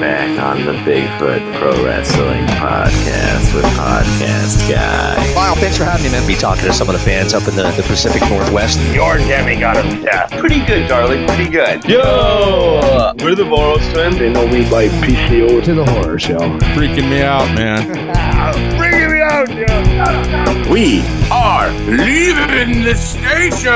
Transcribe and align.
back 0.00 0.38
on 0.40 0.64
the 0.64 0.72
Bigfoot 0.72 1.40
Pro 1.58 1.84
Wrestling 1.84 2.44
Podcast 2.46 3.54
with 3.54 3.64
Podcast 3.76 4.70
Guy. 4.70 5.34
Lyle, 5.34 5.54
thanks 5.56 5.76
for 5.76 5.84
having 5.84 6.04
me, 6.06 6.10
man. 6.12 6.26
Be 6.26 6.34
talking 6.34 6.64
to 6.64 6.72
some 6.72 6.88
of 6.88 6.94
the 6.94 6.98
fans 6.98 7.34
up 7.34 7.46
in 7.48 7.56
the, 7.56 7.62
the 7.72 7.82
Pacific 7.82 8.22
Northwest. 8.28 8.78
Your 8.94 9.18
demigod 9.18 9.78
of 9.78 10.02
death. 10.02 10.30
Pretty 10.32 10.64
good, 10.66 10.88
darling. 10.88 11.26
Pretty 11.26 11.50
good. 11.50 11.84
Yo, 11.84 13.12
we're 13.18 13.34
the 13.34 13.44
Boros 13.44 13.92
twins. 13.92 14.18
They 14.18 14.32
know 14.32 14.46
me 14.46 14.68
by 14.70 14.88
PCO 14.88 15.62
to 15.64 15.74
the 15.74 15.84
horror 15.84 16.18
show. 16.18 16.38
Freaking 16.74 17.08
me 17.10 17.22
out, 17.22 17.46
man. 17.54 17.86
Bring 18.78 19.10
me 19.12 19.20
out, 19.22 19.48
Joe. 19.48 20.72
We 20.72 21.02
Are 21.30 21.70
leaving 21.86 22.82
the 22.82 22.94
station. 22.94 23.72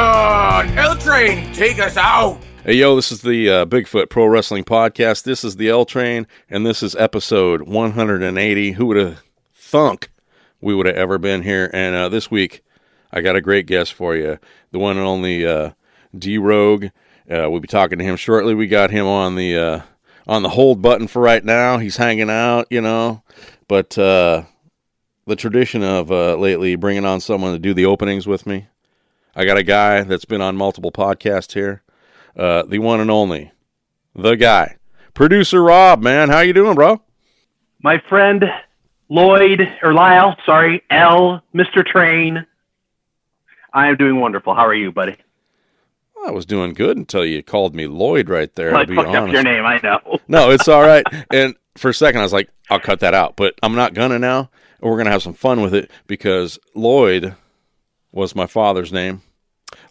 L 0.78 0.96
train, 0.96 1.52
take 1.52 1.78
us 1.78 1.96
out. 1.96 2.38
Hey, 2.70 2.76
yo, 2.76 2.94
this 2.94 3.10
is 3.10 3.22
the 3.22 3.50
uh, 3.50 3.66
Bigfoot 3.66 4.10
Pro 4.10 4.26
Wrestling 4.26 4.62
Podcast. 4.62 5.24
This 5.24 5.42
is 5.42 5.56
the 5.56 5.68
L 5.68 5.84
Train, 5.84 6.28
and 6.48 6.64
this 6.64 6.84
is 6.84 6.94
episode 6.94 7.62
180. 7.62 8.70
Who 8.70 8.86
would 8.86 8.96
have 8.96 9.24
thunk 9.52 10.08
we 10.60 10.72
would 10.72 10.86
have 10.86 10.94
ever 10.94 11.18
been 11.18 11.42
here? 11.42 11.68
And 11.74 11.96
uh, 11.96 12.08
this 12.08 12.30
week, 12.30 12.62
I 13.10 13.22
got 13.22 13.34
a 13.34 13.40
great 13.40 13.66
guest 13.66 13.92
for 13.92 14.14
you 14.14 14.38
the 14.70 14.78
one 14.78 14.96
and 14.96 15.04
only 15.04 15.44
uh, 15.44 15.72
D 16.16 16.38
Rogue. 16.38 16.84
Uh, 17.28 17.50
we'll 17.50 17.58
be 17.58 17.66
talking 17.66 17.98
to 17.98 18.04
him 18.04 18.14
shortly. 18.14 18.54
We 18.54 18.68
got 18.68 18.92
him 18.92 19.04
on 19.04 19.34
the 19.34 19.56
uh, 19.56 19.80
on 20.28 20.44
the 20.44 20.50
hold 20.50 20.80
button 20.80 21.08
for 21.08 21.20
right 21.20 21.44
now. 21.44 21.78
He's 21.78 21.96
hanging 21.96 22.30
out, 22.30 22.68
you 22.70 22.80
know, 22.80 23.24
but 23.66 23.98
uh, 23.98 24.44
the 25.26 25.34
tradition 25.34 25.82
of 25.82 26.10
lately 26.10 26.76
bringing 26.76 27.04
on 27.04 27.18
someone 27.18 27.52
to 27.52 27.58
do 27.58 27.74
the 27.74 27.86
openings 27.86 28.28
with 28.28 28.46
me. 28.46 28.68
I 29.34 29.44
got 29.44 29.58
a 29.58 29.64
guy 29.64 30.02
that's 30.02 30.24
been 30.24 30.40
on 30.40 30.54
multiple 30.54 30.92
podcasts 30.92 31.54
here 31.54 31.82
uh, 32.40 32.62
the 32.64 32.78
one 32.78 33.00
and 33.00 33.10
only, 33.10 33.52
the 34.14 34.34
guy, 34.34 34.76
producer 35.14 35.62
Rob. 35.62 36.02
Man, 36.02 36.28
how 36.28 36.40
you 36.40 36.52
doing, 36.52 36.74
bro? 36.74 37.00
my 37.82 37.98
friend 38.08 38.44
Lloyd 39.08 39.60
or 39.82 39.92
Lyle, 39.92 40.36
sorry, 40.46 40.82
L, 40.90 41.42
Mr. 41.54 41.84
Train. 41.84 42.46
I 43.72 43.88
am 43.88 43.96
doing 43.96 44.20
wonderful. 44.20 44.54
How 44.54 44.66
are 44.66 44.74
you, 44.74 44.92
buddy? 44.92 45.16
I 46.26 46.30
was 46.30 46.44
doing 46.44 46.74
good 46.74 46.96
until 46.96 47.24
you 47.24 47.42
called 47.42 47.74
me 47.74 47.86
Lloyd 47.86 48.28
right 48.28 48.54
there. 48.54 48.74
I 48.74 48.84
to 48.84 48.90
be 48.90 48.94
fucked 48.94 49.14
up 49.14 49.32
your 49.32 49.42
name. 49.42 49.64
I 49.64 49.80
know. 49.82 50.18
No, 50.28 50.50
it's 50.50 50.68
all 50.68 50.82
right. 50.82 51.04
and 51.32 51.54
for 51.76 51.90
a 51.90 51.94
second, 51.94 52.20
I 52.20 52.24
was 52.24 52.32
like, 52.32 52.50
I'll 52.68 52.80
cut 52.80 53.00
that 53.00 53.14
out, 53.14 53.36
but 53.36 53.54
I'm 53.62 53.74
not 53.74 53.94
gonna 53.94 54.18
now. 54.18 54.50
We're 54.80 54.96
gonna 54.96 55.10
have 55.10 55.22
some 55.22 55.34
fun 55.34 55.62
with 55.62 55.74
it 55.74 55.90
because 56.06 56.58
Lloyd 56.74 57.34
was 58.12 58.34
my 58.34 58.46
father's 58.46 58.92
name. 58.92 59.22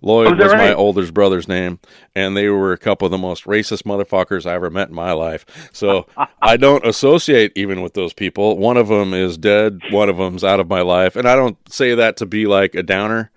Lloyd 0.01 0.27
Oh, 0.27 0.35
was 0.43 0.53
my 0.53 0.69
right? 0.69 0.75
older 0.75 1.11
brother's 1.11 1.47
name, 1.47 1.79
and 2.15 2.35
they 2.37 2.47
were 2.49 2.71
a 2.73 2.77
couple 2.77 3.05
of 3.05 3.11
the 3.11 3.17
most 3.17 3.43
racist 3.45 3.83
motherfuckers 3.83 4.45
I 4.45 4.53
ever 4.53 4.69
met 4.69 4.89
in 4.89 4.95
my 4.95 5.11
life. 5.11 5.69
So 5.73 6.07
I 6.41 6.57
don't 6.57 6.85
associate 6.85 7.51
even 7.55 7.81
with 7.81 7.93
those 7.93 8.13
people. 8.13 8.57
One 8.57 8.77
of 8.77 8.87
them 8.87 9.13
is 9.13 9.37
dead. 9.37 9.79
One 9.91 10.09
of 10.09 10.17
them's 10.17 10.43
out 10.43 10.59
of 10.59 10.69
my 10.69 10.81
life, 10.81 11.15
and 11.15 11.27
I 11.27 11.35
don't 11.35 11.57
say 11.71 11.95
that 11.95 12.17
to 12.17 12.25
be 12.25 12.45
like 12.47 12.75
a 12.75 12.83
downer. 12.83 13.31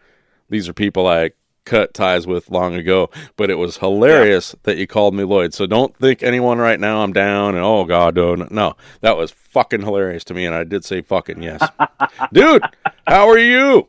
These 0.50 0.68
are 0.68 0.72
people 0.74 1.06
I 1.06 1.30
cut 1.64 1.94
ties 1.94 2.26
with 2.26 2.50
long 2.50 2.74
ago, 2.74 3.08
but 3.36 3.48
it 3.48 3.54
was 3.54 3.76
hilarious 3.76 4.54
that 4.64 4.76
you 4.78 4.86
called 4.86 5.14
me 5.14 5.22
Lloyd. 5.22 5.54
So 5.54 5.64
don't 5.64 5.96
think 5.96 6.20
anyone 6.22 6.58
right 6.58 6.78
now 6.80 7.02
I'm 7.04 7.12
down 7.12 7.54
and 7.54 7.64
oh 7.64 7.84
god, 7.84 8.16
no, 8.16 8.34
no, 8.34 8.74
that 9.00 9.16
was 9.16 9.30
fucking 9.30 9.82
hilarious 9.82 10.24
to 10.24 10.34
me, 10.34 10.44
and 10.44 10.54
I 10.54 10.64
did 10.64 10.84
say 10.84 11.02
fucking 11.02 11.40
yes, 11.42 11.62
dude. 12.32 12.62
How 13.06 13.28
are 13.28 13.38
you? 13.38 13.88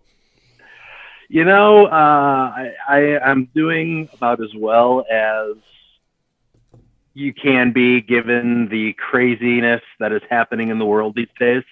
You 1.34 1.46
know, 1.46 1.88
uh, 1.88 1.90
I, 1.92 2.74
I 2.88 3.20
I'm 3.20 3.46
doing 3.56 4.08
about 4.14 4.40
as 4.40 4.54
well 4.56 5.04
as 5.12 5.56
you 7.16 7.34
can 7.34 7.72
be 7.72 8.02
given 8.02 8.68
the 8.70 8.94
craziness 8.94 9.82
that 9.98 10.12
is 10.12 10.22
happening 10.30 10.70
in 10.70 10.78
the 10.78 10.86
world 10.86 11.16
these 11.16 11.26
days. 11.40 11.64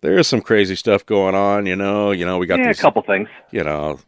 There 0.00 0.16
is 0.16 0.26
some 0.26 0.40
crazy 0.40 0.76
stuff 0.76 1.04
going 1.04 1.34
on, 1.34 1.66
you 1.66 1.76
know. 1.76 2.10
You 2.10 2.24
know, 2.24 2.38
we 2.38 2.46
got 2.46 2.58
yeah, 2.58 2.68
these, 2.68 2.78
a 2.78 2.80
couple 2.80 3.02
things. 3.02 3.28
you 3.50 3.62
know, 3.62 3.98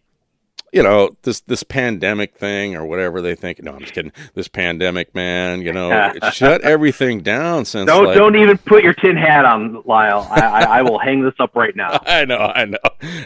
you 0.73 0.83
know 0.83 1.17
this 1.23 1.41
this 1.43 1.62
pandemic 1.62 2.37
thing 2.37 2.77
or 2.77 2.84
whatever 2.84 3.21
they 3.21 3.34
think. 3.34 3.62
No, 3.62 3.73
I'm 3.73 3.81
just 3.81 3.93
kidding. 3.95 4.12
This 4.34 4.49
pandemic, 4.49 5.15
man. 5.15 5.62
You 5.62 5.73
know, 5.73 5.91
it 6.15 6.25
shut 6.34 6.62
everything 6.62 7.21
down 7.21 7.65
since. 7.65 7.87
Don't 7.87 8.05
like, 8.05 8.17
don't 8.17 8.37
even 8.37 8.59
put 8.59 8.83
your 8.83 8.95
tin 8.95 9.17
hat 9.17 9.45
on, 9.45 9.83
Lyle. 9.84 10.27
I, 10.31 10.41
I, 10.41 10.62
I 10.79 10.83
will 10.83 10.99
hang 10.99 11.23
this 11.23 11.34
up 11.39 11.55
right 11.55 11.75
now. 11.75 12.01
I 12.06 12.25
know, 12.25 12.39
I 12.39 12.65
know. 12.65 12.79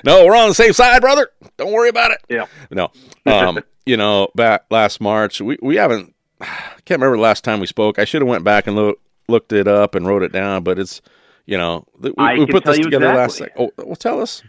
No, 0.05 0.27
we're 0.27 0.37
on 0.37 0.49
the 0.49 0.55
safe 0.55 0.77
side, 0.77 1.01
brother. 1.01 1.29
Don't 1.57 1.73
worry 1.73 1.89
about 1.89 2.11
it. 2.11 2.19
Yeah. 2.29 2.47
No. 2.71 2.91
Um, 3.25 3.61
you 3.87 3.97
know, 3.97 4.31
back 4.35 4.65
last 4.69 5.01
March, 5.01 5.41
we, 5.41 5.57
we 5.63 5.77
haven't 5.77 6.13
I 6.43 6.47
can't 6.85 7.01
remember 7.01 7.17
the 7.17 7.23
last 7.23 7.45
time 7.45 7.61
we 7.61 7.67
spoke. 7.67 7.99
I 7.99 8.05
should 8.05 8.23
have 8.23 8.29
went 8.29 8.45
back 8.45 8.67
and 8.67 8.77
lo- 8.77 8.95
looked 9.29 9.53
it 9.53 9.69
up 9.69 9.95
and 9.95 10.07
wrote 10.07 10.23
it 10.23 10.33
down, 10.33 10.65
but 10.65 10.79
it's 10.79 11.01
you 11.47 11.59
know, 11.59 11.87
we, 11.99 12.13
we 12.39 12.47
put 12.47 12.65
this 12.65 12.79
together 12.79 13.07
last 13.15 13.41
exactly. 13.41 13.67
sec- 13.67 13.75
Oh, 13.79 13.85
well, 13.85 13.97
tell 13.97 14.21
us. 14.21 14.43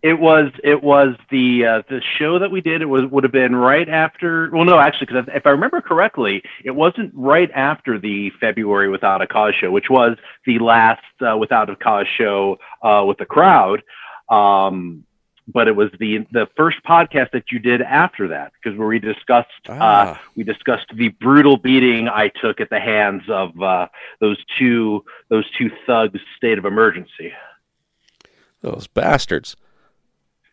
It 0.00 0.20
was 0.20 0.52
it 0.62 0.80
was 0.82 1.16
the 1.28 1.66
uh, 1.66 1.82
the 1.88 2.00
show 2.18 2.38
that 2.38 2.52
we 2.52 2.60
did. 2.60 2.82
It 2.82 2.86
was 2.86 3.02
would 3.10 3.24
have 3.24 3.32
been 3.32 3.56
right 3.56 3.88
after. 3.88 4.48
Well, 4.52 4.64
no, 4.64 4.78
actually, 4.78 5.06
because 5.06 5.24
if 5.34 5.44
I 5.44 5.50
remember 5.50 5.80
correctly, 5.80 6.42
it 6.64 6.70
wasn't 6.70 7.12
right 7.14 7.50
after 7.52 7.98
the 7.98 8.30
February 8.40 8.88
Without 8.88 9.22
a 9.22 9.26
Cause 9.26 9.54
show, 9.60 9.72
which 9.72 9.90
was 9.90 10.16
the 10.46 10.60
last 10.60 11.02
uh, 11.20 11.36
Without 11.36 11.68
a 11.68 11.74
Cause 11.74 12.06
show 12.16 12.58
uh, 12.82 13.04
with 13.06 13.18
the 13.18 13.26
crowd. 13.26 13.82
Um, 14.28 15.04
but 15.48 15.66
it 15.66 15.74
was 15.74 15.90
the 15.98 16.26
the 16.30 16.46
first 16.56 16.76
podcast 16.86 17.32
that 17.32 17.50
you 17.50 17.58
did 17.58 17.82
after 17.82 18.28
that, 18.28 18.52
because 18.52 18.78
where 18.78 18.86
we 18.86 19.00
discussed 19.00 19.48
uh, 19.68 19.78
Ah. 19.80 20.22
we 20.36 20.44
discussed 20.44 20.86
the 20.94 21.08
brutal 21.08 21.56
beating 21.56 22.06
I 22.08 22.28
took 22.28 22.60
at 22.60 22.70
the 22.70 22.78
hands 22.78 23.22
of 23.28 23.60
uh, 23.60 23.88
those 24.20 24.38
two 24.56 25.04
those 25.28 25.50
two 25.58 25.70
thugs. 25.86 26.20
State 26.36 26.58
of 26.58 26.64
emergency. 26.66 27.32
Those 28.60 28.86
bastards. 28.86 29.56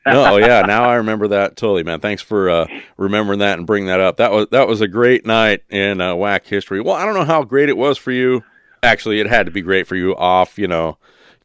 No, 0.05 0.33
oh 0.33 0.37
yeah, 0.37 0.61
now 0.61 0.87
I 0.87 0.95
remember 0.95 1.29
that 1.29 1.55
totally, 1.55 1.83
man. 1.83 1.99
Thanks 1.99 2.21
for 2.21 2.49
uh, 2.49 2.67
remembering 2.97 3.39
that 3.39 3.57
and 3.57 3.65
bringing 3.65 3.87
that 3.87 3.99
up. 3.99 4.17
That 4.17 4.31
was 4.31 4.47
that 4.51 4.67
was 4.67 4.81
a 4.81 4.87
great 4.87 5.25
night 5.25 5.63
in 5.69 5.99
uh, 5.99 6.13
WAC 6.13 6.45
history. 6.45 6.79
Well, 6.79 6.95
I 6.95 7.05
don't 7.05 7.15
know 7.15 7.23
how 7.23 7.43
great 7.43 7.69
it 7.69 7.77
was 7.77 7.97
for 7.97 8.11
you. 8.11 8.43
Actually, 8.83 9.19
it 9.19 9.27
had 9.27 9.47
to 9.47 9.51
be 9.51 9.61
great 9.61 9.87
for 9.87 9.95
you 9.95 10.15
off, 10.15 10.59
you 10.59 10.67
know, 10.67 10.97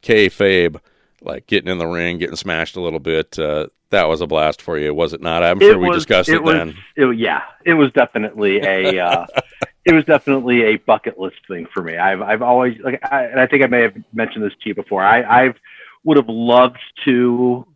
kayfabe, 0.02 0.78
like 1.22 1.46
getting 1.46 1.70
in 1.70 1.78
the 1.78 1.86
ring, 1.86 2.18
getting 2.18 2.36
smashed 2.36 2.76
a 2.76 2.80
little 2.82 3.00
bit. 3.00 3.38
Uh, 3.38 3.68
that 3.90 4.08
was 4.08 4.20
a 4.20 4.26
blast 4.26 4.60
for 4.62 4.78
you, 4.78 4.94
was 4.94 5.12
it 5.14 5.20
not? 5.22 5.42
I'm 5.42 5.58
sure 5.58 5.78
we 5.78 5.88
was- 5.88 5.98
discussed 5.98 6.28
it, 6.28 6.42
was, 6.42 6.54
then. 6.54 6.76
it- 6.96 7.18
yeah, 7.18 7.42
it 7.64 7.74
was 7.74 7.90
definitely 7.92 8.58
a 8.60 8.98
uh, 9.02 9.26
it 9.86 9.94
was 9.94 10.04
definitely 10.04 10.64
a 10.64 10.76
bucket 10.76 11.18
list 11.18 11.36
thing 11.48 11.66
for 11.72 11.82
me. 11.82 11.96
I've 11.96 12.20
I've 12.20 12.42
always 12.42 12.78
like, 12.80 13.00
I, 13.10 13.24
and 13.24 13.40
I 13.40 13.46
think 13.46 13.64
I 13.64 13.66
may 13.68 13.80
have 13.82 13.96
mentioned 14.12 14.44
this 14.44 14.52
to 14.62 14.68
you 14.68 14.74
before. 14.74 15.02
I 15.02 15.44
I've 15.44 15.56
would 16.04 16.16
have 16.18 16.28
loved 16.28 16.78
to 17.04 17.66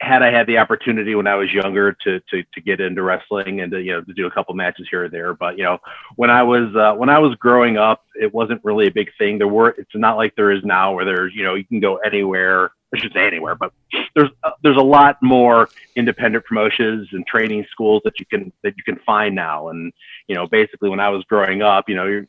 had 0.00 0.22
I 0.22 0.30
had 0.30 0.46
the 0.46 0.58
opportunity 0.58 1.14
when 1.14 1.26
I 1.26 1.34
was 1.34 1.52
younger 1.52 1.92
to 2.04 2.20
to 2.20 2.42
to 2.42 2.60
get 2.60 2.80
into 2.80 3.02
wrestling 3.02 3.60
and 3.60 3.72
to 3.72 3.80
you 3.80 3.92
know 3.92 4.00
to 4.02 4.12
do 4.12 4.26
a 4.26 4.30
couple 4.30 4.54
matches 4.54 4.86
here 4.90 5.04
or 5.04 5.08
there. 5.08 5.34
But 5.34 5.56
you 5.56 5.64
know 5.64 5.78
when 6.16 6.30
I 6.30 6.42
was 6.42 6.74
uh, 6.74 6.94
when 6.94 7.08
I 7.08 7.18
was 7.18 7.34
growing 7.36 7.76
up, 7.76 8.04
it 8.14 8.32
wasn't 8.34 8.64
really 8.64 8.86
a 8.86 8.90
big 8.90 9.10
thing. 9.18 9.38
There 9.38 9.48
were 9.48 9.70
it's 9.70 9.94
not 9.94 10.16
like 10.16 10.34
there 10.36 10.50
is 10.50 10.64
now 10.64 10.94
where 10.94 11.04
there's 11.04 11.32
you 11.34 11.44
know 11.44 11.54
you 11.54 11.64
can 11.64 11.80
go 11.80 11.96
anywhere. 11.96 12.72
I 12.94 12.98
should 12.98 13.12
say 13.12 13.26
anywhere, 13.26 13.56
but 13.56 13.72
there's 14.14 14.30
uh, 14.42 14.52
there's 14.62 14.76
a 14.76 14.82
lot 14.82 15.16
more 15.22 15.68
independent 15.96 16.44
promotions 16.44 17.08
and 17.12 17.26
training 17.26 17.66
schools 17.70 18.02
that 18.04 18.18
you 18.20 18.26
can 18.26 18.52
that 18.62 18.74
you 18.76 18.82
can 18.84 18.96
find 19.04 19.34
now. 19.34 19.68
And 19.68 19.92
you 20.28 20.34
know 20.34 20.46
basically 20.46 20.90
when 20.90 21.00
I 21.00 21.08
was 21.08 21.24
growing 21.24 21.62
up, 21.62 21.88
you 21.88 21.94
know 21.94 22.24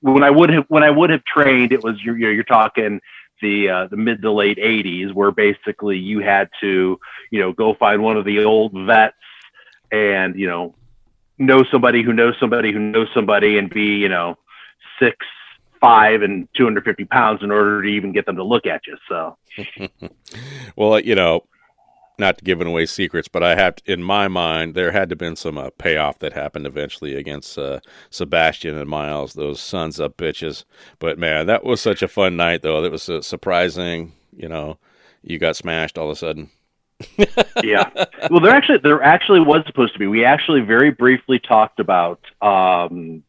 when 0.00 0.22
I 0.22 0.30
would 0.30 0.50
have 0.50 0.64
when 0.68 0.82
I 0.82 0.90
would 0.90 1.10
have 1.10 1.24
trained, 1.24 1.72
it 1.72 1.82
was 1.82 2.00
you're 2.02 2.18
you're, 2.18 2.32
you're 2.32 2.44
talking 2.44 3.00
the 3.40 3.68
uh, 3.68 3.86
the 3.86 3.96
mid 3.96 4.22
to 4.22 4.32
late 4.32 4.58
80s 4.58 5.12
where 5.12 5.30
basically 5.30 5.98
you 5.98 6.20
had 6.20 6.48
to 6.60 6.98
you 7.30 7.40
know 7.40 7.52
go 7.52 7.74
find 7.74 8.02
one 8.02 8.16
of 8.16 8.24
the 8.24 8.44
old 8.44 8.72
vets 8.72 9.14
and 9.92 10.38
you 10.38 10.46
know 10.46 10.74
know 11.38 11.64
somebody 11.70 12.02
who 12.02 12.12
knows 12.12 12.34
somebody 12.40 12.72
who 12.72 12.78
knows 12.78 13.08
somebody 13.14 13.58
and 13.58 13.70
be 13.70 13.96
you 13.96 14.08
know 14.08 14.36
six 14.98 15.16
five 15.80 16.22
and 16.22 16.48
250 16.56 17.04
pounds 17.04 17.42
in 17.42 17.50
order 17.50 17.82
to 17.82 17.88
even 17.88 18.12
get 18.12 18.26
them 18.26 18.36
to 18.36 18.44
look 18.44 18.66
at 18.66 18.86
you 18.86 18.96
so. 19.08 19.36
Well, 20.76 21.00
you 21.00 21.16
know, 21.16 21.42
not 22.18 22.42
giving 22.42 22.66
away 22.66 22.86
secrets, 22.86 23.28
but 23.28 23.42
I 23.42 23.54
have 23.54 23.76
in 23.86 24.02
my 24.02 24.28
mind 24.28 24.74
there 24.74 24.92
had 24.92 25.08
to 25.10 25.16
been 25.16 25.36
some 25.36 25.58
uh, 25.58 25.70
payoff 25.78 26.18
that 26.20 26.32
happened 26.32 26.66
eventually 26.66 27.14
against 27.14 27.58
uh, 27.58 27.80
Sebastian 28.10 28.76
and 28.76 28.88
Miles, 28.88 29.34
those 29.34 29.60
sons 29.60 30.00
of 30.00 30.16
bitches. 30.16 30.64
But 30.98 31.18
man, 31.18 31.46
that 31.46 31.64
was 31.64 31.80
such 31.80 32.02
a 32.02 32.08
fun 32.08 32.36
night, 32.36 32.62
though. 32.62 32.80
That 32.82 32.92
was 32.92 33.08
uh, 33.08 33.22
surprising. 33.22 34.12
You 34.36 34.48
know, 34.48 34.78
you 35.22 35.38
got 35.38 35.56
smashed 35.56 35.98
all 35.98 36.06
of 36.06 36.12
a 36.12 36.16
sudden. 36.16 36.50
yeah. 37.62 37.90
Well, 38.30 38.40
there 38.40 38.52
actually 38.54 38.78
there 38.78 39.02
actually 39.02 39.40
was 39.40 39.62
supposed 39.66 39.92
to 39.92 39.98
be. 39.98 40.06
We 40.06 40.24
actually 40.24 40.60
very 40.60 40.90
briefly 40.90 41.38
talked 41.38 41.78
about 41.78 42.20
um, 42.42 43.22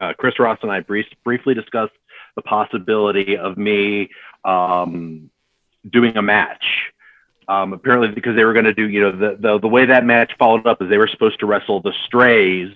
uh, 0.00 0.12
Chris 0.18 0.38
Ross 0.38 0.58
and 0.62 0.70
I 0.70 0.80
brief, 0.80 1.06
briefly 1.24 1.54
discussed 1.54 1.94
the 2.36 2.42
possibility 2.42 3.36
of 3.36 3.56
me 3.56 4.10
um, 4.44 5.30
doing 5.90 6.16
a 6.16 6.22
match. 6.22 6.64
Um, 7.48 7.72
apparently, 7.72 8.08
because 8.08 8.36
they 8.36 8.44
were 8.44 8.52
going 8.52 8.66
to 8.66 8.74
do, 8.74 8.88
you 8.88 9.00
know, 9.00 9.12
the, 9.12 9.36
the 9.40 9.58
the 9.58 9.68
way 9.68 9.86
that 9.86 10.04
match 10.04 10.32
followed 10.38 10.66
up 10.66 10.82
is 10.82 10.90
they 10.90 10.98
were 10.98 11.08
supposed 11.08 11.40
to 11.40 11.46
wrestle 11.46 11.80
the 11.80 11.94
Strays 12.06 12.74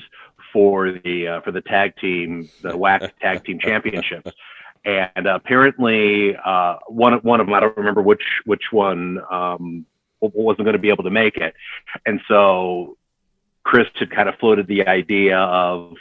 for 0.53 0.93
the 0.93 1.29
uh, 1.29 1.41
for 1.43 1.53
the 1.53 1.61
tag 1.61 1.95
team, 1.97 2.49
the 2.63 2.71
WAC 2.73 3.11
tag 3.21 3.45
team 3.45 3.59
championships. 3.59 4.31
And 4.85 5.27
apparently, 5.27 6.35
uh, 6.37 6.77
one 6.89 7.13
one 7.21 7.41
of 7.41 7.47
them 7.47 7.55
I 7.55 7.61
don't 7.61 7.77
remember 7.77 8.03
which 8.03 8.25
which 8.47 8.73
one 8.73 9.21
um, 9.31 9.87
wasn't 10.21 10.65
going 10.65 10.73
to 10.73 10.79
be 10.79 10.89
able 10.89 11.05
to 11.05 11.11
make 11.11 11.37
it, 11.37 11.55
and 12.07 12.21
so 12.27 12.97
Chris 13.65 13.89
had 13.99 14.11
kind 14.11 14.29
of 14.29 14.37
floated 14.37 14.67
the 14.67 14.87
idea 14.89 15.39
of 15.39 15.95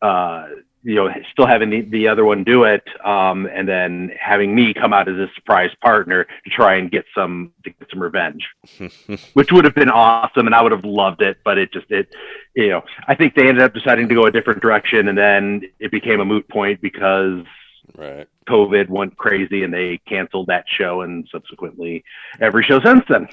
uh, 0.00 0.46
you 0.86 0.94
know, 0.94 1.12
still 1.32 1.46
having 1.46 1.68
the, 1.68 1.80
the 1.80 2.06
other 2.06 2.24
one 2.24 2.44
do 2.44 2.62
it, 2.62 2.84
um, 3.04 3.46
and 3.46 3.68
then 3.68 4.12
having 4.20 4.54
me 4.54 4.72
come 4.72 4.92
out 4.92 5.08
as 5.08 5.16
a 5.16 5.26
surprise 5.34 5.70
partner 5.82 6.22
to 6.22 6.50
try 6.50 6.76
and 6.76 6.92
get 6.92 7.04
some 7.12 7.52
to 7.64 7.70
get 7.70 7.88
some 7.90 8.00
revenge, 8.00 8.46
which 9.34 9.50
would 9.50 9.64
have 9.64 9.74
been 9.74 9.90
awesome, 9.90 10.46
and 10.46 10.54
I 10.54 10.62
would 10.62 10.70
have 10.70 10.84
loved 10.84 11.22
it. 11.22 11.38
But 11.44 11.58
it 11.58 11.72
just 11.72 11.90
it, 11.90 12.14
you 12.54 12.68
know, 12.68 12.82
I 13.08 13.16
think 13.16 13.34
they 13.34 13.48
ended 13.48 13.64
up 13.64 13.74
deciding 13.74 14.08
to 14.08 14.14
go 14.14 14.26
a 14.26 14.30
different 14.30 14.62
direction, 14.62 15.08
and 15.08 15.18
then 15.18 15.62
it 15.80 15.90
became 15.90 16.20
a 16.20 16.24
moot 16.24 16.48
point 16.48 16.80
because 16.80 17.42
right. 17.96 18.28
COVID 18.48 18.88
went 18.88 19.16
crazy, 19.16 19.64
and 19.64 19.74
they 19.74 19.98
canceled 20.06 20.46
that 20.46 20.66
show, 20.68 21.00
and 21.00 21.26
subsequently 21.32 22.04
every 22.40 22.62
show 22.62 22.80
since 22.80 23.02
then. 23.08 23.28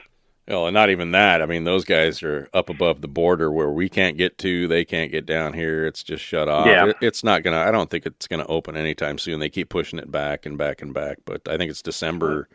Well, 0.47 0.67
and 0.67 0.73
not 0.73 0.89
even 0.89 1.11
that. 1.11 1.41
I 1.41 1.45
mean, 1.45 1.63
those 1.63 1.85
guys 1.85 2.21
are 2.21 2.49
up 2.53 2.69
above 2.69 2.99
the 2.99 3.07
border 3.07 3.49
where 3.49 3.69
we 3.69 3.87
can't 3.87 4.17
get 4.17 4.37
to. 4.39 4.67
They 4.67 4.83
can't 4.83 5.09
get 5.11 5.25
down 5.25 5.53
here. 5.53 5.85
It's 5.87 6.03
just 6.03 6.21
shut 6.23 6.49
off. 6.49 6.67
Yeah. 6.67 6.91
It's 7.01 7.23
not 7.23 7.43
gonna. 7.43 7.59
I 7.59 7.71
don't 7.71 7.89
think 7.89 8.05
it's 8.05 8.27
gonna 8.27 8.45
open 8.47 8.75
anytime 8.75 9.17
soon. 9.17 9.39
They 9.39 9.49
keep 9.49 9.69
pushing 9.69 9.99
it 9.99 10.11
back 10.11 10.45
and 10.45 10.57
back 10.57 10.81
and 10.81 10.93
back. 10.93 11.19
But 11.23 11.47
I 11.47 11.55
think 11.55 11.71
it's 11.71 11.81
December, 11.81 12.49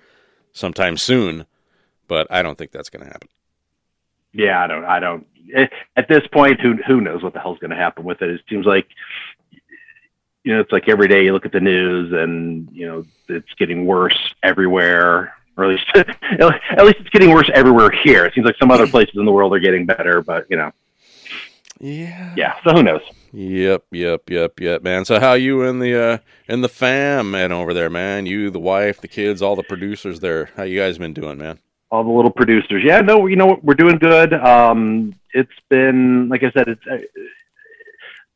sometime 0.53 0.99
soon. 0.99 1.47
But 2.09 2.27
I 2.31 2.43
don't 2.43 2.59
think 2.59 2.73
that's 2.73 2.91
gonna 2.91 3.07
happen. 3.07 3.29
Yeah, 4.35 4.63
I 4.63 4.67
don't. 4.67 4.85
I 4.85 5.01
don't. 5.01 5.27
eh, 5.57 5.67
At 5.97 6.09
this 6.09 6.27
point, 6.31 6.61
who 6.61 6.75
who 6.87 7.01
knows 7.01 7.23
what 7.23 7.33
the 7.33 7.41
hell's 7.41 7.59
going 7.59 7.71
to 7.71 7.77
happen 7.77 8.05
with 8.05 8.21
it? 8.21 8.29
It 8.29 8.43
seems 8.51 8.67
like, 8.67 8.87
you 10.45 10.55
know, 10.55 10.61
it's 10.61 10.73
like 10.73 10.89
every 10.89 11.09
day 11.09 11.25
you 11.25 11.33
look 11.33 11.47
at 11.47 11.53
the 11.53 11.61
news, 11.61 12.13
and 12.13 12.69
you 12.71 12.87
know, 12.87 13.05
it's 13.31 13.53
getting 13.59 13.87
worse 13.87 14.17
everywhere. 14.43 15.35
Or 15.59 15.65
at 15.65 15.71
least, 15.71 15.85
at 15.95 16.85
least 16.87 16.97
it's 17.01 17.11
getting 17.11 17.31
worse 17.31 17.51
everywhere 17.53 17.91
here. 18.05 18.25
It 18.25 18.33
seems 18.33 18.47
like 18.47 18.57
some 18.59 18.71
other 18.71 18.87
places 18.95 19.17
in 19.17 19.25
the 19.27 19.33
world 19.33 19.53
are 19.55 19.59
getting 19.59 19.85
better, 19.85 20.23
but 20.23 20.47
you 20.49 20.57
know, 20.57 20.71
Yeah. 21.81 22.33
yeah. 22.37 22.55
So 22.65 22.73
who 22.73 22.83
knows? 22.83 23.03
Yep. 23.33 23.85
Yep. 23.91 24.31
Yep. 24.31 24.61
Yep. 24.61 24.83
Man. 24.83 25.05
So 25.05 25.21
how 25.21 25.35
you 25.35 25.63
and 25.65 25.83
the 25.83 26.01
uh 26.03 26.19
and 26.49 26.65
the 26.65 26.69
fam 26.69 27.31
man 27.33 27.53
over 27.53 27.75
there, 27.75 27.91
man? 27.91 28.25
You, 28.25 28.51
the 28.51 28.59
wife, 28.61 29.01
the 29.03 29.09
kids, 29.09 29.43
all 29.43 29.57
the 29.57 29.63
producers 29.65 30.21
there. 30.21 30.51
How 30.57 30.63
you 30.63 30.79
guys 30.79 30.97
been 30.97 31.13
doing, 31.13 31.39
man? 31.39 31.59
all 31.91 32.05
the 32.05 32.11
little 32.11 32.31
producers. 32.31 32.83
Yeah, 32.85 33.01
no, 33.01 33.27
you 33.27 33.35
know 33.37 33.47
what? 33.47 33.65
We're 33.65 33.73
doing 33.73 33.97
good. 33.97 34.35
Um, 34.35 35.15
it's 35.33 35.51
been, 35.71 36.29
like 36.29 36.43
I 36.43 36.51
said, 36.51 36.69
it's 36.69 36.87
uh, 36.87 36.99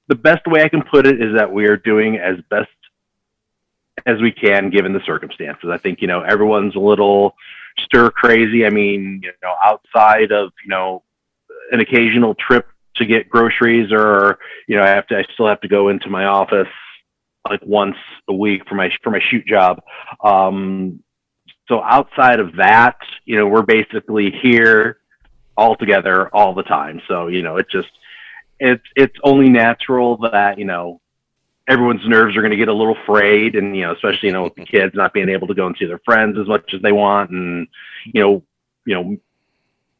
the 0.09 0.15
best 0.15 0.47
way 0.47 0.63
I 0.63 0.71
can 0.71 0.81
put 0.83 1.07
it 1.07 1.21
is 1.21 1.35
that 1.37 1.53
we 1.53 1.67
are 1.67 1.77
doing 1.77 2.17
as 2.17 2.37
best 2.49 2.71
as 4.07 4.21
we 4.21 4.33
can 4.33 4.71
given 4.71 4.93
the 4.93 5.03
circumstances. 5.05 5.71
I 5.71 5.79
think, 5.79 6.01
you 6.01 6.09
know, 6.09 6.23
everyone's 6.23 6.75
a 6.77 6.81
little 6.81 7.35
stir 7.79 8.11
crazy. 8.11 8.67
I 8.67 8.71
mean, 8.71 9.21
you 9.23 9.33
know, 9.43 9.55
outside 9.63 10.33
of, 10.33 10.53
you 10.65 10.71
know, 10.71 11.03
an 11.71 11.81
occasional 11.81 12.35
trip 12.35 12.69
to 12.97 13.07
get 13.07 13.29
groceries 13.29 13.93
or, 13.93 14.39
you 14.67 14.77
know, 14.77 14.83
I 14.83 14.89
have 14.89 15.07
to, 15.09 15.19
I 15.19 15.25
still 15.35 15.49
have 15.49 15.61
to 15.63 15.69
go 15.69 15.89
into 15.89 16.11
my 16.11 16.25
office 16.25 16.69
like 17.49 17.61
once 17.65 17.97
a 18.29 18.33
week 18.33 18.69
for 18.69 18.75
my, 18.75 18.91
for 19.03 19.11
my 19.11 19.21
shoot 19.31 19.47
job. 19.47 19.83
Um, 20.23 21.03
so 21.69 21.83
outside 21.83 22.41
of 22.41 22.57
that, 22.57 22.99
you 23.25 23.37
know, 23.37 23.47
we're 23.47 23.63
basically 23.63 24.31
here 24.31 24.99
all 25.57 25.77
together 25.77 26.29
all 26.29 26.55
the 26.55 26.63
time. 26.63 27.01
So, 27.09 27.29
you 27.29 27.43
know, 27.43 27.57
it 27.57 27.69
just 27.71 27.91
it's 28.59 28.85
it's 28.97 29.17
only 29.25 29.49
natural 29.49 30.17
that, 30.19 30.59
you 30.59 30.65
know, 30.65 31.01
everyone's 31.69 32.07
nerves 32.07 32.37
are 32.37 32.41
going 32.41 32.51
to 32.51 32.57
get 32.57 32.69
a 32.69 32.75
little 32.75 32.97
frayed 33.07 33.55
and, 33.55 33.77
you 33.77 33.83
know, 33.83 33.93
especially, 33.93 34.29
you 34.29 34.33
know, 34.33 34.45
with 34.45 34.55
the 34.55 34.65
kids 34.65 34.95
not 34.95 35.13
being 35.13 35.29
able 35.29 35.47
to 35.47 35.55
go 35.55 35.67
and 35.67 35.77
see 35.79 35.87
their 35.87 36.01
friends 36.05 36.39
as 36.39 36.47
much 36.47 36.75
as 36.75 36.83
they 36.83 36.93
want 36.93 37.31
and, 37.31 37.69
you 38.05 38.21
know, 38.21 38.43
you 38.85 38.95
know, 38.95 39.17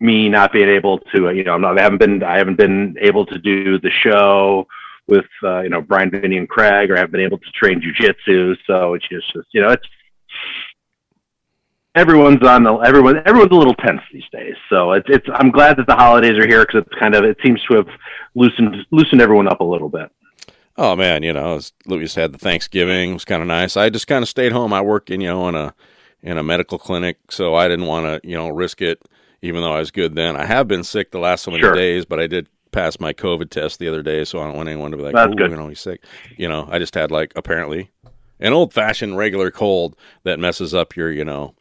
me 0.01 0.29
not 0.29 0.53
being 0.53 0.69
able 0.69 0.99
to, 0.99 1.29
uh, 1.29 1.31
you 1.31 1.45
know, 1.45 1.55
I'm 1.55 1.61
not, 1.61 1.79
I 1.79 1.83
haven't 1.83 1.99
been, 1.99 2.23
I 2.23 2.39
haven't 2.39 2.57
been 2.57 2.97
able 3.01 3.25
to 3.27 3.39
do 3.39 3.79
the 3.79 3.91
show 3.91 4.67
with, 5.07 5.27
uh, 5.45 5.61
you 5.61 5.69
know, 5.69 5.81
Brian, 5.81 6.11
Vinny 6.11 6.39
and 6.39 6.49
Craig, 6.49 6.91
or 6.91 6.97
I 6.97 7.01
have 7.01 7.13
been 7.13 7.21
able 7.21 7.39
to 7.39 7.51
train 7.53 7.81
jujitsu. 7.81 8.57
So 8.67 8.95
it's 8.95 9.09
just, 9.09 9.33
you 9.53 9.61
know, 9.61 9.69
it's, 9.69 9.87
everyone's 11.95 12.43
on 12.47 12.63
the 12.63 12.75
everyone 12.79 13.23
everyone's 13.27 13.53
a 13.53 13.55
little 13.55 13.75
tense 13.75 14.01
these 14.13 14.25
days. 14.33 14.55
So 14.71 14.93
it's 14.93 15.07
it's 15.09 15.27
I'm 15.35 15.51
glad 15.51 15.77
that 15.77 15.87
the 15.87 15.95
holidays 15.95 16.39
are 16.39 16.47
here 16.47 16.65
because 16.65 16.85
it's 16.87 16.99
kind 16.99 17.15
of 17.15 17.25
it 17.25 17.37
seems 17.45 17.61
to 17.71 17.77
have 17.77 17.89
loosened 18.35 18.77
loosened 18.91 19.21
everyone 19.21 19.49
up 19.49 19.61
a 19.61 19.65
little 19.65 19.89
bit. 19.89 20.11
Oh 20.77 20.97
man, 20.97 21.23
you 21.23 21.33
know, 21.33 21.57
as 21.57 21.73
Louis 21.87 22.15
had 22.15 22.33
the 22.33 22.39
Thanksgiving 22.39 23.11
it 23.11 23.15
was 23.15 23.25
kind 23.25 23.43
of 23.43 23.49
nice. 23.49 23.77
I 23.77 23.91
just 23.91 24.07
kind 24.07 24.23
of 24.23 24.29
stayed 24.29 24.53
home. 24.53 24.73
I 24.73 24.81
work 24.81 25.11
in 25.11 25.21
you 25.21 25.29
know 25.29 25.49
in 25.49 25.55
a 25.55 25.75
in 26.23 26.39
a 26.39 26.43
medical 26.43 26.79
clinic, 26.79 27.19
so 27.31 27.55
I 27.55 27.69
didn't 27.69 27.87
want 27.87 28.07
to 28.23 28.29
you 28.29 28.37
know 28.37 28.49
risk 28.49 28.81
it. 28.81 29.01
Even 29.43 29.61
though 29.61 29.73
I 29.73 29.81
was 29.81 29.91
good 29.91 30.15
then, 30.15 30.37
I 30.37 30.45
have 30.47 30.69
been 30.69 30.85
sick 30.85 31.11
the 31.11 31.19
last 31.19 31.43
so 31.43 31.51
many 31.51 31.63
Sure. 31.63 31.75
days, 31.75 32.05
but 32.05 32.21
I 32.21 32.27
did 32.29 32.47
pass 32.71 33.01
my 33.01 33.13
COVID 33.13 33.51
test 33.51 33.81
the 33.81 33.89
other 33.89 34.03
day, 34.03 34.25
so 34.25 34.39
I 34.41 34.45
don't 34.47 34.57
want 34.57 34.69
anyone 34.69 34.93
to 34.93 34.97
be 34.97 35.03
like, 35.03 35.15
That's 35.15 35.33
"Oh, 35.33 35.35
good. 35.37 35.51
you 35.51 35.57
know, 35.57 35.67
he's 35.69 35.81
sick." 35.81 36.03
You 36.37 36.49
know, 36.49 36.69
I 36.71 36.79
just 36.79 36.95
had 36.95 37.11
like 37.11 37.33
apparently 37.37 37.91
an 38.41 38.53
old 38.53 38.73
fashioned 38.73 39.17
regular 39.19 39.51
cold 39.51 39.97
that 40.23 40.39
messes 40.39 40.73
up 40.75 40.97
your 40.97 41.11
you 41.11 41.25
know 41.25 41.55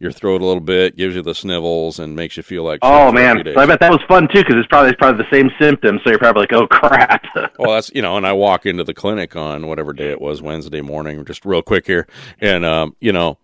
your 0.00 0.12
throat 0.12 0.40
a 0.40 0.44
little 0.44 0.60
bit, 0.60 0.96
gives 0.96 1.16
you 1.16 1.22
the 1.22 1.34
snivels, 1.34 1.98
and 1.98 2.14
makes 2.14 2.36
you 2.36 2.42
feel 2.42 2.62
like 2.62 2.80
Oh 2.82 3.10
man, 3.10 3.42
so 3.44 3.58
I 3.58 3.66
bet 3.66 3.80
that 3.80 3.90
was 3.90 4.00
fun 4.06 4.28
too 4.28 4.40
because 4.40 4.56
it's 4.56 4.68
probably 4.68 4.90
it's 4.90 4.98
probably 4.98 5.24
the 5.24 5.30
same 5.30 5.50
symptoms. 5.60 6.00
So 6.04 6.10
you're 6.10 6.18
probably 6.18 6.42
like, 6.42 6.52
oh 6.52 6.66
crap. 6.66 7.24
Well, 7.58 7.72
that's 7.72 7.90
you 7.94 8.02
know, 8.02 8.16
and 8.16 8.26
I 8.26 8.32
walk 8.32 8.66
into 8.66 8.84
the 8.84 8.94
clinic 8.94 9.34
on 9.34 9.66
whatever 9.66 9.92
day 9.92 10.10
it 10.10 10.20
was, 10.20 10.40
Wednesday 10.40 10.80
morning, 10.80 11.24
just 11.24 11.44
real 11.44 11.62
quick 11.62 11.86
here, 11.86 12.06
and 12.40 12.64
um, 12.64 12.94
you 13.00 13.12
know, 13.12 13.38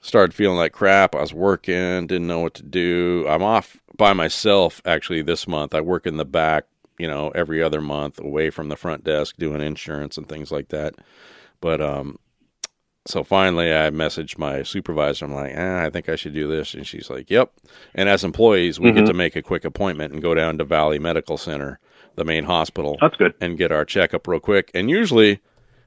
started 0.00 0.34
feeling 0.34 0.56
like 0.56 0.72
crap. 0.72 1.14
I 1.14 1.20
was 1.20 1.34
working, 1.34 2.06
didn't 2.06 2.26
know 2.26 2.40
what 2.40 2.54
to 2.54 2.62
do. 2.62 3.26
I'm 3.28 3.42
off 3.42 3.76
by 3.96 4.12
myself 4.12 4.80
actually 4.84 5.22
this 5.22 5.48
month. 5.48 5.74
I 5.74 5.80
work 5.80 6.06
in 6.06 6.16
the 6.16 6.24
back, 6.24 6.66
you 6.98 7.08
know, 7.08 7.30
every 7.30 7.62
other 7.62 7.80
month 7.80 8.20
away 8.20 8.50
from 8.50 8.68
the 8.68 8.76
front 8.76 9.04
desk 9.04 9.36
doing 9.36 9.60
insurance 9.60 10.16
and 10.16 10.28
things 10.28 10.52
like 10.52 10.68
that. 10.68 10.94
But 11.60 11.80
um 11.80 12.18
so 13.06 13.22
finally 13.24 13.72
I 13.74 13.90
messaged 13.90 14.38
my 14.38 14.62
supervisor. 14.62 15.24
I'm 15.24 15.34
like, 15.34 15.52
eh, 15.54 15.84
I 15.84 15.90
think 15.90 16.08
I 16.08 16.16
should 16.16 16.34
do 16.34 16.48
this. 16.48 16.74
And 16.74 16.86
she's 16.86 17.08
like, 17.10 17.30
Yep. 17.30 17.52
And 17.94 18.08
as 18.08 18.24
employees, 18.24 18.78
we 18.80 18.92
get 18.92 19.06
to 19.06 19.14
make 19.14 19.36
a 19.36 19.42
quick 19.42 19.64
appointment 19.64 20.12
and 20.12 20.20
go 20.22 20.34
down 20.34 20.58
to 20.58 20.64
Valley 20.64 20.98
Medical 20.98 21.36
Center, 21.36 21.78
the 22.16 22.24
main 22.24 22.44
hospital 22.44 22.96
That's 23.00 23.16
good. 23.16 23.34
and 23.40 23.56
get 23.58 23.72
our 23.72 23.84
checkup 23.84 24.26
real 24.26 24.40
quick. 24.40 24.70
And 24.74 24.90
usually 24.90 25.40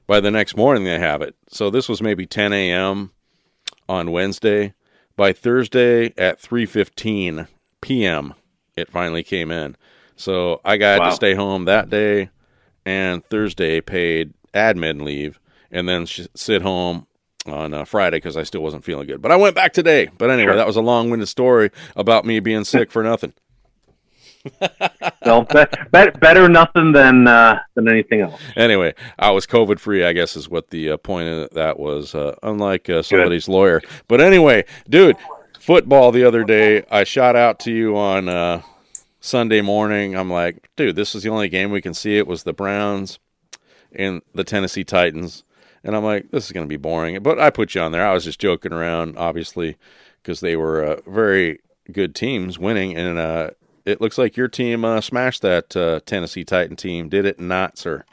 by 0.06 0.20
the 0.20 0.30
next 0.30 0.56
morning 0.56 0.84
they 0.84 0.98
have 0.98 1.22
it. 1.22 1.34
So 1.48 1.70
this 1.70 1.88
was 1.88 2.02
maybe 2.02 2.26
10 2.26 2.52
a.m. 2.52 3.12
on 3.88 4.10
Wednesday. 4.12 4.74
By 5.16 5.32
Thursday 5.34 6.14
at 6.16 6.40
3:15 6.40 7.46
p.m. 7.82 8.34
it 8.76 8.88
finally 8.90 9.22
came 9.22 9.50
in. 9.50 9.76
So 10.16 10.60
I 10.64 10.76
got 10.78 11.00
Wow. 11.00 11.10
to 11.10 11.14
stay 11.14 11.34
home 11.34 11.64
that 11.66 11.90
day 11.90 12.30
and 12.86 13.22
Thursday 13.26 13.80
paid 13.82 14.32
admin 14.54 15.02
leave 15.02 15.38
and 15.70 15.88
then 15.88 16.06
sit 16.06 16.62
home 16.62 17.06
on 17.46 17.72
uh, 17.74 17.84
Friday 17.84 18.18
because 18.18 18.36
I 18.36 18.42
still 18.42 18.62
wasn't 18.62 18.84
feeling 18.84 19.06
good. 19.06 19.22
But 19.22 19.32
I 19.32 19.36
went 19.36 19.54
back 19.54 19.72
today. 19.72 20.08
But 20.18 20.30
anyway, 20.30 20.48
Sure. 20.50 20.56
that 20.56 20.66
was 20.66 20.76
a 20.76 20.80
long-winded 20.82 21.28
story 21.28 21.70
about 21.96 22.24
me 22.24 22.40
being 22.40 22.64
sick 22.64 22.90
for 22.90 23.02
nothing. 23.02 23.32
Well, 25.24 25.42
be, 25.42 25.64
be, 25.92 26.10
better 26.18 26.48
nothing 26.48 26.92
than 26.92 27.28
uh, 27.28 27.60
than 27.74 27.88
anything 27.88 28.22
else. 28.22 28.40
anyway, 28.56 28.94
I 29.18 29.30
was 29.32 29.46
COVID 29.46 29.78
free, 29.78 30.02
I 30.02 30.14
guess 30.14 30.34
is 30.34 30.48
what 30.48 30.70
the 30.70 30.92
uh, 30.92 30.96
point 30.96 31.28
of 31.28 31.50
that 31.50 31.78
was, 31.78 32.14
uh, 32.14 32.34
unlike 32.42 32.88
uh, 32.88 33.02
somebody's 33.02 33.48
lawyer. 33.48 33.82
But 34.08 34.22
anyway, 34.22 34.64
dude, 34.88 35.16
football 35.60 36.10
the 36.10 36.24
other 36.24 36.42
day, 36.42 36.84
I 36.90 37.04
shot 37.04 37.36
out 37.36 37.60
to 37.60 37.70
you 37.72 37.96
on 37.98 38.30
uh, 38.30 38.62
Sunday 39.20 39.60
morning. 39.60 40.16
I'm 40.16 40.30
like, 40.30 40.70
dude, 40.74 40.96
this 40.96 41.14
is 41.14 41.22
the 41.22 41.28
only 41.28 41.50
game 41.50 41.70
we 41.70 41.82
can 41.82 41.94
see. 41.94 42.16
It 42.16 42.26
was 42.26 42.42
the 42.44 42.54
Browns 42.54 43.18
and 43.92 44.22
the 44.34 44.42
Tennessee 44.44 44.84
Titans. 44.84 45.44
And 45.82 45.96
I'm 45.96 46.04
like, 46.04 46.30
this 46.30 46.46
is 46.46 46.52
going 46.52 46.66
to 46.66 46.68
be 46.68 46.76
boring. 46.76 47.22
But 47.22 47.38
I 47.38 47.50
put 47.50 47.74
you 47.74 47.80
on 47.80 47.92
there. 47.92 48.06
I 48.06 48.12
was 48.12 48.24
just 48.24 48.40
joking 48.40 48.72
around, 48.72 49.16
obviously, 49.16 49.76
because 50.22 50.40
they 50.40 50.56
were 50.56 50.84
uh, 50.84 51.00
very 51.06 51.60
good 51.90 52.14
teams 52.14 52.58
winning. 52.58 52.96
And 52.96 53.18
uh, 53.18 53.50
it 53.84 54.00
looks 54.00 54.18
like 54.18 54.36
your 54.36 54.48
team 54.48 54.84
uh, 54.84 55.00
smashed 55.00 55.42
that 55.42 55.76
uh, 55.76 56.00
Tennessee 56.04 56.44
Titan 56.44 56.76
team. 56.76 57.08
Did 57.08 57.24
it 57.24 57.40
not, 57.40 57.78
sir? 57.78 58.04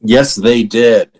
Yes, 0.00 0.36
they 0.36 0.62
did. 0.62 1.10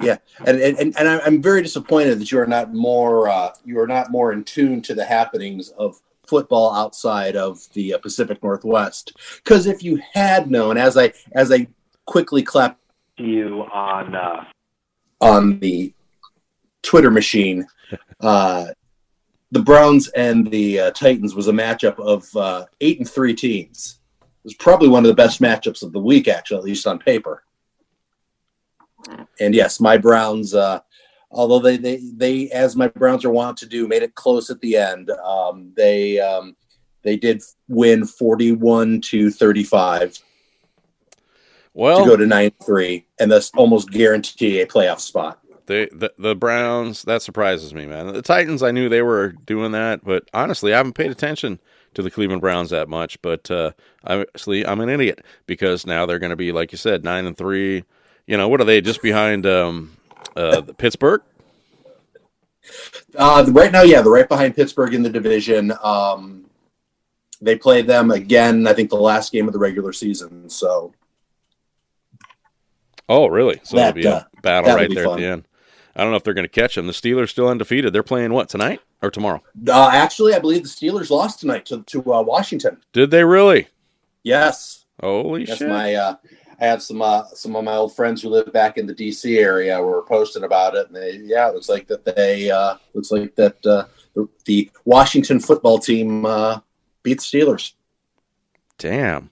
Yeah, 0.00 0.18
and 0.46 0.60
and, 0.60 0.96
and, 0.96 1.08
I'm- 1.08 1.42
very 1.42 1.60
disappointed 1.60 2.20
that 2.20 2.30
you 2.30 2.38
are 2.38 2.46
not 2.46 2.72
more 2.72 3.28
uh, 3.28 3.50
you 3.64 3.80
are 3.80 3.86
not 3.86 4.12
more 4.12 4.32
in 4.32 4.44
tune 4.44 4.80
to 4.82 4.94
the 4.94 5.04
happenings 5.04 5.70
of 5.70 6.00
football 6.24 6.72
outside 6.72 7.34
of 7.34 7.60
the 7.72 7.94
uh, 7.94 7.98
Pacific 7.98 8.40
Northwest. 8.42 9.16
Because 9.42 9.66
if 9.66 9.82
you 9.82 10.00
had 10.12 10.50
known, 10.50 10.76
as 10.78 10.96
I 10.96 11.12
as 11.32 11.50
I 11.50 11.66
quickly 12.06 12.44
clapped 12.44 12.80
You 13.16 13.64
on 13.72 14.14
on 15.20 15.58
the 15.60 15.92
Twitter 16.82 17.10
machine, 17.10 17.66
uh, 18.20 18.66
the 19.50 19.62
Browns 19.62 20.08
and 20.08 20.50
the 20.50 20.80
uh, 20.80 20.90
Titans 20.90 21.34
was 21.34 21.48
a 21.48 21.52
matchup 21.52 21.98
of 21.98 22.34
uh, 22.36 22.66
eight 22.80 22.98
and 22.98 23.08
three 23.08 23.34
teams. 23.34 24.00
It 24.20 24.44
was 24.44 24.54
probably 24.54 24.88
one 24.88 25.04
of 25.04 25.08
the 25.08 25.14
best 25.14 25.40
matchups 25.40 25.82
of 25.82 25.92
the 25.92 26.00
week, 26.00 26.28
actually, 26.28 26.58
at 26.58 26.64
least 26.64 26.86
on 26.86 26.98
paper. 26.98 27.44
And 29.40 29.54
yes, 29.54 29.80
my 29.80 29.96
Browns, 29.96 30.54
uh, 30.54 30.80
although 31.30 31.60
they, 31.60 31.76
they, 31.76 32.00
they, 32.14 32.50
as 32.50 32.76
my 32.76 32.88
Browns 32.88 33.24
are 33.24 33.30
wont 33.30 33.56
to 33.58 33.66
do, 33.66 33.88
made 33.88 34.02
it 34.02 34.14
close 34.14 34.50
at 34.50 34.60
the 34.60 34.76
end. 34.76 35.10
Um, 35.10 35.72
they, 35.76 36.20
um, 36.20 36.56
they 37.02 37.16
did 37.16 37.42
win 37.68 38.04
41 38.04 39.00
to 39.02 39.30
35 39.30 40.18
Well, 41.78 42.02
to 42.02 42.10
go 42.10 42.16
to 42.16 42.26
9 42.26 42.50
3 42.64 43.06
and 43.20 43.30
thus 43.30 43.52
almost 43.56 43.92
guarantee 43.92 44.60
a 44.60 44.66
playoff 44.66 44.98
spot. 44.98 45.38
They, 45.66 45.86
the 45.86 46.12
the 46.18 46.34
Browns 46.34 47.02
that 47.04 47.22
surprises 47.22 47.72
me, 47.72 47.86
man. 47.86 48.12
The 48.12 48.20
Titans, 48.20 48.64
I 48.64 48.72
knew 48.72 48.88
they 48.88 49.02
were 49.02 49.28
doing 49.28 49.70
that, 49.72 50.04
but 50.04 50.28
honestly, 50.34 50.74
I 50.74 50.78
haven't 50.78 50.94
paid 50.94 51.12
attention 51.12 51.60
to 51.94 52.02
the 52.02 52.10
Cleveland 52.10 52.40
Browns 52.40 52.70
that 52.70 52.88
much. 52.88 53.22
But 53.22 53.48
uh, 53.48 53.72
obviously, 54.02 54.66
I'm 54.66 54.80
an 54.80 54.88
idiot 54.88 55.24
because 55.46 55.86
now 55.86 56.04
they're 56.04 56.18
going 56.18 56.30
to 56.30 56.36
be, 56.36 56.50
like 56.50 56.72
you 56.72 56.78
said, 56.78 57.04
nine 57.04 57.26
and 57.26 57.36
three. 57.36 57.84
You 58.26 58.36
know, 58.36 58.48
what 58.48 58.60
are 58.60 58.64
they 58.64 58.80
just 58.80 59.00
behind 59.00 59.46
um, 59.46 59.96
uh, 60.34 60.62
Pittsburgh? 60.78 61.22
Uh, 63.14 63.46
right 63.50 63.70
now, 63.70 63.82
yeah, 63.82 64.02
they're 64.02 64.12
right 64.12 64.28
behind 64.28 64.56
Pittsburgh 64.56 64.94
in 64.94 65.04
the 65.04 65.10
division. 65.10 65.72
Um, 65.84 66.50
they 67.40 67.54
play 67.54 67.82
them 67.82 68.10
again, 68.10 68.66
I 68.66 68.72
think, 68.72 68.90
the 68.90 68.96
last 68.96 69.30
game 69.30 69.46
of 69.46 69.52
the 69.52 69.60
regular 69.60 69.92
season. 69.92 70.50
So, 70.50 70.92
Oh, 73.08 73.26
really? 73.26 73.60
So 73.62 73.76
That, 73.76 73.96
it'll 73.96 74.02
be 74.02 74.06
a 74.06 74.14
uh, 74.16 74.24
battle 74.42 74.74
right 74.74 74.88
be 74.88 74.94
there 74.94 75.08
at 75.08 75.16
the 75.16 75.24
end. 75.24 75.48
I 75.96 76.02
don't 76.02 76.10
know 76.10 76.16
if 76.16 76.24
they're 76.24 76.34
going 76.34 76.44
to 76.44 76.48
catch 76.48 76.76
them. 76.76 76.86
The 76.86 76.92
Steelers 76.92 77.30
still 77.30 77.48
undefeated. 77.48 77.92
They're 77.92 78.02
playing 78.02 78.32
what 78.32 78.48
tonight 78.48 78.80
or 79.02 79.10
tomorrow? 79.10 79.42
uh, 79.68 79.90
actually, 79.92 80.34
I 80.34 80.38
believe 80.38 80.62
the 80.62 80.68
Steelers 80.68 81.10
lost 81.10 81.40
tonight 81.40 81.66
to, 81.66 81.82
to 81.82 82.12
uh, 82.12 82.22
Washington. 82.22 82.78
Did 82.92 83.10
they 83.10 83.24
really? 83.24 83.68
Yes. 84.22 84.84
Holy 85.00 85.44
Yes, 85.44 85.58
shit! 85.58 85.68
my 85.68 85.94
uh, 85.94 86.16
I 86.60 86.66
have 86.66 86.82
some 86.82 87.02
uh, 87.02 87.24
some 87.34 87.54
of 87.54 87.64
my 87.64 87.74
old 87.74 87.94
friends 87.94 88.22
who 88.22 88.30
live 88.30 88.52
back 88.52 88.78
in 88.78 88.86
the 88.86 88.94
DC 88.94 89.38
area 89.38 89.80
were 89.80 90.02
posting 90.02 90.42
about 90.42 90.74
it, 90.74 90.88
and 90.88 90.96
they 90.96 91.18
yeah, 91.22 91.48
it 91.48 91.54
looks 91.54 91.68
like 91.68 91.86
that 91.86 92.04
they 92.04 92.50
uh, 92.50 92.76
looks 92.94 93.12
like 93.12 93.34
that 93.36 93.64
uh, 93.64 93.84
the, 94.14 94.28
the 94.44 94.70
Washington 94.84 95.38
football 95.38 95.78
team 95.78 96.26
uh, 96.26 96.58
beat 97.04 97.18
the 97.18 97.24
Steelers. 97.24 97.74
Damn. 98.76 99.30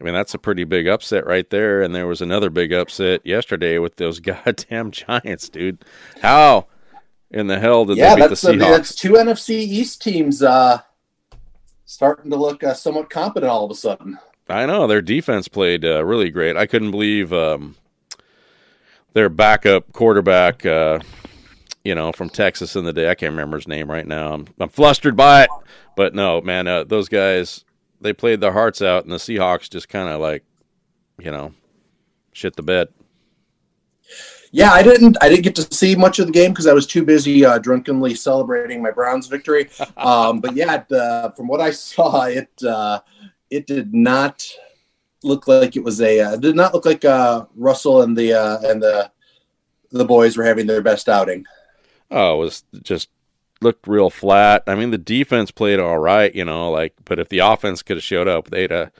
I 0.00 0.04
mean, 0.04 0.14
that's 0.14 0.34
a 0.34 0.38
pretty 0.38 0.64
big 0.64 0.86
upset 0.86 1.26
right 1.26 1.48
there. 1.48 1.82
And 1.82 1.94
there 1.94 2.06
was 2.06 2.20
another 2.20 2.50
big 2.50 2.72
upset 2.72 3.24
yesterday 3.24 3.78
with 3.78 3.96
those 3.96 4.20
goddamn 4.20 4.90
Giants, 4.90 5.48
dude. 5.48 5.84
How 6.22 6.66
in 7.30 7.46
the 7.46 7.58
hell 7.58 7.84
did 7.84 7.96
yeah, 7.96 8.14
they 8.14 8.22
beat 8.22 8.28
that's 8.28 8.40
the 8.42 8.52
Seahawks? 8.52 8.58
that's 8.58 8.94
two 8.94 9.12
NFC 9.12 9.50
East 9.50 10.02
teams 10.02 10.42
uh, 10.42 10.80
starting 11.84 12.30
to 12.30 12.36
look 12.36 12.62
uh, 12.62 12.74
somewhat 12.74 13.10
competent 13.10 13.50
all 13.50 13.64
of 13.64 13.70
a 13.70 13.74
sudden. 13.74 14.18
I 14.48 14.66
know 14.66 14.86
their 14.86 15.02
defense 15.02 15.48
played 15.48 15.84
uh, 15.84 16.04
really 16.04 16.30
great. 16.30 16.56
I 16.56 16.66
couldn't 16.66 16.92
believe 16.92 17.32
um, 17.32 17.74
their 19.12 19.28
backup 19.28 19.92
quarterback, 19.92 20.64
uh, 20.64 21.00
you 21.84 21.94
know, 21.94 22.12
from 22.12 22.28
Texas 22.28 22.76
in 22.76 22.84
the 22.84 22.92
day. 22.92 23.10
I 23.10 23.16
can't 23.16 23.32
remember 23.32 23.56
his 23.56 23.66
name 23.66 23.90
right 23.90 24.06
now. 24.06 24.34
I'm, 24.34 24.46
I'm 24.60 24.68
flustered 24.68 25.16
by 25.16 25.44
it, 25.44 25.50
but 25.96 26.14
no, 26.14 26.40
man, 26.42 26.68
uh, 26.68 26.84
those 26.84 27.08
guys 27.08 27.64
they 28.00 28.12
played 28.12 28.40
their 28.40 28.52
hearts 28.52 28.82
out, 28.82 29.04
and 29.04 29.12
the 29.12 29.16
Seahawks 29.16 29.70
just 29.70 29.88
kind 29.88 30.08
of 30.08 30.20
like, 30.20 30.44
you 31.18 31.30
know, 31.30 31.52
shit 32.32 32.56
the 32.56 32.62
bed. 32.62 32.88
Yeah, 34.52 34.72
I 34.72 34.82
didn't. 34.82 35.16
I 35.20 35.28
didn't 35.28 35.44
get 35.44 35.54
to 35.56 35.74
see 35.74 35.96
much 35.96 36.18
of 36.18 36.26
the 36.26 36.32
game 36.32 36.52
because 36.52 36.66
I 36.66 36.72
was 36.72 36.86
too 36.86 37.04
busy 37.04 37.44
uh, 37.44 37.58
drunkenly 37.58 38.14
celebrating 38.14 38.80
my 38.80 38.90
Browns 38.90 39.26
victory. 39.26 39.68
Um, 39.96 40.40
but 40.40 40.54
yeah, 40.54 40.74
it, 40.74 40.92
uh, 40.92 41.30
from 41.30 41.48
what 41.48 41.60
I 41.60 41.70
saw, 41.70 42.24
it 42.24 42.50
uh, 42.62 43.00
it 43.50 43.66
did 43.66 43.92
not 43.94 44.46
look 45.22 45.48
like 45.48 45.76
it 45.76 45.82
was 45.82 46.00
a. 46.00 46.20
Uh, 46.20 46.32
it 46.34 46.40
did 46.40 46.54
not 46.54 46.74
look 46.74 46.84
like 46.84 47.04
uh, 47.04 47.46
Russell 47.56 48.02
and 48.02 48.16
the 48.16 48.34
uh, 48.34 48.58
and 48.70 48.82
the 48.82 49.10
the 49.90 50.04
boys 50.04 50.36
were 50.36 50.44
having 50.44 50.66
their 50.66 50.82
best 50.82 51.08
outing. 51.08 51.44
Oh, 52.10 52.34
it 52.34 52.38
was 52.38 52.64
just 52.82 53.08
looked 53.60 53.86
real 53.86 54.10
flat. 54.10 54.62
I 54.66 54.74
mean, 54.74 54.90
the 54.90 54.98
defense 54.98 55.50
played 55.50 55.80
all 55.80 55.98
right, 55.98 56.34
you 56.34 56.44
know, 56.44 56.70
like, 56.70 56.94
but 57.04 57.18
if 57.18 57.28
the 57.28 57.38
offense 57.38 57.82
could 57.82 57.96
have 57.96 58.04
showed 58.04 58.28
up, 58.28 58.50
they'd 58.50 58.70
have, 58.70 58.92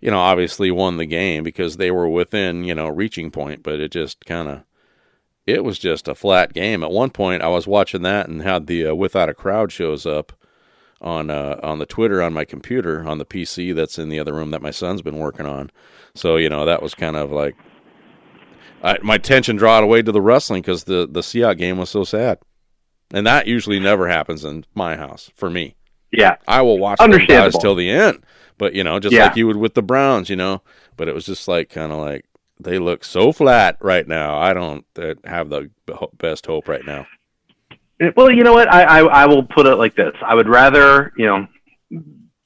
you 0.00 0.10
know, 0.10 0.18
obviously 0.18 0.70
won 0.70 0.96
the 0.96 1.06
game 1.06 1.42
because 1.42 1.76
they 1.76 1.90
were 1.90 2.08
within, 2.08 2.64
you 2.64 2.74
know, 2.74 2.88
reaching 2.88 3.30
point. 3.30 3.62
But 3.62 3.80
it 3.80 3.90
just 3.90 4.24
kind 4.26 4.48
of, 4.48 4.62
it 5.46 5.64
was 5.64 5.78
just 5.78 6.08
a 6.08 6.14
flat 6.14 6.52
game. 6.52 6.82
At 6.84 6.90
one 6.90 7.10
point, 7.10 7.42
I 7.42 7.48
was 7.48 7.66
watching 7.66 8.02
that 8.02 8.28
and 8.28 8.42
had 8.42 8.66
the 8.66 8.88
uh, 8.88 8.94
without 8.94 9.28
a 9.28 9.34
crowd 9.34 9.72
shows 9.72 10.06
up 10.06 10.32
on 11.00 11.30
uh, 11.30 11.58
on 11.62 11.78
the 11.78 11.86
Twitter 11.86 12.22
on 12.22 12.32
my 12.32 12.44
computer 12.44 13.06
on 13.06 13.18
the 13.18 13.26
PC 13.26 13.74
that's 13.74 13.98
in 13.98 14.08
the 14.08 14.18
other 14.18 14.34
room 14.34 14.50
that 14.50 14.62
my 14.62 14.70
son's 14.70 15.02
been 15.02 15.18
working 15.18 15.46
on. 15.46 15.70
So 16.14 16.36
you 16.36 16.48
know, 16.48 16.64
that 16.64 16.82
was 16.82 16.94
kind 16.94 17.16
of 17.16 17.30
like. 17.30 17.56
I, 18.82 18.98
my 19.02 19.14
attention 19.14 19.56
drawn 19.56 19.82
away 19.82 20.02
to 20.02 20.12
the 20.12 20.20
wrestling 20.20 20.60
because 20.60 20.84
the 20.84 21.08
the 21.10 21.20
Seahawks 21.20 21.56
game 21.56 21.78
was 21.78 21.88
so 21.88 22.04
sad. 22.04 22.38
And 23.12 23.26
that 23.26 23.46
usually 23.46 23.78
never 23.78 24.08
happens 24.08 24.44
in 24.44 24.64
my 24.74 24.96
house 24.96 25.30
for 25.34 25.50
me. 25.50 25.76
Yeah. 26.10 26.36
I 26.48 26.62
will 26.62 26.78
watch 26.78 26.98
those 26.98 27.26
guys 27.26 27.56
till 27.58 27.74
the 27.74 27.90
end. 27.90 28.24
But, 28.58 28.74
you 28.74 28.84
know, 28.84 28.98
just 29.00 29.14
Yeah. 29.14 29.26
like 29.26 29.36
you 29.36 29.46
would 29.46 29.56
with 29.56 29.74
the 29.74 29.82
Browns, 29.82 30.30
you 30.30 30.36
know. 30.36 30.62
But 30.96 31.08
it 31.08 31.14
was 31.14 31.26
just 31.26 31.48
like 31.48 31.70
kind 31.70 31.92
of 31.92 31.98
like 31.98 32.24
they 32.60 32.78
look 32.78 33.04
so 33.04 33.32
flat 33.32 33.76
right 33.80 34.06
now. 34.06 34.38
I 34.38 34.54
don't 34.54 34.84
have 35.24 35.48
the 35.48 35.70
best 36.18 36.46
hope 36.46 36.68
right 36.68 36.86
now. 36.86 37.06
Eh, 38.00 38.10
well, 38.16 38.30
you 38.30 38.42
know 38.44 38.52
what? 38.52 38.72
I, 38.72 38.82
I 38.84 39.22
I 39.22 39.26
will 39.26 39.42
put 39.42 39.66
it 39.66 39.74
like 39.76 39.96
this. 39.96 40.14
I 40.24 40.34
would 40.34 40.48
rather 40.48 41.12
you 41.16 41.26
know 41.26 41.46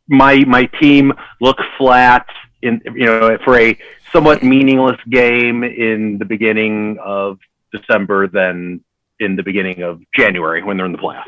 my 0.09 0.45
my 0.47 0.65
team 0.81 1.12
look 1.41 1.59
flat 1.77 2.27
in 2.62 2.81
you 2.95 3.05
know 3.07 3.37
for 3.45 3.59
a 3.59 3.77
somewhat 4.12 4.43
meaningless 4.43 4.99
game 5.11 5.62
in 5.62 6.17
the 6.19 6.25
beginning 6.25 6.99
of 7.05 7.38
December 7.73 8.27
than 8.29 8.83
in 9.20 9.37
the 9.37 9.42
beginning 9.42 9.82
of 9.82 10.00
January 10.16 10.62
when 10.62 10.76
they're 10.76 10.87
in 10.87 10.92
the 10.92 10.98
playoffs. 10.98 11.25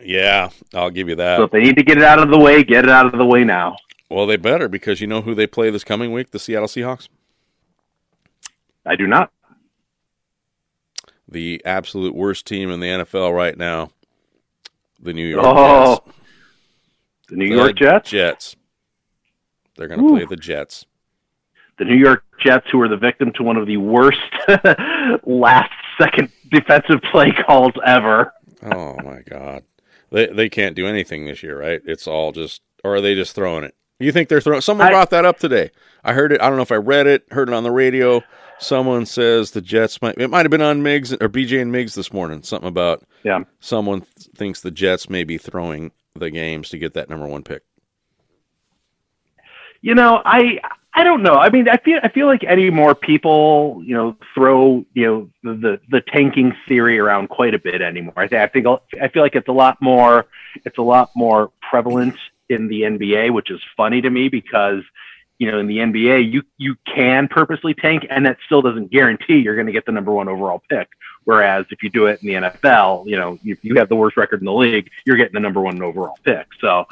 Yeah, 0.00 0.50
I'll 0.74 0.90
give 0.90 1.08
you 1.08 1.14
that. 1.16 1.36
So 1.38 1.44
if 1.44 1.50
they 1.50 1.60
need 1.60 1.76
to 1.76 1.82
get 1.82 1.98
it 1.98 2.04
out 2.04 2.18
of 2.18 2.30
the 2.30 2.38
way, 2.38 2.64
get 2.64 2.84
it 2.84 2.90
out 2.90 3.06
of 3.06 3.18
the 3.18 3.24
way 3.26 3.44
now. 3.44 3.76
well, 4.10 4.26
they 4.26 4.36
better 4.36 4.68
because 4.68 5.00
you 5.00 5.06
know 5.06 5.20
who 5.22 5.34
they 5.34 5.46
play 5.46 5.70
this 5.70 5.84
coming 5.84 6.12
week? 6.12 6.30
The 6.30 6.38
Seattle 6.38 6.68
Seahawks. 6.68 7.08
I 8.84 8.96
do 8.96 9.06
not. 9.06 9.30
The 11.28 11.62
absolute 11.64 12.14
worst 12.14 12.46
team 12.46 12.70
in 12.70 12.80
the 12.80 12.86
NFL 12.88 13.34
right 13.34 13.56
now. 13.56 13.90
The 15.00 15.12
New 15.12 15.26
York 15.26 15.44
Oh, 15.46 15.94
Jets. 16.04 16.16
the 17.28 17.36
New 17.36 17.48
The 17.48 17.54
York 17.54 17.76
Jets. 17.76 18.10
Jets. 18.10 18.56
They're 19.76 19.88
going 19.88 20.00
to 20.00 20.08
play 20.08 20.24
the 20.26 20.36
Jets. 20.36 20.84
the 21.78 21.84
New 21.84 21.96
York 21.96 22.24
Jets, 22.38 22.66
who 22.70 22.80
are 22.82 22.88
the 22.88 22.96
victim 22.96 23.32
to 23.36 23.42
one 23.42 23.56
of 23.56 23.66
the 23.66 23.78
worst 23.78 24.18
last 25.24 25.70
second 26.02 26.30
defensive 26.50 27.00
play 27.10 27.32
calls 27.46 27.72
ever. 27.86 28.32
Oh 28.62 28.96
my 29.02 29.20
god. 29.28 29.62
They 30.10 30.26
they 30.26 30.48
can't 30.48 30.76
do 30.76 30.86
anything 30.86 31.24
this 31.26 31.42
year, 31.42 31.58
right? 31.58 31.80
It's 31.84 32.06
all 32.06 32.32
just 32.32 32.62
or 32.84 32.96
are 32.96 33.00
they 33.00 33.14
just 33.14 33.34
throwing 33.34 33.64
it? 33.64 33.74
You 33.98 34.10
think 34.12 34.28
they're 34.28 34.40
throwing 34.40 34.60
someone 34.60 34.88
I- 34.88 34.90
brought 34.90 35.10
that 35.10 35.24
up 35.24 35.38
today. 35.38 35.70
I 36.04 36.12
heard 36.12 36.32
it 36.32 36.40
I 36.42 36.48
don't 36.48 36.56
know 36.56 36.62
if 36.62 36.72
I 36.72 36.76
read 36.76 37.06
it, 37.06 37.24
heard 37.30 37.48
it 37.48 37.54
on 37.54 37.62
the 37.62 37.70
radio. 37.70 38.22
Someone 38.58 39.06
says 39.06 39.50
the 39.52 39.60
Jets 39.60 40.00
might 40.02 40.18
it 40.18 40.28
might 40.28 40.44
have 40.44 40.50
been 40.50 40.62
on 40.62 40.82
Miggs 40.82 41.12
or 41.12 41.28
BJ 41.28 41.60
and 41.62 41.72
Miggs 41.72 41.94
this 41.94 42.12
morning. 42.12 42.42
Something 42.42 42.68
about 42.68 43.04
Yeah. 43.24 43.40
someone 43.60 44.00
th- 44.02 44.28
thinks 44.36 44.60
the 44.60 44.70
Jets 44.70 45.08
may 45.10 45.24
be 45.24 45.38
throwing 45.38 45.90
the 46.14 46.30
games 46.30 46.68
to 46.70 46.78
get 46.78 46.94
that 46.94 47.08
number 47.10 47.26
one 47.26 47.42
pick. 47.42 47.62
You 49.80 49.94
know, 49.94 50.22
I 50.24 50.58
I 50.94 51.04
don't 51.04 51.22
know. 51.22 51.34
I 51.34 51.48
mean, 51.48 51.68
I 51.68 51.78
feel 51.78 52.00
I 52.02 52.08
feel 52.08 52.26
like 52.26 52.44
any 52.44 52.68
more 52.68 52.94
people, 52.94 53.82
you 53.84 53.94
know, 53.94 54.16
throw 54.34 54.84
you 54.92 55.30
know 55.42 55.54
the 55.54 55.80
the, 55.90 56.02
tanking 56.02 56.54
theory 56.68 56.98
around 56.98 57.28
quite 57.28 57.54
a 57.54 57.58
bit 57.58 57.80
anymore. 57.80 58.14
I 58.16 58.28
think 58.28 58.42
I 58.42 58.46
think 58.48 58.66
I 59.00 59.08
feel 59.08 59.22
like 59.22 59.34
it's 59.34 59.48
a 59.48 59.52
lot 59.52 59.80
more 59.80 60.26
it's 60.64 60.76
a 60.76 60.82
lot 60.82 61.10
more 61.16 61.50
prevalent 61.62 62.16
in 62.50 62.68
the 62.68 62.82
NBA, 62.82 63.32
which 63.32 63.50
is 63.50 63.60
funny 63.74 64.02
to 64.02 64.10
me 64.10 64.28
because 64.28 64.82
you 65.38 65.50
know 65.50 65.58
in 65.58 65.66
the 65.66 65.78
NBA 65.78 66.30
you 66.30 66.42
you 66.58 66.76
can 66.84 67.26
purposely 67.26 67.72
tank, 67.72 68.06
and 68.10 68.26
that 68.26 68.36
still 68.44 68.60
doesn't 68.60 68.90
guarantee 68.90 69.38
you're 69.38 69.56
going 69.56 69.66
to 69.66 69.72
get 69.72 69.86
the 69.86 69.92
number 69.92 70.12
one 70.12 70.28
overall 70.28 70.62
pick. 70.68 70.88
Whereas 71.24 71.64
if 71.70 71.82
you 71.82 71.88
do 71.88 72.06
it 72.06 72.22
in 72.22 72.28
the 72.28 72.48
NFL, 72.48 73.06
you 73.06 73.16
know, 73.16 73.38
if 73.44 73.64
you 73.64 73.76
have 73.76 73.88
the 73.88 73.96
worst 73.96 74.16
record 74.16 74.40
in 74.40 74.46
the 74.46 74.52
league, 74.52 74.90
you're 75.06 75.16
getting 75.16 75.34
the 75.34 75.40
number 75.40 75.60
one 75.60 75.80
overall 75.80 76.18
pick. 76.24 76.48
So, 76.60 76.86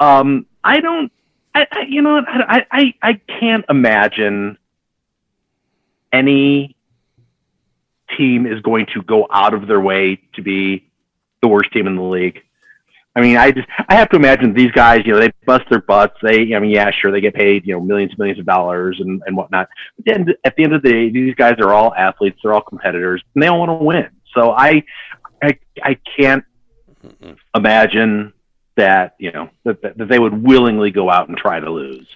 um, 0.00 0.46
I 0.62 0.80
don't, 0.80 1.12
I, 1.54 1.66
I 1.70 1.80
you 1.88 2.02
know, 2.02 2.22
I, 2.26 2.66
I, 2.70 2.94
I 3.02 3.20
can't 3.40 3.64
imagine 3.68 4.58
any 6.12 6.76
team 8.16 8.46
is 8.46 8.60
going 8.60 8.86
to 8.94 9.02
go 9.02 9.26
out 9.30 9.54
of 9.54 9.66
their 9.66 9.80
way 9.80 10.20
to 10.34 10.42
be 10.42 10.90
the 11.42 11.48
worst 11.48 11.72
team 11.72 11.86
in 11.86 11.96
the 11.96 12.02
league. 12.02 12.40
I 13.16 13.20
mean, 13.20 13.36
I 13.36 13.52
just 13.52 13.68
I 13.88 13.94
have 13.94 14.08
to 14.10 14.16
imagine 14.16 14.54
these 14.54 14.72
guys, 14.72 15.02
you 15.06 15.12
know, 15.12 15.20
they 15.20 15.30
bust 15.46 15.64
their 15.70 15.80
butts. 15.80 16.16
They, 16.20 16.52
I 16.54 16.58
mean, 16.58 16.70
yeah, 16.70 16.90
sure, 16.90 17.12
they 17.12 17.20
get 17.20 17.34
paid, 17.34 17.64
you 17.64 17.72
know, 17.72 17.80
millions, 17.80 18.10
and 18.10 18.18
millions 18.18 18.40
of 18.40 18.46
dollars 18.46 18.98
and 18.98 19.22
and 19.26 19.36
whatnot. 19.36 19.68
But 19.96 20.04
then 20.06 20.34
at 20.44 20.56
the 20.56 20.64
end 20.64 20.74
of 20.74 20.82
the 20.82 20.90
day, 20.90 21.10
these 21.10 21.34
guys 21.36 21.54
are 21.60 21.72
all 21.72 21.94
athletes. 21.94 22.40
They're 22.42 22.52
all 22.52 22.60
competitors, 22.60 23.22
and 23.34 23.42
they 23.42 23.46
all 23.46 23.60
want 23.60 23.70
to 23.70 23.84
win. 23.84 24.08
So 24.34 24.50
I, 24.50 24.82
I, 25.40 25.56
I 25.82 25.96
can't 26.16 26.44
imagine 27.54 28.32
that 28.76 29.14
you 29.18 29.32
know 29.32 29.48
that, 29.64 29.82
that, 29.82 29.98
that 29.98 30.08
they 30.08 30.18
would 30.18 30.42
willingly 30.42 30.90
go 30.90 31.10
out 31.10 31.28
and 31.28 31.36
try 31.36 31.60
to 31.60 31.70
lose. 31.70 32.06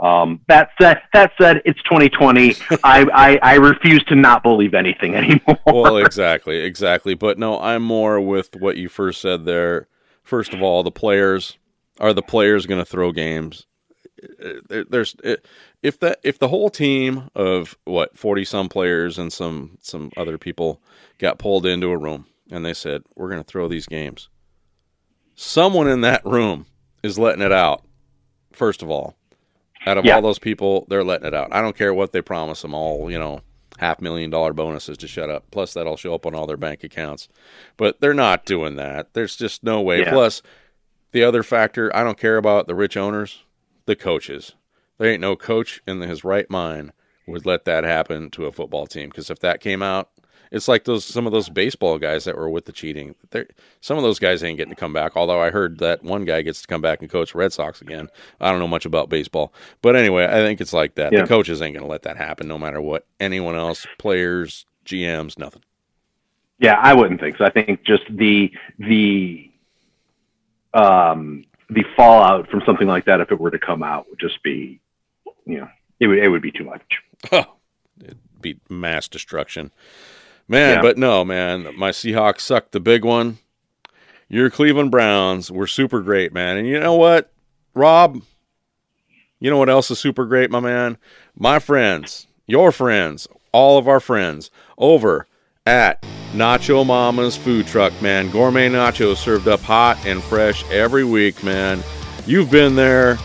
Um, 0.00 0.40
that 0.48 0.70
said, 0.80 1.02
that 1.12 1.32
said, 1.38 1.60
it's 1.64 1.82
2020. 1.82 2.56
I, 2.84 3.06
I 3.12 3.38
I 3.42 3.54
refuse 3.54 4.02
to 4.04 4.14
not 4.14 4.42
believe 4.42 4.74
anything 4.74 5.14
anymore. 5.14 5.58
well, 5.66 5.96
exactly, 5.98 6.58
exactly. 6.58 7.14
But 7.14 7.38
no, 7.38 7.60
I'm 7.60 7.82
more 7.82 8.20
with 8.20 8.56
what 8.56 8.76
you 8.76 8.88
first 8.88 9.20
said 9.20 9.44
there. 9.44 9.88
First 10.22 10.54
of 10.54 10.62
all, 10.62 10.82
the 10.82 10.90
players 10.90 11.58
are 12.00 12.12
the 12.12 12.22
players 12.22 12.66
going 12.66 12.80
to 12.80 12.84
throw 12.84 13.12
games. 13.12 13.66
Uh, 14.42 14.84
There's 14.88 15.14
if 15.82 16.00
that 16.00 16.18
if 16.22 16.38
the 16.38 16.48
whole 16.48 16.70
team 16.70 17.30
of 17.34 17.76
what 17.84 18.16
40 18.18 18.44
some 18.44 18.68
players 18.68 19.18
and 19.18 19.32
some 19.32 19.78
some 19.82 20.10
other 20.16 20.38
people 20.38 20.80
got 21.18 21.38
pulled 21.38 21.66
into 21.66 21.88
a 21.88 21.96
room 21.96 22.26
and 22.50 22.64
they 22.64 22.74
said 22.74 23.02
we're 23.14 23.28
going 23.28 23.42
to 23.42 23.46
throw 23.46 23.68
these 23.68 23.86
games. 23.86 24.28
Someone 25.36 25.86
in 25.86 26.00
that 26.00 26.24
room 26.24 26.66
is 27.02 27.18
letting 27.18 27.42
it 27.42 27.52
out. 27.52 27.84
First 28.52 28.82
of 28.82 28.90
all, 28.90 29.14
out 29.84 29.98
of 29.98 30.04
Yeah. 30.04 30.16
all 30.16 30.22
those 30.22 30.38
people, 30.38 30.86
they're 30.88 31.04
letting 31.04 31.26
it 31.28 31.34
out. 31.34 31.54
I 31.54 31.60
don't 31.60 31.76
care 31.76 31.94
what 31.94 32.12
they 32.12 32.22
promise 32.22 32.62
them 32.62 32.74
all, 32.74 33.10
you 33.10 33.18
know, 33.18 33.42
half 33.78 34.00
million 34.00 34.30
dollar 34.30 34.54
bonuses 34.54 34.96
to 34.98 35.06
shut 35.06 35.28
up. 35.28 35.44
Plus, 35.50 35.74
that'll 35.74 35.98
show 35.98 36.14
up 36.14 36.24
on 36.24 36.34
all 36.34 36.46
their 36.46 36.56
bank 36.56 36.82
accounts. 36.82 37.28
But 37.76 38.00
they're 38.00 38.14
not 38.14 38.46
doing 38.46 38.76
that. 38.76 39.12
There's 39.12 39.36
just 39.36 39.62
no 39.62 39.82
way. 39.82 40.00
Yeah. 40.00 40.10
Plus, 40.10 40.40
the 41.12 41.22
other 41.22 41.42
factor, 41.42 41.94
I 41.94 42.02
don't 42.02 42.18
care 42.18 42.38
about 42.38 42.66
the 42.66 42.74
rich 42.74 42.96
owners, 42.96 43.44
the 43.84 43.94
coaches. 43.94 44.54
There 44.98 45.10
ain't 45.10 45.20
no 45.20 45.36
coach 45.36 45.82
in 45.86 46.00
his 46.00 46.24
right 46.24 46.48
mind 46.50 46.92
would 47.28 47.44
let 47.44 47.64
that 47.66 47.84
happen 47.84 48.30
to 48.30 48.46
a 48.46 48.52
football 48.52 48.86
team. 48.86 49.10
Because 49.10 49.28
if 49.30 49.40
that 49.40 49.60
came 49.60 49.82
out, 49.82 50.08
it's 50.50 50.68
like 50.68 50.84
those 50.84 51.04
some 51.04 51.26
of 51.26 51.32
those 51.32 51.48
baseball 51.48 51.98
guys 51.98 52.24
that 52.24 52.36
were 52.36 52.48
with 52.48 52.64
the 52.64 52.72
cheating. 52.72 53.14
They're, 53.30 53.48
some 53.80 53.96
of 53.96 54.02
those 54.02 54.18
guys 54.18 54.42
ain't 54.42 54.56
getting 54.56 54.74
to 54.74 54.80
come 54.80 54.92
back. 54.92 55.16
Although 55.16 55.40
I 55.40 55.50
heard 55.50 55.78
that 55.78 56.02
one 56.02 56.24
guy 56.24 56.42
gets 56.42 56.62
to 56.62 56.68
come 56.68 56.80
back 56.80 57.00
and 57.00 57.10
coach 57.10 57.34
Red 57.34 57.52
Sox 57.52 57.80
again. 57.80 58.08
I 58.40 58.50
don't 58.50 58.60
know 58.60 58.68
much 58.68 58.86
about 58.86 59.08
baseball, 59.08 59.52
but 59.82 59.96
anyway, 59.96 60.24
I 60.24 60.36
think 60.36 60.60
it's 60.60 60.72
like 60.72 60.94
that. 60.96 61.12
Yeah. 61.12 61.22
The 61.22 61.28
coaches 61.28 61.62
ain't 61.62 61.74
going 61.74 61.84
to 61.84 61.90
let 61.90 62.02
that 62.02 62.16
happen, 62.16 62.48
no 62.48 62.58
matter 62.58 62.80
what 62.80 63.06
anyone 63.20 63.54
else, 63.54 63.86
players, 63.98 64.66
GMs, 64.84 65.38
nothing. 65.38 65.62
Yeah, 66.58 66.78
I 66.80 66.94
wouldn't 66.94 67.20
think 67.20 67.36
so. 67.36 67.44
I 67.44 67.50
think 67.50 67.84
just 67.84 68.04
the 68.08 68.50
the 68.78 69.50
um 70.72 71.44
the 71.68 71.84
fallout 71.96 72.48
from 72.48 72.62
something 72.64 72.86
like 72.86 73.04
that, 73.06 73.20
if 73.20 73.30
it 73.30 73.40
were 73.40 73.50
to 73.50 73.58
come 73.58 73.82
out, 73.82 74.08
would 74.08 74.20
just 74.20 74.42
be, 74.42 74.80
you 75.44 75.58
know, 75.58 75.68
it 76.00 76.06
would 76.06 76.18
it 76.18 76.28
would 76.28 76.42
be 76.42 76.52
too 76.52 76.64
much. 76.64 76.82
Oh, 77.32 77.44
it'd 78.00 78.18
be 78.40 78.58
mass 78.68 79.08
destruction. 79.08 79.70
Man, 80.48 80.76
Yeah. 80.76 80.82
but 80.82 80.96
no, 80.98 81.24
man, 81.24 81.68
my 81.76 81.90
Seahawks 81.90 82.40
sucked 82.40 82.72
the 82.72 82.80
big 82.80 83.04
one. 83.04 83.38
Your 84.28 84.50
Cleveland 84.50 84.90
Browns 84.90 85.50
were 85.50 85.66
super 85.66 86.00
great, 86.00 86.32
man. 86.32 86.56
And 86.56 86.66
you 86.68 86.78
know 86.80 86.94
what, 86.94 87.32
Rob? 87.74 88.22
You 89.38 89.50
know 89.50 89.58
what 89.58 89.68
else 89.68 89.90
is 89.90 89.98
super 89.98 90.24
great, 90.24 90.50
my 90.50 90.60
man? 90.60 90.96
My 91.36 91.58
friends, 91.58 92.26
your 92.46 92.72
friends, 92.72 93.28
all 93.52 93.78
of 93.78 93.86
our 93.86 94.00
friends 94.00 94.50
over 94.78 95.26
at 95.66 96.02
Nacho 96.32 96.86
Mama's 96.86 97.36
food 97.36 97.66
truck, 97.66 97.92
man. 98.00 98.30
Gourmet 98.30 98.68
nachos 98.68 99.16
served 99.16 99.46
up 99.48 99.60
hot 99.60 99.98
and 100.06 100.22
fresh 100.22 100.68
every 100.70 101.04
week, 101.04 101.42
man. 101.44 101.82
You've 102.26 102.50
been 102.50 102.76
there. 102.76 103.18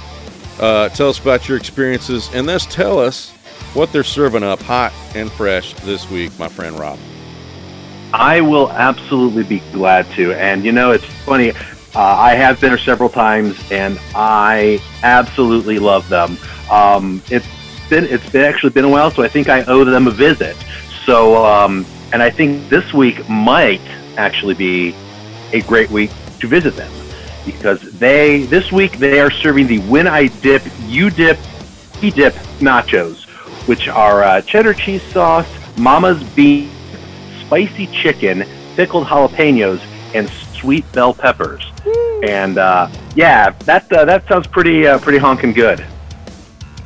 Uh, 0.60 0.90
tell 0.90 1.10
us 1.10 1.20
about 1.20 1.48
your 1.48 1.58
experiences 1.58 2.30
and 2.34 2.46
let's 2.46 2.66
tell 2.68 3.00
us 3.00 3.34
what 3.74 3.92
they're 3.92 4.04
serving 4.04 4.44
up 4.44 4.62
hot 4.62 4.94
and 5.16 5.32
fresh 5.32 5.74
this 5.76 6.10
week, 6.10 6.38
my 6.38 6.48
friend 6.48 6.78
Rob. 6.78 7.00
I 8.14 8.42
will 8.42 8.70
absolutely 8.72 9.44
be 9.44 9.60
glad 9.72 10.10
to. 10.12 10.34
And 10.34 10.66
you 10.66 10.72
know, 10.72 10.92
it's 10.92 11.06
funny. 11.06 11.52
Uh, 11.94 12.00
I 12.00 12.36
have 12.36 12.60
been 12.60 12.70
there 12.70 12.78
several 12.78 13.10
times, 13.10 13.60
and 13.72 14.00
I 14.16 14.82
absolutely 15.04 15.80
love 15.80 16.08
them. 16.10 16.38
Um, 16.70 17.22
it's 17.30 17.48
been 17.90 18.06
it's 18.06 18.30
been 18.30 18.44
actually 18.44 18.72
been 18.72 18.86
a 18.86 18.90
while, 18.90 19.12
so 19.12 19.24
I 19.24 19.28
think 19.28 19.50
I 19.50 19.64
owe 19.64 19.84
them 19.84 20.08
a 20.08 20.12
visit. 20.12 20.56
So, 21.06 21.44
um, 21.44 21.86
and 22.14 22.22
I 22.22 22.30
think 22.30 22.70
this 22.70 22.94
week 22.94 23.28
might 23.28 23.82
actually 24.18 24.54
be 24.54 24.96
a 25.54 25.62
great 25.62 25.90
week 25.90 26.12
to 26.40 26.48
visit 26.48 26.76
them 26.76 26.92
because 27.46 27.82
they 28.00 28.44
this 28.44 28.72
week 28.72 28.98
they 28.98 29.20
are 29.20 29.32
serving 29.32 29.68
the 29.68 29.80
When 29.80 30.08
I 30.08 30.28
Dip, 30.28 30.64
You 30.86 31.10
Dip, 31.10 31.38
He 32.00 32.12
Dip 32.12 32.34
nachos, 32.60 33.21
which 33.66 33.88
are 33.88 34.24
uh, 34.24 34.42
cheddar 34.42 34.74
cheese 34.74 35.04
sauce, 35.04 35.48
Mama's 35.78 36.24
bean, 36.36 36.70
spicy 37.42 37.88
chicken, 37.88 38.46
pickled 38.76 39.08
jalapenos, 39.08 39.82
and 40.14 40.30
sweet 40.30 40.90
bell 40.92 41.14
peppers. 41.14 41.64
And 42.24 42.58
uh, 42.58 42.90
yeah, 43.16 43.52
that 43.66 43.92
uh, 43.92 44.06
that 44.06 44.28
sounds 44.28 44.48
pretty 44.48 44.88
uh, 44.88 45.00
pretty 45.00 45.18
honking 45.18 45.54
good. 45.54 45.86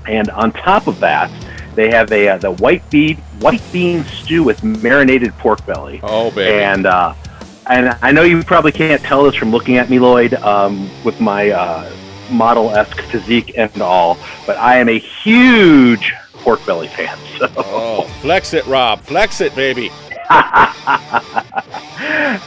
And 0.08 0.30
on 0.30 0.52
top 0.52 0.88
of 0.88 1.00
that, 1.00 1.32
they 1.76 1.90
have 1.90 2.12
a 2.12 2.30
uh, 2.30 2.38
the 2.38 2.52
white 2.52 2.90
bean 2.90 3.18
white 3.40 3.62
bean 3.72 4.06
stew 4.06 4.44
with 4.44 4.64
marinated 4.64 5.34
pork 5.38 5.66
belly. 5.66 6.00
Oh, 6.04 6.32
baby. 6.32 6.64
And 6.64 6.86
uh, 6.86 7.14
and 7.70 7.98
I 8.02 8.12
know 8.12 8.24
you 8.24 8.44
probably 8.44 8.72
can't 8.72 9.02
tell 9.02 9.24
this 9.24 9.36
from 9.36 9.52
looking 9.52 9.78
at 9.78 9.90
me, 9.90 10.00
Lloyd, 10.00 10.36
um, 10.36 10.90
with 11.04 11.20
my 11.20 11.50
uh, 11.50 11.92
model 12.30 12.72
esque 12.72 13.02
physique 13.02 13.54
and 13.58 13.82
all, 13.82 14.18
but 14.46 14.58
I 14.58 14.78
am 14.78 14.90
a 14.90 15.00
huge 15.00 16.14
pork 16.46 16.66
belly 16.66 16.88
fan. 16.88 17.18
So. 17.36 17.52
Oh, 17.58 18.04
flex 18.22 18.54
it, 18.54 18.66
Rob. 18.66 19.02
Flex 19.02 19.42
it, 19.42 19.54
baby. 19.56 19.92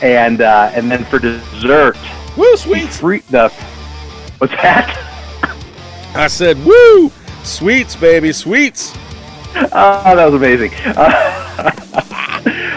and 0.03 0.41
uh, 0.41 0.71
and 0.73 0.91
then 0.91 1.05
for 1.05 1.19
dessert, 1.19 1.99
Woo, 2.35 2.57
sweets. 2.57 2.99
free 2.99 3.19
the 3.29 3.51
what's 4.39 4.55
that? 4.55 4.89
I 6.15 6.27
said, 6.27 6.57
woo, 6.65 7.13
sweets, 7.45 7.97
baby, 7.97 8.33
sweets. 8.33 8.95
Oh, 9.55 10.17
that 10.17 10.25
was 10.25 10.35
amazing. 10.35 10.73
Uh, 10.87 11.71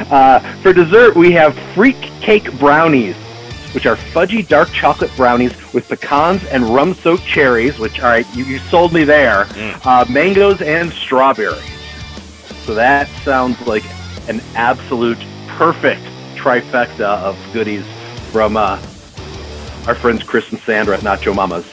uh, 0.11 0.39
for 0.61 0.73
dessert, 0.73 1.15
we 1.15 1.31
have 1.31 1.57
freak 1.73 1.95
cake 2.19 2.51
brownies, 2.59 3.15
which 3.73 3.85
are 3.85 3.95
fudgy 3.95 4.47
dark 4.47 4.69
chocolate 4.71 5.11
brownies 5.15 5.53
with 5.73 5.87
pecans 5.87 6.43
and 6.45 6.63
rum-soaked 6.73 7.25
cherries. 7.25 7.79
Which, 7.79 7.99
all 7.99 8.09
right, 8.09 8.25
you, 8.35 8.43
you 8.45 8.59
sold 8.59 8.93
me 8.93 9.03
there. 9.03 9.47
Uh, 9.83 10.05
mangoes 10.09 10.61
and 10.61 10.91
strawberries. 10.91 11.63
So 12.65 12.73
that 12.75 13.07
sounds 13.23 13.59
like 13.67 13.83
an 14.29 14.41
absolute 14.55 15.17
perfect 15.47 16.01
trifecta 16.35 17.01
of 17.01 17.37
goodies 17.53 17.85
from 18.31 18.55
uh, 18.57 18.81
our 19.87 19.95
friends 19.95 20.23
Chris 20.23 20.51
and 20.51 20.59
Sandra 20.61 20.97
at 20.97 21.03
Nacho 21.03 21.35
Mamas. 21.35 21.65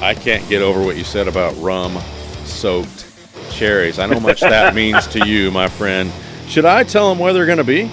I 0.00 0.14
can't 0.14 0.46
get 0.48 0.62
over 0.62 0.82
what 0.82 0.96
you 0.96 1.04
said 1.04 1.28
about 1.28 1.56
rum 1.58 1.98
soaked 2.44 3.06
cherries. 3.50 3.98
I 3.98 4.06
know 4.06 4.14
how 4.14 4.20
much 4.26 4.40
that 4.40 4.74
means 4.76 5.06
to 5.08 5.26
you, 5.26 5.50
my 5.50 5.68
friend. 5.68 6.12
Should 6.48 6.64
I 6.64 6.84
tell 6.84 7.08
them 7.08 7.18
where 7.18 7.32
they're 7.32 7.46
going 7.46 7.58
to 7.58 7.64
be? 7.64 7.84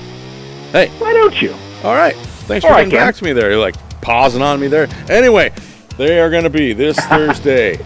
Hey, 0.72 0.90
Why 1.00 1.14
don't 1.14 1.42
you? 1.42 1.54
all 1.84 1.96
right. 1.96 2.16
Thanks 2.52 2.66
for 2.66 2.74
right, 2.74 2.84
getting 2.84 3.00
back 3.00 3.16
to 3.16 3.24
me 3.24 3.32
there. 3.32 3.50
You're 3.50 3.62
like 3.62 3.76
pausing 4.02 4.42
on 4.42 4.60
me 4.60 4.68
there. 4.68 4.90
Anyway, 5.10 5.54
they 5.98 6.20
are 6.20 6.30
going 6.30 6.44
to 6.44 6.50
be 6.50 6.74
this 6.74 7.00
Thursday, 7.08 7.80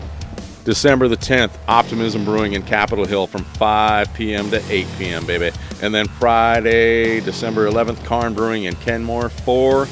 December 0.63 1.07
the 1.07 1.17
10th, 1.17 1.51
Optimism 1.67 2.25
Brewing 2.25 2.53
in 2.53 2.63
Capitol 2.63 3.05
Hill 3.05 3.27
from 3.27 3.43
5 3.43 4.11
p.m. 4.15 4.49
to 4.49 4.63
8 4.67 4.87
p.m., 4.97 5.25
baby. 5.27 5.55
And 5.83 5.93
then 5.93 6.07
Friday, 6.07 7.19
December 7.19 7.69
11th, 7.69 8.03
Cairn 8.07 8.33
Brewing 8.33 8.63
in 8.63 8.73
Kenmore, 8.77 9.29
4 9.29 9.87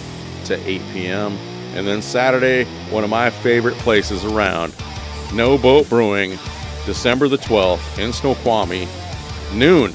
to 0.46 0.68
8 0.68 0.82
p.m. 0.92 1.34
And 1.76 1.86
then 1.86 2.02
Saturday, 2.02 2.66
one 2.90 3.04
of 3.04 3.12
my 3.12 3.30
favorite 3.30 3.76
places 3.76 4.26
around, 4.26 4.74
No 5.36 5.56
Boat 5.56 5.88
Brewing, 5.88 6.32
December 6.88 7.28
the 7.28 7.38
12th 7.38 8.00
in 8.00 8.12
Snoqualmie, 8.12 8.88
noon 9.54 9.94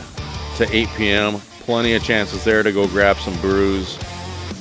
to 0.56 0.68
8 0.70 0.88
p.m. 0.96 1.40
Plenty 1.62 1.94
of 1.94 2.04
chances 2.04 2.44
there 2.44 2.62
to 2.62 2.70
go 2.70 2.86
grab 2.86 3.16
some 3.16 3.34
brews 3.40 3.98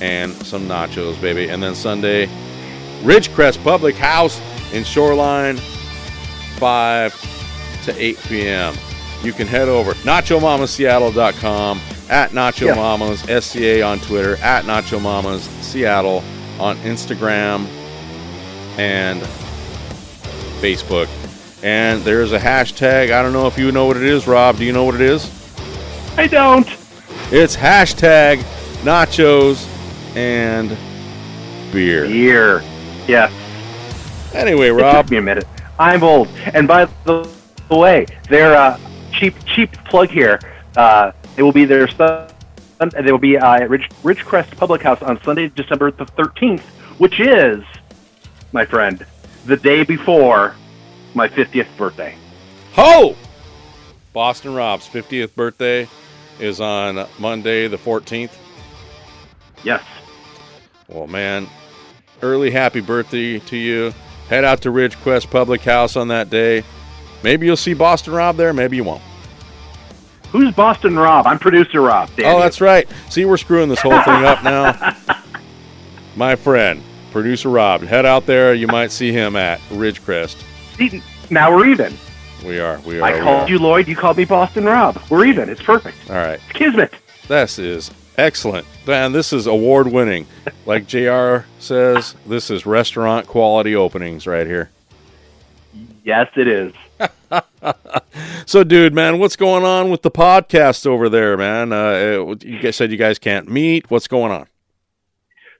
and 0.00 0.32
some 0.46 0.66
nachos, 0.68 1.20
baby. 1.20 1.48
And 1.48 1.62
then 1.62 1.74
Sunday, 1.74 2.26
Ridgecrest 3.02 3.62
Public 3.64 3.94
House 3.96 4.40
in 4.72 4.84
Shoreline, 4.84 5.56
5 6.58 7.82
to 7.84 8.02
8 8.02 8.18
p.m. 8.28 8.74
You 9.22 9.32
can 9.32 9.46
head 9.46 9.68
over 9.68 9.92
NachoMamasSeattle.com, 9.94 11.80
at 12.08 12.30
Nacho 12.30 12.66
Yeah. 12.66 12.74
Mamas 12.74 13.20
SCA 13.44 13.82
on 13.82 13.98
Twitter, 14.00 14.36
at 14.36 14.64
Nacho 14.64 15.00
Mamas 15.00 15.42
Seattle 15.60 16.22
on 16.58 16.76
Instagram 16.78 17.66
and 18.78 19.20
Facebook. 20.60 21.08
And 21.62 22.02
there's 22.02 22.32
a 22.32 22.38
hashtag. 22.38 23.10
I 23.10 23.22
don't 23.22 23.32
know 23.32 23.46
if 23.46 23.58
you 23.58 23.72
know 23.72 23.86
what 23.86 23.96
it 23.96 24.04
is, 24.04 24.26
Rob. 24.28 24.58
Do 24.58 24.64
you 24.64 24.72
know 24.72 24.84
what 24.84 24.94
it 24.94 25.00
is? 25.00 25.28
I 26.16 26.26
don't. 26.28 26.68
It's 27.30 27.56
hashtag 27.56 28.38
nachos 28.82 29.66
and 30.18 30.76
beer. 31.72 32.06
Beer. 32.06 32.60
Yes. 33.06 33.32
Anyway, 34.34 34.68
It 34.68 34.72
Rob, 34.72 35.04
took 35.04 35.12
me 35.12 35.18
a 35.18 35.22
minute. 35.22 35.46
I'm 35.78 36.02
old. 36.02 36.28
And 36.54 36.66
by 36.66 36.86
the 37.04 37.28
way, 37.70 38.06
their 38.28 38.56
uh, 38.56 38.80
cheap 39.12 39.34
cheap 39.46 39.72
plug 39.84 40.10
here. 40.10 40.40
Uh, 40.76 41.12
it 41.36 41.42
will 41.42 41.52
be 41.52 41.64
their 41.64 41.86
sun. 41.88 42.28
They 42.78 43.12
will 43.12 43.18
be 43.18 43.38
uh, 43.38 43.54
at 43.54 43.70
Ridge, 43.70 43.88
Ridgecrest 44.02 44.56
Public 44.56 44.82
House 44.82 45.02
on 45.02 45.22
Sunday, 45.22 45.48
December 45.48 45.90
the 45.90 46.04
13th, 46.04 46.60
which 46.98 47.20
is 47.20 47.62
my 48.52 48.64
friend, 48.64 49.04
the 49.46 49.56
day 49.56 49.84
before 49.84 50.54
my 51.14 51.28
50th 51.28 51.68
birthday. 51.76 52.14
Ho! 52.72 53.16
Boston 54.12 54.54
Rob's 54.54 54.88
50th 54.88 55.34
birthday 55.34 55.88
is 56.38 56.60
on 56.60 57.06
Monday, 57.18 57.66
the 57.68 57.78
14th. 57.78 58.30
Yes. 59.64 59.82
Well, 60.88 61.06
man, 61.06 61.46
early 62.22 62.50
happy 62.50 62.80
birthday 62.80 63.38
to 63.38 63.56
you. 63.56 63.92
Head 64.28 64.44
out 64.44 64.62
to 64.62 64.70
Ridgecrest 64.70 65.30
Public 65.30 65.60
House 65.62 65.96
on 65.96 66.08
that 66.08 66.30
day. 66.30 66.64
Maybe 67.22 67.46
you'll 67.46 67.56
see 67.56 67.74
Boston 67.74 68.14
Rob 68.14 68.36
there, 68.36 68.54
maybe 68.54 68.76
you 68.76 68.84
won't. 68.84 69.02
Who's 70.30 70.54
Boston 70.54 70.98
Rob? 70.98 71.26
I'm 71.26 71.38
producer 71.38 71.80
Rob. 71.80 72.10
Danny. 72.16 72.28
Oh, 72.28 72.38
that's 72.38 72.60
right. 72.60 72.88
See, 73.08 73.24
we're 73.24 73.38
screwing 73.38 73.68
this 73.68 73.80
whole 73.80 74.00
thing 74.02 74.24
up 74.24 74.42
now. 74.44 74.96
My 76.16 76.36
friend, 76.36 76.82
producer 77.12 77.48
Rob, 77.48 77.82
head 77.82 78.04
out 78.04 78.26
there. 78.26 78.54
You 78.54 78.66
might 78.66 78.90
see 78.90 79.12
him 79.12 79.36
at 79.36 79.60
Ridgecrest. 79.70 80.42
See, 80.76 81.02
now 81.30 81.54
we're 81.54 81.66
even. 81.66 81.94
We 82.44 82.60
are. 82.60 82.78
We 82.80 83.00
are. 83.00 83.02
I 83.02 83.20
called 83.20 83.48
you 83.48 83.58
Lloyd. 83.58 83.88
You 83.88 83.96
called 83.96 84.16
me 84.16 84.24
Boston 84.24 84.64
Rob. 84.64 85.02
We're 85.10 85.24
even. 85.26 85.48
It's 85.48 85.62
perfect. 85.62 85.96
All 86.10 86.16
right. 86.16 86.40
It's 86.48 86.58
kismet. 86.58 86.94
This 87.26 87.58
is 87.58 87.90
excellent. 88.18 88.66
Man, 88.86 89.12
this 89.12 89.32
is 89.32 89.46
award 89.46 89.90
winning. 89.90 90.26
Like 90.66 90.86
JR 90.86 91.46
says, 91.58 92.14
this 92.26 92.50
is 92.50 92.66
restaurant 92.66 93.26
quality 93.26 93.74
openings 93.74 94.26
right 94.26 94.46
here. 94.46 94.70
Yes, 96.04 96.28
it 96.36 96.48
is. 96.48 96.72
So, 98.48 98.64
dude, 98.64 98.94
man, 98.94 99.18
what's 99.18 99.36
going 99.36 99.62
on 99.62 99.90
with 99.90 100.00
the 100.00 100.10
podcast 100.10 100.86
over 100.86 101.10
there, 101.10 101.36
man? 101.36 101.70
Uh, 101.70 102.34
you 102.40 102.58
guys 102.60 102.76
said 102.76 102.90
you 102.90 102.96
guys 102.96 103.18
can't 103.18 103.46
meet. 103.46 103.90
What's 103.90 104.08
going 104.08 104.32
on? 104.32 104.46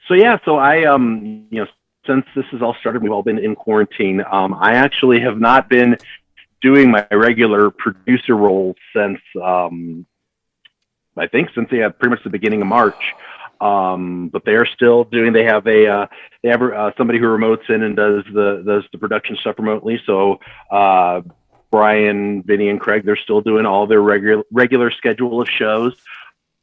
So 0.06 0.14
yeah, 0.14 0.38
so 0.46 0.56
I 0.56 0.84
um 0.86 1.46
you 1.50 1.60
know 1.60 1.66
since 2.06 2.24
this 2.34 2.46
has 2.46 2.62
all 2.62 2.74
started, 2.80 3.02
we've 3.02 3.12
all 3.12 3.22
been 3.22 3.38
in 3.38 3.54
quarantine. 3.54 4.24
Um, 4.32 4.54
I 4.54 4.72
actually 4.72 5.20
have 5.20 5.38
not 5.38 5.68
been 5.68 5.98
doing 6.62 6.90
my 6.90 7.06
regular 7.12 7.70
producer 7.70 8.34
role 8.34 8.74
since 8.96 9.20
um 9.42 10.06
I 11.18 11.26
think 11.26 11.50
since 11.54 11.68
yeah 11.70 11.88
pretty 11.88 12.10
much 12.10 12.24
the 12.24 12.30
beginning 12.30 12.62
of 12.62 12.68
March. 12.68 13.14
Um, 13.60 14.28
but 14.28 14.44
they're 14.44 14.66
still 14.66 15.04
doing. 15.04 15.32
They 15.32 15.44
have 15.44 15.66
a 15.66 15.86
uh, 15.86 16.06
they 16.42 16.48
have 16.48 16.62
uh, 16.62 16.92
somebody 16.96 17.18
who 17.18 17.26
remotes 17.26 17.68
in 17.68 17.82
and 17.82 17.96
does 17.96 18.24
the 18.32 18.62
does 18.64 18.84
the 18.92 18.98
production 18.98 19.36
stuff 19.36 19.58
remotely. 19.58 20.00
So 20.06 20.38
uh, 20.70 21.22
Brian, 21.70 22.42
Vinny, 22.44 22.68
and 22.68 22.80
Craig, 22.80 23.04
they're 23.04 23.16
still 23.16 23.40
doing 23.40 23.66
all 23.66 23.86
their 23.86 24.00
regular 24.00 24.44
regular 24.52 24.90
schedule 24.92 25.40
of 25.40 25.48
shows. 25.48 25.96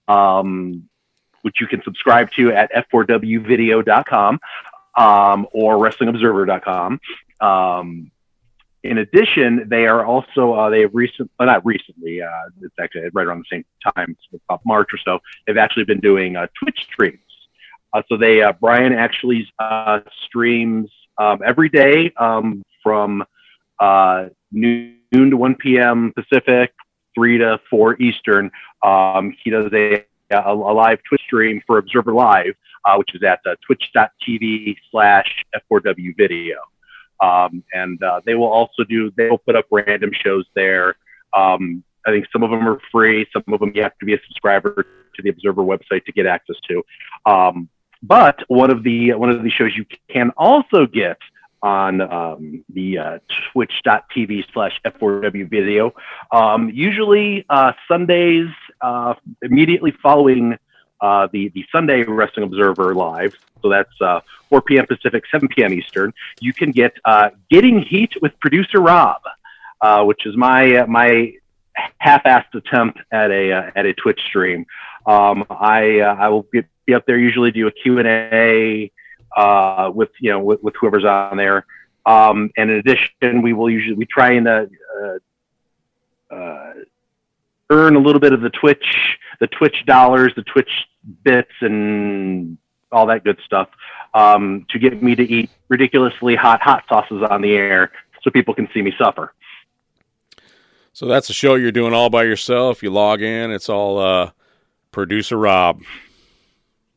Um, 0.08 0.88
which 1.46 1.62
you 1.62 1.68
can 1.68 1.80
subscribe 1.84 2.32
to 2.32 2.52
at 2.52 2.72
f4wvideo.com 2.74 4.40
um, 4.98 5.48
or 5.54 5.76
wrestlingobserver.com. 5.76 7.00
Um, 7.40 8.12
in 8.86 9.00
addition, 9.00 9.68
they 9.70 9.88
are 9.88 10.06
also 10.06 10.54
uh, 10.54 10.70
they 10.70 10.82
have 10.82 10.92
recent, 10.94 11.30
uh, 11.40 11.46
not 11.46 11.66
recently, 11.66 12.22
uh, 12.22 12.30
it's 12.62 12.76
actually 12.80 13.10
right 13.14 13.26
around 13.26 13.40
the 13.40 13.58
same 13.58 13.66
time, 13.96 14.16
about 14.50 14.62
March 14.66 14.90
or 14.94 15.00
so. 15.04 15.20
They've 15.46 15.58
actually 15.58 15.86
been 15.86 16.00
doing 16.00 16.36
uh, 16.36 16.48
Twitch 16.60 16.80
streams. 16.84 17.20
Uh, 17.94 18.02
so 18.10 18.18
they 18.18 18.42
uh, 18.42 18.54
Brian 18.60 18.94
actually 18.94 19.48
uh, 19.60 20.02
streams 20.26 20.90
um, 21.18 21.40
every 21.46 21.70
day 21.70 22.12
um, 22.18 22.64
from 22.84 23.24
noon 24.52 25.00
to 25.12 25.38
1 25.38 25.56
p.m. 25.56 26.14
Pacific, 26.16 26.74
3 27.16 27.38
to 27.40 27.60
4 27.70 28.02
Eastern. 28.02 28.52
Um, 28.84 29.36
he 29.44 29.50
does 29.50 29.72
a, 29.74 30.06
a, 30.32 30.52
a 30.52 30.54
live 30.54 31.00
Twitch 31.08 31.22
stream 31.26 31.62
for 31.66 31.78
Observer 31.78 32.14
Live, 32.14 32.56
which 32.98 33.16
is 33.16 33.24
at 33.24 33.40
twitch.tv 33.66 34.76
slash 34.92 35.46
F4W 35.72 36.16
video. 36.18 36.58
Um, 37.22 37.64
and 37.74 38.02
uh, 38.04 38.22
they 38.26 38.36
will 38.36 38.52
also 38.52 38.84
do, 38.84 39.12
they 39.18 39.30
will 39.30 39.38
put 39.38 39.56
up 39.56 39.66
random 39.72 40.12
shows 40.14 40.46
there. 40.56 40.96
Um, 41.34 41.84
I 42.06 42.12
think 42.12 42.28
some 42.32 42.44
of 42.44 42.52
them 42.52 42.68
are 42.68 42.80
free, 42.92 43.26
some 43.34 43.44
of 43.54 43.60
them 43.60 43.72
you 43.74 43.82
have 43.82 43.98
to 44.00 44.06
be 44.06 44.14
a 44.14 44.20
subscriber 44.28 44.86
to 45.16 45.22
the 45.22 45.30
Observer 45.30 45.64
website 45.64 46.06
to 46.06 46.12
get 46.12 46.26
access 46.26 46.58
to. 46.68 46.84
Um, 47.26 47.70
but 48.04 48.40
one 48.48 48.70
of 48.70 48.84
the 48.84 49.14
one 49.14 49.30
of 49.30 49.42
the 49.44 49.50
shows 49.50 49.72
you 49.76 49.86
can 50.10 50.32
also 50.38 50.86
get 50.86 51.18
on 51.64 52.02
um, 52.02 52.64
the 52.72 52.98
uh, 52.98 53.20
twitch.tv 53.52 54.46
slash 54.54 54.80
f4w 54.86 55.50
video 55.50 55.92
um, 56.32 56.70
usually 56.70 57.46
uh, 57.50 57.72
sundays 57.88 58.50
uh, 58.82 59.16
immediately 59.42 59.92
following 60.04 60.58
uh, 61.02 61.28
the, 61.32 61.50
the 61.50 61.66
sunday 61.72 62.04
wrestling 62.04 62.46
observer 62.46 62.94
live 62.96 63.36
so 63.62 63.70
that's 63.70 64.02
uh, 64.02 64.20
4 64.50 64.62
p.m 64.62 64.86
pacific 64.86 65.24
7 65.32 65.48
p.m 65.50 65.74
eastern 65.74 66.14
you 66.40 66.54
can 66.54 66.72
get 66.72 66.94
uh, 67.06 67.30
getting 67.50 67.82
heat 67.82 68.14
with 68.22 68.38
producer 68.40 68.80
rob 68.80 69.22
uh, 69.82 70.04
which 70.04 70.26
is 70.26 70.36
my 70.36 70.78
uh, 70.78 70.88
my 70.88 71.34
half-assed 71.98 72.54
attempt 72.54 73.00
at 73.12 73.32
a 73.32 73.72
at 73.76 73.86
a 73.86 73.94
twitch 73.94 74.22
stream 74.28 74.66
um, 75.06 75.46
I 75.50 76.00
I 76.00 76.30
will 76.30 76.48
get, 76.54 76.66
be 76.86 76.94
up 76.94 77.06
there 77.06 77.18
usually 77.18 77.52
do 77.52 77.68
a 77.68 77.72
Q&A 77.72 78.92
uh, 79.36 79.92
with 79.94 80.10
you 80.20 80.32
know 80.32 80.40
with, 80.40 80.64
with 80.64 80.76
whoever's 80.80 81.06
on 81.06 81.38
there. 81.38 81.66
Um, 82.06 82.52
and 82.58 82.70
in 82.70 82.78
addition, 82.78 83.42
we 83.42 83.54
will 83.54 83.70
usually 83.70 83.96
we 83.96 84.06
try 84.06 84.34
and 84.34 84.48
earn 87.70 87.96
a 87.96 88.00
little 88.00 88.20
bit 88.20 88.34
of 88.34 88.42
the 88.42 88.50
Twitch 88.50 88.86
the 89.40 89.48
Twitch 89.48 89.86
dollars, 89.86 90.34
the 90.36 90.44
Twitch 90.44 90.70
bits, 91.24 91.52
and 91.62 92.58
all 92.92 93.06
that 93.08 93.24
good 93.24 93.40
stuff 93.46 93.70
um, 94.14 94.66
to 94.70 94.80
get 94.80 95.02
me 95.02 95.16
to 95.16 95.24
eat 95.24 95.50
ridiculously 95.68 96.36
hot 96.36 96.62
hot 96.62 96.84
sauces 96.88 97.24
on 97.30 97.42
the 97.42 97.54
air 97.54 97.92
so 98.24 98.32
people 98.32 98.54
can 98.54 98.68
see 98.74 98.82
me 98.82 98.94
suffer. 98.98 99.34
So 100.94 101.08
that's 101.08 101.30
a 101.30 101.34
show 101.34 101.56
you're 101.56 101.74
doing 101.74 101.94
all 101.94 102.10
by 102.10 102.24
yourself. 102.24 102.82
You 102.82 102.90
log 102.90 103.22
in, 103.22 103.52
it's 103.52 103.68
all 103.68 104.00
uh, 104.00 104.32
producer 104.92 105.38
Rob. 105.38 105.82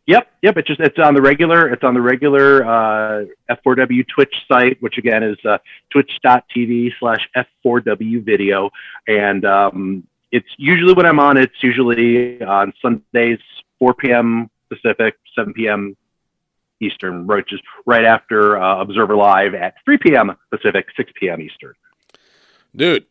Yep, 0.06 0.30
yep. 0.40 0.56
It's 0.56 0.68
just 0.68 0.80
it's 0.80 0.98
on 0.98 1.14
the 1.14 1.20
regular 1.20 1.68
it's 1.68 1.84
on 1.84 1.92
the 1.92 2.00
regular 2.00 2.64
uh, 2.64 3.24
F4W 3.50 4.06
Twitch 4.08 4.34
site, 4.50 4.80
which 4.80 4.96
again 4.96 5.22
is 5.22 5.36
uh, 5.44 5.58
twitch.tv 5.90 6.92
slash 6.98 7.28
F4W 7.36 8.24
video, 8.24 8.70
and 9.06 9.44
um, 9.44 10.06
it's 10.30 10.48
usually 10.56 10.92
when 10.92 11.06
I'm 11.06 11.20
on. 11.20 11.36
It's 11.36 11.62
usually 11.62 12.42
on 12.42 12.72
Sundays, 12.82 13.38
4 13.78 13.94
p.m. 13.94 14.50
Pacific, 14.68 15.16
7 15.34 15.52
p.m. 15.54 15.96
Eastern, 16.80 17.26
which 17.26 17.52
is 17.52 17.60
right 17.86 18.04
after 18.04 18.60
uh, 18.60 18.80
Observer 18.80 19.16
Live 19.16 19.54
at 19.54 19.74
3 19.84 19.98
p.m. 19.98 20.36
Pacific, 20.50 20.86
6 20.96 21.12
p.m. 21.18 21.40
Eastern. 21.40 21.74
Dude, 22.76 23.06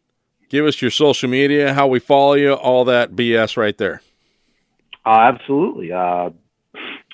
give 0.49 0.65
us 0.65 0.81
your 0.81 0.91
social 0.91 1.29
media, 1.29 1.73
how 1.73 1.87
we 1.87 1.99
follow 1.99 2.33
you, 2.33 2.53
all 2.53 2.85
that 2.85 3.11
BS 3.11 3.57
right 3.57 3.77
there. 3.77 4.01
Uh, 5.05 5.31
absolutely. 5.33 5.91
Uh, 5.91 6.29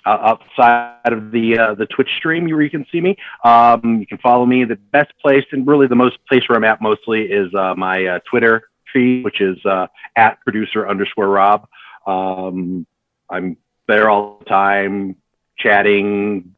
outside 0.06 0.98
of 1.06 1.32
the 1.32 1.58
uh, 1.58 1.76
the 1.76 1.86
Twitch 1.86 2.10
stream 2.18 2.44
where 2.46 2.62
you 2.62 2.70
can 2.70 2.86
see 2.92 3.00
me, 3.00 3.16
um, 3.46 4.00
you 4.00 4.06
can 4.06 4.18
follow 4.18 4.46
me. 4.46 4.66
The 4.66 4.76
best 4.76 5.14
place 5.22 5.46
and 5.52 5.66
really 5.66 5.88
the 5.88 5.96
most 5.96 6.18
place 6.28 6.42
where 6.50 6.58
I'm 6.58 6.64
at 6.66 6.82
mostly 6.82 7.22
is 7.22 7.54
uh, 7.54 7.74
my 7.76 8.06
uh, 8.06 8.20
Twitter 8.30 8.64
which 8.94 9.42
is 9.42 9.58
uh, 9.66 9.88
at 10.16 10.40
producer 10.42 10.88
underscore 10.88 11.28
Rob. 11.28 11.68
Um, 12.06 12.86
I'm 13.30 13.58
there 13.88 14.10
all 14.10 14.40
the 14.40 14.46
time, 14.46 15.16
chatting, 15.58 16.56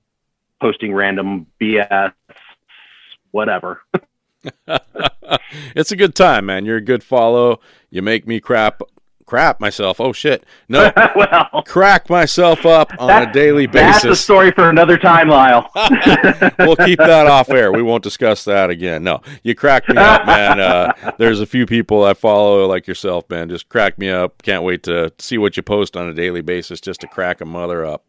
posting 0.61 0.93
random 0.93 1.47
BS, 1.61 2.13
whatever. 3.31 3.81
it's 5.75 5.91
a 5.91 5.95
good 5.95 6.15
time, 6.15 6.47
man. 6.47 6.65
You're 6.65 6.77
a 6.77 6.81
good 6.81 7.03
follow. 7.03 7.59
You 7.89 8.01
make 8.01 8.27
me 8.27 8.39
crap 8.39 8.81
crap 9.25 9.59
myself. 9.59 9.99
Oh 9.99 10.13
shit. 10.13 10.45
No. 10.69 10.91
well, 11.15 11.63
crack 11.65 12.09
myself 12.09 12.65
up 12.65 12.91
on 12.99 13.07
that- 13.07 13.29
a 13.29 13.33
daily 13.33 13.67
basis. 13.67 14.03
that's 14.03 14.19
a 14.19 14.23
story 14.23 14.51
for 14.51 14.69
another 14.69 14.97
time, 14.97 15.29
Lyle. 15.29 15.69
we'll 16.59 16.75
keep 16.75 16.99
that 16.99 17.27
off 17.27 17.49
air. 17.49 17.71
We 17.71 17.81
won't 17.81 18.03
discuss 18.03 18.45
that 18.45 18.69
again. 18.69 19.03
No, 19.03 19.21
you 19.43 19.55
crack 19.55 19.87
me 19.89 19.97
up, 19.97 20.25
man. 20.25 20.59
Uh, 20.59 21.13
there's 21.17 21.41
a 21.41 21.45
few 21.45 21.65
people 21.65 22.03
I 22.03 22.13
follow 22.13 22.65
like 22.67 22.87
yourself, 22.87 23.29
man. 23.29 23.49
Just 23.49 23.69
crack 23.69 23.97
me 23.97 24.09
up. 24.09 24.41
Can't 24.43 24.63
wait 24.63 24.83
to 24.83 25.11
see 25.19 25.37
what 25.37 25.57
you 25.57 25.63
post 25.63 25.97
on 25.97 26.07
a 26.07 26.13
daily 26.13 26.41
basis 26.41 26.79
just 26.79 27.01
to 27.01 27.07
crack 27.07 27.41
a 27.41 27.45
mother 27.45 27.85
up. 27.85 28.05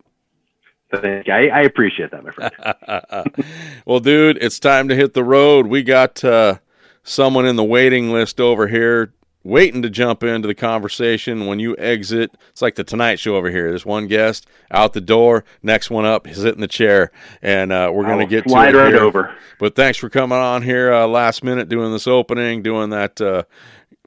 Thank 0.94 1.26
you. 1.26 1.33
I, 1.33 1.46
I 1.48 1.61
appreciate 1.62 2.12
that, 2.12 2.24
my 2.24 2.31
friend. 2.31 3.62
well, 3.87 4.00
dude, 4.00 4.38
it's 4.40 4.61
time 4.61 4.88
to 4.88 4.94
hit 4.94 5.14
the 5.14 5.24
road. 5.24 5.66
We 5.66 5.83
got 5.83 6.22
uh, 6.22 6.59
someone 7.02 7.44
in 7.44 7.57
the 7.57 7.64
waiting 7.64 8.12
list 8.12 8.40
over 8.40 8.68
here 8.68 9.12
waiting 9.46 9.80
to 9.82 9.88
jump 9.88 10.22
into 10.24 10.48
the 10.48 10.54
conversation 10.54 11.46
when 11.46 11.61
you 11.61 11.76
exit. 11.78 12.35
It's 12.50 12.61
like 12.61 12.74
the 12.74 12.85
Tonight 12.85 13.20
Show 13.20 13.37
over 13.37 13.50
here. 13.50 13.68
There's 13.68 13.87
one 13.87 14.09
guest 14.09 14.46
out 14.70 14.92
the 14.92 15.00
door, 15.00 15.44
next 15.62 15.88
one 15.88 16.04
up, 16.04 16.26
sit 16.28 16.54
in 16.54 16.61
the 16.61 16.68
chair, 16.68 17.12
and 17.40 17.72
uh, 17.72 17.90
we're 17.94 18.04
going 18.04 18.18
to 18.18 18.26
get 18.26 18.44
to 18.46 18.50
it 18.50 18.54
right 18.54 18.74
here. 18.74 18.96
over. 18.96 19.35
But 19.59 19.76
thanks 19.76 19.98
for 19.98 20.11
coming 20.11 20.38
on 20.38 20.62
here 20.62 20.92
uh, 20.92 21.06
last 21.06 21.44
minute, 21.44 21.68
doing 21.68 21.92
this 21.92 22.06
opening, 22.06 22.62
doing 22.62 22.90
that 22.90 23.20
uh, 23.20 23.44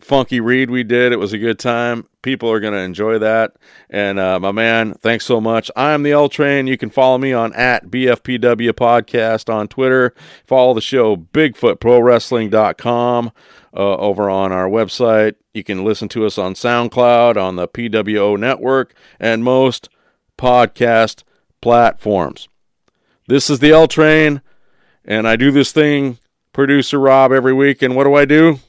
funky 0.02 0.40
read 0.40 0.70
we 0.70 0.84
did. 0.84 1.12
It 1.12 1.20
was 1.20 1.34
a 1.34 1.38
good 1.38 1.60
time. 1.60 2.06
People 2.22 2.52
are 2.52 2.60
going 2.60 2.74
to 2.74 2.80
enjoy 2.80 3.20
that. 3.20 3.56
And 3.90 4.20
uh, 4.20 4.40
my 4.40 4.52
man, 4.52 4.94
thanks 4.96 5.26
so 5.26 5.40
much. 5.40 5.72
I 5.76 5.92
am 5.92 6.04
the 6.04 6.12
L 6.12 6.30
Train. 6.30 6.68
You 6.68 6.78
can 6.78 6.90
follow 6.90 7.18
me 7.18 7.34
on 7.34 7.54
at 7.54 7.88
BFPW 7.88 8.72
Podcast 8.72 9.54
on 9.54 9.68
Twitter. 9.68 10.14
Follow 10.46 10.74
the 10.74 10.82
show, 10.82 11.16
BigfootProWrestling.com, 11.16 13.32
uh, 13.74 13.78
over 13.78 14.30
on 14.30 14.52
our 14.52 14.68
website. 14.68 15.36
You 15.54 15.64
can 15.64 15.84
listen 15.84 16.10
to 16.10 16.26
us 16.26 16.38
on 16.38 16.54
SoundCloud, 16.54 17.38
on 17.38 17.56
the 17.56 17.68
PWO 17.68 18.38
network, 18.38 18.94
and 19.20 19.44
most 19.44 19.90
podcast 20.38 21.24
platforms. 21.62 22.48
This 23.28 23.50
is 23.50 23.60
the 23.60 23.72
L 23.72 23.88
Train, 23.88 24.42
and 25.06 25.28
I 25.28 25.36
do 25.36 25.52
this 25.52 25.72
thing, 25.72 26.18
producer 26.54 27.00
Rob, 27.00 27.32
every 27.32 27.54
week. 27.54 27.82
And 27.82 27.96
what 27.96 28.06
do 28.06 28.16
I 28.16 28.26
do? 28.26 28.60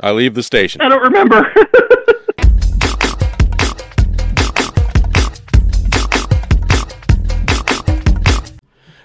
I 0.00 0.10
leave 0.10 0.34
the 0.34 0.42
station. 0.42 0.80
I 0.80 0.88
don't 0.88 1.02
remember. 1.02 1.52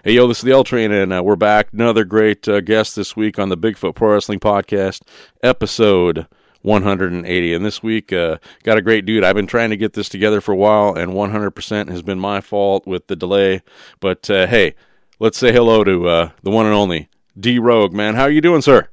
Hey, 0.02 0.14
yo, 0.14 0.28
this 0.28 0.38
is 0.38 0.44
the 0.44 0.54
L 0.54 0.64
Train, 0.64 0.94
and 0.94 1.12
uh, 1.12 1.22
we're 1.22 1.36
back. 1.36 1.68
Another 1.74 2.06
great 2.06 2.48
uh, 2.48 2.62
guest 2.62 2.96
this 2.96 3.18
week 3.18 3.38
on 3.38 3.50
the 3.50 3.58
Bigfoot 3.58 3.96
Pro 3.96 4.14
Wrestling 4.14 4.40
Podcast, 4.40 5.02
episode 5.44 6.26
180. 6.62 7.54
And 7.54 7.66
this 7.66 7.84
week, 7.84 8.14
uh, 8.14 8.38
got 8.64 8.78
a 8.78 8.82
great 8.82 9.06
dude. 9.06 9.26
I've 9.26 9.36
been 9.36 9.46
trying 9.46 9.72
to 9.72 9.78
get 9.78 9.94
this 9.94 10.08
together 10.08 10.40
for 10.40 10.54
a 10.54 10.56
while, 10.56 10.96
and 10.96 11.12
100% 11.12 11.90
has 11.90 12.02
been 12.02 12.18
my 12.18 12.40
fault 12.40 12.88
with 12.88 13.08
the 13.08 13.16
delay. 13.18 13.62
But 14.00 14.30
uh, 14.30 14.48
hey, 14.48 14.74
let's 15.20 15.38
say 15.38 15.52
hello 15.52 15.84
to 15.84 16.08
uh, 16.08 16.30
the 16.44 16.50
one 16.50 16.66
and 16.66 16.74
only 16.74 17.10
D 17.38 17.60
Rogue, 17.60 17.94
man. 17.94 18.16
How 18.16 18.24
are 18.24 18.32
you 18.32 18.42
doing, 18.42 18.62
sir? 18.62 18.88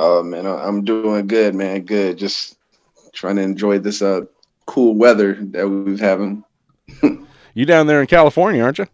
Oh 0.00 0.22
man, 0.22 0.46
I- 0.46 0.64
I'm 0.66 0.84
doing 0.84 1.26
good, 1.26 1.54
man. 1.54 1.82
Good. 1.82 2.16
Just 2.18 2.56
trying 3.12 3.36
to 3.36 3.42
enjoy 3.42 3.78
this 3.80 4.00
uh 4.00 4.22
cool 4.66 4.94
weather 4.94 5.34
that 5.40 5.68
we've 5.68 6.00
having. 6.00 6.44
You 7.54 7.64
down 7.66 7.88
there 7.88 8.00
in 8.00 8.06
California, 8.06 8.62
aren't 8.62 8.78
you? 8.78 8.86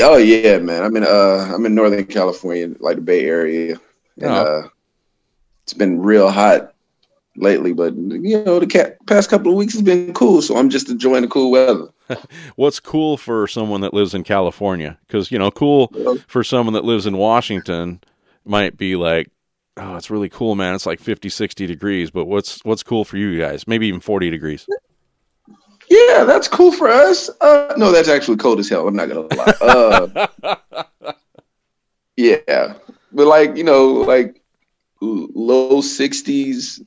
Oh 0.00 0.18
yeah, 0.18 0.58
man. 0.58 0.82
I'm 0.84 0.94
in 0.96 1.04
uh 1.04 1.50
I'm 1.54 1.64
in 1.64 1.74
Northern 1.74 2.04
California, 2.04 2.70
like 2.80 2.96
the 2.96 3.02
Bay 3.02 3.24
Area, 3.24 3.80
and 4.18 4.30
Oh. 4.30 4.34
uh 4.64 4.68
it's 5.64 5.72
been 5.72 6.00
real 6.02 6.30
hot 6.30 6.74
lately. 7.36 7.72
But 7.72 7.94
you 7.96 8.44
know, 8.44 8.58
the 8.60 8.96
past 9.06 9.30
couple 9.30 9.50
of 9.52 9.56
weeks 9.56 9.72
has 9.72 9.80
been 9.82 10.12
cool, 10.12 10.42
so 10.42 10.56
I'm 10.58 10.68
just 10.68 10.90
enjoying 10.90 11.22
the 11.22 11.28
cool 11.28 11.50
weather. 11.50 11.88
What's 12.56 12.78
cool 12.80 13.16
for 13.16 13.46
someone 13.46 13.80
that 13.80 13.94
lives 13.94 14.12
in 14.14 14.22
California? 14.24 14.98
Because, 15.06 15.30
you 15.32 15.38
know, 15.38 15.50
cool 15.50 15.92
for 16.28 16.42
someone 16.44 16.74
that 16.74 16.84
lives 16.84 17.06
in 17.06 17.16
Washington 17.16 18.00
might 18.44 18.76
be 18.76 18.96
like, 18.96 19.30
oh, 19.76 19.96
it's 19.96 20.10
really 20.10 20.28
cool, 20.28 20.54
man. 20.54 20.74
It's 20.74 20.86
like 20.86 21.00
50, 21.00 21.28
60 21.28 21.66
degrees. 21.66 22.10
But 22.10 22.26
what's 22.26 22.64
what's 22.64 22.82
cool 22.82 23.04
for 23.04 23.16
you 23.16 23.38
guys? 23.38 23.66
Maybe 23.66 23.86
even 23.86 24.00
40 24.00 24.30
degrees. 24.30 24.66
Yeah, 25.90 26.24
that's 26.24 26.46
cool 26.46 26.70
for 26.70 26.88
us. 26.88 27.28
Uh, 27.40 27.74
no, 27.76 27.90
that's 27.90 28.08
actually 28.08 28.36
cold 28.36 28.60
as 28.60 28.68
hell. 28.68 28.86
I'm 28.86 28.94
not 28.94 29.08
gonna 29.08 29.34
lie. 29.34 29.54
Uh, 29.60 30.26
yeah, 32.16 32.74
but 33.12 33.26
like 33.26 33.56
you 33.56 33.64
know, 33.64 33.86
like 33.88 34.40
low 35.00 35.80
60s, 35.80 36.80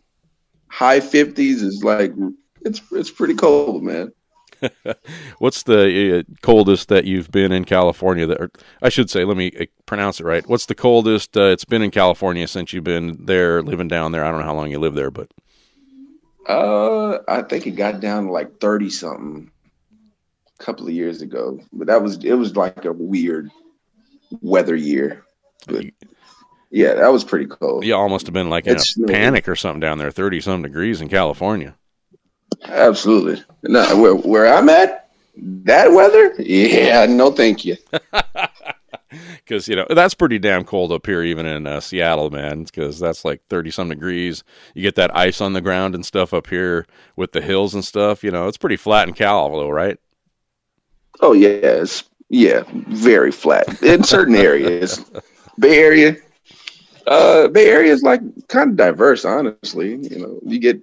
high 0.67 1.01
50s 1.01 1.37
is 1.37 1.83
like 1.83 2.13
it's 2.61 2.81
it's 2.91 3.11
pretty 3.11 3.33
cold, 3.33 3.83
man. 3.83 4.13
What's 5.39 5.63
the 5.63 6.19
uh, 6.19 6.23
coldest 6.41 6.87
that 6.89 7.05
you've 7.05 7.31
been 7.31 7.51
in 7.51 7.65
California? 7.65 8.25
That 8.25 8.39
or, 8.41 8.51
I 8.81 8.89
should 8.89 9.09
say, 9.09 9.23
let 9.25 9.37
me 9.37 9.51
uh, 9.59 9.65
pronounce 9.85 10.19
it 10.19 10.25
right. 10.25 10.47
What's 10.47 10.65
the 10.67 10.75
coldest 10.75 11.35
uh, 11.37 11.43
it's 11.45 11.65
been 11.65 11.81
in 11.81 11.91
California 11.91 12.47
since 12.47 12.73
you've 12.73 12.83
been 12.83 13.25
there, 13.25 13.61
living 13.61 13.87
down 13.87 14.11
there? 14.11 14.23
I 14.23 14.31
don't 14.31 14.39
know 14.39 14.45
how 14.45 14.55
long 14.55 14.71
you 14.71 14.79
live 14.79 14.95
there, 14.95 15.11
but 15.11 15.29
Uh, 16.47 17.19
I 17.27 17.41
think 17.43 17.67
it 17.67 17.71
got 17.71 17.99
down 18.01 18.25
to 18.25 18.31
like 18.31 18.59
30 18.59 18.89
something 18.89 19.51
a 20.59 20.63
couple 20.63 20.87
of 20.87 20.93
years 20.93 21.21
ago, 21.21 21.59
but 21.71 21.87
that 21.87 22.01
was 22.03 22.23
it 22.23 22.33
was 22.33 22.55
like 22.55 22.85
a 22.85 22.91
weird 22.91 23.49
weather 24.41 24.75
year. 24.75 25.23
But 25.67 25.85
yeah, 26.69 26.95
that 26.95 27.11
was 27.11 27.23
pretty 27.23 27.45
cold. 27.45 27.85
you 27.85 27.95
almost 27.95 28.25
have 28.27 28.33
been 28.33 28.49
like 28.49 28.65
in 28.65 28.71
It's- 28.71 28.97
a 29.01 29.05
panic 29.07 29.47
or 29.47 29.55
something 29.55 29.79
down 29.79 29.97
there, 29.99 30.11
30 30.11 30.41
some 30.41 30.61
degrees 30.63 31.01
in 31.01 31.07
California. 31.09 31.75
Absolutely. 32.65 33.43
No, 33.63 34.01
where, 34.01 34.15
where 34.15 34.53
I'm 34.53 34.69
at, 34.69 35.09
that 35.35 35.91
weather, 35.91 36.33
yeah, 36.39 37.05
no, 37.05 37.31
thank 37.31 37.65
you. 37.65 37.77
because 39.45 39.67
you 39.67 39.75
know 39.75 39.85
that's 39.89 40.13
pretty 40.13 40.39
damn 40.39 40.63
cold 40.63 40.91
up 40.91 41.05
here, 41.05 41.23
even 41.23 41.45
in 41.45 41.67
uh, 41.67 41.79
Seattle, 41.79 42.29
man. 42.29 42.63
Because 42.63 42.99
that's 42.99 43.25
like 43.25 43.41
thirty 43.49 43.71
some 43.71 43.89
degrees. 43.89 44.43
You 44.73 44.81
get 44.81 44.95
that 44.95 45.15
ice 45.15 45.41
on 45.41 45.53
the 45.53 45.61
ground 45.61 45.95
and 45.95 46.05
stuff 46.05 46.33
up 46.33 46.47
here 46.47 46.85
with 47.15 47.31
the 47.31 47.41
hills 47.41 47.73
and 47.73 47.83
stuff. 47.83 48.23
You 48.23 48.31
know, 48.31 48.47
it's 48.47 48.57
pretty 48.57 48.77
flat 48.77 49.07
in 49.07 49.13
Cal, 49.13 49.49
though, 49.51 49.69
right? 49.69 49.99
Oh 51.21 51.33
yeah, 51.33 51.85
yeah, 52.29 52.63
very 52.67 53.31
flat 53.31 53.81
in 53.83 54.03
certain 54.03 54.35
areas. 54.35 55.03
Bay 55.59 55.77
Area, 55.77 56.15
uh, 57.05 57.47
Bay 57.47 57.67
Area 57.67 57.93
is 57.93 58.01
like 58.01 58.21
kind 58.47 58.71
of 58.71 58.75
diverse, 58.75 59.23
honestly. 59.23 59.95
You 59.95 60.19
know, 60.19 60.39
you 60.43 60.59
get 60.59 60.81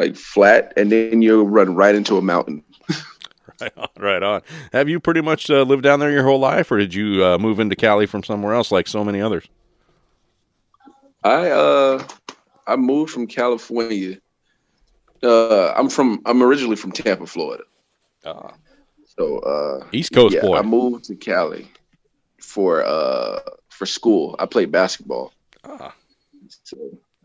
like 0.00 0.16
flat, 0.16 0.72
and 0.76 0.90
then 0.90 1.20
you 1.20 1.42
run 1.42 1.74
right 1.74 1.94
into 1.94 2.16
a 2.16 2.22
mountain. 2.22 2.64
Right 3.60 3.72
on. 3.76 3.88
Right 3.98 4.22
on. 4.22 4.40
Have 4.72 4.88
you 4.88 4.98
pretty 5.00 5.20
much 5.20 5.50
uh, 5.50 5.64
lived 5.64 5.82
down 5.82 6.00
there 6.00 6.10
your 6.10 6.22
whole 6.22 6.38
life, 6.38 6.72
or 6.72 6.78
did 6.78 6.94
you 6.94 7.22
uh, 7.22 7.36
move 7.36 7.60
into 7.60 7.76
Cali 7.76 8.06
from 8.06 8.24
somewhere 8.24 8.54
else, 8.54 8.72
like 8.72 8.88
so 8.88 9.04
many 9.04 9.20
others? 9.20 9.46
I 11.22 11.50
uh, 11.50 12.02
I 12.66 12.76
moved 12.76 13.10
from 13.12 13.26
California. 13.26 14.16
Uh, 15.22 15.72
I'm 15.72 15.90
from 15.90 16.22
I'm 16.24 16.42
originally 16.42 16.76
from 16.76 16.92
Tampa, 16.92 17.26
Florida. 17.26 17.64
Uh, 18.24 18.52
So 19.18 19.40
uh, 19.40 19.86
East 19.92 20.12
Coast 20.12 20.34
yeah, 20.34 20.40
boy. 20.40 20.56
I 20.56 20.62
moved 20.62 21.04
to 21.06 21.14
Cali 21.16 21.68
for 22.40 22.82
uh 22.82 23.40
for 23.68 23.84
school. 23.84 24.36
I 24.38 24.46
played 24.46 24.72
basketball. 24.72 25.34
Ah. 25.64 25.92
So 26.62 26.78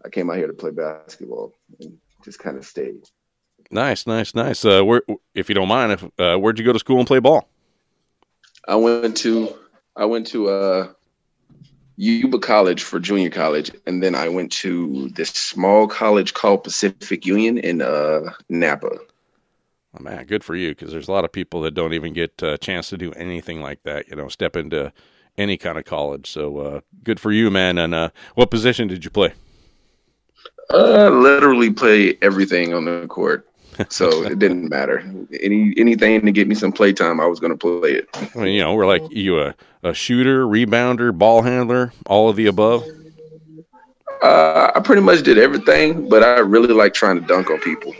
I 0.03 0.09
came 0.09 0.29
out 0.29 0.35
here 0.35 0.47
to 0.47 0.53
play 0.53 0.71
basketball 0.71 1.53
and 1.79 1.97
just 2.25 2.39
kind 2.39 2.57
of 2.57 2.65
stayed. 2.65 3.03
Nice, 3.71 4.05
nice, 4.05 4.35
nice. 4.35 4.65
Uh, 4.65 4.83
where, 4.83 5.01
if 5.33 5.49
you 5.49 5.55
don't 5.55 5.67
mind, 5.69 5.93
if 5.93 6.03
uh, 6.19 6.37
where'd 6.37 6.59
you 6.59 6.65
go 6.65 6.73
to 6.73 6.79
school 6.79 6.99
and 6.99 7.07
play 7.07 7.19
ball? 7.19 7.47
I 8.67 8.75
went 8.75 9.15
to 9.17 9.55
I 9.95 10.05
went 10.05 10.27
to 10.27 10.49
uh 10.49 10.87
Yuba 11.97 12.39
College 12.39 12.83
for 12.83 12.99
junior 12.99 13.29
college, 13.29 13.71
and 13.87 14.03
then 14.03 14.15
I 14.15 14.27
went 14.27 14.51
to 14.53 15.09
this 15.09 15.29
small 15.29 15.87
college 15.87 16.33
called 16.33 16.63
Pacific 16.63 17.25
Union 17.25 17.57
in 17.57 17.81
uh 17.81 18.33
Napa. 18.49 18.89
Oh, 19.97 20.03
man, 20.03 20.25
good 20.25 20.43
for 20.43 20.55
you, 20.55 20.69
because 20.69 20.91
there's 20.91 21.07
a 21.07 21.11
lot 21.11 21.23
of 21.23 21.31
people 21.31 21.61
that 21.61 21.73
don't 21.73 21.93
even 21.93 22.11
get 22.11 22.41
a 22.41 22.57
chance 22.57 22.89
to 22.89 22.97
do 22.97 23.13
anything 23.13 23.61
like 23.61 23.81
that. 23.83 24.09
You 24.09 24.17
know, 24.17 24.27
step 24.27 24.57
into 24.57 24.91
any 25.37 25.57
kind 25.57 25.77
of 25.77 25.85
college. 25.85 26.29
So 26.29 26.57
uh, 26.57 26.79
good 27.03 27.19
for 27.19 27.31
you, 27.31 27.49
man. 27.49 27.77
And 27.77 27.93
uh, 27.93 28.09
what 28.35 28.51
position 28.51 28.89
did 28.89 29.05
you 29.05 29.09
play? 29.09 29.33
Uh, 30.73 31.09
literally 31.09 31.71
play 31.71 32.17
everything 32.21 32.73
on 32.73 32.85
the 32.85 33.05
court, 33.07 33.47
so 33.89 34.23
it 34.25 34.39
didn't 34.39 34.69
matter. 34.69 34.99
Any 35.41 35.73
anything 35.77 36.25
to 36.25 36.31
get 36.31 36.47
me 36.47 36.55
some 36.55 36.71
playtime, 36.71 37.19
I 37.19 37.25
was 37.27 37.39
going 37.39 37.51
to 37.51 37.57
play 37.57 37.91
it. 37.91 38.09
I 38.35 38.39
mean, 38.39 38.53
you 38.53 38.63
know, 38.63 38.73
we're 38.73 38.87
like 38.87 39.03
you 39.11 39.39
a, 39.39 39.55
a 39.83 39.93
shooter, 39.93 40.45
rebounder, 40.45 41.15
ball 41.15 41.43
handler, 41.43 41.93
all 42.07 42.29
of 42.29 42.35
the 42.35 42.47
above. 42.47 42.83
Uh, 44.23 44.71
I 44.73 44.79
pretty 44.79 45.01
much 45.01 45.23
did 45.23 45.37
everything, 45.37 46.09
but 46.09 46.23
I 46.23 46.39
really 46.39 46.73
like 46.73 46.93
trying 46.93 47.19
to 47.19 47.27
dunk 47.27 47.49
on 47.51 47.59
people. 47.59 47.93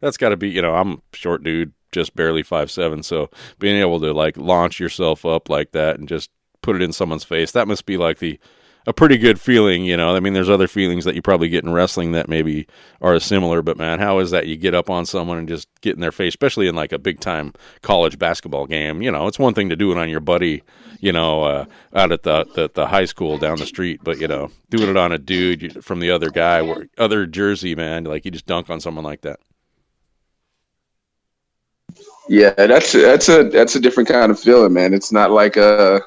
That's 0.00 0.16
got 0.16 0.28
to 0.28 0.36
be, 0.36 0.48
you 0.48 0.62
know, 0.62 0.74
I'm 0.74 0.92
a 0.92 1.16
short 1.16 1.42
dude, 1.42 1.72
just 1.90 2.14
barely 2.14 2.42
five 2.44 2.70
seven, 2.70 3.02
so 3.02 3.30
being 3.58 3.80
able 3.80 4.00
to 4.00 4.12
like 4.12 4.36
launch 4.36 4.78
yourself 4.78 5.24
up 5.24 5.48
like 5.48 5.72
that 5.72 5.98
and 5.98 6.08
just 6.08 6.30
put 6.62 6.76
it 6.76 6.82
in 6.82 6.92
someone's 6.92 7.24
face, 7.24 7.50
that 7.52 7.66
must 7.66 7.84
be 7.84 7.96
like 7.96 8.18
the 8.18 8.38
a 8.86 8.92
pretty 8.92 9.16
good 9.16 9.40
feeling, 9.40 9.84
you 9.84 9.96
know. 9.96 10.14
I 10.14 10.20
mean, 10.20 10.32
there's 10.32 10.50
other 10.50 10.68
feelings 10.68 11.04
that 11.04 11.14
you 11.14 11.22
probably 11.22 11.48
get 11.48 11.64
in 11.64 11.72
wrestling 11.72 12.12
that 12.12 12.28
maybe 12.28 12.66
are 13.00 13.18
similar, 13.20 13.62
but 13.62 13.76
man, 13.76 13.98
how 13.98 14.18
is 14.18 14.30
that 14.32 14.46
you 14.46 14.56
get 14.56 14.74
up 14.74 14.90
on 14.90 15.06
someone 15.06 15.38
and 15.38 15.48
just 15.48 15.68
get 15.80 15.94
in 15.94 16.00
their 16.00 16.12
face, 16.12 16.32
especially 16.32 16.66
in 16.68 16.74
like 16.74 16.92
a 16.92 16.98
big 16.98 17.20
time 17.20 17.52
college 17.82 18.18
basketball 18.18 18.66
game? 18.66 19.02
You 19.02 19.10
know, 19.10 19.26
it's 19.26 19.38
one 19.38 19.54
thing 19.54 19.68
to 19.68 19.76
do 19.76 19.92
it 19.92 19.98
on 19.98 20.08
your 20.08 20.20
buddy, 20.20 20.62
you 21.00 21.12
know, 21.12 21.44
uh, 21.44 21.64
out 21.94 22.12
at 22.12 22.22
the, 22.22 22.44
the 22.54 22.70
the 22.74 22.86
high 22.86 23.04
school 23.04 23.38
down 23.38 23.58
the 23.58 23.66
street, 23.66 24.00
but 24.02 24.18
you 24.18 24.28
know, 24.28 24.50
doing 24.70 24.88
it 24.88 24.96
on 24.96 25.12
a 25.12 25.18
dude 25.18 25.84
from 25.84 26.00
the 26.00 26.10
other 26.10 26.30
guy, 26.30 26.66
other 26.98 27.26
jersey 27.26 27.74
man, 27.74 28.04
like 28.04 28.24
you 28.24 28.30
just 28.30 28.46
dunk 28.46 28.68
on 28.70 28.80
someone 28.80 29.04
like 29.04 29.20
that. 29.22 29.38
Yeah, 32.28 32.54
that's 32.54 32.92
that's 32.92 33.28
a 33.28 33.44
that's 33.44 33.76
a 33.76 33.80
different 33.80 34.08
kind 34.08 34.30
of 34.30 34.38
feeling, 34.38 34.72
man. 34.72 34.94
It's 34.94 35.12
not 35.12 35.30
like 35.30 35.56
uh 35.56 36.00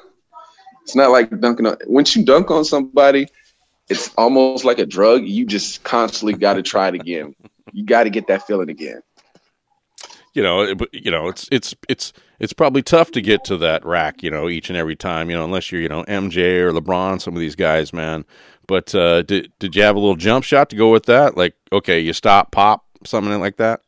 it's 0.86 0.94
not 0.94 1.10
like 1.10 1.28
dunking 1.40 1.66
on 1.66 1.76
once 1.86 2.14
you 2.14 2.24
dunk 2.24 2.48
on 2.50 2.64
somebody, 2.64 3.26
it's 3.88 4.14
almost 4.16 4.64
like 4.64 4.78
a 4.78 4.86
drug. 4.86 5.24
You 5.26 5.44
just 5.44 5.82
constantly 5.82 6.34
got 6.38 6.54
to 6.54 6.62
try 6.62 6.86
it 6.86 6.94
again. 6.94 7.34
You 7.72 7.84
got 7.84 8.04
to 8.04 8.10
get 8.10 8.28
that 8.28 8.46
feeling 8.46 8.70
again. 8.70 9.00
you 10.32 10.42
know, 10.42 10.60
it- 10.62 10.80
you 10.92 11.10
know, 11.10 11.28
it's 11.28 11.48
it's 11.50 11.74
it's 11.88 12.12
it's 12.38 12.52
probably 12.52 12.82
tough 12.82 13.10
to 13.12 13.20
get 13.20 13.42
to 13.44 13.56
that 13.56 13.84
rack, 13.84 14.22
you 14.22 14.30
know, 14.30 14.48
each 14.48 14.68
and 14.68 14.76
every 14.76 14.94
time, 14.94 15.28
you 15.28 15.36
know, 15.36 15.44
unless 15.44 15.72
you're, 15.72 15.80
you 15.80 15.88
know, 15.88 16.04
MJ 16.04 16.60
or 16.60 16.70
LeBron, 16.72 17.20
some 17.20 17.34
of 17.34 17.40
these 17.40 17.56
guys, 17.56 17.92
man. 17.92 18.24
But 18.68 18.94
uh, 18.94 19.22
did 19.22 19.50
did 19.58 19.74
you 19.74 19.82
have 19.82 19.96
a 19.96 19.98
little 19.98 20.16
jump 20.16 20.44
shot 20.44 20.70
to 20.70 20.76
go 20.76 20.92
with 20.92 21.06
that? 21.06 21.36
Like, 21.36 21.54
okay, 21.72 21.98
you 21.98 22.12
stop, 22.12 22.52
pop, 22.52 22.84
something 23.04 23.40
like 23.40 23.56
that. 23.56 23.80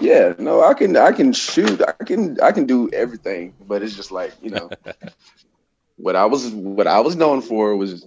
Yeah, 0.00 0.34
no, 0.38 0.62
I 0.64 0.74
can 0.74 0.96
I 0.96 1.12
can 1.12 1.32
shoot. 1.32 1.80
I 1.82 1.92
can 2.04 2.38
I 2.40 2.52
can 2.52 2.66
do 2.66 2.88
everything, 2.92 3.54
but 3.66 3.82
it's 3.82 3.94
just 3.96 4.10
like, 4.12 4.32
you 4.42 4.50
know, 4.50 4.70
what 5.96 6.16
I 6.16 6.26
was 6.26 6.50
what 6.50 6.86
I 6.86 7.00
was 7.00 7.16
known 7.16 7.42
for 7.42 7.76
was 7.76 8.06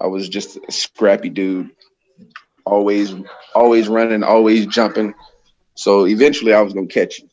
I 0.00 0.06
was 0.06 0.28
just 0.28 0.58
a 0.68 0.72
scrappy 0.72 1.28
dude. 1.28 1.70
Always 2.64 3.14
always 3.54 3.88
running, 3.88 4.22
always 4.22 4.66
jumping. 4.66 5.14
So 5.74 6.06
eventually 6.06 6.52
I 6.52 6.60
was 6.60 6.74
to 6.74 6.86
catch 6.86 7.20
you. 7.20 7.28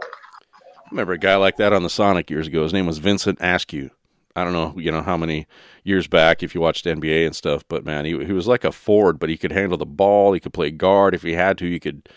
I 0.00 0.88
remember 0.90 1.14
a 1.14 1.18
guy 1.18 1.36
like 1.36 1.56
that 1.56 1.72
on 1.72 1.82
the 1.82 1.90
Sonic 1.90 2.30
years 2.30 2.46
ago. 2.46 2.62
His 2.62 2.72
name 2.72 2.86
was 2.86 2.98
Vincent 2.98 3.38
Askew. 3.40 3.90
I 4.36 4.44
don't 4.44 4.52
know, 4.52 4.74
you 4.76 4.90
know, 4.90 5.02
how 5.02 5.16
many 5.16 5.46
years 5.84 6.08
back 6.08 6.42
if 6.42 6.54
you 6.54 6.60
watched 6.60 6.86
NBA 6.86 7.26
and 7.26 7.36
stuff, 7.36 7.64
but 7.68 7.84
man, 7.84 8.04
he 8.04 8.24
he 8.24 8.32
was 8.32 8.48
like 8.48 8.64
a 8.64 8.72
forward, 8.72 9.18
but 9.18 9.28
he 9.28 9.36
could 9.36 9.52
handle 9.52 9.78
the 9.78 9.86
ball. 9.86 10.32
He 10.32 10.40
could 10.40 10.52
play 10.52 10.70
guard 10.70 11.14
if 11.14 11.22
he 11.22 11.34
had 11.34 11.58
to. 11.58 11.70
He 11.70 11.78
could 11.78 12.08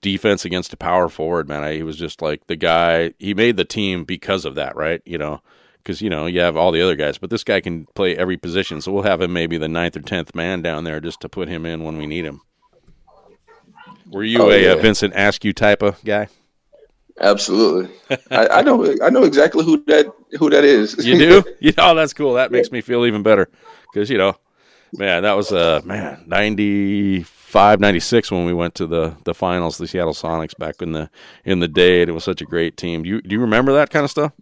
defense 0.00 0.44
against 0.44 0.72
a 0.72 0.76
power 0.76 1.08
forward. 1.08 1.48
Man, 1.48 1.64
I, 1.64 1.74
he 1.74 1.82
was 1.82 1.96
just 1.96 2.22
like 2.22 2.46
the 2.46 2.56
guy. 2.56 3.12
He 3.18 3.34
made 3.34 3.56
the 3.56 3.64
team 3.64 4.04
because 4.04 4.44
of 4.44 4.54
that, 4.54 4.76
right? 4.76 5.02
You 5.04 5.18
know, 5.18 5.42
because 5.88 6.02
you 6.02 6.10
know 6.10 6.26
you 6.26 6.38
have 6.40 6.54
all 6.54 6.70
the 6.70 6.82
other 6.82 6.94
guys, 6.94 7.16
but 7.16 7.30
this 7.30 7.42
guy 7.42 7.62
can 7.62 7.86
play 7.94 8.14
every 8.14 8.36
position. 8.36 8.82
So 8.82 8.92
we'll 8.92 9.04
have 9.04 9.22
him 9.22 9.32
maybe 9.32 9.56
the 9.56 9.68
ninth 9.68 9.96
or 9.96 10.00
tenth 10.02 10.34
man 10.34 10.60
down 10.60 10.84
there 10.84 11.00
just 11.00 11.22
to 11.22 11.30
put 11.30 11.48
him 11.48 11.64
in 11.64 11.82
when 11.82 11.96
we 11.96 12.06
need 12.06 12.26
him. 12.26 12.42
Were 14.10 14.22
you 14.22 14.42
Oh, 14.42 14.50
a 14.50 14.62
yeah. 14.62 14.72
uh, 14.72 14.76
Vincent 14.76 15.14
Askew 15.16 15.54
type 15.54 15.80
of 15.82 16.02
guy? 16.04 16.28
Absolutely. 17.18 17.90
I, 18.30 18.48
I 18.48 18.62
know 18.62 18.94
I 19.02 19.08
know 19.08 19.22
exactly 19.24 19.64
who 19.64 19.82
that 19.86 20.12
who 20.38 20.50
that 20.50 20.62
is. 20.64 21.06
You 21.06 21.18
do? 21.18 21.42
you 21.60 21.72
know, 21.78 21.94
that's 21.94 22.12
cool. 22.12 22.34
That 22.34 22.52
makes 22.52 22.70
me 22.70 22.82
feel 22.82 23.06
even 23.06 23.22
better 23.22 23.48
because 23.90 24.10
you 24.10 24.18
know, 24.18 24.36
man, 24.92 25.22
that 25.22 25.32
was 25.32 25.52
uh 25.52 25.80
man 25.86 26.22
95, 26.26 27.80
96 27.80 28.30
when 28.30 28.44
we 28.44 28.52
went 28.52 28.74
to 28.74 28.86
the 28.86 29.16
the 29.24 29.32
finals, 29.32 29.78
the 29.78 29.86
Seattle 29.86 30.12
Sonics 30.12 30.56
back 30.58 30.82
in 30.82 30.92
the 30.92 31.08
in 31.46 31.60
the 31.60 31.68
day, 31.68 32.02
and 32.02 32.10
it 32.10 32.12
was 32.12 32.24
such 32.24 32.42
a 32.42 32.44
great 32.46 32.76
team. 32.76 33.04
Do 33.04 33.08
you 33.08 33.22
do 33.22 33.34
you 33.34 33.40
remember 33.40 33.72
that 33.72 33.88
kind 33.88 34.04
of 34.04 34.10
stuff? 34.10 34.32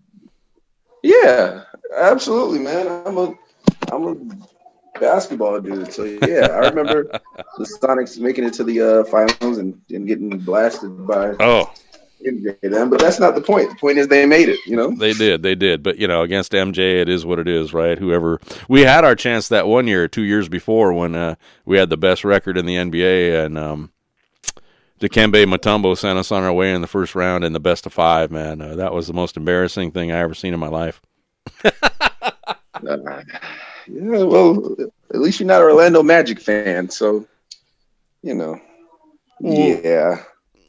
Yeah, 1.06 1.62
absolutely, 1.96 2.58
man. 2.58 2.88
I'm 3.06 3.16
a 3.16 3.34
I'm 3.92 4.04
a 4.08 5.00
basketball 5.00 5.60
dude. 5.60 5.92
So 5.92 6.04
yeah, 6.04 6.48
I 6.50 6.68
remember 6.68 7.04
the 7.58 7.78
Sonics 7.80 8.18
making 8.18 8.44
it 8.44 8.54
to 8.54 8.64
the 8.64 8.80
uh, 8.80 9.04
finals 9.04 9.58
and, 9.58 9.80
and 9.90 10.06
getting 10.06 10.36
blasted 10.38 11.06
by 11.06 11.34
Oh, 11.38 11.70
them. 12.20 12.90
But 12.90 13.00
that's 13.00 13.20
not 13.20 13.36
the 13.36 13.40
point. 13.40 13.70
The 13.70 13.76
point 13.76 13.98
is 13.98 14.08
they 14.08 14.26
made 14.26 14.48
it. 14.48 14.58
You 14.66 14.76
know. 14.76 14.90
they 14.90 15.12
did, 15.12 15.42
they 15.42 15.54
did. 15.54 15.82
But 15.82 15.98
you 15.98 16.08
know, 16.08 16.22
against 16.22 16.52
MJ, 16.52 17.00
it 17.00 17.08
is 17.08 17.24
what 17.24 17.38
it 17.38 17.46
is, 17.46 17.72
right? 17.72 17.98
Whoever 17.98 18.40
we 18.68 18.80
had 18.82 19.04
our 19.04 19.14
chance 19.14 19.48
that 19.48 19.68
one 19.68 19.86
year, 19.86 20.08
two 20.08 20.24
years 20.24 20.48
before, 20.48 20.92
when 20.92 21.14
uh, 21.14 21.36
we 21.64 21.78
had 21.78 21.90
the 21.90 21.96
best 21.96 22.24
record 22.24 22.58
in 22.58 22.66
the 22.66 22.76
NBA, 22.76 23.44
and 23.44 23.56
um, 23.56 23.92
Dikembe 25.00 25.44
Mutombo 25.44 25.96
sent 25.96 26.18
us 26.18 26.32
on 26.32 26.42
our 26.42 26.52
way 26.52 26.72
in 26.72 26.80
the 26.80 26.86
first 26.86 27.14
round 27.14 27.44
in 27.44 27.52
the 27.52 27.60
best 27.60 27.84
of 27.86 27.92
five. 27.92 28.30
Man, 28.30 28.60
uh, 28.62 28.76
that 28.76 28.92
was 28.92 29.06
the 29.06 29.12
most 29.12 29.36
embarrassing 29.36 29.90
thing 29.90 30.10
I 30.10 30.18
ever 30.20 30.34
seen 30.34 30.54
in 30.54 30.60
my 30.60 30.68
life. 30.68 31.00
Uh, 32.86 33.22
yeah. 33.88 34.22
Well, 34.22 34.76
at 35.10 35.18
least 35.20 35.40
you're 35.40 35.46
not 35.46 35.62
an 35.62 35.68
Orlando 35.68 36.02
Magic 36.02 36.38
fan, 36.38 36.90
so 36.90 37.26
you 38.22 38.34
know. 38.34 38.60
Yeah. 39.40 40.22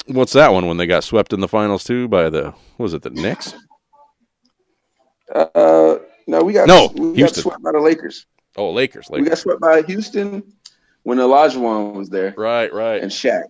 What's 0.07 0.31
that 0.31 0.53
one 0.53 0.67
when 0.67 0.77
they 0.77 0.87
got 0.87 1.03
swept 1.03 1.33
in 1.33 1.41
the 1.41 1.49
finals 1.49 1.83
too 1.83 2.07
by 2.07 2.29
the 2.29 2.53
was 2.77 2.93
it 2.93 3.01
the 3.01 3.09
Knicks? 3.09 3.53
Uh, 5.35 5.97
no, 6.27 6.43
we 6.43 6.53
got 6.53 6.67
No, 6.69 6.89
we 6.95 7.17
got 7.17 7.35
swept 7.35 7.61
by 7.61 7.73
the 7.73 7.79
Lakers. 7.81 8.25
Oh, 8.55 8.71
Lakers, 8.71 9.07
We 9.09 9.17
Lakers. 9.19 9.29
got 9.29 9.37
swept 9.39 9.61
by 9.61 9.81
Houston 9.81 10.41
when 11.03 11.17
Olajuwon 11.17 11.93
was 11.93 12.09
there. 12.09 12.33
Right, 12.37 12.73
right. 12.73 13.01
and 13.03 13.11
Shaq. 13.11 13.43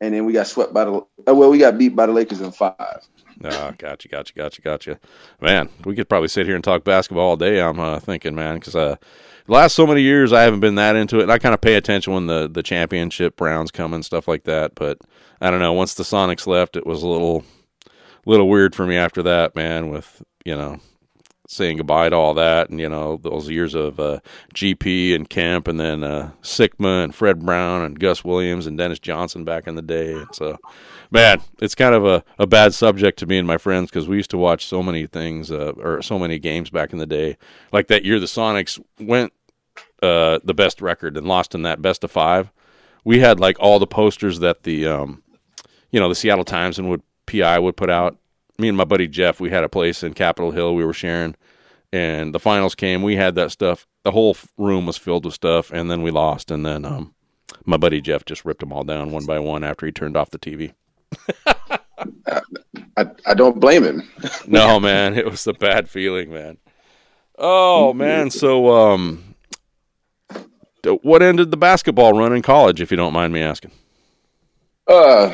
And 0.00 0.14
then 0.14 0.24
we 0.24 0.32
got 0.32 0.46
swept 0.46 0.72
by 0.72 0.84
the 0.84 0.92
uh, 0.92 1.34
well, 1.34 1.50
we 1.50 1.58
got 1.58 1.76
beat 1.78 1.96
by 1.96 2.06
the 2.06 2.12
Lakers 2.12 2.40
in 2.40 2.52
five. 2.52 3.06
Oh, 3.44 3.72
gotcha, 3.78 4.08
gotcha, 4.08 4.32
gotcha, 4.34 4.62
gotcha. 4.62 5.00
Man, 5.40 5.68
we 5.84 5.94
could 5.94 6.08
probably 6.08 6.28
sit 6.28 6.46
here 6.46 6.56
and 6.56 6.64
talk 6.64 6.84
basketball 6.84 7.30
all 7.30 7.36
day. 7.36 7.60
I'm 7.60 7.78
uh, 7.78 8.00
thinking, 8.00 8.34
man, 8.34 8.56
because 8.56 8.74
uh, 8.74 8.96
last 9.46 9.74
so 9.74 9.86
many 9.86 10.02
years 10.02 10.32
I 10.32 10.42
haven't 10.42 10.60
been 10.60 10.74
that 10.76 10.96
into 10.96 11.18
it. 11.18 11.24
And 11.24 11.32
I 11.32 11.38
kind 11.38 11.54
of 11.54 11.60
pay 11.60 11.74
attention 11.74 12.12
when 12.12 12.26
the 12.26 12.48
the 12.48 12.62
championship 12.62 13.40
rounds 13.40 13.70
come 13.70 13.94
and 13.94 14.04
stuff 14.04 14.28
like 14.28 14.44
that. 14.44 14.74
But 14.74 14.98
I 15.40 15.50
don't 15.50 15.60
know. 15.60 15.72
Once 15.72 15.94
the 15.94 16.04
Sonics 16.04 16.46
left, 16.46 16.76
it 16.76 16.86
was 16.86 17.02
a 17.02 17.08
little 17.08 17.44
little 18.26 18.48
weird 18.48 18.74
for 18.74 18.86
me 18.86 18.96
after 18.96 19.22
that, 19.22 19.54
man. 19.54 19.88
With 19.88 20.22
you 20.44 20.56
know 20.56 20.80
saying 21.48 21.78
goodbye 21.78 22.10
to 22.10 22.14
all 22.14 22.34
that, 22.34 22.68
and 22.68 22.78
you 22.78 22.88
know 22.88 23.16
those 23.16 23.48
years 23.48 23.74
of 23.74 23.98
uh, 23.98 24.20
GP 24.54 25.14
and 25.14 25.28
Kemp, 25.28 25.66
and 25.66 25.80
then 25.80 26.04
uh, 26.04 26.30
Sikma 26.42 27.02
and 27.02 27.14
Fred 27.14 27.44
Brown 27.44 27.82
and 27.82 27.98
Gus 27.98 28.22
Williams 28.22 28.66
and 28.66 28.76
Dennis 28.76 28.98
Johnson 28.98 29.44
back 29.44 29.66
in 29.66 29.74
the 29.74 29.82
day. 29.82 30.22
So, 30.32 30.58
man, 31.10 31.40
it's 31.60 31.74
kind 31.74 31.94
of 31.94 32.04
a, 32.04 32.22
a 32.38 32.46
bad 32.46 32.74
subject 32.74 33.18
to 33.20 33.26
me 33.26 33.38
and 33.38 33.48
my 33.48 33.56
friends 33.56 33.90
because 33.90 34.06
we 34.06 34.16
used 34.16 34.30
to 34.30 34.38
watch 34.38 34.66
so 34.66 34.82
many 34.82 35.06
things 35.06 35.50
uh, 35.50 35.72
or 35.78 36.02
so 36.02 36.18
many 36.18 36.38
games 36.38 36.70
back 36.70 36.92
in 36.92 36.98
the 36.98 37.06
day. 37.06 37.38
Like 37.72 37.88
that 37.88 38.04
year, 38.04 38.20
the 38.20 38.26
Sonics 38.26 38.80
went 39.00 39.32
uh, 40.02 40.38
the 40.44 40.54
best 40.54 40.82
record 40.82 41.16
and 41.16 41.26
lost 41.26 41.54
in 41.54 41.62
that 41.62 41.80
best 41.80 42.04
of 42.04 42.10
five. 42.10 42.52
We 43.04 43.20
had 43.20 43.40
like 43.40 43.58
all 43.58 43.78
the 43.78 43.86
posters 43.86 44.40
that 44.40 44.64
the 44.64 44.86
um, 44.86 45.22
you 45.90 45.98
know 45.98 46.10
the 46.10 46.14
Seattle 46.14 46.44
Times 46.44 46.78
and 46.78 46.90
would 46.90 47.02
PI 47.26 47.58
would 47.58 47.76
put 47.76 47.88
out. 47.88 48.18
Me 48.60 48.68
and 48.68 48.76
my 48.76 48.84
buddy 48.84 49.06
Jeff, 49.06 49.38
we 49.38 49.50
had 49.50 49.62
a 49.62 49.68
place 49.68 50.02
in 50.02 50.14
Capitol 50.14 50.50
Hill 50.50 50.74
we 50.74 50.84
were 50.84 50.92
sharing, 50.92 51.36
and 51.92 52.34
the 52.34 52.40
finals 52.40 52.74
came. 52.74 53.02
We 53.02 53.14
had 53.14 53.36
that 53.36 53.52
stuff. 53.52 53.86
The 54.02 54.10
whole 54.10 54.36
room 54.56 54.84
was 54.84 54.96
filled 54.96 55.24
with 55.24 55.34
stuff, 55.34 55.70
and 55.70 55.88
then 55.88 56.02
we 56.02 56.10
lost. 56.10 56.50
And 56.50 56.66
then 56.66 56.84
um, 56.84 57.14
my 57.64 57.76
buddy 57.76 58.00
Jeff 58.00 58.24
just 58.24 58.44
ripped 58.44 58.58
them 58.60 58.72
all 58.72 58.82
down 58.82 59.12
one 59.12 59.26
by 59.26 59.38
one 59.38 59.62
after 59.62 59.86
he 59.86 59.92
turned 59.92 60.16
off 60.16 60.30
the 60.30 60.40
TV. 60.40 60.72
I, 62.96 63.06
I 63.26 63.34
don't 63.34 63.60
blame 63.60 63.84
him. 63.84 64.08
No, 64.48 64.80
man, 64.80 65.14
it 65.14 65.26
was 65.26 65.46
a 65.46 65.52
bad 65.52 65.88
feeling, 65.88 66.32
man. 66.32 66.58
Oh 67.36 67.92
man, 67.92 68.30
so 68.30 68.74
um, 68.74 69.34
what 71.02 71.22
ended 71.22 71.50
the 71.50 71.56
basketball 71.56 72.12
run 72.12 72.32
in 72.32 72.42
college, 72.42 72.80
if 72.80 72.90
you 72.90 72.96
don't 72.96 73.12
mind 73.12 73.32
me 73.32 73.40
asking? 73.40 73.70
Uh, 74.88 75.32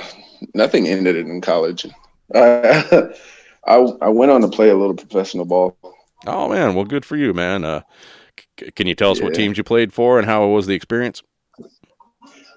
nothing 0.53 0.89
ended 0.89 1.17
it 1.17 1.27
in 1.27 1.41
college. 1.41 1.87
Uh, 2.35 3.09
I 3.67 3.77
I 4.03 4.09
went 4.11 4.31
on 4.33 4.43
to 4.43 4.49
play 4.49 4.69
a 4.71 4.77
little 4.77 4.95
professional 4.95 5.45
ball. 5.45 5.77
Oh 6.27 6.49
man, 6.49 6.75
well, 6.75 6.85
good 6.85 7.05
for 7.05 7.17
you, 7.17 7.33
man. 7.35 7.65
Uh, 7.65 7.83
c- 8.59 8.71
can 8.73 8.87
you 8.87 8.95
tell 8.95 9.11
us 9.11 9.23
what 9.23 9.35
teams 9.35 9.57
you 9.59 9.65
played 9.65 9.93
for 9.93 10.19
and 10.19 10.27
how 10.27 10.47
was 10.49 10.67
the 10.67 10.75
experience? 10.75 11.23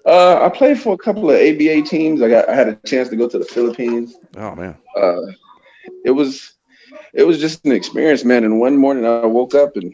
Uh, 0.05 0.39
I 0.45 0.49
played 0.49 0.79
for 0.79 0.93
a 0.93 0.97
couple 0.97 1.29
of 1.29 1.35
ABA 1.37 1.81
teams. 1.83 2.21
I 2.21 2.29
got 2.29 2.49
I 2.49 2.55
had 2.55 2.69
a 2.69 2.75
chance 2.75 3.09
to 3.09 3.15
go 3.15 3.27
to 3.27 3.37
the 3.39 3.45
Philippines. 3.45 4.15
Oh 4.37 4.55
man, 4.55 4.77
Uh, 4.95 5.21
it 6.05 6.11
was 6.11 6.53
it 7.13 7.23
was 7.23 7.39
just 7.39 7.65
an 7.65 7.71
experience, 7.73 8.23
man. 8.23 8.43
And 8.43 8.59
one 8.59 8.77
morning 8.77 9.05
I 9.05 9.25
woke 9.25 9.55
up 9.55 9.75
and 9.75 9.93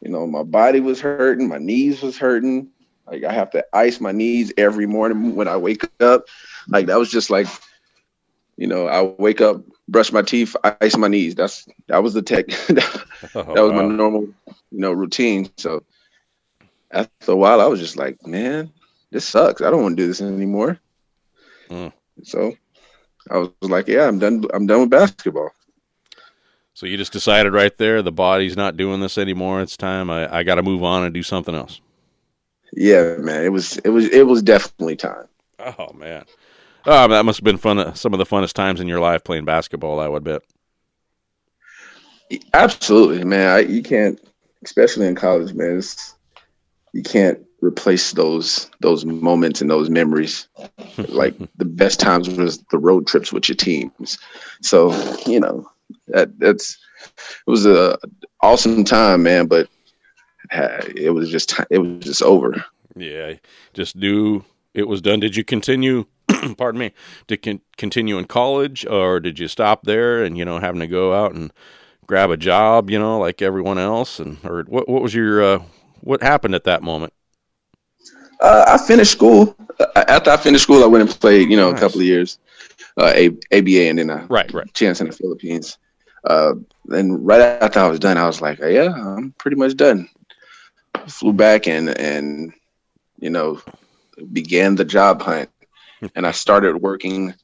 you 0.00 0.10
know 0.10 0.26
my 0.26 0.42
body 0.42 0.80
was 0.80 1.00
hurting, 1.00 1.48
my 1.48 1.58
knees 1.58 2.02
was 2.02 2.18
hurting. 2.18 2.68
Like 3.06 3.24
I 3.24 3.32
have 3.32 3.50
to 3.50 3.64
ice 3.72 4.00
my 4.00 4.12
knees 4.12 4.52
every 4.56 4.86
morning 4.86 5.34
when 5.36 5.48
I 5.48 5.56
wake 5.56 5.84
up. 6.00 6.26
Like 6.68 6.86
that 6.86 6.98
was 6.98 7.10
just 7.10 7.30
like, 7.30 7.46
you 8.56 8.66
know, 8.66 8.86
I 8.88 9.02
wake 9.02 9.40
up, 9.40 9.62
brush 9.88 10.12
my 10.12 10.22
teeth, 10.22 10.56
ice 10.80 10.96
my 10.96 11.08
knees. 11.08 11.34
That's 11.34 11.68
that 11.88 12.02
was 12.02 12.14
the 12.14 12.22
tech. 12.22 12.46
that 12.68 13.06
Oh, 13.34 13.62
was 13.62 13.72
my 13.72 13.82
normal, 13.82 14.22
you 14.70 14.80
know, 14.80 14.92
routine. 14.92 15.50
So 15.56 15.84
after 16.90 17.32
a 17.32 17.36
while, 17.36 17.60
I 17.60 17.66
was 17.66 17.80
just 17.80 17.96
like, 17.96 18.24
man, 18.26 18.72
this 19.10 19.26
sucks. 19.26 19.62
I 19.62 19.70
don't 19.70 19.82
want 19.82 19.96
to 19.96 20.02
do 20.02 20.06
this 20.06 20.20
anymore. 20.20 20.78
Mm. 21.70 21.92
So 22.24 22.54
I 23.30 23.38
was 23.38 23.50
like, 23.62 23.88
yeah, 23.88 24.08
I'm 24.08 24.18
done. 24.18 24.44
I'm 24.54 24.66
done 24.66 24.82
with 24.82 24.90
basketball. 24.90 25.50
So 26.74 26.86
you 26.86 26.96
just 26.98 27.12
decided 27.12 27.52
right 27.52 27.76
there, 27.78 28.02
the 28.02 28.12
body's 28.12 28.56
not 28.56 28.76
doing 28.76 29.00
this 29.00 29.16
anymore. 29.18 29.60
It's 29.62 29.76
time. 29.76 30.10
I, 30.10 30.38
I 30.38 30.42
got 30.42 30.56
to 30.56 30.62
move 30.62 30.82
on 30.82 31.04
and 31.04 31.14
do 31.14 31.22
something 31.22 31.54
else. 31.54 31.80
Yeah, 32.72 33.16
man. 33.18 33.44
It 33.44 33.48
was 33.50 33.78
it 33.78 33.88
was 33.90 34.06
it 34.08 34.26
was 34.26 34.42
definitely 34.42 34.96
time. 34.96 35.28
Oh 35.58 35.92
man, 35.94 36.24
oh 36.86 37.08
that 37.08 37.24
must 37.24 37.38
have 37.38 37.44
been 37.44 37.58
fun. 37.58 37.94
Some 37.94 38.12
of 38.12 38.18
the 38.18 38.26
funnest 38.26 38.54
times 38.54 38.80
in 38.80 38.88
your 38.88 39.00
life 39.00 39.24
playing 39.24 39.44
basketball. 39.44 40.00
I 40.00 40.08
would 40.08 40.24
bet. 40.24 40.42
Absolutely, 42.54 43.24
man. 43.24 43.48
I, 43.48 43.58
you 43.60 43.82
can't, 43.82 44.18
especially 44.64 45.06
in 45.06 45.14
college, 45.14 45.52
man. 45.52 45.78
It's, 45.78 46.14
you 46.92 47.02
can't 47.02 47.38
replace 47.60 48.12
those 48.12 48.70
those 48.80 49.04
moments 49.04 49.60
and 49.60 49.70
those 49.70 49.88
memories. 49.88 50.48
like 51.08 51.34
the 51.56 51.64
best 51.64 52.00
times 52.00 52.28
was 52.28 52.58
the 52.70 52.78
road 52.78 53.06
trips 53.06 53.32
with 53.32 53.48
your 53.48 53.56
teams. 53.56 54.18
So 54.60 54.92
you 55.26 55.40
know 55.40 55.70
that 56.08 56.38
that's 56.38 56.78
it 57.46 57.50
was 57.50 57.66
a 57.66 57.98
awesome 58.40 58.84
time, 58.84 59.22
man. 59.22 59.46
But 59.46 59.68
uh, 60.50 60.82
it 60.94 61.10
was 61.10 61.30
just 61.30 61.58
it 61.70 61.78
was 61.78 62.04
just 62.04 62.22
over. 62.22 62.64
Yeah, 62.96 63.34
just 63.72 63.96
knew 63.96 64.44
it 64.74 64.86
was 64.88 65.00
done. 65.00 65.20
Did 65.20 65.36
you 65.36 65.44
continue? 65.44 66.06
pardon 66.58 66.78
me. 66.78 66.92
Did 67.26 67.42
con- 67.42 67.60
continue 67.76 68.18
in 68.18 68.26
college, 68.26 68.86
or 68.86 69.20
did 69.20 69.38
you 69.38 69.48
stop 69.48 69.84
there 69.84 70.22
and 70.24 70.36
you 70.38 70.44
know 70.44 70.58
having 70.58 70.80
to 70.80 70.86
go 70.86 71.12
out 71.14 71.34
and 71.34 71.52
grab 72.06 72.30
a 72.30 72.36
job, 72.36 72.90
you 72.90 72.98
know, 72.98 73.18
like 73.18 73.42
everyone 73.42 73.78
else, 73.78 74.18
and 74.20 74.38
or 74.44 74.62
what? 74.64 74.88
What 74.88 75.02
was 75.02 75.14
your 75.14 75.42
uh, 75.42 75.62
what 76.00 76.22
happened 76.22 76.54
at 76.54 76.64
that 76.64 76.82
moment? 76.82 77.12
Uh, 78.40 78.64
I 78.68 78.78
finished 78.78 79.12
school. 79.12 79.56
Uh, 79.78 80.04
After 80.08 80.30
I 80.30 80.36
finished 80.36 80.64
school, 80.64 80.82
I 80.82 80.86
went 80.86 81.08
and 81.08 81.20
played, 81.20 81.50
you 81.50 81.56
know, 81.56 81.70
Nice. 81.70 81.78
a 81.78 81.80
couple 81.80 82.00
of 82.00 82.06
years, 82.06 82.38
uh, 82.98 83.12
a- 83.14 83.38
ABA, 83.52 83.88
and 83.88 83.98
then 83.98 84.10
a 84.10 84.28
Right, 84.28 84.52
right. 84.52 84.66
chance 84.74 85.00
in 85.00 85.06
the 85.08 85.12
Philippines. 85.12 85.78
Uh, 86.24 86.54
and 86.90 87.24
right 87.26 87.40
after 87.40 87.80
I 87.80 87.88
was 87.88 87.98
done, 88.00 88.16
I 88.16 88.26
was 88.26 88.40
like, 88.40 88.58
yeah, 88.60 88.92
I'm 88.92 89.32
pretty 89.38 89.56
much 89.56 89.76
done. 89.76 90.08
Flew 91.08 91.32
back 91.32 91.66
and 91.66 91.88
and 91.98 92.52
you 93.18 93.30
know 93.30 93.60
began 94.32 94.76
the 94.76 94.84
job 94.84 95.22
hunt, 95.22 95.50
and 96.14 96.26
I 96.26 96.32
started 96.32 96.76
working 96.76 97.34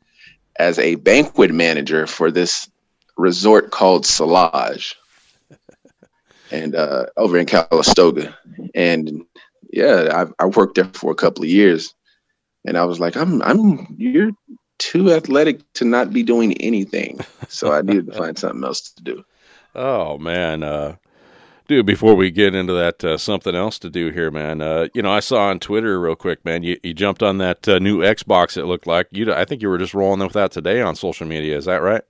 as 0.59 0.79
a 0.79 0.97
banquet 0.97 1.53
manager 1.53 2.07
for 2.07 2.31
this 2.31 2.69
resort 3.17 3.71
called 3.71 4.05
Solage, 4.05 4.95
and 6.51 6.75
uh, 6.75 7.07
over 7.17 7.39
in 7.39 7.47
Calistoga, 7.47 8.37
and 8.75 9.25
yeah, 9.73 10.27
I, 10.39 10.45
I 10.45 10.47
worked 10.47 10.77
there 10.77 10.91
for 10.93 11.13
a 11.13 11.17
couple 11.17 11.45
of 11.45 11.51
years, 11.51 11.95
and 12.67 12.77
I 12.77 12.85
was 12.85 13.01
like, 13.01 13.17
I'm 13.17 13.43
I'm 13.43 13.95
you're 13.97 14.33
too 14.79 15.13
athletic 15.13 15.61
to 15.75 15.85
not 15.85 16.13
be 16.13 16.23
doing 16.23 16.55
anything, 16.55 17.21
so 17.49 17.73
I 17.73 17.83
needed 17.83 18.07
to 18.07 18.13
find 18.13 18.39
something 18.39 18.65
else 18.65 18.91
to 18.93 19.03
do. 19.03 19.25
Oh 19.75 20.19
man, 20.19 20.65
uh, 20.65 20.97
dude! 21.69 21.87
Before 21.87 22.15
we 22.15 22.31
get 22.33 22.55
into 22.55 22.73
that, 22.73 23.05
uh, 23.05 23.17
something 23.17 23.55
else 23.55 23.79
to 23.81 23.91
do 23.91 24.11
here, 24.11 24.31
man. 24.31 24.61
Uh, 24.61 24.89
you 24.95 25.03
know, 25.03 25.13
I 25.13 25.21
saw 25.21 25.49
on 25.49 25.61
Twitter 25.61 26.01
real 26.01 26.17
quick, 26.17 26.45
man. 26.45 26.65
You, 26.65 26.81
you 26.83 26.95
jumped 26.95 27.23
on 27.23 27.39
that 27.39 27.69
uh, 27.69 27.79
new 27.79 27.99
Xbox. 27.99 28.57
It 28.57 28.65
looked 28.65 28.87
like 28.87 29.07
you. 29.13 29.33
I 29.33 29.45
think 29.45 29.63
you 29.63 29.69
were 29.69 29.79
just 29.79 29.95
rolling 29.95 30.21
with 30.21 30.33
that 30.33 30.51
today 30.51 30.81
on 30.81 30.97
social 30.97 31.27
media. 31.27 31.57
Is 31.57 31.67
that 31.67 31.83
right? 31.83 32.03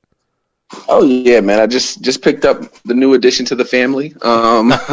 Oh 0.88 1.04
yeah, 1.04 1.40
man! 1.40 1.60
I 1.60 1.66
just 1.66 2.00
just 2.00 2.22
picked 2.22 2.44
up 2.44 2.72
the 2.84 2.94
new 2.94 3.14
addition 3.14 3.44
to 3.46 3.54
the 3.54 3.64
family. 3.64 4.14
Um, 4.22 4.70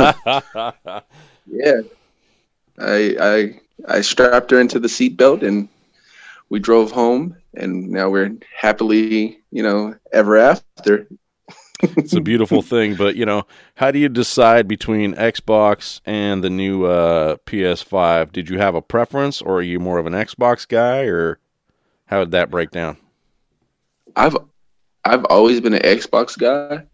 yeah, 1.45 1.81
I 2.79 3.15
I 3.21 3.59
I 3.87 4.01
strapped 4.01 4.51
her 4.51 4.59
into 4.59 4.79
the 4.79 4.87
seatbelt 4.87 5.43
and 5.43 5.69
we 6.49 6.59
drove 6.59 6.91
home, 6.91 7.35
and 7.55 7.89
now 7.89 8.09
we're 8.09 8.35
happily, 8.55 9.39
you 9.51 9.63
know, 9.63 9.95
ever 10.11 10.37
after. 10.37 11.07
It's 11.81 12.13
a 12.13 12.21
beautiful 12.21 12.61
thing, 12.73 12.95
but 12.95 13.15
you 13.15 13.25
know, 13.25 13.45
how 13.75 13.91
do 13.91 13.99
you 13.99 14.09
decide 14.09 14.67
between 14.67 15.13
Xbox 15.15 16.01
and 16.05 16.43
the 16.43 16.49
new 16.49 16.85
uh, 16.85 17.37
PS5? 17.45 18.31
Did 18.31 18.49
you 18.49 18.57
have 18.59 18.75
a 18.75 18.81
preference, 18.81 19.41
or 19.41 19.57
are 19.57 19.63
you 19.63 19.79
more 19.79 19.97
of 19.97 20.05
an 20.05 20.13
Xbox 20.13 20.67
guy, 20.67 21.03
or 21.03 21.39
how 22.05 22.19
did 22.19 22.31
that 22.31 22.49
break 22.49 22.71
down? 22.71 22.97
I've 24.15 24.37
I've 25.03 25.25
always 25.25 25.61
been 25.61 25.73
an 25.73 25.81
Xbox 25.81 26.37
guy. 26.37 26.85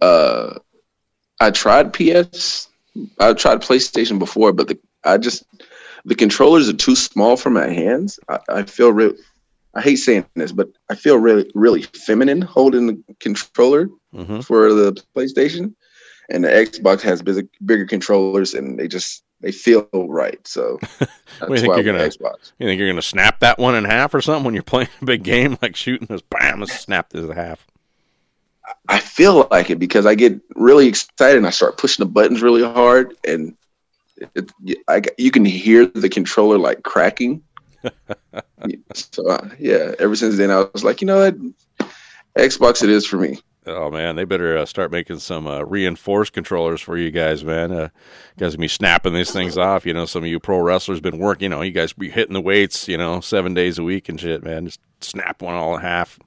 Uh, 0.00 0.58
I 1.40 1.50
tried 1.50 1.92
PS, 1.92 2.68
I 3.20 3.32
tried 3.32 3.62
PlayStation 3.62 4.18
before, 4.18 4.52
but 4.52 4.68
the 4.68 4.78
I 5.04 5.18
just 5.18 5.44
the 6.04 6.14
controllers 6.14 6.68
are 6.68 6.74
too 6.74 6.96
small 6.96 7.36
for 7.36 7.50
my 7.50 7.68
hands. 7.68 8.18
I, 8.28 8.38
I 8.48 8.62
feel 8.64 8.92
real. 8.92 9.14
I 9.74 9.82
hate 9.82 9.96
saying 9.96 10.26
this, 10.34 10.52
but 10.52 10.68
I 10.90 10.94
feel 10.94 11.18
really 11.18 11.50
really 11.54 11.82
feminine 11.82 12.42
holding 12.42 12.86
the 12.86 13.02
controller 13.20 13.88
hmm 14.14 14.40
for 14.40 14.72
the 14.72 14.92
PlayStation, 15.14 15.74
and 16.30 16.44
the 16.44 16.48
Xbox 16.48 17.02
has 17.02 17.22
bigger, 17.22 17.42
bigger 17.64 17.86
controllers, 17.86 18.54
and 18.54 18.78
they 18.78 18.88
just 18.88 19.22
they 19.40 19.52
feel 19.52 19.88
right. 19.92 20.46
So 20.46 20.78
you 21.00 21.06
think 21.58 21.66
you're 21.66 21.82
gonna- 21.82 21.98
Xbox. 21.98 22.52
You 22.58 22.66
think 22.66 22.78
you're 22.78 22.88
gonna 22.88 23.02
snap 23.02 23.40
that 23.40 23.58
one 23.58 23.74
in 23.74 23.84
half 23.84 24.14
or 24.14 24.20
something 24.20 24.44
when 24.44 24.54
you're 24.54 24.62
playing 24.62 24.88
a 25.00 25.04
big 25.04 25.22
game, 25.22 25.58
like 25.62 25.76
shooting 25.76 26.08
this, 26.10 26.22
bam, 26.22 26.62
it's 26.62 26.78
snapped 26.78 27.14
in 27.14 27.30
half. 27.30 27.66
I 28.88 28.98
feel 28.98 29.48
like 29.50 29.70
it 29.70 29.78
because 29.78 30.06
I 30.06 30.14
get 30.14 30.40
really 30.54 30.88
excited 30.88 31.38
and 31.38 31.46
I 31.46 31.50
start 31.50 31.78
pushing 31.78 32.04
the 32.04 32.10
buttons 32.10 32.42
really 32.42 32.62
hard, 32.62 33.14
and 33.24 33.56
it, 34.34 34.50
I, 34.88 35.02
you 35.16 35.30
can 35.30 35.44
hear 35.44 35.86
the 35.86 36.08
controller 36.08 36.58
like 36.58 36.82
cracking. 36.82 37.42
so 38.94 39.28
uh, 39.28 39.48
yeah, 39.58 39.94
ever 39.98 40.16
since 40.16 40.36
then 40.36 40.50
I 40.50 40.66
was 40.72 40.84
like, 40.84 41.00
you 41.00 41.06
know 41.06 41.18
what, 41.18 41.88
Xbox 42.36 42.82
it 42.82 42.90
is 42.90 43.06
for 43.06 43.16
me. 43.16 43.38
Oh 43.66 43.90
man, 43.90 44.16
they 44.16 44.24
better 44.24 44.56
uh, 44.56 44.64
start 44.64 44.90
making 44.90 45.18
some 45.18 45.46
uh, 45.46 45.60
reinforced 45.62 46.32
controllers 46.32 46.80
for 46.80 46.96
you 46.96 47.10
guys, 47.10 47.44
man. 47.44 47.70
Uh, 47.70 47.88
you 48.36 48.40
guys 48.40 48.56
be 48.56 48.68
snapping 48.68 49.12
these 49.12 49.30
things 49.30 49.58
off. 49.58 49.84
You 49.84 49.92
know, 49.92 50.06
some 50.06 50.22
of 50.22 50.28
you 50.28 50.40
pro 50.40 50.58
wrestlers 50.60 51.00
been 51.00 51.18
working. 51.18 51.44
You 51.44 51.48
know, 51.50 51.62
you 51.62 51.72
guys 51.72 51.92
be 51.92 52.08
hitting 52.08 52.32
the 52.32 52.40
weights. 52.40 52.88
You 52.88 52.96
know, 52.96 53.20
seven 53.20 53.52
days 53.54 53.78
a 53.78 53.82
week 53.82 54.08
and 54.08 54.18
shit, 54.18 54.42
man. 54.42 54.66
Just 54.66 54.80
snap 55.00 55.42
one 55.42 55.54
all 55.54 55.74
in 55.74 55.82
half. 55.82 56.18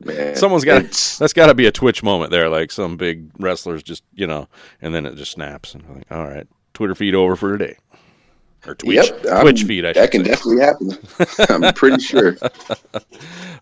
Man, 0.00 0.36
Someone's 0.36 0.64
got 0.64 0.82
that's 1.18 1.32
got 1.32 1.46
to 1.46 1.54
be 1.54 1.66
a 1.66 1.72
Twitch 1.72 2.02
moment 2.02 2.30
there, 2.30 2.48
like 2.48 2.70
some 2.70 2.96
big 2.96 3.30
wrestlers 3.38 3.82
just 3.82 4.02
you 4.14 4.26
know, 4.26 4.48
and 4.80 4.94
then 4.94 5.04
it 5.04 5.16
just 5.16 5.32
snaps 5.32 5.74
and 5.74 5.84
like, 5.94 6.10
all 6.10 6.24
right, 6.24 6.46
Twitter 6.74 6.94
feed 6.94 7.14
over 7.14 7.36
for 7.36 7.56
today, 7.56 7.76
or 8.68 8.74
Twitch 8.74 9.10
Yep, 9.10 9.42
Twitch 9.42 9.64
feed. 9.64 9.84
I 9.84 9.92
that 9.94 10.10
can 10.10 10.24
say. 10.24 10.30
definitely 10.30 10.62
happen. 10.62 11.64
I'm 11.66 11.74
pretty 11.74 12.02
sure. 12.02 12.36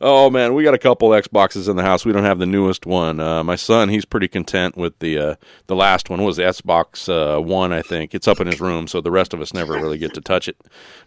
Oh 0.00 0.28
man, 0.28 0.54
we 0.54 0.64
got 0.64 0.74
a 0.74 0.78
couple 0.78 1.08
Xboxes 1.10 1.68
in 1.68 1.76
the 1.76 1.82
house. 1.82 2.04
We 2.04 2.12
don't 2.12 2.24
have 2.24 2.38
the 2.38 2.46
newest 2.46 2.84
one. 2.84 3.20
Uh, 3.20 3.44
my 3.44 3.56
son, 3.56 3.88
he's 3.88 4.04
pretty 4.04 4.28
content 4.28 4.76
with 4.76 4.98
the 4.98 5.18
uh, 5.18 5.34
the 5.66 5.76
last 5.76 6.10
one. 6.10 6.20
What 6.20 6.26
was 6.26 6.36
the 6.36 6.42
Xbox 6.42 7.08
uh, 7.08 7.40
One? 7.40 7.72
I 7.72 7.80
think 7.80 8.14
it's 8.14 8.28
up 8.28 8.40
in 8.40 8.46
his 8.46 8.60
room, 8.60 8.86
so 8.86 9.00
the 9.00 9.10
rest 9.12 9.32
of 9.32 9.40
us 9.40 9.54
never 9.54 9.74
really 9.74 9.96
get 9.96 10.12
to 10.14 10.20
touch 10.20 10.48
it. 10.48 10.56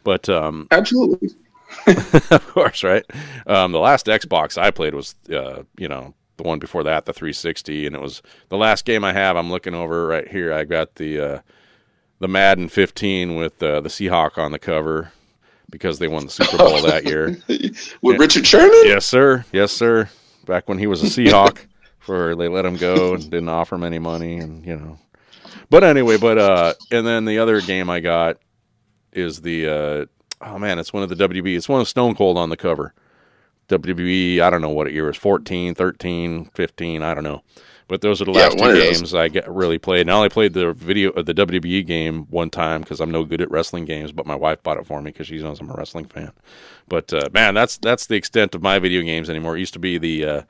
But 0.04 0.30
um, 0.30 0.68
Absolutely. 0.72 1.30
of 2.32 2.48
course, 2.48 2.84
right? 2.84 3.04
Um, 3.46 3.72
the 3.74 3.80
last 3.80 4.06
Xbox 4.06 4.58
I 4.58 4.72
played 4.72 4.96
was, 4.96 5.16
uh, 5.32 5.64
you 5.78 5.90
know, 5.90 6.14
the 6.38 6.44
one 6.44 6.58
before 6.60 6.84
that, 6.84 7.06
the 7.06 7.14
360, 7.14 7.88
and 7.88 7.96
it 7.96 8.02
was 8.02 8.22
the 8.50 8.58
last 8.58 8.86
game 8.86 9.04
I 9.04 9.12
have. 9.12 9.36
I'm 9.36 9.52
looking 9.52 9.76
over 9.76 10.08
right 10.08 10.28
here. 10.28 10.54
I 10.54 10.64
got 10.64 10.96
the 10.96 11.20
uh, 11.20 11.40
the 12.20 12.28
Madden 12.28 12.70
15 12.70 13.36
with 13.36 13.62
uh, 13.62 13.82
the 13.82 13.90
Seahawk 13.90 14.38
on 14.38 14.52
the 14.52 14.60
cover 14.60 15.12
because 15.70 16.00
they 16.00 16.08
won 16.08 16.26
the 16.26 16.32
Super 16.32 16.58
Bowl 16.58 16.82
that 16.82 17.06
year. 17.06 17.38
With 18.02 18.20
Richard 18.20 18.48
Sherman. 18.48 18.72
Yes, 18.86 19.06
sir. 19.06 19.46
Yes, 19.52 19.72
sir. 19.72 20.10
Back 20.46 20.70
when 20.70 20.78
he 20.78 20.88
was 20.88 21.04
a 21.04 21.08
Seahawk, 21.08 21.60
for 22.00 22.36
they 22.36 22.48
let 22.48 22.66
him 22.66 22.78
go 22.78 23.14
and 23.14 23.24
didn't 23.30 23.50
offer 23.50 23.76
him 23.76 23.84
any 23.84 24.00
money, 24.00 24.38
and 24.38 24.66
you 24.66 24.78
know. 24.78 24.98
But 25.70 25.84
anyway, 25.84 26.18
but 26.18 26.38
uh, 26.38 26.74
and 26.90 27.06
then 27.06 27.26
the 27.26 27.40
other 27.40 27.60
game 27.60 27.90
I 27.90 28.00
got 28.00 28.38
is 29.12 29.42
the 29.42 29.68
uh, 29.68 30.06
oh 30.42 30.58
man, 30.58 30.80
it's 30.80 30.94
one 30.94 31.04
of 31.04 31.10
the 31.10 31.28
WB. 31.28 31.58
It's 31.58 31.68
one 31.68 31.82
of 31.82 31.90
Stone 31.90 32.16
Cold 32.16 32.38
on 32.38 32.50
the 32.50 32.58
cover. 32.58 32.94
WB, 33.68 34.40
I 34.40 34.50
don't 34.50 34.62
know 34.62 34.70
what 34.70 34.92
year 34.94 35.06
it 35.06 35.08
was 35.08 35.18
14, 35.18 35.76
13, 35.76 36.46
15, 36.46 37.04
I 37.04 37.14
don't 37.14 37.26
know. 37.26 37.44
But 37.88 38.02
those 38.02 38.22
are 38.22 38.26
the 38.26 38.32
last 38.32 38.58
one 38.58 38.74
two 38.74 38.82
games 38.82 39.14
I 39.14 39.30
get 39.30 39.50
really 39.50 39.78
played. 39.78 40.02
And 40.02 40.12
I 40.12 40.16
only 40.16 40.30
played 40.30 40.54
the 40.54 40.74
video 40.74 41.12
of 41.12 41.26
the 41.26 41.34
WWE 41.34 41.86
game 41.86 42.26
one 42.30 42.50
time 42.50 42.82
because 42.82 43.00
I'm 43.00 43.12
no 43.12 43.24
good 43.24 43.42
at 43.42 43.50
wrestling 43.50 43.86
games. 43.86 44.12
But 44.12 44.26
my 44.26 44.36
wife 44.36 44.62
bought 44.62 44.78
it 44.78 44.86
for 44.86 45.02
me 45.02 45.12
because 45.12 45.28
she 45.28 45.38
knows 45.38 45.62
I'm 45.62 45.70
a 45.70 45.74
wrestling 45.74 46.06
fan. 46.06 46.32
But 46.88 47.14
uh, 47.14 47.30
man, 47.34 47.54
that's 47.54 47.78
that's 47.78 48.08
the 48.08 48.16
extent 48.16 48.56
of 48.56 48.62
my 48.62 48.80
video 48.80 49.02
games 49.02 49.30
anymore. 49.30 49.56
It 49.56 49.62
used 49.62 49.74
to 49.74 49.80
be 49.80 49.98
the 49.98 50.26
uh, 50.26 50.42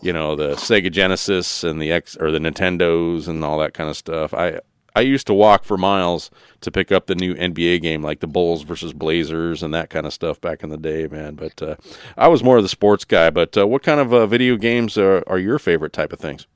you 0.00 0.12
know 0.12 0.34
the 0.34 0.54
Sega 0.54 0.90
Genesis 0.90 1.62
and 1.62 1.80
the 1.80 1.92
X 1.92 2.16
or 2.16 2.30
the 2.30 2.38
Nintendos 2.38 3.28
and 3.28 3.44
all 3.44 3.58
that 3.60 3.74
kind 3.74 3.88
of 3.88 3.96
stuff. 3.96 4.34
I 4.34 4.60
I 4.94 5.00
used 5.00 5.26
to 5.28 5.34
walk 5.34 5.64
for 5.64 5.76
miles 5.76 6.30
to 6.60 6.70
pick 6.70 6.90
up 6.90 7.06
the 7.06 7.14
new 7.14 7.34
NBA 7.34 7.82
game, 7.82 8.02
like 8.02 8.20
the 8.20 8.26
Bulls 8.26 8.62
versus 8.62 8.92
Blazers 8.92 9.62
and 9.62 9.72
that 9.74 9.90
kind 9.90 10.06
of 10.06 10.12
stuff 10.12 10.40
back 10.40 10.62
in 10.62 10.70
the 10.70 10.76
day, 10.76 11.06
man. 11.06 11.34
But 11.34 11.62
uh, 11.62 11.76
I 12.16 12.28
was 12.28 12.42
more 12.42 12.56
of 12.56 12.62
the 12.62 12.68
sports 12.68 13.04
guy. 13.04 13.30
But 13.30 13.56
uh, 13.56 13.66
what 13.66 13.82
kind 13.82 14.00
of 14.00 14.12
uh, 14.12 14.26
video 14.26 14.56
games 14.56 14.98
are, 14.98 15.22
are 15.26 15.38
your 15.38 15.58
favorite 15.58 15.92
type 15.92 16.12
of 16.12 16.18
things? 16.18 16.46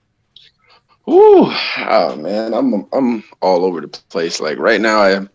Ooh, 1.09 1.53
oh 1.79 2.17
man, 2.17 2.55
I'm 2.55 2.87
I'm 2.93 3.25
all 3.43 3.65
over 3.65 3.81
the 3.81 3.89
place. 3.89 4.41
Like 4.41 4.59
right 4.59 4.81
now, 4.81 5.01
I 5.01 5.11
am 5.11 5.29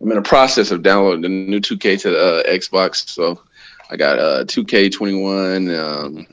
I'm 0.00 0.10
in 0.10 0.16
the 0.16 0.22
process 0.22 0.72
of 0.72 0.82
downloading 0.82 1.22
the 1.22 1.28
new 1.28 1.60
2K 1.60 2.00
to 2.00 2.10
the 2.10 2.18
uh, 2.18 2.42
Xbox. 2.50 3.08
So 3.08 3.40
I 3.88 3.96
got 3.96 4.18
uh 4.18 4.44
2K21, 4.44 5.78
um, 5.78 6.26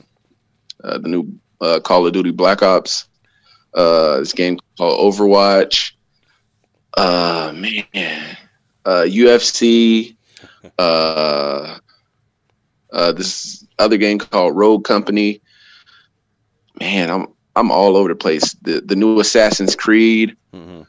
uh, 0.83 0.97
the 0.97 1.07
new 1.07 1.39
uh, 1.61 1.79
Call 1.81 2.07
of 2.07 2.13
Duty 2.13 2.31
Black 2.31 2.63
Ops, 2.63 3.07
uh, 3.75 4.17
this 4.19 4.33
game 4.33 4.57
called 4.77 5.13
Overwatch. 5.13 5.91
Uh, 6.97 7.53
man, 7.55 8.37
UFC. 8.85 10.15
Uh, 10.79 11.77
this 13.13 13.67
other 13.77 13.97
game 13.97 14.17
called 14.17 14.55
Rogue 14.55 14.83
Company. 14.83 15.41
Man, 16.79 17.11
I'm 17.11 17.27
I'm 17.55 17.71
all 17.71 17.97
over 17.97 18.09
the 18.09 18.15
place. 18.15 18.53
The 18.61 18.81
the 18.81 18.95
new 18.95 19.19
Assassin's 19.19 19.75
Creed. 19.75 20.35
Mm-hmm. 20.53 20.81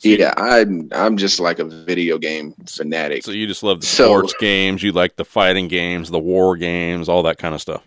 Yeah, 0.00 0.34
I'm 0.36 0.88
I'm 0.92 1.16
just 1.16 1.38
like 1.38 1.58
a 1.60 1.64
video 1.64 2.18
game 2.18 2.54
fanatic. 2.68 3.22
So 3.24 3.30
you 3.30 3.46
just 3.46 3.62
love 3.62 3.80
the 3.80 3.86
So- 3.86 4.06
sports 4.06 4.34
games, 4.40 4.82
you 4.82 4.92
like 4.92 5.16
the 5.16 5.24
fighting 5.24 5.68
games, 5.68 6.10
the 6.10 6.18
war 6.18 6.56
games, 6.56 7.08
all 7.08 7.22
that 7.24 7.38
kind 7.38 7.54
of 7.54 7.60
stuff. 7.60 7.86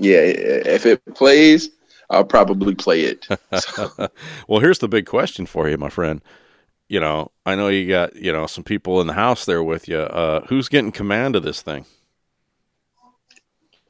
Yeah, 0.00 0.20
if 0.20 0.84
it 0.86 1.00
plays, 1.14 1.70
I'll 2.10 2.24
probably 2.24 2.74
play 2.74 3.02
it. 3.02 3.28
well, 4.48 4.60
here's 4.60 4.78
the 4.80 4.88
big 4.88 5.06
question 5.06 5.46
for 5.46 5.68
you, 5.68 5.76
my 5.76 5.90
friend. 5.90 6.20
You 6.88 6.98
know, 6.98 7.30
I 7.46 7.54
know 7.54 7.68
you 7.68 7.88
got 7.88 8.16
you 8.16 8.32
know 8.32 8.46
some 8.46 8.64
people 8.64 9.00
in 9.00 9.06
the 9.06 9.12
house 9.12 9.44
there 9.44 9.62
with 9.62 9.88
you. 9.88 9.98
Uh, 9.98 10.44
who's 10.46 10.68
getting 10.68 10.90
command 10.92 11.36
of 11.36 11.42
this 11.44 11.62
thing? 11.62 11.84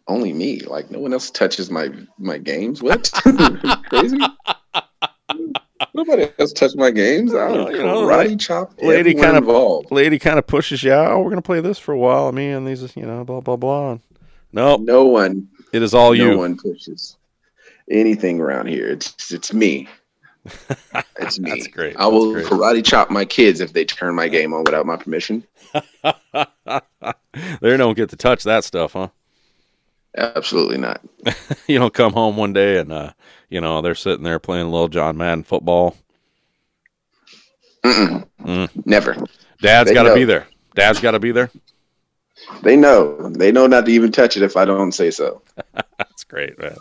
Only 0.09 0.33
me. 0.33 0.61
Like 0.61 0.91
no 0.91 0.99
one 0.99 1.13
else 1.13 1.31
touches 1.31 1.71
my 1.71 1.91
my 2.19 2.39
games. 2.39 2.83
What? 2.83 3.11
Crazy? 3.89 4.19
Nobody 5.95 6.29
else 6.39 6.53
touched 6.53 6.77
my 6.77 6.91
games. 6.91 7.35
I 7.35 7.49
don't 7.49 7.73
you 7.73 7.83
know, 7.83 8.03
karate 8.07 8.39
chop. 8.41 8.75
lady 8.81 9.15
kind 9.15 9.37
of- 9.37 9.45
involved. 9.45 9.91
Lady 9.91 10.19
kind 10.19 10.39
of 10.39 10.47
pushes 10.47 10.83
you 10.83 10.93
out. 10.93 11.11
Oh, 11.13 11.21
we're 11.21 11.31
gonna 11.31 11.43
play 11.43 11.61
this 11.61 11.79
for 11.79 11.93
a 11.93 11.99
while. 11.99 12.31
Me 12.33 12.51
and 12.51 12.67
these, 12.67 12.97
you 12.97 13.05
know, 13.05 13.25
blah 13.25 13.41
blah 13.41 13.57
blah. 13.57 13.99
No, 14.53 14.77
No 14.77 15.07
one, 15.07 15.49
it 15.73 15.83
is 15.83 15.95
all 15.95 16.15
no 16.15 16.31
you. 16.33 16.39
one 16.39 16.57
pushes 16.59 17.17
anything 17.91 18.41
around 18.41 18.67
here. 18.69 18.89
It's 18.89 19.31
it's 19.33 19.53
me. 19.53 19.89
It's 21.19 21.39
me. 21.39 21.51
That's 21.51 21.69
great. 21.69 21.95
I 21.97 22.07
will 22.09 22.33
great. 22.33 22.47
karate 22.47 22.85
chop 22.85 23.09
my 23.11 23.25
kids 23.25 23.61
if 23.61 23.73
they 23.73 23.85
turn 23.85 24.15
my 24.17 24.27
game 24.29 24.53
on 24.53 24.65
without 24.65 24.85
my 24.87 24.97
permission. 24.97 25.45
they 26.03 27.77
don't 27.77 27.95
get 27.97 28.11
to 28.11 28.17
touch 28.17 28.43
that 28.45 28.65
stuff, 28.65 28.95
huh? 28.95 29.09
Absolutely 30.17 30.79
not. 30.79 31.01
you 31.67 31.79
don't 31.79 31.95
come 31.95 32.13
home 32.13 32.37
one 32.37 32.53
day 32.53 32.79
and 32.79 32.93
uh, 32.93 33.13
you 33.49 33.61
know 33.61 33.81
they're 33.81 33.95
sitting 33.95 34.25
there 34.25 34.39
playing 34.39 34.67
a 34.67 34.71
little 34.71 34.89
John 34.89 35.17
Madden 35.17 35.45
football. 35.45 35.97
Mm-mm. 37.85 38.27
Mm. 38.43 38.87
Never. 38.87 39.17
Dad's 39.61 39.91
got 39.93 40.05
to 40.05 40.15
be 40.15 40.25
there. 40.25 40.47
Dad's 40.75 41.01
got 41.01 41.13
to 41.13 41.19
be 41.19 41.33
there. 41.33 41.51
They 42.63 42.77
know. 42.77 43.29
They 43.31 43.53
know 43.53 43.67
not 43.67 43.87
to 43.87 43.93
even 43.93 44.13
touch 44.13 44.37
it 44.37 44.43
if 44.43 44.57
I 44.57 44.65
don't 44.65 44.93
say 44.93 45.11
so. 45.11 45.43
That's 45.99 46.25
great, 46.25 46.59
man. 46.59 46.77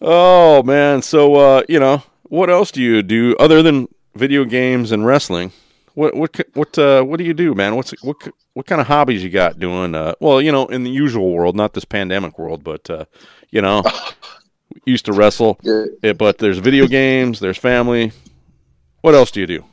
Oh 0.00 0.62
man, 0.62 1.02
so 1.02 1.34
uh, 1.34 1.62
you 1.68 1.80
know, 1.80 2.02
what 2.24 2.50
else 2.50 2.70
do 2.70 2.80
you 2.80 3.02
do 3.02 3.34
other 3.38 3.62
than 3.62 3.88
video 4.14 4.44
games 4.44 4.92
and 4.92 5.04
wrestling? 5.04 5.52
What 5.98 6.14
what 6.14 6.40
what 6.54 6.78
uh, 6.78 7.02
what 7.02 7.16
do 7.18 7.24
you 7.24 7.34
do, 7.34 7.56
man? 7.56 7.74
What's 7.74 7.90
what 8.04 8.16
what 8.54 8.66
kind 8.66 8.80
of 8.80 8.86
hobbies 8.86 9.24
you 9.24 9.30
got 9.30 9.58
doing? 9.58 9.96
Uh, 9.96 10.14
well, 10.20 10.40
you 10.40 10.52
know, 10.52 10.66
in 10.66 10.84
the 10.84 10.90
usual 10.90 11.32
world, 11.32 11.56
not 11.56 11.72
this 11.72 11.84
pandemic 11.84 12.38
world, 12.38 12.62
but 12.62 12.88
uh, 12.88 13.04
you 13.50 13.60
know, 13.60 13.82
used 14.84 15.06
to 15.06 15.12
wrestle, 15.12 15.58
Yeah. 15.64 15.86
it, 16.04 16.16
but 16.16 16.38
there's 16.38 16.58
video 16.58 16.86
games, 16.86 17.40
there's 17.40 17.58
family. 17.58 18.12
What 19.00 19.16
else 19.16 19.32
do 19.32 19.40
you 19.40 19.48
do? 19.48 19.64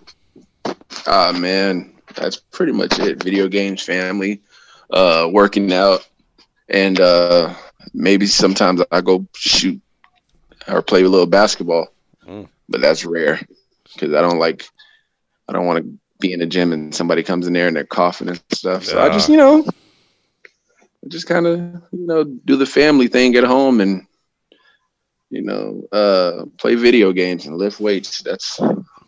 Ah 1.06 1.32
man, 1.32 1.94
that's 2.16 2.38
pretty 2.38 2.72
much 2.72 2.98
it. 2.98 3.22
Video 3.24 3.48
games, 3.48 3.84
family, 3.84 4.42
uh, 4.90 5.30
working 5.32 5.72
out, 5.74 6.08
and 6.70 7.00
uh, 7.00 7.54
maybe 7.94 8.26
sometimes 8.26 8.82
I 8.92 9.02
go 9.02 9.28
shoot 9.36 9.80
or 10.68 10.82
play 10.82 11.04
a 11.04 11.08
little 11.10 11.28
basketball, 11.28 11.90
Mm. 12.28 12.48
but 12.68 12.82
that's 12.82 13.06
rare 13.06 13.40
because 13.94 14.16
I 14.16 14.22
don't 14.22 14.40
like. 14.40 14.66
I 15.48 15.54
don't 15.54 15.68
want 15.68 15.86
to 15.86 16.00
be 16.20 16.34
in 16.34 16.42
a 16.42 16.46
gym 16.46 16.72
and 16.72 16.94
somebody 16.94 17.24
comes 17.24 17.48
in 17.48 17.54
there 17.54 17.68
and 17.68 17.76
they're 17.76 17.86
coughing 17.86 18.30
and 18.30 18.42
stuff. 18.52 18.86
So 18.86 19.02
I 19.02 19.10
just, 19.10 19.30
you 19.30 19.38
know, 19.38 19.66
just 21.08 21.28
kind 21.28 21.46
of, 21.46 21.60
you 21.92 22.08
know, 22.08 22.24
do 22.24 22.56
the 22.56 22.66
family 22.66 23.08
thing, 23.08 23.32
get 23.32 23.44
home 23.44 23.82
and, 23.82 24.06
you 25.30 25.42
know, 25.42 25.84
uh, 25.92 26.46
play 26.58 26.76
video 26.76 27.12
games 27.12 27.46
and 27.46 27.58
lift 27.58 27.80
weights. 27.80 28.22
That's 28.22 28.60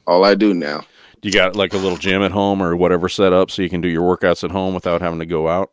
all 0.05 0.23
I 0.23 0.35
do 0.35 0.53
now. 0.53 0.81
You 1.21 1.31
got 1.31 1.55
like 1.55 1.73
a 1.73 1.77
little 1.77 1.97
gym 1.97 2.21
at 2.21 2.31
home 2.31 2.61
or 2.61 2.75
whatever 2.75 3.09
set 3.09 3.33
up 3.33 3.49
so 3.51 3.61
you 3.61 3.69
can 3.69 3.81
do 3.81 3.87
your 3.87 4.03
workouts 4.03 4.43
at 4.43 4.51
home 4.51 4.73
without 4.73 5.01
having 5.01 5.19
to 5.19 5.25
go 5.25 5.47
out. 5.47 5.71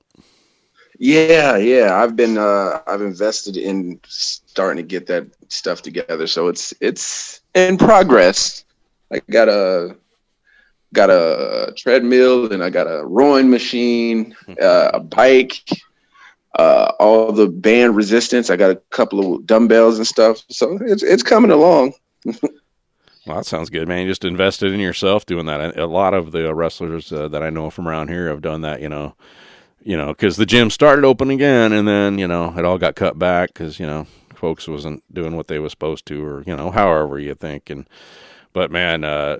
Yeah, 0.98 1.56
yeah. 1.56 1.96
I've 1.96 2.16
been 2.16 2.38
uh 2.38 2.80
I've 2.86 3.02
invested 3.02 3.56
in 3.56 4.00
starting 4.06 4.82
to 4.82 4.88
get 4.88 5.06
that 5.08 5.26
stuff 5.48 5.82
together. 5.82 6.26
So 6.26 6.48
it's 6.48 6.72
it's 6.80 7.40
in 7.54 7.76
progress. 7.76 8.64
I 9.12 9.20
got 9.30 9.48
a 9.48 9.96
got 10.94 11.10
a 11.10 11.72
treadmill 11.76 12.52
and 12.52 12.64
I 12.64 12.70
got 12.70 12.86
a 12.86 13.04
rowing 13.04 13.50
machine, 13.50 14.34
uh, 14.60 14.92
a 14.94 15.00
bike, 15.00 15.60
uh, 16.58 16.92
all 16.98 17.32
the 17.32 17.48
band 17.48 17.96
resistance. 17.96 18.48
I 18.48 18.56
got 18.56 18.70
a 18.70 18.76
couple 18.90 19.36
of 19.36 19.46
dumbbells 19.46 19.98
and 19.98 20.06
stuff. 20.06 20.42
So 20.48 20.78
it's 20.80 21.02
it's 21.02 21.22
coming 21.22 21.50
along. 21.50 21.92
Well, 23.26 23.38
that 23.38 23.46
sounds 23.46 23.70
good, 23.70 23.88
man. 23.88 24.02
You 24.02 24.10
just 24.10 24.24
invested 24.26 24.74
in 24.74 24.80
yourself 24.80 25.24
doing 25.24 25.46
that. 25.46 25.78
A 25.78 25.86
lot 25.86 26.12
of 26.12 26.32
the 26.32 26.54
wrestlers 26.54 27.10
uh, 27.10 27.26
that 27.28 27.42
I 27.42 27.48
know 27.48 27.70
from 27.70 27.88
around 27.88 28.08
here 28.08 28.28
have 28.28 28.42
done 28.42 28.60
that, 28.60 28.82
you 28.82 28.88
know, 28.90 29.14
you 29.82 29.96
know, 29.96 30.08
because 30.08 30.36
the 30.36 30.44
gym 30.44 30.68
started 30.68 31.06
open 31.06 31.30
again, 31.30 31.72
and 31.72 31.88
then 31.88 32.18
you 32.18 32.28
know 32.28 32.54
it 32.56 32.64
all 32.64 32.76
got 32.78 32.96
cut 32.96 33.18
back 33.18 33.54
because 33.54 33.78
you 33.78 33.86
know 33.86 34.06
folks 34.34 34.68
wasn't 34.68 35.02
doing 35.12 35.36
what 35.36 35.48
they 35.48 35.58
was 35.58 35.72
supposed 35.72 36.06
to, 36.06 36.24
or 36.24 36.42
you 36.46 36.56
know, 36.56 36.70
however 36.70 37.18
you 37.18 37.34
think. 37.34 37.70
And 37.70 37.88
but 38.52 38.70
man, 38.70 39.04
uh, 39.04 39.38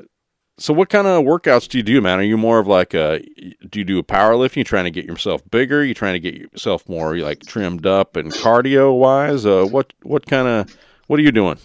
so 0.57 0.73
what 0.73 0.89
kind 0.89 1.07
of 1.07 1.25
workouts 1.25 1.69
do 1.69 1.79
you 1.79 1.85
do, 1.85 2.01
man? 2.01 2.19
Are 2.19 2.23
you 2.23 2.37
more 2.37 2.59
of 2.59 2.67
like 2.67 2.95
a 2.95 3.21
do 3.69 3.81
you 3.81 3.85
do 3.85 3.99
a 3.99 4.05
powerlifting? 4.05 4.57
You 4.57 4.65
trying 4.65 4.85
to 4.85 4.91
get 4.91 5.05
yourself 5.05 5.43
bigger? 5.51 5.85
You 5.85 5.95
trying 5.95 6.15
to 6.15 6.21
get 6.21 6.35
yourself 6.35 6.89
more 6.89 7.17
like 7.19 7.41
trimmed 7.41 7.87
up 7.87 8.17
and 8.17 8.33
cardio 8.33 8.97
wise? 8.97 9.47
Uh, 9.47 9.67
what 9.69 9.93
what 10.03 10.27
kind 10.27 10.47
of 10.47 10.77
what 11.09 11.19
are 11.19 11.23
you 11.23 11.33
doing? 11.33 11.59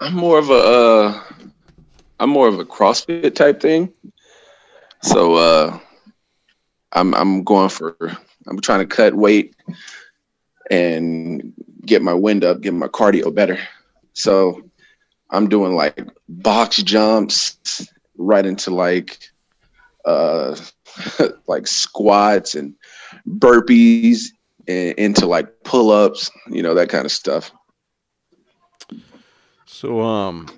I'm 0.00 0.14
more 0.14 0.38
of 0.38 0.50
a 0.50 0.54
uh 0.54 1.22
I'm 2.18 2.30
more 2.30 2.48
of 2.48 2.58
a 2.58 2.64
CrossFit 2.64 3.34
type 3.34 3.60
thing. 3.60 3.92
So 5.02 5.34
uh 5.36 5.78
I'm 6.92 7.14
I'm 7.14 7.44
going 7.44 7.68
for 7.68 7.96
I'm 8.48 8.60
trying 8.60 8.80
to 8.80 8.86
cut 8.86 9.14
weight 9.14 9.54
and 10.70 11.52
get 11.84 12.02
my 12.02 12.14
wind 12.14 12.42
up, 12.44 12.60
get 12.60 12.74
my 12.74 12.88
cardio 12.88 13.32
better. 13.32 13.58
So 14.14 14.62
I'm 15.30 15.48
doing 15.48 15.74
like 15.74 16.08
box 16.28 16.82
jumps 16.82 17.86
right 18.16 18.46
into 18.46 18.70
like 18.70 19.18
uh 20.04 20.56
like 21.46 21.66
squats 21.66 22.54
and 22.54 22.74
burpees 23.28 24.26
and 24.68 24.94
into 24.98 25.26
like 25.26 25.48
pull-ups, 25.64 26.30
you 26.48 26.62
know, 26.62 26.74
that 26.74 26.88
kind 26.88 27.04
of 27.04 27.12
stuff. 27.12 27.52
So, 29.66 30.00
um, 30.00 30.48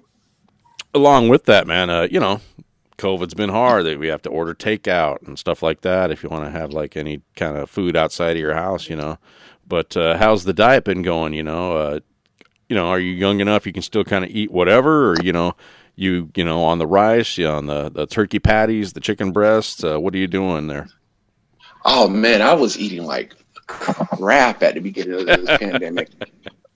along 0.94 1.28
with 1.28 1.44
that, 1.46 1.66
man, 1.66 1.90
uh, 1.90 2.08
you 2.10 2.20
know, 2.20 2.40
COVID's 2.98 3.34
been 3.34 3.50
hard. 3.50 3.98
We 3.98 4.08
have 4.08 4.22
to 4.22 4.30
order 4.30 4.54
takeout 4.54 5.26
and 5.26 5.38
stuff 5.38 5.62
like 5.62 5.80
that 5.82 6.10
if 6.10 6.22
you 6.22 6.28
want 6.28 6.44
to 6.44 6.50
have 6.50 6.72
like 6.72 6.96
any 6.96 7.22
kind 7.36 7.56
of 7.56 7.70
food 7.70 7.96
outside 7.96 8.32
of 8.32 8.38
your 8.38 8.54
house, 8.54 8.88
you 8.88 8.96
know. 8.96 9.18
But 9.66 9.96
uh, 9.96 10.16
how's 10.18 10.44
the 10.44 10.52
diet 10.52 10.84
been 10.84 11.02
going? 11.02 11.32
You 11.32 11.42
know, 11.42 11.76
uh, 11.76 12.00
you 12.68 12.76
know, 12.76 12.88
are 12.88 13.00
you 13.00 13.12
young 13.12 13.40
enough 13.40 13.66
you 13.66 13.72
can 13.72 13.82
still 13.82 14.04
kind 14.04 14.24
of 14.24 14.30
eat 14.30 14.50
whatever, 14.50 15.12
or 15.12 15.16
you 15.22 15.32
know, 15.32 15.54
you 15.96 16.30
you 16.34 16.44
know, 16.44 16.62
on 16.62 16.78
the 16.78 16.86
rice, 16.86 17.38
you 17.38 17.44
know, 17.44 17.56
on 17.56 17.66
the 17.66 17.90
the 17.90 18.06
turkey 18.06 18.38
patties, 18.38 18.92
the 18.92 19.00
chicken 19.00 19.32
breasts. 19.32 19.82
Uh, 19.82 19.98
what 19.98 20.14
are 20.14 20.18
you 20.18 20.26
doing 20.26 20.66
there? 20.66 20.88
Oh 21.84 22.08
man, 22.08 22.42
I 22.42 22.54
was 22.54 22.78
eating 22.78 23.04
like 23.04 23.34
crap 23.66 24.62
at 24.62 24.74
the 24.74 24.80
beginning 24.80 25.20
of 25.20 25.26
this 25.26 25.58
pandemic. 25.58 26.10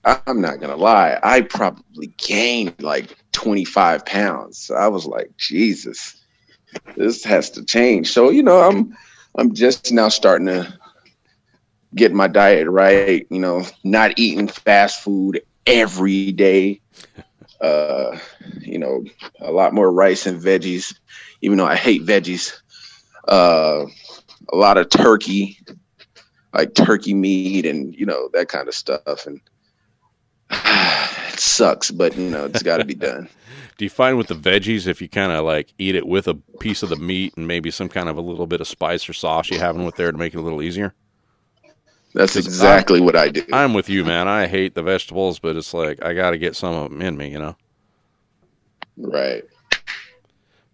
I'm 0.04 0.40
not 0.40 0.60
gonna 0.60 0.76
lie, 0.76 1.18
I 1.22 1.42
probably 1.42 2.08
gained 2.16 2.82
like 2.82 3.16
25 3.32 4.04
pounds. 4.04 4.70
I 4.70 4.88
was 4.88 5.06
like, 5.06 5.36
Jesus, 5.36 6.20
this 6.96 7.22
has 7.24 7.50
to 7.50 7.64
change. 7.64 8.10
So 8.10 8.30
you 8.30 8.42
know, 8.42 8.62
I'm 8.62 8.96
I'm 9.36 9.54
just 9.54 9.92
now 9.92 10.08
starting 10.08 10.46
to 10.48 10.72
get 11.94 12.12
my 12.12 12.26
diet 12.26 12.68
right. 12.68 13.26
You 13.30 13.38
know, 13.38 13.64
not 13.84 14.18
eating 14.18 14.48
fast 14.48 15.02
food 15.02 15.42
every 15.66 16.32
day. 16.32 16.80
Uh, 17.60 18.18
you 18.60 18.78
know, 18.78 19.04
a 19.40 19.52
lot 19.52 19.72
more 19.72 19.92
rice 19.92 20.26
and 20.26 20.42
veggies, 20.42 20.98
even 21.42 21.58
though 21.58 21.66
I 21.66 21.76
hate 21.76 22.04
veggies. 22.04 22.60
Uh, 23.28 23.84
a 24.52 24.56
lot 24.56 24.78
of 24.78 24.90
turkey, 24.90 25.58
like 26.52 26.74
turkey 26.74 27.14
meat 27.14 27.64
and 27.64 27.94
you 27.94 28.04
know 28.04 28.28
that 28.32 28.48
kind 28.48 28.66
of 28.66 28.74
stuff. 28.74 29.26
And 29.26 29.40
it 30.50 31.38
sucks, 31.38 31.90
but 31.90 32.16
you 32.16 32.30
know 32.30 32.46
it's 32.46 32.62
got 32.62 32.78
to 32.78 32.84
be 32.84 32.94
done. 32.96 33.28
Do 33.78 33.84
you 33.84 33.90
find 33.90 34.18
with 34.18 34.28
the 34.28 34.34
veggies 34.34 34.86
if 34.86 35.00
you 35.00 35.08
kind 35.08 35.32
of 35.32 35.44
like 35.44 35.72
eat 35.78 35.94
it 35.94 36.06
with 36.06 36.28
a 36.28 36.34
piece 36.60 36.82
of 36.82 36.88
the 36.88 36.96
meat 36.96 37.34
and 37.36 37.48
maybe 37.48 37.70
some 37.70 37.88
kind 37.88 38.08
of 38.08 38.16
a 38.16 38.20
little 38.20 38.46
bit 38.46 38.60
of 38.60 38.68
spice 38.68 39.08
or 39.08 39.12
sauce 39.12 39.50
you 39.50 39.58
having 39.58 39.84
with 39.84 39.96
there 39.96 40.12
to 40.12 40.18
make 40.18 40.34
it 40.34 40.38
a 40.38 40.42
little 40.42 40.62
easier? 40.62 40.94
That's 42.14 42.36
exactly 42.36 43.00
what 43.00 43.16
I 43.16 43.28
do. 43.30 43.44
I'm 43.52 43.72
with 43.72 43.88
you, 43.88 44.04
man. 44.04 44.28
I 44.28 44.46
hate 44.46 44.74
the 44.74 44.82
vegetables, 44.82 45.38
but 45.38 45.56
it's 45.56 45.72
like 45.72 46.04
I 46.04 46.12
got 46.12 46.32
to 46.32 46.38
get 46.38 46.56
some 46.56 46.74
of 46.74 46.90
them 46.90 47.00
in 47.00 47.16
me, 47.16 47.30
you 47.30 47.38
know. 47.38 47.56
right. 48.96 49.44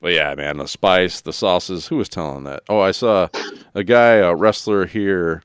But 0.00 0.12
yeah, 0.12 0.34
man, 0.36 0.58
the 0.58 0.68
spice, 0.68 1.20
the 1.20 1.32
sauces. 1.32 1.88
Who 1.88 1.96
was 1.96 2.08
telling 2.08 2.44
that? 2.44 2.62
Oh, 2.68 2.80
I 2.80 2.92
saw 2.92 3.28
a 3.74 3.82
guy, 3.82 4.14
a 4.14 4.34
wrestler 4.34 4.86
here, 4.86 5.42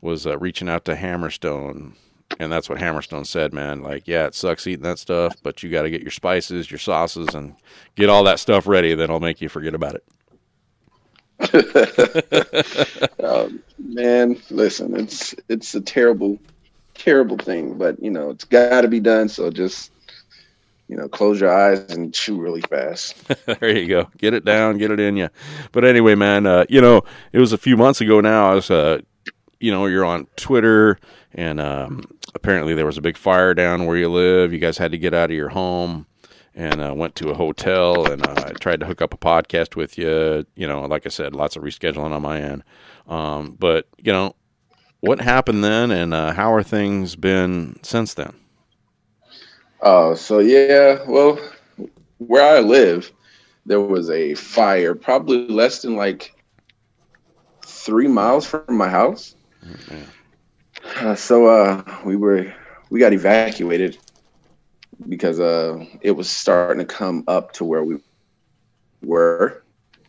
was 0.00 0.26
uh, 0.26 0.36
reaching 0.38 0.68
out 0.68 0.84
to 0.86 0.96
Hammerstone, 0.96 1.94
and 2.38 2.52
that's 2.52 2.68
what 2.68 2.78
Hammerstone 2.78 3.26
said, 3.26 3.52
man. 3.52 3.82
Like, 3.82 4.08
yeah, 4.08 4.26
it 4.26 4.34
sucks 4.34 4.66
eating 4.66 4.82
that 4.82 4.98
stuff, 4.98 5.36
but 5.42 5.62
you 5.62 5.70
got 5.70 5.82
to 5.82 5.90
get 5.90 6.02
your 6.02 6.10
spices, 6.10 6.70
your 6.70 6.78
sauces, 6.78 7.34
and 7.34 7.54
get 7.94 8.08
all 8.08 8.24
that 8.24 8.40
stuff 8.40 8.66
ready. 8.66 8.94
Then 8.94 9.04
it'll 9.04 9.20
make 9.20 9.40
you 9.40 9.48
forget 9.48 9.74
about 9.74 9.94
it. 9.94 10.04
Um, 13.24 13.62
man, 13.78 14.36
listen, 14.50 14.94
it's 15.00 15.34
it's 15.48 15.74
a 15.74 15.80
terrible, 15.80 16.38
terrible 16.92 17.38
thing, 17.38 17.78
but 17.78 18.00
you 18.02 18.10
know 18.10 18.28
it's 18.28 18.44
got 18.44 18.82
to 18.82 18.88
be 18.88 19.00
done. 19.00 19.30
So 19.30 19.50
just 19.50 19.90
you 20.88 20.96
know, 20.96 21.08
close 21.08 21.40
your 21.40 21.52
eyes 21.52 21.90
and 21.90 22.12
chew 22.12 22.40
really 22.40 22.60
fast. 22.60 23.16
there 23.46 23.76
you 23.76 23.88
go. 23.88 24.10
Get 24.18 24.34
it 24.34 24.44
down, 24.44 24.78
get 24.78 24.90
it 24.90 25.00
in 25.00 25.16
you. 25.16 25.30
But 25.72 25.84
anyway, 25.84 26.14
man, 26.14 26.46
uh, 26.46 26.66
you 26.68 26.80
know, 26.80 27.02
it 27.32 27.38
was 27.38 27.52
a 27.52 27.58
few 27.58 27.76
months 27.76 28.00
ago 28.00 28.20
now. 28.20 28.50
I 28.50 28.54
was, 28.54 28.70
uh, 28.70 29.00
you 29.60 29.72
know, 29.72 29.86
you're 29.86 30.04
on 30.04 30.26
Twitter, 30.36 30.98
and 31.32 31.58
um, 31.60 32.04
apparently 32.34 32.74
there 32.74 32.86
was 32.86 32.98
a 32.98 33.02
big 33.02 33.16
fire 33.16 33.54
down 33.54 33.86
where 33.86 33.96
you 33.96 34.10
live. 34.10 34.52
You 34.52 34.58
guys 34.58 34.76
had 34.76 34.92
to 34.92 34.98
get 34.98 35.14
out 35.14 35.30
of 35.30 35.36
your 35.36 35.48
home 35.48 36.06
and 36.54 36.80
uh, 36.80 36.94
went 36.94 37.14
to 37.16 37.30
a 37.30 37.34
hotel 37.34 38.10
and 38.10 38.26
uh, 38.26 38.52
tried 38.60 38.80
to 38.80 38.86
hook 38.86 39.02
up 39.02 39.12
a 39.12 39.16
podcast 39.16 39.76
with 39.76 39.98
you. 39.98 40.46
You 40.54 40.66
know, 40.66 40.82
like 40.82 41.06
I 41.06 41.08
said, 41.08 41.34
lots 41.34 41.56
of 41.56 41.62
rescheduling 41.62 42.12
on 42.12 42.22
my 42.22 42.40
end. 42.40 42.62
Um, 43.08 43.56
but 43.58 43.88
you 43.98 44.12
know, 44.12 44.34
what 45.00 45.20
happened 45.20 45.64
then, 45.64 45.90
and 45.90 46.14
uh, 46.14 46.32
how 46.32 46.52
are 46.52 46.62
things 46.62 47.16
been 47.16 47.76
since 47.82 48.14
then? 48.14 48.34
Oh, 49.80 50.14
so 50.14 50.38
yeah, 50.38 51.04
well, 51.06 51.38
where 52.18 52.56
I 52.56 52.60
live, 52.60 53.12
there 53.66 53.80
was 53.80 54.08
a 54.08 54.34
fire, 54.34 54.94
probably 54.94 55.46
less 55.48 55.82
than 55.82 55.96
like 55.96 56.34
three 57.66 58.08
miles 58.08 58.46
from 58.46 58.64
my 58.68 58.88
house. 58.88 59.34
Uh, 60.96 61.14
so 61.14 61.46
uh, 61.46 61.82
we 62.04 62.16
were 62.16 62.52
we 62.90 63.00
got 63.00 63.12
evacuated 63.12 63.98
because 65.08 65.40
uh, 65.40 65.84
it 66.00 66.12
was 66.12 66.28
starting 66.28 66.86
to 66.86 66.94
come 66.94 67.24
up 67.28 67.52
to 67.52 67.64
where 67.64 67.84
we 67.84 67.96
were. 69.02 69.62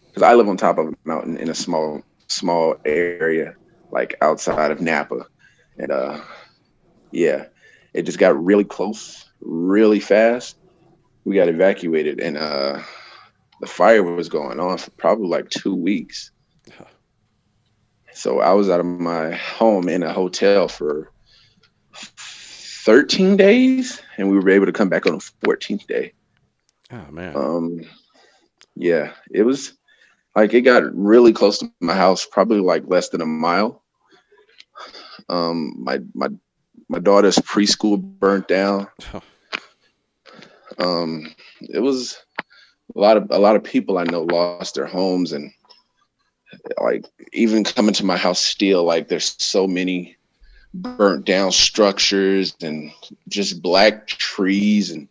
Because 0.08 0.24
I 0.24 0.34
live 0.34 0.48
on 0.48 0.58
top 0.58 0.78
of 0.78 0.88
a 0.88 0.94
mountain 1.04 1.38
in 1.38 1.50
a 1.50 1.56
small 1.56 2.02
small 2.28 2.76
area, 2.86 3.56
like 3.92 4.16
outside 4.22 4.72
of 4.72 4.82
Napa, 4.82 5.26
and 5.78 5.92
uh, 5.92 6.22
yeah, 7.12 7.46
it 7.94 8.04
just 8.04 8.20
got 8.20 8.44
really 8.44 8.64
close, 8.64 9.26
really 9.42 10.00
fast. 10.00 10.58
We 11.24 11.36
got 11.36 11.50
evacuated, 11.50 12.20
and 12.20 12.38
uh, 12.38 12.82
the 13.62 13.68
fire 13.68 14.04
was 14.04 14.30
going 14.30 14.60
on 14.60 14.78
for 14.78 14.92
probably 14.92 15.28
like 15.28 15.50
two 15.50 15.76
weeks. 15.76 16.32
So 18.14 18.40
I 18.40 18.54
was 18.54 18.70
out 18.70 18.80
of 18.80 18.86
my 18.86 19.32
home 19.32 19.90
in 19.90 20.02
a 20.02 20.14
hotel 20.14 20.70
for 20.70 21.12
13 22.86 23.36
days, 23.36 24.02
and 24.18 24.30
we 24.30 24.38
were 24.38 24.50
able 24.50 24.68
to 24.68 24.72
come 24.72 24.90
back 24.90 25.08
on 25.08 25.14
the 25.14 25.32
14th 25.44 25.88
day. 25.88 26.14
Oh 26.92 27.12
man. 27.12 27.36
Um, 27.36 27.82
yeah, 28.76 29.14
it 29.32 29.42
was 29.42 29.74
like 30.36 30.54
it 30.54 30.62
got 30.62 30.84
really 30.96 31.34
close 31.34 31.58
to 31.60 31.72
my 31.80 31.96
house, 31.96 32.26
probably 32.26 32.60
like 32.60 32.84
less 32.86 33.10
than 33.10 33.22
a 33.22 33.26
mile. 33.26 33.84
Um, 35.30 35.74
my 35.84 36.00
my 36.14 36.28
my 36.88 37.00
daughter's 37.00 37.38
preschool 37.38 38.00
burnt 38.00 38.48
down. 38.48 38.88
Um, 40.78 41.34
it 41.62 41.80
was 41.80 42.18
a 42.96 43.00
lot 43.00 43.18
of 43.18 43.28
a 43.32 43.40
lot 43.40 43.56
of 43.56 43.64
people 43.64 43.98
I 43.98 44.04
know 44.04 44.24
lost 44.24 44.76
their 44.76 44.86
homes, 44.86 45.32
and 45.32 45.52
like 46.80 47.06
even 47.34 47.64
coming 47.64 47.94
to 47.96 48.06
my 48.06 48.18
house 48.18 48.42
still, 48.42 48.84
like 48.84 49.08
there's 49.08 49.36
so 49.40 49.66
many 49.68 50.15
burnt 50.84 51.26
down 51.26 51.52
structures 51.52 52.56
and 52.62 52.92
just 53.30 53.62
black 53.62 54.08
trees 54.08 54.92
and 54.92 55.08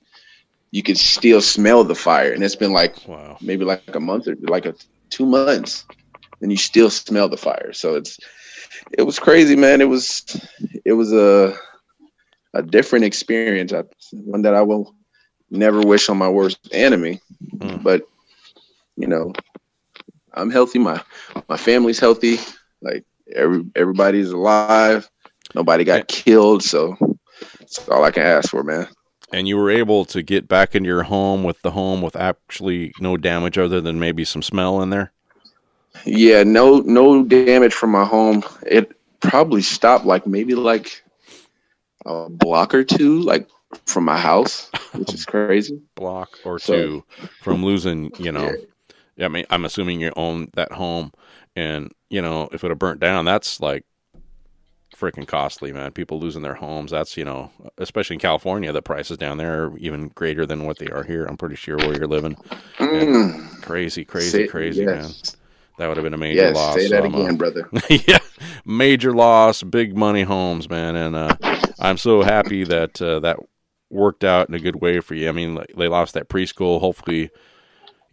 you 0.72 0.82
could 0.82 0.98
still 0.98 1.40
smell 1.40 1.84
the 1.84 1.94
fire. 1.94 2.32
And 2.32 2.42
it's 2.44 2.56
been 2.56 2.72
like 2.72 2.96
wow. 3.06 3.38
maybe 3.40 3.64
like 3.64 3.94
a 3.94 4.00
month 4.00 4.28
or 4.28 4.36
like 4.42 4.66
a 4.66 4.74
two 5.10 5.26
months 5.26 5.86
and 6.40 6.50
you 6.50 6.56
still 6.56 6.90
smell 6.90 7.28
the 7.28 7.36
fire. 7.36 7.72
So 7.72 7.94
it's 7.96 8.18
it 8.96 9.02
was 9.02 9.18
crazy 9.18 9.56
man. 9.56 9.80
It 9.80 9.88
was 9.88 10.24
it 10.84 10.92
was 10.92 11.12
a 11.12 11.54
a 12.54 12.62
different 12.62 13.04
experience. 13.04 13.72
I, 13.72 13.84
one 14.12 14.42
that 14.42 14.54
i 14.54 14.62
will 14.62 14.94
never 15.50 15.80
wish 15.80 16.08
on 16.08 16.18
my 16.18 16.28
worst 16.28 16.68
enemy 16.72 17.20
Mm. 17.54 17.82
but 17.82 18.02
you 18.96 19.06
know 19.06 19.32
i'm 20.34 20.50
healthy. 20.50 20.78
My 20.78 21.00
my 21.48 21.56
family's 21.56 21.98
healthy. 22.00 22.38
Like 22.82 23.04
every 23.34 23.64
everybody's 23.76 24.30
alive 24.32 25.08
nobody 25.54 25.84
got 25.84 26.08
killed 26.08 26.62
so 26.62 26.96
that's 27.58 27.88
all 27.88 28.04
i 28.04 28.10
can 28.10 28.24
ask 28.24 28.50
for 28.50 28.62
man 28.62 28.86
And 29.32 29.48
you 29.48 29.56
were 29.56 29.70
able 29.70 30.04
to 30.06 30.22
get 30.22 30.46
back 30.48 30.74
into 30.74 30.86
your 30.88 31.02
home 31.04 31.42
with 31.44 31.60
the 31.62 31.70
home 31.72 32.02
with 32.02 32.14
actually 32.16 32.92
no 33.00 33.16
damage 33.16 33.58
other 33.58 33.80
than 33.80 33.98
maybe 33.98 34.24
some 34.24 34.42
smell 34.42 34.80
in 34.82 34.90
there. 34.90 35.12
Yeah, 36.04 36.44
no 36.44 36.80
no 36.84 37.24
damage 37.24 37.72
from 37.74 37.90
my 37.90 38.04
home. 38.04 38.44
It 38.66 38.92
probably 39.20 39.62
stopped 39.62 40.04
like 40.04 40.26
maybe 40.26 40.54
like 40.54 41.02
a 42.06 42.28
block 42.28 42.74
or 42.74 42.84
two, 42.84 43.20
like 43.22 43.48
from 43.86 44.04
my 44.04 44.18
house, 44.18 44.70
which 44.92 45.12
is 45.14 45.24
crazy. 45.32 45.80
block 45.96 46.38
or 46.44 46.58
So- 46.60 46.74
two 46.76 47.04
from 47.42 47.64
losing, 47.64 48.12
you 48.18 48.30
know. 48.30 48.52
Yeah, 49.16 49.26
I 49.26 49.28
mean, 49.28 49.46
I'm 49.50 49.64
assuming 49.64 50.00
you 50.00 50.12
own 50.16 50.48
that 50.54 50.72
home, 50.72 51.12
and 51.56 51.90
you 52.10 52.20
know, 52.22 52.48
if 52.52 52.62
it 52.62 52.68
had 52.68 52.78
burnt 52.78 53.00
down, 53.00 53.24
that's 53.24 53.60
like 53.60 53.84
freaking 55.04 55.26
costly, 55.26 55.72
man. 55.72 55.92
People 55.92 56.18
losing 56.18 56.42
their 56.42 56.54
homes. 56.54 56.90
That's 56.90 57.16
you 57.16 57.24
know, 57.24 57.50
especially 57.78 58.14
in 58.14 58.20
California, 58.20 58.72
the 58.72 58.82
prices 58.82 59.18
down 59.18 59.36
there 59.38 59.64
are 59.64 59.78
even 59.78 60.08
greater 60.08 60.46
than 60.46 60.64
what 60.64 60.78
they 60.78 60.88
are 60.88 61.02
here. 61.02 61.26
I'm 61.26 61.36
pretty 61.36 61.56
sure 61.56 61.76
where 61.76 61.96
you're 61.96 62.06
living. 62.06 62.36
Mm. 62.78 63.62
Crazy, 63.62 64.04
crazy, 64.04 64.30
Say- 64.30 64.46
crazy, 64.46 64.84
man. 64.84 65.10
That 65.76 65.88
would 65.88 65.96
have 65.96 66.04
been 66.04 66.14
a 66.14 66.18
major 66.18 66.40
Yes, 66.40 66.54
loss. 66.54 66.74
say 66.76 66.88
that 66.88 67.02
so 67.02 67.04
I'm, 67.04 67.14
uh, 67.16 67.18
again, 67.22 67.36
brother. 67.36 67.68
yeah, 67.90 68.18
major 68.64 69.12
loss, 69.12 69.64
big 69.64 69.96
money 69.96 70.22
homes, 70.22 70.70
man, 70.70 70.94
and 70.94 71.16
uh, 71.16 71.36
I'm 71.80 71.98
so 71.98 72.22
happy 72.22 72.62
that 72.62 73.02
uh, 73.02 73.18
that 73.20 73.38
worked 73.90 74.22
out 74.22 74.48
in 74.48 74.54
a 74.54 74.60
good 74.60 74.80
way 74.80 75.00
for 75.00 75.16
you. 75.16 75.28
I 75.28 75.32
mean, 75.32 75.56
like, 75.56 75.72
they 75.76 75.88
lost 75.88 76.14
that 76.14 76.28
preschool. 76.28 76.78
Hopefully, 76.78 77.30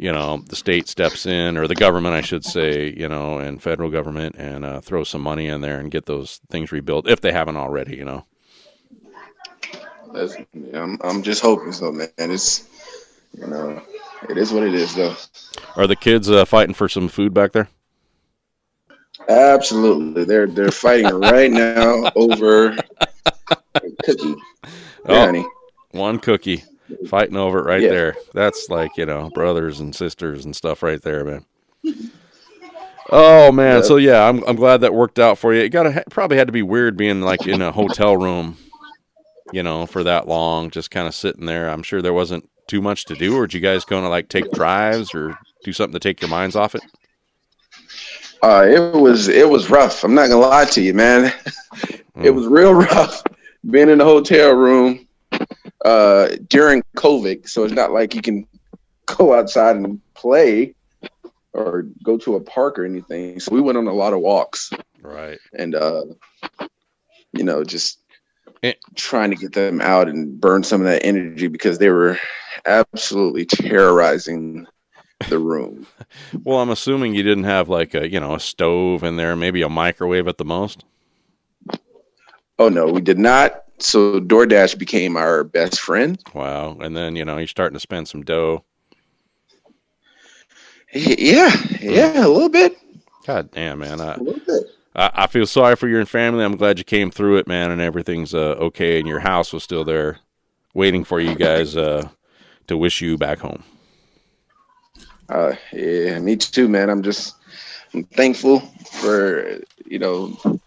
you 0.01 0.11
know, 0.11 0.37
the 0.47 0.55
state 0.55 0.87
steps 0.87 1.27
in, 1.27 1.57
or 1.57 1.67
the 1.67 1.75
government, 1.75 2.15
I 2.15 2.21
should 2.21 2.43
say, 2.43 2.91
you 2.97 3.07
know, 3.07 3.37
and 3.37 3.61
federal 3.61 3.91
government, 3.91 4.35
and 4.35 4.65
uh, 4.65 4.81
throw 4.81 5.03
some 5.03 5.21
money 5.21 5.47
in 5.47 5.61
there 5.61 5.79
and 5.79 5.91
get 5.91 6.07
those 6.07 6.41
things 6.49 6.71
rebuilt 6.71 7.07
if 7.07 7.21
they 7.21 7.31
haven't 7.31 7.55
already. 7.55 7.97
You 7.97 8.05
know, 8.05 8.25
That's, 10.11 10.35
I'm 10.73 10.97
I'm 11.03 11.21
just 11.21 11.43
hoping 11.43 11.71
so, 11.71 11.91
man. 11.91 12.09
It's 12.17 12.67
you 13.37 13.45
know, 13.45 13.79
it 14.27 14.39
is 14.39 14.51
what 14.51 14.63
it 14.63 14.73
is, 14.73 14.95
though. 14.95 15.15
are 15.75 15.85
the 15.85 15.95
kids 15.95 16.31
uh, 16.31 16.45
fighting 16.45 16.73
for 16.73 16.89
some 16.89 17.07
food 17.07 17.31
back 17.31 17.51
there? 17.51 17.69
Absolutely, 19.29 20.23
they're 20.23 20.47
they're 20.47 20.71
fighting 20.71 21.13
right 21.13 21.51
now 21.51 22.11
over 22.15 22.69
a 23.75 23.81
cookie. 24.03 24.35
Oh. 25.05 25.51
One 25.91 26.17
cookie, 26.17 26.63
fighting 27.07 27.37
over 27.37 27.59
it 27.59 27.65
right 27.65 27.81
Yeah. 27.81 27.89
there. 27.89 28.15
That's 28.33 28.69
like 28.69 28.97
you 28.97 29.05
know 29.05 29.29
brothers 29.29 29.79
and 29.79 29.95
sisters 29.95 30.45
and 30.45 30.55
stuff 30.55 30.83
right 30.83 31.01
there, 31.01 31.23
man. 31.25 31.45
Oh 33.13 33.51
man, 33.51 33.77
Yeah. 33.77 33.81
so 33.81 33.97
yeah, 33.97 34.27
I'm 34.27 34.43
I'm 34.47 34.55
glad 34.55 34.81
that 34.81 34.93
worked 34.93 35.19
out 35.19 35.37
for 35.37 35.53
you. 35.53 35.61
It 35.61 35.69
got 35.69 35.83
to 35.83 36.03
probably 36.09 36.37
had 36.37 36.47
to 36.47 36.53
be 36.53 36.61
weird 36.61 36.95
being 36.95 37.21
like 37.21 37.45
in 37.45 37.61
a 37.61 37.71
hotel 37.71 38.15
room, 38.15 38.57
you 39.51 39.63
know, 39.63 39.85
for 39.85 40.03
that 40.03 40.27
long, 40.27 40.69
just 40.69 40.91
kind 40.91 41.07
of 41.07 41.15
sitting 41.15 41.45
there. 41.45 41.69
I'm 41.69 41.83
sure 41.83 42.01
there 42.01 42.13
wasn't 42.13 42.49
too 42.67 42.81
much 42.81 43.05
to 43.05 43.15
do, 43.15 43.35
or 43.35 43.47
did 43.47 43.55
you 43.55 43.59
guys 43.59 43.83
going 43.83 44.03
to 44.03 44.09
like 44.09 44.29
take 44.29 44.51
drives 44.51 45.13
or 45.13 45.37
do 45.63 45.73
something 45.73 45.93
to 45.93 45.99
take 45.99 46.21
your 46.21 46.29
minds 46.29 46.55
off 46.55 46.75
it? 46.75 46.83
Uh, 48.43 48.65
it 48.67 48.79
was 48.99 49.27
it 49.27 49.47
was 49.49 49.69
rough. 49.69 50.03
I'm 50.03 50.15
not 50.15 50.29
gonna 50.29 50.41
lie 50.41 50.65
to 50.65 50.81
you, 50.81 50.93
man. 50.93 51.33
it 52.23 52.31
was 52.31 52.47
real 52.47 52.73
rough 52.91 53.23
being 53.69 53.89
in 53.89 53.97
the 53.99 54.05
hotel 54.05 54.53
room 54.53 55.07
uh, 55.85 56.29
during 56.47 56.83
COVID. 56.97 57.47
So 57.49 57.63
it's 57.63 57.73
not 57.73 57.91
like 57.91 58.13
you 58.15 58.21
can 58.21 58.47
go 59.05 59.33
outside 59.33 59.75
and 59.77 59.99
play 60.13 60.73
or 61.53 61.83
go 62.03 62.17
to 62.17 62.35
a 62.35 62.41
park 62.41 62.79
or 62.79 62.85
anything. 62.85 63.39
So 63.39 63.53
we 63.53 63.61
went 63.61 63.77
on 63.77 63.87
a 63.87 63.93
lot 63.93 64.13
of 64.13 64.19
walks 64.19 64.71
Right. 65.01 65.39
and 65.57 65.75
uh, 65.75 66.03
you 67.33 67.43
know 67.43 67.63
just 67.63 67.97
Eh. 68.63 68.73
trying 68.95 69.31
to 69.31 69.35
get 69.35 69.53
them 69.53 69.81
out 69.81 70.07
and 70.07 70.39
burn 70.39 70.63
some 70.63 70.81
of 70.81 70.85
that 70.87 71.03
energy 71.03 71.47
because 71.47 71.79
they 71.79 71.89
were 71.89 72.19
absolutely 72.65 73.43
terrorizing 73.45 74.67
the 75.29 75.39
room. 75.39 75.87
Well, 76.43 76.59
I'm 76.59 76.69
assuming 76.69 77.15
you 77.15 77.23
didn't 77.23 77.43
have 77.45 77.69
like 77.69 77.93
a 77.95 78.07
you 78.09 78.19
know 78.19 78.35
a 78.35 78.39
stove 78.39 79.03
in 79.03 79.15
there, 79.17 79.35
maybe 79.35 79.61
a 79.63 79.69
microwave 79.69 80.27
at 80.27 80.37
the 80.37 80.45
most. 80.45 80.85
Oh 82.59 82.69
no, 82.69 82.85
we 82.87 83.01
did 83.01 83.17
not. 83.19 83.63
So 83.81 84.19
DoorDash 84.19 84.77
became 84.77 85.17
our 85.17 85.43
best 85.43 85.79
friend. 85.79 86.21
Wow. 86.33 86.77
And 86.79 86.95
then 86.95 87.15
you 87.15 87.25
know 87.25 87.37
you're 87.37 87.47
starting 87.47 87.75
to 87.75 87.79
spend 87.79 88.07
some 88.07 88.23
dough. 88.23 88.63
Yeah, 90.93 91.55
yeah, 91.79 92.25
a 92.25 92.27
little 92.27 92.49
bit, 92.49 92.77
God 93.25 93.49
damn, 93.51 93.79
man. 93.79 94.01
I, 94.01 94.15
a 94.15 94.17
little 94.17 94.41
bit. 94.45 94.67
I, 94.93 95.11
I 95.13 95.27
feel 95.27 95.45
sorry 95.45 95.77
for 95.77 95.87
your 95.87 96.05
family. 96.05 96.43
I'm 96.43 96.57
glad 96.57 96.77
you 96.77 96.83
came 96.83 97.11
through 97.11 97.37
it, 97.37 97.47
man, 97.47 97.71
and 97.71 97.79
everything's 97.79 98.33
uh, 98.33 98.55
okay, 98.59 98.99
and 98.99 99.07
your 99.07 99.19
house 99.19 99.53
was 99.53 99.63
still 99.63 99.85
there, 99.85 100.19
waiting 100.73 101.05
for 101.05 101.21
you 101.21 101.35
guys 101.35 101.77
uh, 101.77 102.09
to 102.67 102.75
wish 102.75 102.99
you 103.01 103.17
back 103.17 103.39
home. 103.39 103.63
Uh, 105.29 105.55
yeah, 105.71 106.19
me 106.19 106.35
too, 106.35 106.67
man. 106.67 106.89
I'm 106.89 107.03
just 107.03 107.35
I'm 107.93 108.03
thankful 108.03 108.59
for 108.91 109.61
you 109.85 109.99
know 109.99 110.59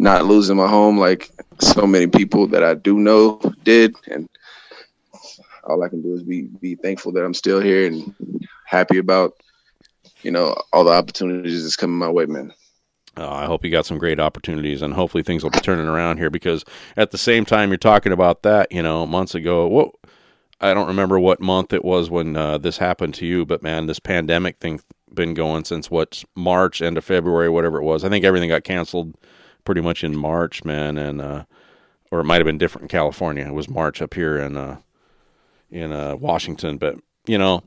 not 0.00 0.24
losing 0.24 0.56
my 0.56 0.66
home 0.66 0.98
like 0.98 1.30
so 1.60 1.86
many 1.86 2.06
people 2.06 2.46
that 2.48 2.64
I 2.64 2.74
do 2.74 2.98
know 2.98 3.38
did, 3.62 3.94
and 4.10 4.28
all 5.62 5.82
I 5.82 5.88
can 5.88 6.00
do 6.00 6.14
is 6.14 6.22
be 6.22 6.48
be 6.60 6.74
thankful 6.74 7.12
that 7.12 7.24
I'm 7.24 7.34
still 7.34 7.60
here 7.60 7.86
and 7.86 8.14
happy 8.66 8.98
about 8.98 9.34
you 10.22 10.30
know 10.30 10.56
all 10.72 10.84
the 10.84 10.92
opportunities 10.92 11.62
that's 11.62 11.76
coming 11.76 11.98
my 11.98 12.08
way, 12.08 12.24
man. 12.24 12.52
uh, 13.18 13.30
I 13.30 13.44
hope 13.44 13.62
you 13.62 13.70
got 13.70 13.84
some 13.84 13.98
great 13.98 14.18
opportunities, 14.18 14.80
and 14.80 14.94
hopefully 14.94 15.22
things 15.22 15.42
will 15.42 15.50
be 15.50 15.60
turning 15.60 15.86
around 15.86 16.16
here. 16.16 16.30
Because 16.30 16.64
at 16.96 17.10
the 17.10 17.18
same 17.18 17.44
time, 17.44 17.68
you're 17.68 17.76
talking 17.76 18.12
about 18.12 18.42
that, 18.42 18.72
you 18.72 18.82
know, 18.82 19.04
months 19.06 19.34
ago. 19.34 19.66
What 19.66 19.90
I 20.62 20.72
don't 20.72 20.88
remember 20.88 21.20
what 21.20 21.42
month 21.42 21.74
it 21.74 21.84
was 21.84 22.08
when 22.08 22.36
uh, 22.36 22.56
this 22.56 22.78
happened 22.78 23.12
to 23.14 23.26
you, 23.26 23.44
but 23.44 23.62
man, 23.62 23.86
this 23.86 24.00
pandemic 24.00 24.60
thing 24.60 24.80
been 25.12 25.34
going 25.34 25.64
since 25.64 25.90
what 25.90 26.24
March, 26.34 26.80
end 26.80 26.96
of 26.96 27.04
February, 27.04 27.50
whatever 27.50 27.78
it 27.78 27.84
was. 27.84 28.02
I 28.02 28.08
think 28.08 28.24
everything 28.24 28.48
got 28.48 28.64
canceled 28.64 29.14
pretty 29.64 29.80
much 29.80 30.04
in 30.04 30.16
March, 30.16 30.64
man, 30.64 30.98
and 30.98 31.20
uh, 31.20 31.44
or 32.10 32.20
it 32.20 32.24
might 32.24 32.36
have 32.36 32.46
been 32.46 32.58
different 32.58 32.84
in 32.84 32.88
California. 32.88 33.46
It 33.46 33.54
was 33.54 33.68
March 33.68 34.02
up 34.02 34.14
here 34.14 34.38
in 34.38 34.56
uh, 34.56 34.78
in 35.70 35.92
uh, 35.92 36.16
Washington, 36.16 36.78
but 36.78 36.96
you 37.26 37.38
know, 37.38 37.62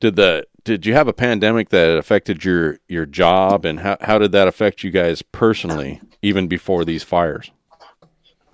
did 0.00 0.16
the 0.16 0.46
did 0.64 0.86
you 0.86 0.94
have 0.94 1.08
a 1.08 1.12
pandemic 1.12 1.70
that 1.70 1.96
affected 1.96 2.44
your 2.44 2.78
your 2.88 3.06
job, 3.06 3.64
and 3.64 3.80
how 3.80 3.96
how 4.00 4.18
did 4.18 4.32
that 4.32 4.48
affect 4.48 4.82
you 4.82 4.90
guys 4.90 5.22
personally, 5.22 6.00
even 6.22 6.48
before 6.48 6.84
these 6.84 7.02
fires? 7.02 7.50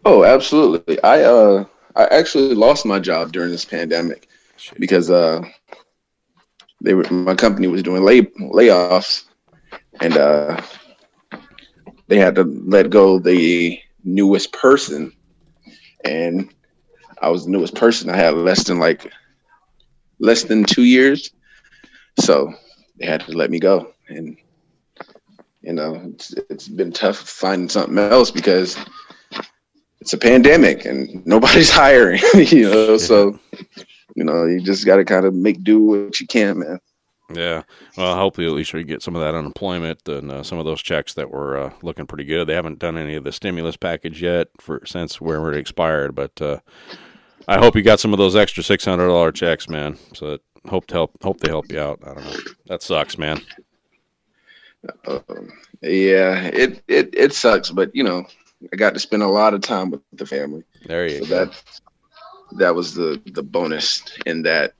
Oh, 0.04 0.24
absolutely. 0.24 1.02
I 1.02 1.22
uh 1.22 1.64
I 1.96 2.04
actually 2.06 2.54
lost 2.54 2.86
my 2.86 2.98
job 2.98 3.32
during 3.32 3.50
this 3.50 3.64
pandemic 3.64 4.28
because 4.78 5.10
uh 5.10 5.42
they 6.80 6.94
were 6.94 7.10
my 7.10 7.34
company 7.34 7.66
was 7.66 7.82
doing 7.82 8.04
lay 8.04 8.22
layoffs 8.22 9.24
and 10.00 10.16
uh 10.16 10.60
they 12.08 12.18
had 12.18 12.34
to 12.36 12.44
let 12.44 12.90
go 12.90 13.18
the 13.18 13.80
newest 14.04 14.52
person 14.52 15.12
and 16.04 16.52
I 17.20 17.28
was 17.28 17.44
the 17.44 17.50
newest 17.50 17.74
person. 17.74 18.10
I 18.10 18.16
had 18.16 18.34
less 18.34 18.64
than 18.64 18.78
like 18.78 19.10
less 20.18 20.44
than 20.44 20.64
two 20.64 20.84
years. 20.84 21.30
So 22.20 22.52
they 22.98 23.06
had 23.06 23.22
to 23.22 23.32
let 23.32 23.50
me 23.50 23.58
go. 23.58 23.92
And 24.08 24.36
you 25.62 25.72
know, 25.72 26.00
it's, 26.04 26.32
it's 26.50 26.68
been 26.68 26.92
tough 26.92 27.16
finding 27.16 27.68
something 27.68 27.98
else 27.98 28.30
because 28.30 28.76
it's 30.00 30.12
a 30.12 30.18
pandemic 30.18 30.84
and 30.84 31.26
nobody's 31.26 31.70
hiring, 31.82 32.20
you 32.34 32.70
know. 32.70 32.96
So, 32.98 33.38
you 34.14 34.24
know, 34.24 34.44
you 34.44 34.60
just 34.60 34.86
got 34.86 34.96
to 34.96 35.04
kind 35.04 35.26
of 35.26 35.34
make 35.34 35.64
do 35.64 35.80
what 35.80 36.20
you 36.20 36.26
can, 36.26 36.60
man. 36.60 36.80
Yeah. 37.34 37.62
Well, 37.96 38.16
hopefully 38.16 38.46
at 38.46 38.52
least 38.52 38.72
we 38.72 38.84
get 38.84 39.02
some 39.02 39.16
of 39.16 39.22
that 39.22 39.34
unemployment 39.34 40.06
and 40.08 40.30
uh, 40.30 40.42
some 40.44 40.58
of 40.58 40.64
those 40.64 40.80
checks 40.80 41.14
that 41.14 41.30
were 41.30 41.56
uh, 41.58 41.72
looking 41.82 42.06
pretty 42.06 42.24
good. 42.24 42.46
They 42.46 42.54
haven't 42.54 42.78
done 42.78 42.96
any 42.96 43.16
of 43.16 43.24
the 43.24 43.32
stimulus 43.32 43.76
package 43.76 44.22
yet 44.22 44.48
for 44.60 44.82
since 44.86 45.20
where 45.20 45.52
it 45.52 45.58
expired, 45.58 46.14
but 46.14 46.40
uh, 46.40 46.60
I 47.48 47.58
hope 47.58 47.74
you 47.74 47.82
got 47.82 48.00
some 48.00 48.12
of 48.12 48.18
those 48.18 48.36
extra 48.36 48.62
six 48.62 48.84
hundred 48.84 49.08
dollar 49.08 49.32
checks, 49.32 49.68
man. 49.68 49.98
So 50.14 50.38
hope 50.68 50.86
to 50.88 50.94
help 50.94 51.22
hope 51.22 51.40
they 51.40 51.48
help 51.50 51.70
you 51.72 51.80
out. 51.80 52.00
I 52.04 52.14
don't 52.14 52.24
know. 52.24 52.36
That 52.66 52.82
sucks, 52.82 53.18
man. 53.18 53.40
Um, 55.06 55.52
yeah, 55.82 56.44
it, 56.44 56.82
it 56.86 57.10
it 57.14 57.32
sucks, 57.34 57.70
but 57.70 57.94
you 57.94 58.04
know, 58.04 58.24
I 58.72 58.76
got 58.76 58.94
to 58.94 59.00
spend 59.00 59.22
a 59.22 59.28
lot 59.28 59.54
of 59.54 59.60
time 59.60 59.90
with 59.90 60.00
the 60.12 60.26
family. 60.26 60.62
There 60.86 61.06
you 61.08 61.20
So 61.20 61.26
go. 61.26 61.46
that 61.46 61.62
that 62.52 62.74
was 62.74 62.94
the 62.94 63.20
the 63.26 63.42
bonus 63.42 64.02
in 64.26 64.42
that. 64.42 64.74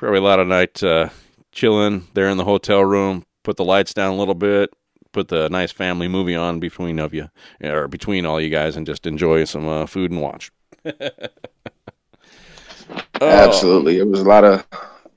Probably 0.00 0.18
a 0.18 0.22
lot 0.22 0.40
of 0.40 0.48
night 0.48 0.82
uh, 0.82 1.10
chilling 1.52 2.06
there 2.14 2.30
in 2.30 2.38
the 2.38 2.44
hotel 2.44 2.82
room. 2.82 3.26
Put 3.42 3.58
the 3.58 3.66
lights 3.66 3.92
down 3.92 4.14
a 4.14 4.16
little 4.16 4.34
bit. 4.34 4.70
Put 5.12 5.28
the 5.28 5.50
nice 5.50 5.72
family 5.72 6.08
movie 6.08 6.34
on 6.34 6.58
between 6.58 6.98
of 6.98 7.12
you, 7.12 7.28
or 7.62 7.86
between 7.86 8.24
all 8.24 8.40
you 8.40 8.48
guys, 8.48 8.76
and 8.76 8.86
just 8.86 9.06
enjoy 9.06 9.44
some 9.44 9.68
uh, 9.68 9.84
food 9.84 10.10
and 10.10 10.22
watch. 10.22 10.50
Oh, 13.20 13.28
Absolutely, 13.28 13.98
it 13.98 14.08
was 14.08 14.20
a 14.20 14.24
lot 14.24 14.42
of 14.42 14.66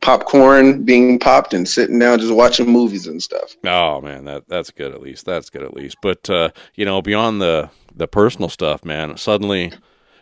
popcorn 0.02 0.84
being 0.84 1.18
popped 1.18 1.56
and 1.56 1.68
sitting 1.68 1.98
down 1.98 2.20
just 2.20 2.32
watching 2.32 2.70
movies 2.70 3.08
and 3.08 3.24
stuff. 3.24 3.56
Oh 3.66 4.00
man, 4.00 4.26
that 4.26 4.48
that's 4.48 4.70
good 4.70 4.94
at 4.94 5.02
least. 5.02 5.26
That's 5.26 5.50
good 5.50 5.64
at 5.64 5.74
least. 5.74 5.98
But 6.04 6.30
uh, 6.30 6.50
you 6.76 6.86
know, 6.86 7.02
beyond 7.02 7.42
the 7.42 7.72
the 7.96 8.08
personal 8.08 8.50
stuff, 8.50 8.86
man, 8.86 9.18
suddenly, 9.18 9.74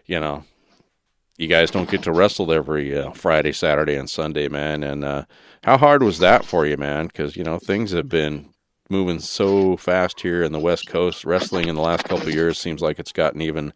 you 0.05 0.17
know, 0.17 0.45
you 1.37 1.47
guys 1.47 1.71
don't 1.71 1.89
get 1.89 2.03
to 2.03 2.11
wrestle 2.11 2.51
every 2.51 2.97
uh, 2.97 3.11
Friday, 3.11 3.51
Saturday, 3.51 3.95
and 3.95 4.09
Sunday, 4.09 4.47
man. 4.47 4.83
And 4.83 5.03
uh, 5.03 5.25
how 5.63 5.77
hard 5.77 6.03
was 6.03 6.19
that 6.19 6.45
for 6.45 6.65
you, 6.65 6.77
man? 6.77 7.07
Because 7.07 7.35
you 7.35 7.43
know 7.43 7.59
things 7.59 7.91
have 7.91 8.09
been 8.09 8.49
moving 8.89 9.19
so 9.19 9.77
fast 9.77 10.19
here 10.21 10.43
in 10.43 10.51
the 10.51 10.59
West 10.59 10.87
Coast. 10.87 11.23
Wrestling 11.23 11.67
in 11.67 11.75
the 11.75 11.81
last 11.81 12.03
couple 12.03 12.27
of 12.27 12.33
years 12.33 12.59
seems 12.59 12.81
like 12.81 12.99
it's 12.99 13.13
gotten 13.13 13.41
even 13.41 13.73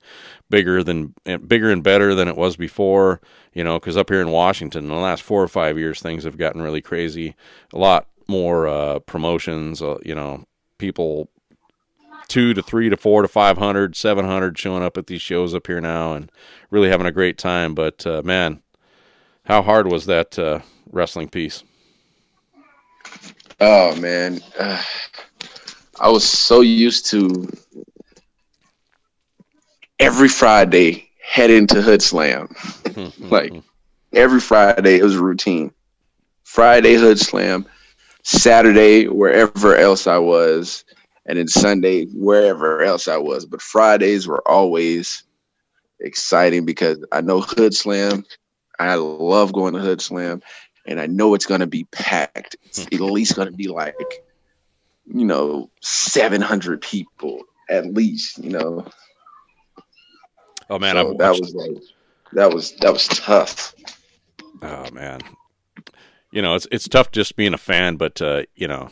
bigger 0.50 0.84
than 0.84 1.16
bigger 1.24 1.72
and 1.72 1.82
better 1.84 2.14
than 2.14 2.28
it 2.28 2.38
was 2.38 2.58
before. 2.58 3.22
You 3.54 3.64
know, 3.64 3.80
because 3.80 3.98
up 3.98 4.10
here 4.10 4.22
in 4.22 4.30
Washington, 4.30 4.84
in 4.84 4.90
the 4.90 4.96
last 4.96 5.24
four 5.24 5.42
or 5.42 5.48
five 5.48 5.78
years, 5.78 6.02
things 6.02 6.26
have 6.26 6.38
gotten 6.38 6.62
really 6.62 6.82
crazy. 6.82 7.36
A 7.74 7.78
lot 7.78 8.08
more 8.28 8.68
uh, 8.68 9.00
promotions. 9.00 9.82
Uh, 9.82 9.98
you 10.04 10.14
know, 10.14 10.44
people 10.78 11.30
two 12.28 12.54
to 12.54 12.62
three 12.62 12.90
to 12.90 12.98
four 12.98 13.22
to 13.22 13.28
500, 13.28 13.96
700 13.96 14.58
showing 14.58 14.84
up 14.84 14.98
at 14.98 15.08
these 15.08 15.22
shows 15.22 15.54
up 15.54 15.68
here 15.68 15.82
now 15.82 16.14
and 16.14 16.32
really 16.70 16.90
having 16.90 17.08
a 17.08 17.12
great 17.12 17.38
time. 17.38 17.76
But 17.76 18.06
uh, 18.06 18.22
man, 18.24 18.62
how 19.46 19.62
hard 19.62 19.88
was 19.88 20.06
that 20.06 20.38
uh, 20.38 20.60
wrestling 20.92 21.30
piece? 21.30 21.64
Oh 23.60 23.96
man, 23.96 24.42
uh, 24.60 24.82
I 26.00 26.10
was 26.10 26.28
so 26.28 26.62
used 26.62 27.06
to 27.12 27.50
every 30.00 30.28
Friday 30.28 31.10
heading 31.22 31.68
to 31.68 31.76
Hoodslam. 31.76 32.52
like 33.30 33.54
every 34.14 34.40
Friday, 34.42 34.98
it 34.98 35.04
was 35.04 35.16
a 35.16 35.24
routine. 35.24 35.72
Friday 36.44 36.96
Hoodslam, 36.96 37.66
Saturday 38.24 39.08
wherever 39.08 39.76
else 39.76 40.08
I 40.08 40.18
was, 40.18 40.84
and 41.26 41.38
then 41.38 41.48
Sunday 41.48 42.06
wherever 42.06 42.82
else 42.84 43.08
I 43.08 43.18
was. 43.18 43.46
But 43.46 43.62
Fridays 43.62 44.28
were 44.28 44.46
always 44.48 45.24
exciting 46.00 46.66
because 46.66 47.04
I 47.12 47.22
know 47.22 47.42
Hoodslam. 47.42 48.26
I 48.80 48.96
love 48.96 49.54
going 49.54 49.74
to 49.74 49.80
Hoodslam, 49.80 50.42
and 50.86 51.00
I 51.00 51.08
know 51.08 51.34
it's 51.34 51.46
going 51.46 51.62
to 51.62 51.68
be 51.68 51.86
packed. 51.92 52.56
It's 52.64 52.86
at 52.86 52.94
least 52.94 53.36
going 53.36 53.50
to 53.50 53.56
be 53.56 53.68
like, 53.68 53.96
you 55.06 55.26
know, 55.26 55.70
seven 55.82 56.42
hundred 56.42 56.82
people 56.82 57.42
at 57.70 57.86
least. 57.94 58.38
You 58.44 58.52
know, 58.52 58.86
Oh 60.70 60.80
man, 60.80 60.96
so 60.96 61.16
that 61.20 61.40
was 61.40 61.54
like 61.54 61.78
that 62.34 62.54
was 62.54 62.72
that 62.78 62.92
was 62.92 63.08
tough. 63.08 63.76
Oh 64.62 64.90
man, 64.92 65.22
you 66.32 66.42
know 66.42 66.56
it's 66.56 66.68
it's 66.72 66.88
tough 66.88 67.12
just 67.12 67.36
being 67.36 67.54
a 67.54 67.58
fan, 67.58 67.98
but 67.98 68.22
uh, 68.22 68.44
you 68.56 68.68
know, 68.68 68.90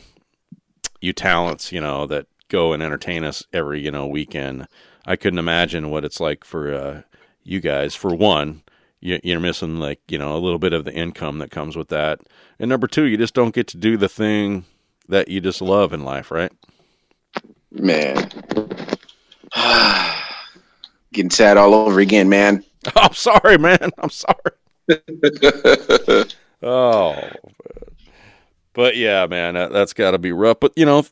you 1.04 1.12
talents, 1.12 1.70
you 1.70 1.80
know 1.80 2.06
that 2.06 2.26
go 2.48 2.72
and 2.72 2.82
entertain 2.82 3.24
us 3.24 3.44
every 3.52 3.80
you 3.80 3.90
know 3.90 4.06
weekend. 4.06 4.66
I 5.06 5.16
couldn't 5.16 5.38
imagine 5.38 5.90
what 5.90 6.04
it's 6.04 6.18
like 6.18 6.44
for 6.44 6.74
uh, 6.74 7.02
you 7.42 7.60
guys. 7.60 7.94
For 7.94 8.14
one, 8.14 8.62
you, 9.00 9.20
you're 9.22 9.38
missing 9.38 9.76
like 9.76 10.00
you 10.08 10.18
know 10.18 10.34
a 10.34 10.40
little 10.40 10.58
bit 10.58 10.72
of 10.72 10.84
the 10.84 10.94
income 10.94 11.38
that 11.38 11.50
comes 11.50 11.76
with 11.76 11.88
that, 11.88 12.20
and 12.58 12.68
number 12.68 12.86
two, 12.86 13.04
you 13.04 13.16
just 13.18 13.34
don't 13.34 13.54
get 13.54 13.66
to 13.68 13.76
do 13.76 13.96
the 13.96 14.08
thing 14.08 14.64
that 15.08 15.28
you 15.28 15.40
just 15.40 15.60
love 15.60 15.92
in 15.92 16.04
life, 16.04 16.30
right? 16.30 16.52
Man, 17.70 18.30
getting 21.12 21.30
sad 21.30 21.58
all 21.58 21.74
over 21.74 22.00
again, 22.00 22.28
man. 22.30 22.64
I'm 22.96 23.14
sorry, 23.14 23.58
man. 23.58 23.90
I'm 23.98 24.10
sorry. 24.10 24.38
Oh, 26.66 27.14
but 28.74 28.96
yeah, 28.96 29.26
man, 29.26 29.54
that, 29.54 29.72
that's 29.72 29.92
got 29.92 30.10
to 30.10 30.18
be 30.18 30.32
rough. 30.32 30.60
But 30.60 30.72
you 30.76 30.84
know, 30.84 31.04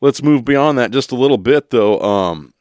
let's 0.00 0.22
move 0.22 0.44
beyond 0.44 0.78
that 0.78 0.90
just 0.90 1.12
a 1.12 1.16
little 1.16 1.38
bit, 1.38 1.70
though. 1.70 2.00
Um, 2.00 2.54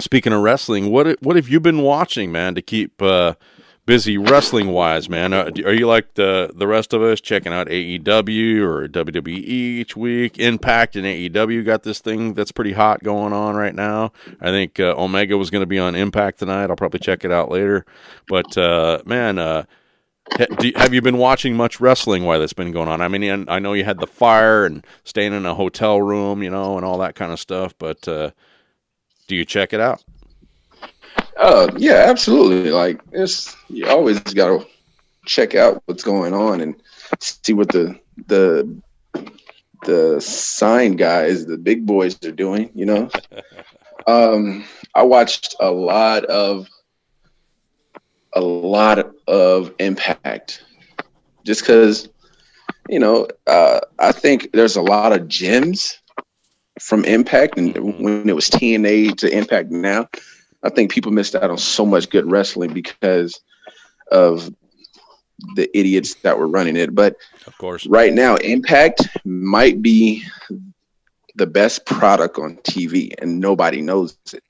speaking 0.00 0.32
of 0.32 0.42
wrestling, 0.42 0.90
what 0.90 1.22
what 1.22 1.36
have 1.36 1.48
you 1.48 1.60
been 1.60 1.82
watching, 1.82 2.32
man, 2.32 2.54
to 2.54 2.62
keep 2.62 3.00
uh, 3.00 3.34
busy 3.86 4.18
wrestling 4.18 4.68
wise, 4.68 5.08
man? 5.08 5.32
Uh, 5.32 5.50
are 5.64 5.72
you 5.72 5.86
like 5.86 6.14
the 6.14 6.50
the 6.54 6.66
rest 6.66 6.92
of 6.92 7.02
us 7.02 7.20
checking 7.20 7.52
out 7.52 7.68
AEW 7.68 8.60
or 8.60 8.88
WWE 8.88 9.28
each 9.28 9.96
week? 9.96 10.38
Impact 10.38 10.96
and 10.96 11.04
AEW 11.04 11.64
got 11.64 11.82
this 11.82 12.00
thing 12.00 12.34
that's 12.34 12.52
pretty 12.52 12.72
hot 12.72 13.02
going 13.02 13.32
on 13.32 13.54
right 13.56 13.74
now. 13.74 14.12
I 14.40 14.50
think 14.50 14.80
uh, 14.80 14.94
Omega 14.96 15.36
was 15.36 15.50
going 15.50 15.62
to 15.62 15.66
be 15.66 15.78
on 15.78 15.94
Impact 15.94 16.38
tonight. 16.38 16.70
I'll 16.70 16.76
probably 16.76 17.00
check 17.00 17.24
it 17.24 17.32
out 17.32 17.50
later. 17.50 17.84
But 18.28 18.56
uh, 18.56 19.02
man, 19.04 19.38
uh, 19.38 19.64
you- 20.60 20.72
have 20.76 20.94
you 20.94 21.02
been 21.02 21.18
watching 21.18 21.54
much 21.56 21.80
wrestling 21.80 22.24
while 22.24 22.40
that's 22.40 22.52
been 22.52 22.72
going 22.72 22.88
on? 22.88 23.00
I 23.00 23.08
mean, 23.08 23.46
I 23.48 23.58
know 23.58 23.72
you 23.72 23.84
had 23.84 23.98
the 23.98 24.06
fire 24.06 24.64
and 24.64 24.84
staying 25.04 25.32
in 25.32 25.46
a 25.46 25.54
hotel 25.54 26.00
room, 26.00 26.42
you 26.42 26.50
know, 26.50 26.76
and 26.76 26.84
all 26.84 26.98
that 26.98 27.14
kind 27.14 27.32
of 27.32 27.40
stuff. 27.40 27.74
But 27.78 28.06
uh, 28.08 28.30
do 29.28 29.36
you 29.36 29.44
check 29.44 29.72
it 29.72 29.80
out? 29.80 30.02
Oh 31.36 31.68
yeah, 31.76 32.04
absolutely. 32.08 32.70
Like 32.70 33.00
it's 33.12 33.56
you 33.68 33.88
always 33.88 34.20
got 34.20 34.46
to 34.48 34.66
check 35.26 35.54
out 35.54 35.82
what's 35.86 36.02
going 36.02 36.34
on 36.34 36.60
and 36.60 36.74
see 37.20 37.52
what 37.52 37.68
the 37.68 37.98
the 38.26 38.80
the 39.84 40.20
sign 40.20 40.96
guys, 40.96 41.46
the 41.46 41.58
big 41.58 41.86
boys, 41.86 42.22
are 42.24 42.32
doing. 42.32 42.70
You 42.74 42.86
know, 42.86 43.10
um, 44.06 44.64
I 44.94 45.02
watched 45.02 45.56
a 45.60 45.70
lot 45.70 46.24
of 46.26 46.68
a 48.34 48.40
lot 48.40 49.10
of 49.26 49.74
Impact 49.78 50.64
just 51.44 51.62
because 51.62 52.08
you 52.88 52.98
know, 52.98 53.28
uh, 53.46 53.80
I 53.98 54.12
think 54.12 54.50
there's 54.52 54.76
a 54.76 54.82
lot 54.82 55.12
of 55.12 55.28
gems 55.28 55.98
from 56.80 57.04
Impact, 57.04 57.58
and 57.58 57.76
when 58.00 58.28
it 58.28 58.34
was 58.34 58.50
TNA 58.50 59.16
to 59.18 59.36
Impact 59.36 59.70
now, 59.70 60.08
I 60.62 60.70
think 60.70 60.90
people 60.90 61.12
missed 61.12 61.34
out 61.34 61.50
on 61.50 61.58
so 61.58 61.84
much 61.86 62.10
good 62.10 62.30
wrestling 62.30 62.72
because 62.72 63.40
of 64.10 64.52
the 65.56 65.76
idiots 65.76 66.14
that 66.16 66.38
were 66.38 66.48
running 66.48 66.76
it. 66.76 66.94
But 66.94 67.16
Of 67.46 67.56
course. 67.58 67.86
right 67.86 68.12
now, 68.12 68.36
Impact 68.36 69.08
might 69.24 69.82
be 69.82 70.24
the 71.36 71.46
best 71.46 71.86
product 71.86 72.38
on 72.38 72.56
TV, 72.58 73.12
and 73.18 73.40
nobody 73.40 73.80
knows 73.80 74.16
it. 74.32 74.42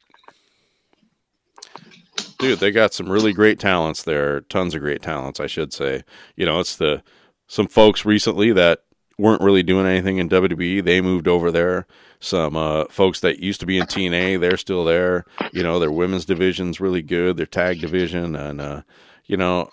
Dude 2.42 2.58
they 2.58 2.72
got 2.72 2.92
some 2.92 3.08
really 3.08 3.32
great 3.32 3.60
talents 3.60 4.02
there 4.02 4.40
tons 4.42 4.74
of 4.74 4.80
great 4.80 5.00
talents 5.00 5.38
i 5.38 5.46
should 5.46 5.72
say. 5.72 6.02
You 6.36 6.44
know 6.44 6.58
it's 6.60 6.76
the 6.76 7.02
some 7.46 7.68
folks 7.68 8.04
recently 8.04 8.52
that 8.52 8.80
weren't 9.18 9.42
really 9.42 9.62
doing 9.62 9.86
anything 9.86 10.18
in 10.18 10.28
wwe 10.28 10.84
they 10.84 11.00
moved 11.00 11.28
over 11.28 11.50
there. 11.50 11.86
Some 12.18 12.56
uh, 12.56 12.86
folks 12.86 13.20
that 13.20 13.38
used 13.38 13.60
to 13.60 13.66
be 13.66 13.78
in 13.78 13.86
tna 13.86 14.40
they're 14.40 14.56
still 14.56 14.84
there. 14.84 15.24
You 15.52 15.62
know 15.62 15.78
their 15.78 15.92
women's 15.92 16.24
division's 16.24 16.80
really 16.80 17.02
good 17.02 17.36
their 17.36 17.46
tag 17.46 17.80
division 17.80 18.34
and 18.34 18.60
uh, 18.60 18.82
you 19.24 19.36
know 19.36 19.70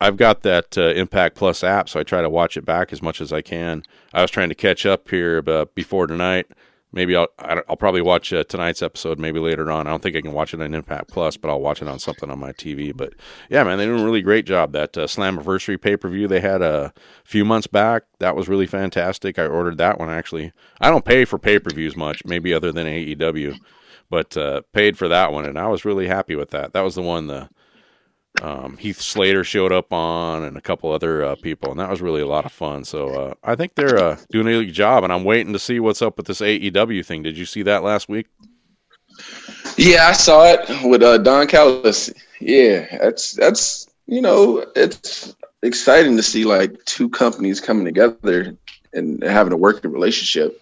i've 0.00 0.16
got 0.16 0.42
that 0.42 0.76
uh, 0.76 0.92
impact 0.94 1.36
plus 1.36 1.62
app 1.62 1.88
so 1.88 2.00
i 2.00 2.02
try 2.02 2.22
to 2.22 2.30
watch 2.30 2.56
it 2.56 2.64
back 2.64 2.92
as 2.92 3.00
much 3.00 3.20
as 3.20 3.32
i 3.32 3.40
can. 3.40 3.84
I 4.12 4.22
was 4.22 4.32
trying 4.32 4.48
to 4.48 4.54
catch 4.56 4.84
up 4.84 5.08
here 5.08 5.42
uh, 5.46 5.66
before 5.76 6.08
tonight 6.08 6.50
maybe 6.92 7.16
I'll 7.16 7.28
I'll 7.38 7.76
probably 7.76 8.02
watch 8.02 8.32
uh, 8.32 8.44
tonight's 8.44 8.82
episode 8.82 9.18
maybe 9.18 9.38
later 9.38 9.70
on. 9.70 9.86
I 9.86 9.90
don't 9.90 10.02
think 10.02 10.16
I 10.16 10.20
can 10.20 10.32
watch 10.32 10.54
it 10.54 10.60
on 10.60 10.74
Impact 10.74 11.08
Plus, 11.08 11.36
but 11.36 11.50
I'll 11.50 11.60
watch 11.60 11.82
it 11.82 11.88
on 11.88 11.98
something 11.98 12.30
on 12.30 12.38
my 12.38 12.52
TV. 12.52 12.96
But 12.96 13.14
yeah, 13.48 13.64
man, 13.64 13.78
they 13.78 13.86
did 13.86 13.98
a 13.98 14.04
really 14.04 14.22
great 14.22 14.46
job. 14.46 14.72
That 14.72 14.96
uh, 14.96 15.06
Slammiversary 15.06 15.80
pay 15.80 15.96
per 15.96 16.08
view 16.08 16.28
they 16.28 16.40
had 16.40 16.62
a 16.62 16.92
few 17.24 17.44
months 17.44 17.66
back 17.66 18.04
that 18.18 18.36
was 18.36 18.48
really 18.48 18.66
fantastic. 18.66 19.38
I 19.38 19.46
ordered 19.46 19.78
that 19.78 19.98
one 19.98 20.10
actually. 20.10 20.52
I 20.80 20.90
don't 20.90 21.04
pay 21.04 21.24
for 21.24 21.38
pay 21.38 21.58
per 21.58 21.70
views 21.70 21.96
much, 21.96 22.24
maybe 22.24 22.54
other 22.54 22.72
than 22.72 22.86
AEW, 22.86 23.58
but 24.08 24.36
uh, 24.36 24.62
paid 24.72 24.96
for 24.96 25.08
that 25.08 25.32
one, 25.32 25.44
and 25.44 25.58
I 25.58 25.68
was 25.68 25.84
really 25.84 26.06
happy 26.06 26.36
with 26.36 26.50
that. 26.50 26.72
That 26.72 26.82
was 26.82 26.94
the 26.94 27.02
one 27.02 27.26
the 27.26 27.48
um, 28.42 28.76
Heath 28.76 29.00
Slater 29.00 29.44
showed 29.44 29.72
up 29.72 29.92
on, 29.92 30.44
and 30.44 30.56
a 30.56 30.60
couple 30.60 30.90
other 30.92 31.24
uh, 31.24 31.34
people, 31.36 31.70
and 31.70 31.80
that 31.80 31.90
was 31.90 32.00
really 32.00 32.22
a 32.22 32.26
lot 32.26 32.46
of 32.46 32.52
fun. 32.52 32.84
So 32.84 33.08
uh, 33.08 33.34
I 33.42 33.54
think 33.54 33.74
they're 33.74 33.98
uh, 33.98 34.16
doing 34.30 34.46
a 34.46 34.64
good 34.64 34.72
job, 34.72 35.04
and 35.04 35.12
I'm 35.12 35.24
waiting 35.24 35.52
to 35.52 35.58
see 35.58 35.80
what's 35.80 36.02
up 36.02 36.16
with 36.16 36.26
this 36.26 36.40
AEW 36.40 37.04
thing. 37.04 37.22
Did 37.22 37.36
you 37.36 37.44
see 37.44 37.62
that 37.62 37.82
last 37.82 38.08
week? 38.08 38.26
Yeah, 39.76 40.08
I 40.08 40.12
saw 40.12 40.44
it 40.44 40.60
with 40.84 41.02
uh, 41.02 41.18
Don 41.18 41.46
Callis. 41.46 42.12
Yeah, 42.40 42.86
that's 42.98 43.32
that's 43.32 43.88
you 44.06 44.22
know 44.22 44.64
it's 44.76 45.34
exciting 45.62 46.16
to 46.16 46.22
see 46.22 46.44
like 46.44 46.82
two 46.84 47.08
companies 47.08 47.60
coming 47.60 47.84
together 47.84 48.56
and 48.92 49.22
having 49.22 49.52
a 49.52 49.56
working 49.56 49.92
relationship. 49.92 50.60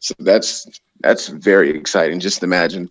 So 0.00 0.14
that's 0.18 0.66
that's 1.00 1.28
very 1.28 1.70
exciting. 1.76 2.20
Just 2.20 2.42
imagine 2.42 2.90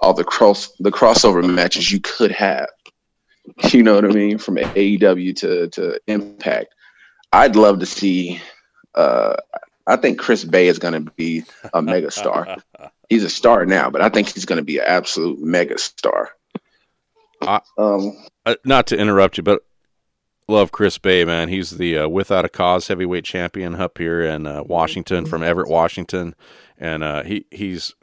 all 0.00 0.14
the 0.14 0.24
cross 0.24 0.72
the 0.78 0.90
crossover 0.90 1.42
matches 1.44 1.90
you 1.90 2.00
could 2.00 2.30
have. 2.30 2.68
You 3.72 3.82
know 3.82 3.94
what 3.94 4.04
I 4.04 4.08
mean? 4.08 4.38
From 4.38 4.56
AEW 4.56 5.36
to 5.36 5.68
to 5.68 6.00
Impact. 6.06 6.74
I'd 7.32 7.56
love 7.56 7.80
to 7.80 7.86
see. 7.86 8.40
Uh, 8.94 9.36
I 9.86 9.96
think 9.96 10.18
Chris 10.18 10.44
Bey 10.44 10.68
is 10.68 10.78
going 10.78 10.94
to 10.94 11.12
be 11.12 11.44
a 11.72 11.80
mega 11.80 12.10
star. 12.10 12.56
he's 13.08 13.24
a 13.24 13.28
star 13.30 13.64
now, 13.66 13.88
but 13.90 14.02
I 14.02 14.08
think 14.08 14.28
he's 14.28 14.44
going 14.44 14.58
to 14.58 14.64
be 14.64 14.78
an 14.78 14.84
absolute 14.86 15.38
mega 15.40 15.78
star. 15.78 16.30
I- 17.42 17.60
um, 17.78 18.16
uh, 18.44 18.56
not 18.64 18.86
to 18.88 18.96
interrupt 18.96 19.36
you, 19.36 19.42
but 19.42 19.62
love 20.48 20.72
Chris 20.72 20.98
Bey, 20.98 21.24
man. 21.24 21.48
He's 21.48 21.70
the 21.70 21.98
uh, 21.98 22.08
without 22.08 22.44
a 22.44 22.48
cause 22.48 22.88
heavyweight 22.88 23.24
champion 23.24 23.74
up 23.76 23.98
here 23.98 24.22
in 24.22 24.46
uh, 24.46 24.62
Washington 24.64 25.26
from 25.26 25.42
Everett, 25.42 25.68
Washington, 25.68 26.34
and 26.78 27.02
uh, 27.04 27.22
he 27.22 27.46
he's 27.50 27.94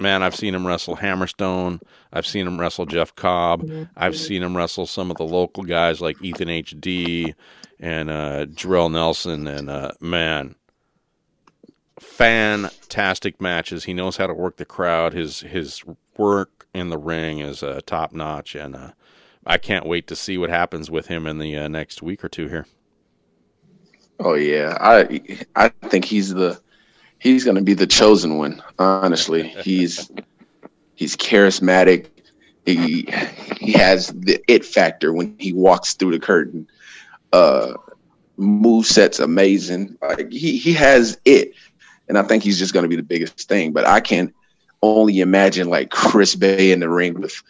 man. 0.00 0.22
I've 0.22 0.34
seen 0.36 0.54
him 0.54 0.66
wrestle 0.66 0.96
Hammerstone. 0.96 1.80
I've 2.12 2.26
seen 2.26 2.46
him 2.46 2.58
wrestle 2.58 2.86
Jeff 2.86 3.14
Cobb. 3.14 3.70
I've 3.96 4.16
seen 4.16 4.42
him 4.42 4.56
wrestle 4.56 4.86
some 4.86 5.10
of 5.10 5.16
the 5.16 5.24
local 5.24 5.62
guys 5.62 6.00
like 6.00 6.22
Ethan 6.22 6.48
HD 6.48 7.34
and 7.78 8.10
uh, 8.10 8.46
Jarrell 8.46 8.90
Nelson, 8.90 9.46
and 9.46 9.70
uh, 9.70 9.92
man. 10.00 10.54
Fantastic 11.98 13.40
matches. 13.42 13.84
He 13.84 13.92
knows 13.92 14.16
how 14.16 14.26
to 14.26 14.32
work 14.32 14.56
the 14.56 14.64
crowd. 14.64 15.12
His 15.12 15.40
his 15.40 15.82
work 16.16 16.66
in 16.72 16.88
the 16.88 16.98
ring 16.98 17.40
is 17.40 17.62
uh, 17.62 17.80
top 17.84 18.12
notch, 18.12 18.54
and 18.54 18.74
uh, 18.74 18.92
I 19.44 19.58
can't 19.58 19.86
wait 19.86 20.06
to 20.06 20.16
see 20.16 20.38
what 20.38 20.48
happens 20.50 20.90
with 20.90 21.08
him 21.08 21.26
in 21.26 21.38
the 21.38 21.56
uh, 21.56 21.68
next 21.68 22.02
week 22.02 22.24
or 22.24 22.28
two 22.28 22.48
here. 22.48 22.66
oh 24.18 24.34
yeah, 24.34 24.76
I 24.80 25.38
I 25.56 25.68
think 25.88 26.04
he's 26.04 26.32
the 26.32 26.60
he's 27.20 27.44
going 27.44 27.56
to 27.56 27.62
be 27.62 27.74
the 27.74 27.86
chosen 27.86 28.36
one. 28.36 28.60
Honestly, 28.78 29.48
he's 29.62 30.10
he's 30.96 31.16
charismatic. 31.16 32.06
He 32.66 33.08
he 33.60 33.72
has 33.72 34.08
the 34.08 34.42
it 34.48 34.64
factor 34.64 35.12
when 35.12 35.36
he 35.38 35.52
walks 35.52 35.94
through 35.94 36.12
the 36.12 36.18
curtain. 36.18 36.66
Uh, 37.32 37.74
move 38.36 38.86
sets 38.86 39.20
amazing. 39.20 39.96
Like 40.02 40.32
he 40.32 40.56
he 40.56 40.72
has 40.72 41.18
it, 41.24 41.52
and 42.08 42.18
I 42.18 42.22
think 42.22 42.42
he's 42.42 42.58
just 42.58 42.72
going 42.74 42.82
to 42.82 42.88
be 42.88 42.96
the 42.96 43.02
biggest 43.02 43.48
thing. 43.48 43.72
But 43.72 43.86
I 43.86 44.00
can 44.00 44.34
only 44.82 45.20
imagine 45.20 45.68
like 45.68 45.90
Chris 45.90 46.34
Bey 46.34 46.72
in 46.72 46.80
the 46.80 46.88
ring 46.88 47.20
with 47.20 47.40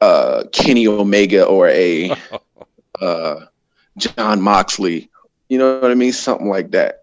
uh, 0.00 0.44
Kenny 0.52 0.86
Omega 0.86 1.44
or 1.44 1.68
a 1.68 2.14
uh, 3.00 3.46
Jon 3.96 4.40
Moxley. 4.40 5.10
You 5.48 5.58
know 5.58 5.80
what 5.80 5.90
I 5.90 5.94
mean? 5.94 6.12
Something 6.12 6.48
like 6.48 6.70
that. 6.72 6.99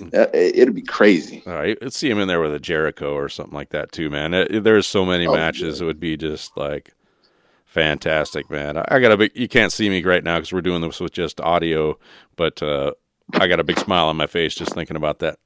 Uh, 0.14 0.26
it- 0.32 0.56
it'd 0.56 0.74
be 0.74 0.82
crazy. 0.82 1.42
All 1.46 1.54
right, 1.54 1.76
let's 1.82 1.96
see 1.96 2.08
him 2.10 2.18
in 2.18 2.28
there 2.28 2.40
with 2.40 2.54
a 2.54 2.60
Jericho 2.60 3.14
or 3.14 3.28
something 3.28 3.54
like 3.54 3.70
that 3.70 3.90
too, 3.92 4.10
man. 4.10 4.32
It, 4.34 4.62
there's 4.64 4.86
so 4.86 5.04
many 5.04 5.26
Oh, 5.26 5.34
matches; 5.34 5.80
it 5.80 5.84
would 5.84 5.98
be 6.00 6.16
just 6.16 6.56
like 6.56 6.94
fantastic, 7.66 8.48
man. 8.50 8.76
I, 8.76 8.84
I 8.88 8.98
got 9.00 9.12
a 9.12 9.16
big. 9.16 9.32
You 9.34 9.48
can't 9.48 9.72
see 9.72 9.88
me 9.90 10.02
right 10.02 10.22
now 10.24 10.38
because 10.38 10.52
we're 10.52 10.60
doing 10.62 10.80
this 10.82 11.00
with 11.00 11.12
just 11.12 11.40
audio, 11.40 11.98
but 12.36 12.62
uh, 12.62 12.92
I 13.34 13.48
got 13.48 13.60
a 13.60 13.64
big 13.64 13.78
smile 13.78 14.06
on 14.06 14.16
my 14.16 14.26
face 14.26 14.54
just 14.54 14.72
thinking 14.74 14.96
about 14.96 15.18
that. 15.18 15.38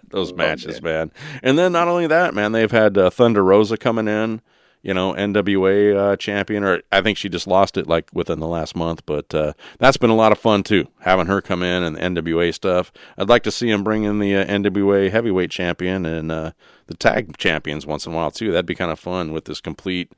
Those 0.10 0.32
matches, 0.34 0.82
man. 0.82 1.12
And 1.42 1.56
then 1.58 1.72
not 1.72 1.88
only 1.88 2.06
that, 2.08 2.34
man, 2.34 2.52
they've 2.52 2.70
had 2.70 2.98
uh, 2.98 3.10
Thunder 3.10 3.44
Rosa 3.44 3.76
coming 3.76 4.08
in. 4.08 4.40
You 4.82 4.94
know, 4.94 5.12
NWA 5.12 5.94
uh, 5.94 6.16
champion, 6.16 6.64
or 6.64 6.80
I 6.90 7.02
think 7.02 7.18
she 7.18 7.28
just 7.28 7.46
lost 7.46 7.76
it 7.76 7.86
like 7.86 8.08
within 8.14 8.40
the 8.40 8.46
last 8.46 8.74
month. 8.74 9.04
But 9.04 9.34
uh, 9.34 9.52
that's 9.78 9.98
been 9.98 10.10
a 10.10 10.16
lot 10.16 10.32
of 10.32 10.38
fun 10.38 10.62
too, 10.62 10.88
having 11.00 11.26
her 11.26 11.42
come 11.42 11.62
in 11.62 11.82
and 11.82 11.96
the 11.96 12.00
NWA 12.22 12.54
stuff. 12.54 12.90
I'd 13.18 13.28
like 13.28 13.42
to 13.42 13.50
see 13.50 13.68
him 13.70 13.84
bring 13.84 14.04
in 14.04 14.20
the 14.20 14.36
uh, 14.36 14.44
NWA 14.46 15.10
heavyweight 15.10 15.50
champion 15.50 16.06
and 16.06 16.32
uh, 16.32 16.52
the 16.86 16.94
tag 16.94 17.36
champions 17.36 17.86
once 17.86 18.06
in 18.06 18.12
a 18.12 18.16
while 18.16 18.30
too. 18.30 18.52
That'd 18.52 18.66
be 18.66 18.74
kind 18.74 18.90
of 18.90 18.98
fun 18.98 19.32
with 19.32 19.44
this 19.44 19.60
complete, 19.60 20.12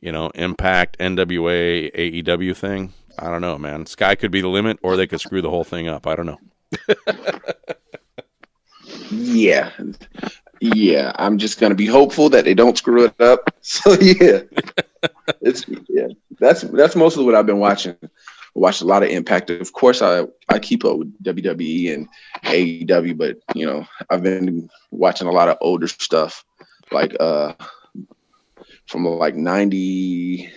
you 0.00 0.10
know, 0.10 0.30
Impact 0.34 0.98
NWA 0.98 1.94
AEW 1.94 2.56
thing. 2.56 2.92
I 3.18 3.30
don't 3.30 3.42
know, 3.42 3.56
man. 3.58 3.86
Sky 3.86 4.14
could 4.16 4.30
be 4.30 4.40
the 4.40 4.48
limit, 4.48 4.78
or 4.82 4.96
they 4.96 5.06
could 5.06 5.20
screw 5.20 5.42
the 5.42 5.50
whole 5.50 5.64
thing 5.64 5.86
up. 5.86 6.06
I 6.06 6.16
don't 6.16 6.26
know. 6.26 6.40
Yeah. 9.12 9.70
Yeah. 10.62 11.12
I'm 11.16 11.38
just 11.38 11.58
gonna 11.60 11.74
be 11.74 11.86
hopeful 11.86 12.28
that 12.30 12.44
they 12.44 12.54
don't 12.54 12.78
screw 12.78 13.04
it 13.06 13.20
up. 13.20 13.40
So 13.64 13.92
yeah. 14.00 14.40
it's 15.40 15.64
yeah. 15.88 16.08
That's 16.40 16.62
that's 16.62 16.96
mostly 16.96 17.24
what 17.24 17.34
I've 17.36 17.46
been 17.46 17.60
watching. 17.60 17.96
I 18.02 18.08
watched 18.54 18.82
a 18.82 18.84
lot 18.86 19.02
of 19.04 19.08
Impact. 19.08 19.50
Of 19.50 19.72
course 19.72 20.02
I 20.02 20.24
I 20.48 20.58
keep 20.58 20.84
up 20.84 20.98
with 20.98 21.22
WWE 21.22 21.94
and 21.94 22.08
AEW, 22.44 23.16
but 23.16 23.36
you 23.54 23.66
know, 23.66 23.86
I've 24.10 24.22
been 24.24 24.68
watching 24.90 25.28
a 25.28 25.32
lot 25.32 25.48
of 25.48 25.58
older 25.60 25.86
stuff 25.86 26.44
like 26.90 27.14
uh 27.20 27.54
from 28.86 29.04
like 29.06 29.36
90 29.36 30.50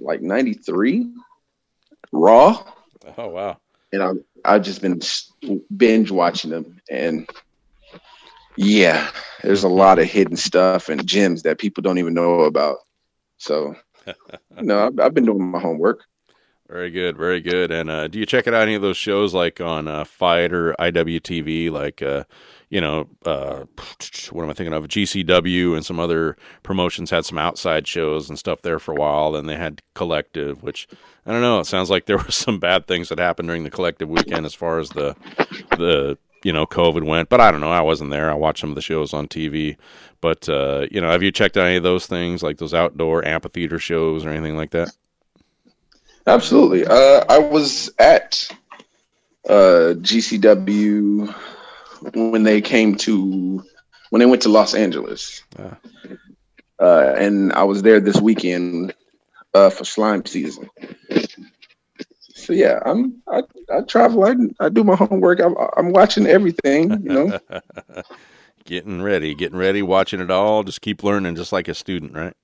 like 0.00 0.20
93 0.20 1.10
Raw 2.12 2.62
Oh 3.16 3.28
wow. 3.28 3.56
and 3.92 4.02
I've 4.02 4.18
I've 4.44 4.62
just 4.62 4.82
been 4.82 5.00
binge 5.76 6.10
watching 6.10 6.50
them, 6.50 6.80
and 6.90 7.28
yeah, 8.56 9.10
there's 9.42 9.64
a 9.64 9.68
lot 9.68 9.98
of 9.98 10.06
hidden 10.06 10.36
stuff 10.36 10.88
and 10.88 11.06
gems 11.06 11.42
that 11.42 11.58
people 11.58 11.82
don't 11.82 11.98
even 11.98 12.14
know 12.14 12.40
about. 12.42 12.78
So, 13.38 13.76
know, 14.60 14.86
I've, 14.86 14.98
I've 14.98 15.14
been 15.14 15.26
doing 15.26 15.50
my 15.50 15.60
homework. 15.60 16.04
Very 16.68 16.90
good, 16.90 17.16
very 17.16 17.40
good. 17.40 17.70
And 17.70 17.88
uh, 17.88 18.08
do 18.08 18.18
you 18.18 18.26
check 18.26 18.48
out 18.48 18.54
any 18.54 18.74
of 18.74 18.82
those 18.82 18.96
shows 18.96 19.32
like 19.32 19.60
on 19.60 19.86
uh, 19.86 20.04
FITE 20.04 20.52
or 20.52 20.74
IWTV, 20.80 21.70
like 21.70 22.02
uh, 22.02 22.24
you 22.70 22.80
know, 22.80 23.08
uh, 23.24 23.64
what 24.32 24.42
am 24.42 24.50
I 24.50 24.52
thinking 24.52 24.72
of? 24.72 24.88
GCW 24.88 25.76
and 25.76 25.86
some 25.86 26.00
other 26.00 26.36
promotions 26.64 27.10
had 27.10 27.24
some 27.24 27.38
outside 27.38 27.86
shows 27.86 28.28
and 28.28 28.38
stuff 28.38 28.62
there 28.62 28.80
for 28.80 28.92
a 28.92 28.96
while. 28.96 29.32
Then 29.32 29.46
they 29.46 29.56
had 29.56 29.80
Collective, 29.94 30.64
which 30.64 30.88
I 31.24 31.30
don't 31.30 31.40
know. 31.40 31.60
It 31.60 31.66
sounds 31.66 31.88
like 31.88 32.06
there 32.06 32.18
were 32.18 32.30
some 32.30 32.58
bad 32.58 32.88
things 32.88 33.10
that 33.10 33.18
happened 33.18 33.48
during 33.48 33.62
the 33.62 33.70
Collective 33.70 34.08
weekend 34.08 34.44
as 34.44 34.54
far 34.54 34.80
as 34.80 34.88
the 34.90 35.14
the 35.76 36.18
you 36.44 36.52
know 36.52 36.66
COVID 36.66 37.04
went. 37.04 37.28
But 37.28 37.40
I 37.40 37.50
don't 37.50 37.60
know. 37.60 37.70
I 37.72 37.80
wasn't 37.82 38.10
there. 38.10 38.30
I 38.30 38.34
watched 38.34 38.60
some 38.60 38.70
of 38.70 38.76
the 38.76 38.82
shows 38.82 39.12
on 39.12 39.28
TV. 39.28 39.76
But 40.20 40.48
uh, 40.48 40.86
you 40.90 41.00
know, 41.00 41.10
have 41.10 41.22
you 41.22 41.30
checked 41.32 41.56
out 41.56 41.66
any 41.66 41.76
of 41.76 41.82
those 41.82 42.06
things 42.06 42.42
like 42.42 42.58
those 42.58 42.74
outdoor 42.74 43.24
amphitheater 43.24 43.78
shows 43.78 44.24
or 44.24 44.30
anything 44.30 44.56
like 44.56 44.70
that? 44.70 44.90
Absolutely. 46.26 46.84
Uh, 46.86 47.24
I 47.28 47.38
was 47.38 47.90
at 47.98 48.48
uh, 49.48 49.94
GCW 49.98 51.32
when 52.14 52.42
they 52.42 52.60
came 52.60 52.94
to 52.96 53.64
when 54.10 54.20
they 54.20 54.26
went 54.26 54.42
to 54.42 54.48
Los 54.48 54.74
Angeles, 54.74 55.42
Ah. 55.58 55.76
uh, 56.80 57.14
and 57.18 57.52
I 57.52 57.62
was 57.64 57.82
there 57.82 58.00
this 58.00 58.20
weekend 58.20 58.94
uh, 59.54 59.70
for 59.70 59.84
slime 59.84 60.24
season. 60.26 60.68
So 62.46 62.52
yeah, 62.52 62.78
I'm 62.86 63.20
I, 63.26 63.42
I 63.74 63.80
travel. 63.80 64.22
I, 64.24 64.36
I 64.64 64.68
do 64.68 64.84
my 64.84 64.94
homework. 64.94 65.40
I'm, 65.40 65.56
I'm 65.76 65.90
watching 65.90 66.28
everything. 66.28 66.90
You 66.90 66.98
know. 66.98 67.38
getting 68.64 69.02
ready, 69.02 69.34
getting 69.34 69.58
ready, 69.58 69.82
watching 69.82 70.20
it 70.20 70.30
all. 70.30 70.62
Just 70.62 70.80
keep 70.80 71.02
learning, 71.02 71.34
just 71.34 71.52
like 71.52 71.66
a 71.66 71.74
student, 71.74 72.14
right? 72.14 72.34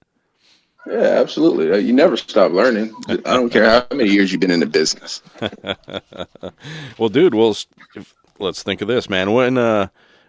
Yeah, 0.88 1.20
absolutely. 1.20 1.70
Uh, 1.70 1.76
You 1.76 1.92
never 1.92 2.16
stop 2.16 2.50
learning. 2.50 2.92
I 3.08 3.16
don't 3.16 3.50
care 3.50 3.64
how 3.64 3.86
many 3.92 4.10
years 4.10 4.32
you've 4.32 4.40
been 4.40 4.50
in 4.50 4.58
the 4.58 4.66
business. 4.66 5.22
well, 6.98 7.08
dude, 7.08 7.36
well, 7.36 7.54
if, 7.94 8.12
let's 8.40 8.64
think 8.64 8.80
of 8.80 8.88
this, 8.88 9.08
man. 9.08 9.32
When 9.32 9.56
uh, 9.56 9.86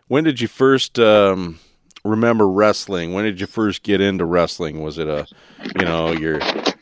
when 0.07 0.23
did 0.23 0.39
you 0.39 0.47
first 0.47 0.99
um, 0.99 1.57
remember 2.03 2.47
wrestling? 2.47 3.13
When 3.13 3.25
did 3.25 3.39
you 3.39 3.47
first 3.47 3.83
get 3.83 4.01
into 4.01 4.25
wrestling? 4.25 4.81
Was 4.81 4.97
it 4.97 5.07
a, 5.07 5.27
you 5.79 5.85
know, 5.85 6.11
your 6.11 6.39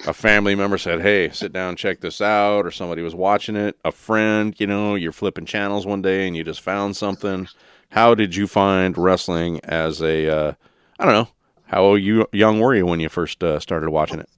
a 0.07 0.13
family 0.13 0.55
member 0.55 0.77
said, 0.77 1.01
"Hey, 1.01 1.29
sit 1.29 1.53
down, 1.53 1.75
check 1.75 2.01
this 2.01 2.21
out," 2.21 2.65
or 2.65 2.71
somebody 2.71 3.01
was 3.01 3.15
watching 3.15 3.55
it? 3.55 3.77
A 3.85 3.91
friend, 3.91 4.55
you 4.57 4.67
know, 4.67 4.95
you're 4.95 5.11
flipping 5.11 5.45
channels 5.45 5.85
one 5.85 6.01
day 6.01 6.27
and 6.27 6.35
you 6.35 6.43
just 6.43 6.61
found 6.61 6.95
something. 6.95 7.47
How 7.89 8.15
did 8.15 8.35
you 8.35 8.47
find 8.47 8.97
wrestling 8.97 9.59
as 9.63 10.01
a, 10.01 10.27
uh, 10.27 10.53
I 10.97 11.05
don't 11.05 11.13
know, 11.13 11.27
how 11.65 11.95
you 11.95 12.25
young 12.31 12.59
were 12.59 12.73
you 12.73 12.85
when 12.85 12.99
you 12.99 13.09
first 13.09 13.43
uh, 13.43 13.59
started 13.59 13.89
watching 13.89 14.19
it? 14.19 14.29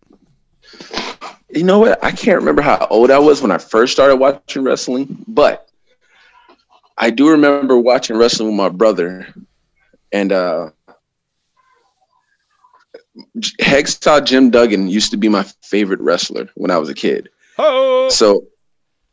You 1.50 1.64
know 1.64 1.80
what? 1.80 2.04
I 2.04 2.12
can't 2.12 2.40
remember 2.40 2.64
how 2.64 2.88
old 2.90 3.12
I 3.12 3.20
was 3.20 3.42
when 3.42 3.52
I 3.52 3.60
first 3.60 3.94
started 3.94 4.16
watching 4.16 4.64
wrestling, 4.64 5.24
but 5.28 5.70
I 6.98 7.12
do 7.12 7.30
remember 7.30 7.78
watching 7.78 8.18
wrestling 8.18 8.50
with 8.50 8.58
my 8.58 8.70
brother, 8.70 9.28
and 10.14 10.32
uh, 10.32 10.70
Jim 14.24 14.50
Duggan 14.52 14.88
used 14.88 15.12
to 15.12 15.18
be 15.18 15.28
my 15.28 15.44
favorite 15.64 16.00
wrestler 16.00 16.48
when 16.56 16.72
I 16.72 16.78
was 16.78 16.90
a 16.90 16.94
kid. 16.94 17.30
Oh, 17.58 18.10
So, 18.10 18.46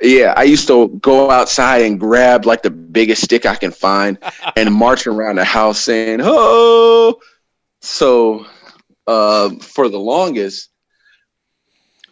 yeah, 0.00 0.34
I 0.36 0.44
used 0.44 0.68
to 0.68 0.88
go 1.00 1.30
outside 1.30 1.82
and 1.82 1.98
grab 1.98 2.46
like 2.46 2.62
the 2.62 2.70
biggest 2.70 3.22
stick 3.22 3.46
I 3.46 3.56
can 3.56 3.70
find 3.70 4.18
and 4.56 4.72
march 4.72 5.06
around 5.06 5.36
the 5.36 5.44
house 5.44 5.80
saying 5.80 6.20
"Oh!" 6.22 7.18
So, 7.82 8.46
uh, 9.06 9.50
for 9.56 9.88
the 9.88 9.98
longest, 9.98 10.70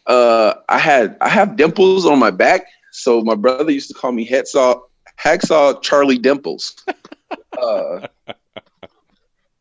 uh, 0.07 0.55
I 0.69 0.79
had 0.79 1.17
I 1.21 1.29
have 1.29 1.57
dimples 1.57 2.07
on 2.07 2.19
my 2.19 2.31
back. 2.31 2.63
So 2.91 3.23
my 3.23 3.35
brother 3.35 3.71
used 3.71 3.89
to 3.89 3.95
call 3.95 4.13
me 4.13 4.29
Hacksaw 4.29 4.81
Hacksaw 5.23 5.83
Charlie 5.83 6.19
Dimples. 6.19 6.77
uh, 7.63 8.07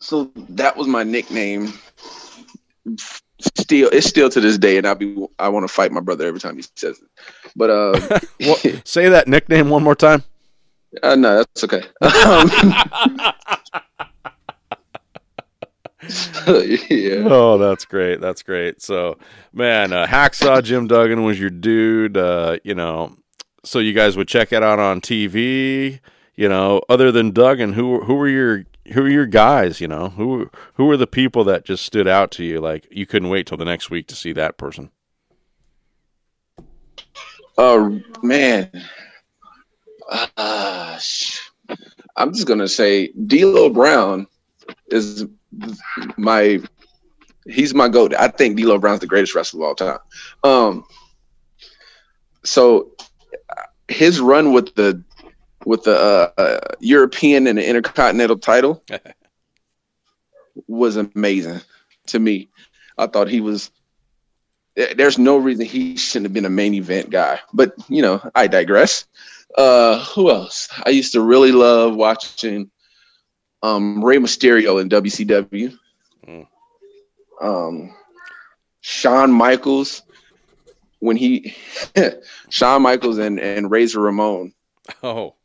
so 0.08 0.32
that 0.36 0.78
was 0.78 0.88
my 0.88 1.04
nickname. 1.04 1.74
Still, 3.40 3.90
it's 3.92 4.08
still 4.08 4.30
to 4.30 4.40
this 4.40 4.58
day, 4.58 4.78
and 4.78 4.88
I 4.88 4.94
be 4.94 5.28
I 5.38 5.50
want 5.50 5.66
to 5.66 5.68
fight 5.68 5.92
my 5.92 6.00
brother 6.00 6.26
every 6.26 6.40
time 6.40 6.56
he 6.56 6.64
says 6.78 6.98
it. 7.02 7.10
But 7.58 7.70
uh, 7.70 8.20
Well, 8.40 8.56
say 8.86 9.10
that 9.10 9.28
nickname 9.28 9.70
one 9.70 9.84
more 9.84 9.96
time. 9.96 10.24
uh 11.04 11.16
no, 11.16 11.36
that's 11.40 11.64
okay. 11.66 11.84
Um, 12.02 12.50
yeah. 16.90 17.28
Oh, 17.30 17.58
that's 17.58 17.84
great. 17.84 18.22
That's 18.22 18.44
great. 18.44 18.82
So, 18.82 19.18
man, 19.52 19.92
uh, 19.92 20.08
Hacksaw 20.08 20.64
Jim 20.64 20.88
Duggan 20.88 21.24
was 21.24 21.38
your 21.38 21.50
dude. 21.50 22.16
Uh, 22.16 22.60
you 22.64 22.74
know, 22.74 23.18
so 23.66 23.80
you 23.80 23.92
guys 23.92 24.16
would 24.16 24.30
check 24.30 24.54
it 24.54 24.64
out 24.64 24.80
on 24.80 25.02
TV. 25.02 26.00
You 26.36 26.48
know, 26.48 26.82
other 26.88 27.12
than 27.12 27.32
Duggan, 27.32 27.74
who 27.74 28.00
who 28.06 28.16
were 28.16 28.30
your 28.30 28.64
who 28.94 29.02
are 29.02 29.10
your 29.10 29.26
guys? 29.26 29.82
You 29.82 29.88
know, 29.88 30.10
who 30.10 30.50
who 30.74 30.86
were 30.86 30.98
the 30.98 31.08
people 31.08 31.44
that 31.46 31.66
just 31.66 31.86
stood 31.86 32.08
out 32.08 32.32
to 32.32 32.44
you? 32.44 32.60
Like 32.60 32.88
you 32.92 33.06
couldn't 33.06 33.30
wait 33.30 33.48
till 33.48 33.58
the 33.58 33.66
next 33.66 33.90
week 33.90 34.08
to 34.08 34.16
see 34.16 34.34
that 34.34 34.58
person. 34.58 34.92
Oh 37.58 38.00
man, 38.22 38.70
uh, 40.10 41.00
I'm 42.16 42.34
just 42.34 42.48
gonna 42.48 42.68
say 42.68 43.08
D'Lo 43.26 43.70
Brown 43.70 44.28
is 44.88 45.26
my 46.18 46.60
he's 47.48 47.74
my 47.74 47.90
goat. 47.90 48.14
I 48.14 48.28
think 48.28 48.58
D'Lo 48.58 48.78
Brown's 48.78 49.00
the 49.00 49.08
greatest 49.08 49.36
wrestler 49.36 49.62
of 49.62 49.68
all 49.68 49.76
time. 49.76 50.00
Um, 50.44 50.84
so 52.44 52.92
his 53.88 54.20
run 54.20 54.54
with 54.54 54.76
the 54.76 55.04
with 55.66 55.84
the 55.84 55.98
uh, 55.98 56.42
uh, 56.42 56.60
European 56.80 57.48
and 57.48 57.58
the 57.58 57.68
Intercontinental 57.68 58.38
title 58.38 58.84
was 60.68 60.96
amazing 60.98 61.62
to 62.08 62.20
me. 62.20 62.50
I 62.98 63.08
thought 63.08 63.30
he 63.30 63.42
was 63.42 63.72
there's 64.96 65.18
no 65.18 65.38
reason 65.38 65.66
he 65.66 65.98
shouldn't 65.98 66.26
have 66.26 66.34
been 66.34 66.46
a 66.46 66.50
main 66.50 66.76
event 66.76 67.10
guy. 67.10 67.40
But 67.54 67.74
you 67.90 68.02
know, 68.02 68.22
I 68.36 68.48
digress. 68.48 69.06
Uh, 69.58 70.04
who 70.06 70.30
else? 70.30 70.70
I 70.84 70.90
used 70.90 71.14
to 71.14 71.22
really 71.22 71.52
love 71.52 71.96
watching 71.96 72.70
um, 73.64 74.04
Rey 74.04 74.18
Mysterio 74.18 74.80
in 74.80 74.90
WCW. 74.90 75.76
Mm. 76.28 76.48
Um, 77.42 77.96
Shawn 78.82 79.32
Michaels 79.32 80.04
when 81.00 81.18
he 81.18 81.56
Shawn 82.50 82.82
Michaels 82.82 83.18
and 83.18 83.40
and 83.40 83.70
Razor 83.72 84.00
Ramon 84.00 84.54
Oh, 85.04 85.36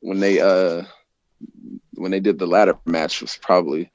when 0.00 0.20
they 0.20 0.40
uh 0.40 0.82
when 1.94 2.10
they 2.10 2.20
did 2.20 2.38
the 2.38 2.46
ladder 2.46 2.76
match 2.86 3.20
was 3.20 3.36
probably 3.36 3.90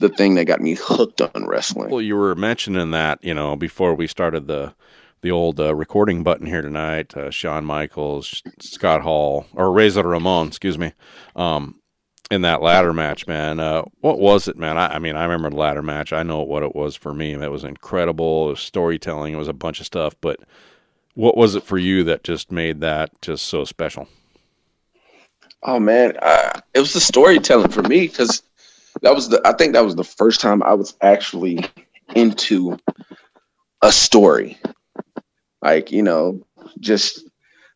the 0.00 0.08
thing 0.08 0.34
that 0.36 0.44
got 0.46 0.60
me 0.60 0.74
hooked 0.80 1.20
on 1.20 1.46
wrestling. 1.46 1.90
well, 1.90 2.02
you 2.02 2.16
were 2.16 2.34
mentioning 2.34 2.90
that 2.92 3.22
you 3.22 3.34
know 3.34 3.56
before 3.56 3.94
we 3.94 4.06
started 4.06 4.46
the 4.46 4.74
the 5.20 5.30
old 5.30 5.58
uh, 5.58 5.74
recording 5.74 6.22
button 6.22 6.46
here 6.46 6.62
tonight. 6.62 7.16
Uh, 7.16 7.30
Shawn 7.30 7.64
Michaels, 7.64 8.40
Scott 8.60 9.02
Hall, 9.02 9.46
or 9.52 9.72
Razor 9.72 10.04
Ramon, 10.04 10.46
excuse 10.46 10.78
me. 10.78 10.92
Um, 11.34 11.80
in 12.30 12.42
that 12.42 12.62
ladder 12.62 12.92
match, 12.92 13.26
man. 13.26 13.58
Uh, 13.58 13.82
what 14.00 14.18
was 14.18 14.48
it, 14.48 14.56
man? 14.56 14.76
I, 14.76 14.94
I 14.94 14.98
mean, 14.98 15.16
I 15.16 15.24
remember 15.24 15.50
the 15.50 15.56
ladder 15.56 15.82
match. 15.82 16.12
I 16.12 16.22
know 16.22 16.42
what 16.42 16.62
it 16.62 16.74
was 16.74 16.94
for 16.94 17.14
me. 17.14 17.32
It 17.32 17.50
was 17.50 17.64
incredible. 17.64 18.48
It 18.48 18.50
was 18.50 18.60
storytelling. 18.60 19.32
It 19.32 19.38
was 19.38 19.48
a 19.48 19.54
bunch 19.54 19.80
of 19.80 19.86
stuff. 19.86 20.14
But 20.20 20.40
what 21.14 21.36
was 21.36 21.54
it 21.54 21.62
for 21.62 21.78
you 21.78 22.04
that 22.04 22.24
just 22.24 22.52
made 22.52 22.80
that 22.80 23.10
just 23.22 23.46
so 23.46 23.64
special? 23.64 24.08
Oh 25.62 25.80
man, 25.80 26.16
uh, 26.22 26.60
it 26.74 26.80
was 26.80 26.92
the 26.92 27.00
storytelling 27.00 27.70
for 27.70 27.82
me 27.82 28.06
because 28.06 28.42
that 29.02 29.14
was 29.14 29.28
the. 29.28 29.40
I 29.44 29.52
think 29.52 29.72
that 29.72 29.84
was 29.84 29.96
the 29.96 30.04
first 30.04 30.40
time 30.40 30.62
I 30.62 30.74
was 30.74 30.94
actually 31.00 31.64
into 32.14 32.78
a 33.82 33.90
story, 33.90 34.58
like 35.62 35.90
you 35.90 36.02
know, 36.02 36.40
just 36.78 37.28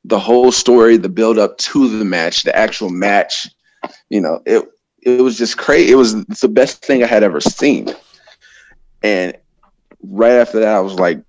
the 0.05 0.19
whole 0.19 0.53
story, 0.53 0.97
the 0.97 1.09
build 1.09 1.39
up 1.39 1.59
to 1.59 1.99
the 1.99 2.05
match, 2.05 2.45
the 2.45 2.57
actual 2.57 2.91
match. 2.91 3.49
You 4.11 4.21
know, 4.21 4.41
it 4.47 4.65
it 5.03 5.21
was 5.21 5.37
just 5.37 5.59
crazy. 5.59 5.91
It 5.91 5.97
was 5.97 6.25
the 6.25 6.49
best 6.49 6.85
thing 6.85 7.03
I 7.03 7.09
had 7.09 7.25
ever 7.25 7.41
seen, 7.41 7.93
and 9.03 9.37
right 10.03 10.33
after 10.33 10.61
that, 10.61 10.77
I 10.77 10.81
was 10.81 10.95
like, 10.95 11.21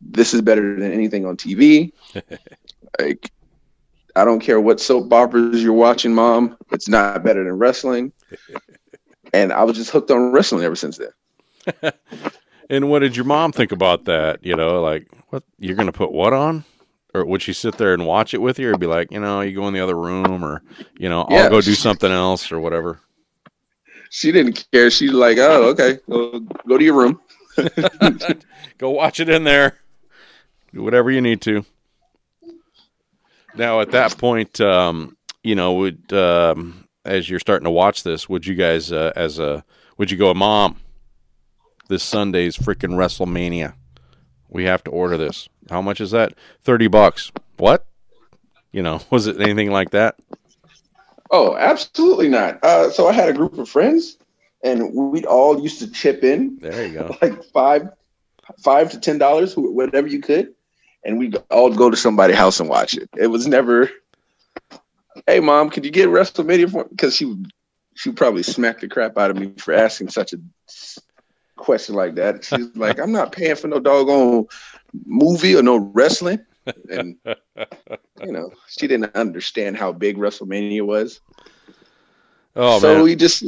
"This 0.00 0.32
is 0.32 0.42
better 0.42 0.78
than 0.78 0.92
anything 0.92 1.26
on 1.26 1.36
TV." 1.36 1.92
like 3.00 3.30
I 4.16 4.24
don't 4.24 4.40
care 4.40 4.60
what 4.60 4.80
soap 4.80 5.12
operas 5.12 5.62
you're 5.62 5.72
watching, 5.72 6.14
mom. 6.14 6.56
It's 6.70 6.88
not 6.88 7.24
better 7.24 7.42
than 7.42 7.54
wrestling. 7.54 8.12
and 9.32 9.52
I 9.52 9.64
was 9.64 9.76
just 9.76 9.90
hooked 9.90 10.10
on 10.10 10.32
wrestling 10.32 10.64
ever 10.64 10.76
since 10.76 10.98
then. 10.98 11.92
And 12.70 12.88
what 12.88 13.00
did 13.00 13.16
your 13.16 13.24
mom 13.24 13.52
think 13.52 13.72
about 13.72 14.04
that? 14.06 14.44
You 14.44 14.56
know, 14.56 14.80
like 14.80 15.08
what 15.30 15.42
you're 15.58 15.76
going 15.76 15.86
to 15.86 15.92
put 15.92 16.12
what 16.12 16.32
on? 16.32 16.64
Or 17.12 17.24
would 17.24 17.42
she 17.42 17.52
sit 17.52 17.78
there 17.78 17.94
and 17.94 18.06
watch 18.06 18.34
it 18.34 18.40
with 18.40 18.58
you, 18.58 18.72
or 18.72 18.78
be 18.78 18.86
like, 18.86 19.12
you 19.12 19.20
know, 19.20 19.40
you 19.40 19.54
go 19.54 19.68
in 19.68 19.74
the 19.74 19.80
other 19.80 19.96
room, 19.96 20.42
or 20.44 20.62
you 20.98 21.08
know, 21.08 21.22
I'll 21.22 21.50
go 21.50 21.60
do 21.60 21.74
something 21.74 22.10
else, 22.10 22.50
or 22.50 22.58
whatever. 22.58 23.00
She 24.10 24.32
didn't 24.32 24.66
care. 24.72 24.90
She's 24.90 25.12
like, 25.12 25.38
oh, 25.38 25.68
okay, 25.70 25.98
well, 26.08 26.40
go 26.66 26.78
to 26.78 26.84
your 26.84 26.94
room. 26.94 27.20
Go 28.78 28.90
watch 28.90 29.20
it 29.20 29.28
in 29.28 29.44
there. 29.44 29.78
Do 30.72 30.82
whatever 30.82 31.10
you 31.10 31.20
need 31.20 31.40
to. 31.42 31.64
Now, 33.56 33.80
at 33.80 33.92
that 33.92 34.18
point, 34.18 34.60
um, 34.60 35.16
you 35.42 35.54
know, 35.54 35.74
would 35.74 36.12
um, 36.12 36.88
as 37.04 37.28
you're 37.28 37.40
starting 37.40 37.64
to 37.64 37.70
watch 37.70 38.02
this, 38.02 38.28
would 38.28 38.46
you 38.46 38.54
guys, 38.54 38.90
uh, 38.90 39.12
as 39.14 39.38
a, 39.38 39.64
would 39.98 40.10
you 40.10 40.16
go, 40.16 40.32
Mom? 40.34 40.80
This 41.88 42.02
Sunday's 42.02 42.56
freaking 42.56 42.94
WrestleMania. 42.96 43.74
We 44.48 44.64
have 44.64 44.82
to 44.84 44.90
order 44.90 45.16
this. 45.18 45.48
How 45.68 45.82
much 45.82 46.00
is 46.00 46.12
that? 46.12 46.34
Thirty 46.62 46.88
bucks. 46.88 47.30
What? 47.58 47.86
You 48.72 48.82
know, 48.82 49.00
was 49.10 49.26
it 49.26 49.40
anything 49.40 49.70
like 49.70 49.90
that? 49.90 50.16
Oh, 51.30 51.56
absolutely 51.56 52.28
not. 52.28 52.62
Uh, 52.64 52.90
so 52.90 53.06
I 53.06 53.12
had 53.12 53.28
a 53.28 53.32
group 53.32 53.58
of 53.58 53.68
friends, 53.68 54.18
and 54.62 54.94
we'd 54.94 55.26
all 55.26 55.60
used 55.60 55.78
to 55.80 55.90
chip 55.90 56.22
in 56.22 56.58
There 56.60 56.86
you 56.86 56.94
go. 56.94 57.16
like 57.22 57.44
five, 57.44 57.88
five 58.62 58.90
to 58.92 59.00
ten 59.00 59.18
dollars, 59.18 59.54
whatever 59.56 60.06
you 60.06 60.20
could, 60.20 60.54
and 61.04 61.18
we 61.18 61.32
all 61.50 61.70
go 61.70 61.90
to 61.90 61.96
somebody's 61.96 62.36
house 62.36 62.60
and 62.60 62.68
watch 62.68 62.94
it. 62.94 63.08
It 63.16 63.26
was 63.26 63.46
never, 63.46 63.90
hey 65.26 65.40
mom, 65.40 65.70
could 65.70 65.84
you 65.84 65.90
get 65.90 66.08
WrestleMania 66.08 66.70
for? 66.70 66.84
Because 66.84 67.16
she 67.16 67.24
would 67.24 67.52
she 67.94 68.12
probably 68.12 68.42
smack 68.42 68.80
the 68.80 68.88
crap 68.88 69.16
out 69.16 69.30
of 69.30 69.36
me 69.36 69.52
for 69.56 69.72
asking 69.72 70.08
such 70.08 70.32
a 70.32 70.38
question 71.56 71.94
like 71.94 72.16
that. 72.16 72.44
She's 72.44 72.66
like, 72.76 72.98
I'm 72.98 73.12
not 73.12 73.32
paying 73.32 73.56
for 73.56 73.68
no 73.68 73.80
doggone 73.80 74.46
movie 75.06 75.54
or 75.56 75.62
no 75.62 75.76
wrestling. 75.76 76.40
And 76.90 77.16
you 77.24 78.32
know, 78.32 78.50
she 78.68 78.86
didn't 78.86 79.14
understand 79.14 79.76
how 79.76 79.92
big 79.92 80.16
WrestleMania 80.16 80.82
was. 80.82 81.20
Oh 82.56 82.78
so 82.78 82.94
man! 82.94 83.02
we 83.02 83.16
just 83.16 83.44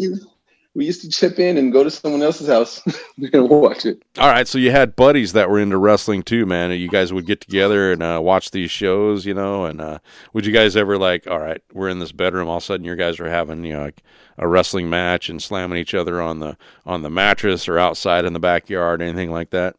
we 0.76 0.84
used 0.84 1.00
to 1.00 1.08
chip 1.08 1.38
in 1.38 1.56
and 1.56 1.72
go 1.72 1.82
to 1.82 1.90
someone 1.90 2.22
else's 2.22 2.48
house 2.48 2.82
and 3.32 3.48
watch 3.48 3.86
it. 3.86 4.02
All 4.18 4.28
right, 4.28 4.46
so 4.46 4.58
you 4.58 4.70
had 4.70 4.94
buddies 4.94 5.32
that 5.32 5.48
were 5.48 5.58
into 5.58 5.78
wrestling 5.78 6.22
too, 6.22 6.44
man. 6.44 6.70
You 6.70 6.88
guys 6.88 7.14
would 7.14 7.24
get 7.24 7.40
together 7.40 7.92
and 7.92 8.02
uh, 8.02 8.20
watch 8.22 8.50
these 8.50 8.70
shows, 8.70 9.24
you 9.24 9.32
know. 9.32 9.64
And 9.64 9.80
uh, 9.80 9.98
would 10.34 10.44
you 10.44 10.52
guys 10.52 10.76
ever 10.76 10.98
like, 10.98 11.26
all 11.26 11.40
right, 11.40 11.62
we're 11.72 11.88
in 11.88 11.98
this 11.98 12.12
bedroom, 12.12 12.48
all 12.48 12.58
of 12.58 12.62
a 12.62 12.66
sudden, 12.66 12.84
your 12.84 12.94
guys 12.94 13.18
are 13.18 13.30
having 13.30 13.64
you 13.64 13.72
know 13.72 13.84
like 13.84 14.02
a 14.36 14.46
wrestling 14.46 14.90
match 14.90 15.30
and 15.30 15.42
slamming 15.42 15.78
each 15.78 15.94
other 15.94 16.20
on 16.20 16.40
the 16.40 16.58
on 16.84 17.00
the 17.02 17.10
mattress 17.10 17.68
or 17.68 17.78
outside 17.78 18.26
in 18.26 18.34
the 18.34 18.38
backyard, 18.38 19.00
anything 19.00 19.30
like 19.30 19.50
that? 19.50 19.76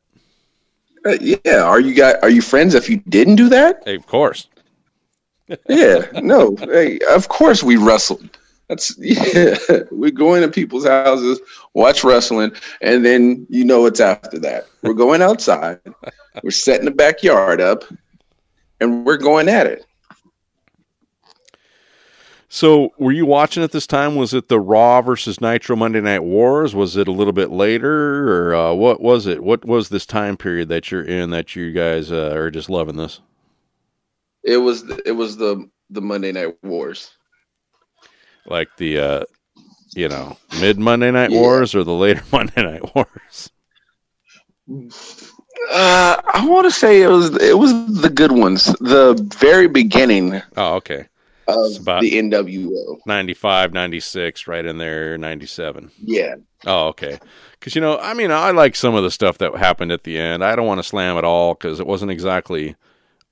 Uh, 1.05 1.17
yeah, 1.21 1.61
are 1.61 1.79
you 1.79 1.93
guys 1.93 2.15
are 2.23 2.29
you 2.31 2.41
friends 2.41 2.73
if 2.73 2.89
you 2.89 2.97
didn't 3.07 3.35
do 3.35 3.49
that? 3.49 3.83
Hey, 3.85 3.95
of 3.95 4.07
course. 4.07 4.47
Yeah, 5.69 6.05
no, 6.15 6.55
hey, 6.57 6.99
of 7.11 7.29
course 7.29 7.63
we 7.63 7.77
wrestled. 7.77 8.37
That's 8.69 8.95
yeah. 8.99 9.57
We 9.91 10.11
go 10.11 10.33
into 10.35 10.49
people's 10.49 10.85
houses, 10.85 11.39
watch 11.73 12.03
wrestling, 12.03 12.51
and 12.81 13.05
then 13.05 13.45
you 13.49 13.63
know 13.63 13.81
what's 13.81 13.99
after 13.99 14.39
that. 14.39 14.67
We're 14.81 14.93
going 14.93 15.21
outside, 15.21 15.79
we're 16.43 16.51
setting 16.51 16.85
the 16.85 16.91
backyard 16.91 17.61
up, 17.61 17.83
and 18.79 19.05
we're 19.05 19.17
going 19.17 19.47
at 19.49 19.67
it. 19.67 19.85
So, 22.49 22.93
were 22.97 23.11
you 23.11 23.25
watching 23.25 23.61
at 23.61 23.73
this 23.73 23.85
time? 23.85 24.15
Was 24.15 24.33
it 24.33 24.47
the 24.47 24.59
Raw 24.59 25.01
versus 25.01 25.41
Nitro 25.41 25.75
Monday 25.75 25.99
Night 25.99 26.23
Wars? 26.23 26.73
Was 26.73 26.95
it 26.95 27.07
a 27.07 27.11
little 27.11 27.33
bit 27.33 27.51
later, 27.51 28.49
or 28.49 28.55
uh, 28.55 28.73
what 28.73 29.01
was 29.01 29.27
it? 29.27 29.43
What 29.43 29.65
was 29.65 29.89
this 29.89 30.05
time 30.05 30.37
period 30.37 30.69
that 30.69 30.89
you're 30.89 31.03
in 31.03 31.29
that 31.31 31.55
you 31.55 31.73
guys 31.73 32.11
uh, 32.11 32.31
are 32.33 32.49
just 32.49 32.69
loving 32.69 32.95
this? 32.95 33.19
It 34.43 34.57
was 34.57 34.89
it 35.05 35.11
was 35.11 35.35
the 35.35 35.69
the 35.89 36.01
Monday 36.01 36.31
Night 36.31 36.55
Wars. 36.63 37.16
Like 38.47 38.69
the 38.77 38.97
uh, 38.99 39.23
you 39.95 40.07
know 40.09 40.37
mid 40.59 40.77
Monday 40.79 41.11
Night 41.11 41.31
Yeah. 41.31 41.39
Wars 41.39 41.75
or 41.75 41.83
the 41.83 41.93
later 41.93 42.23
Monday 42.31 42.63
Night 42.63 42.95
Wars? 42.95 43.51
Uh, 45.71 46.21
I 46.33 46.45
want 46.47 46.65
to 46.65 46.71
say 46.71 47.01
it 47.01 47.07
was 47.07 47.35
it 47.41 47.57
was 47.57 48.01
the 48.01 48.09
good 48.09 48.31
ones. 48.31 48.65
The 48.79 49.15
very 49.39 49.67
beginning 49.67 50.41
Oh, 50.55 50.75
okay. 50.75 51.07
of 51.47 51.77
about- 51.81 52.01
the 52.01 52.13
NWO. 52.13 52.97
95, 53.05 53.73
96, 53.73 54.47
right 54.47 54.65
in 54.65 54.77
there, 54.77 55.17
97. 55.17 55.91
Yeah, 56.03 56.35
Oh, 56.65 56.87
okay. 56.87 57.19
Because, 57.59 57.73
you 57.75 57.81
know, 57.81 57.97
I 57.99 58.13
mean, 58.13 58.31
I 58.31 58.51
like 58.51 58.75
some 58.75 58.95
of 58.95 59.03
the 59.03 59.11
stuff 59.11 59.37
that 59.39 59.55
happened 59.55 59.91
at 59.91 60.03
the 60.03 60.17
end. 60.17 60.43
I 60.43 60.55
don't 60.55 60.67
want 60.67 60.79
to 60.79 60.83
slam 60.83 61.17
it 61.17 61.23
all 61.23 61.53
because 61.53 61.79
it 61.79 61.87
wasn't 61.87 62.11
exactly 62.11 62.75